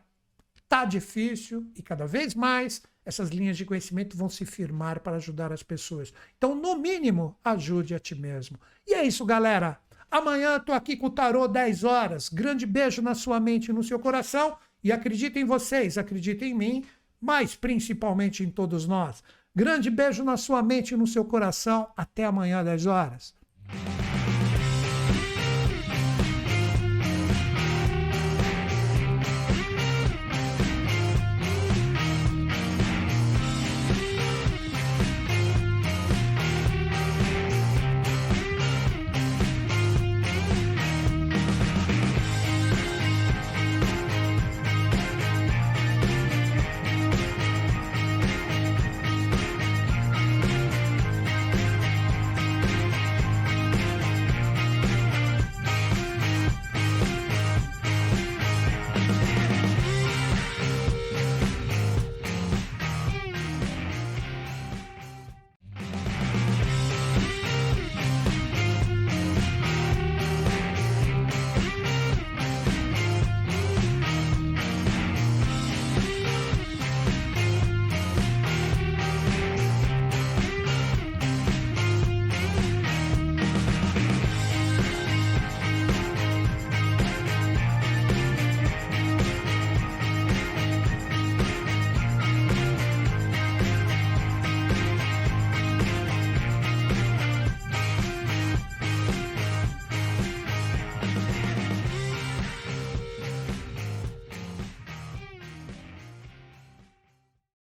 tá 0.67 0.85
difícil 0.85 1.71
e 1.75 1.83
cada 1.83 2.07
vez 2.07 2.33
mais 2.33 2.81
essas 3.05 3.29
linhas 3.29 3.57
de 3.57 3.63
conhecimento 3.63 4.17
vão 4.17 4.27
se 4.27 4.43
firmar 4.43 5.01
para 5.01 5.17
ajudar 5.17 5.53
as 5.53 5.61
pessoas. 5.61 6.11
Então, 6.35 6.55
no 6.55 6.75
mínimo, 6.75 7.37
ajude 7.45 7.93
a 7.93 7.99
ti 7.99 8.15
mesmo. 8.15 8.59
E 8.87 8.95
é 8.95 9.03
isso, 9.03 9.23
galera. 9.23 9.79
Amanhã 10.09 10.55
estou 10.55 10.73
aqui 10.73 10.97
com 10.97 11.05
o 11.05 11.11
Tarô 11.11 11.47
10 11.47 11.83
horas. 11.83 12.27
Grande 12.27 12.65
beijo 12.65 13.03
na 13.03 13.13
sua 13.13 13.39
mente 13.39 13.67
e 13.69 13.73
no 13.73 13.83
seu 13.83 13.99
coração. 13.99 14.57
E 14.83 14.91
acredito 14.91 15.37
em 15.37 15.45
vocês, 15.45 15.95
acredito 15.95 16.43
em 16.43 16.55
mim, 16.55 16.83
mas 17.21 17.55
principalmente 17.55 18.43
em 18.43 18.49
todos 18.49 18.87
nós. 18.87 19.23
Grande 19.55 19.91
beijo 19.91 20.23
na 20.23 20.37
sua 20.37 20.63
mente 20.63 20.95
e 20.95 20.97
no 20.97 21.05
seu 21.05 21.23
coração. 21.23 21.87
Até 21.95 22.25
amanhã, 22.25 22.63
10 22.63 22.87
horas. 22.87 23.35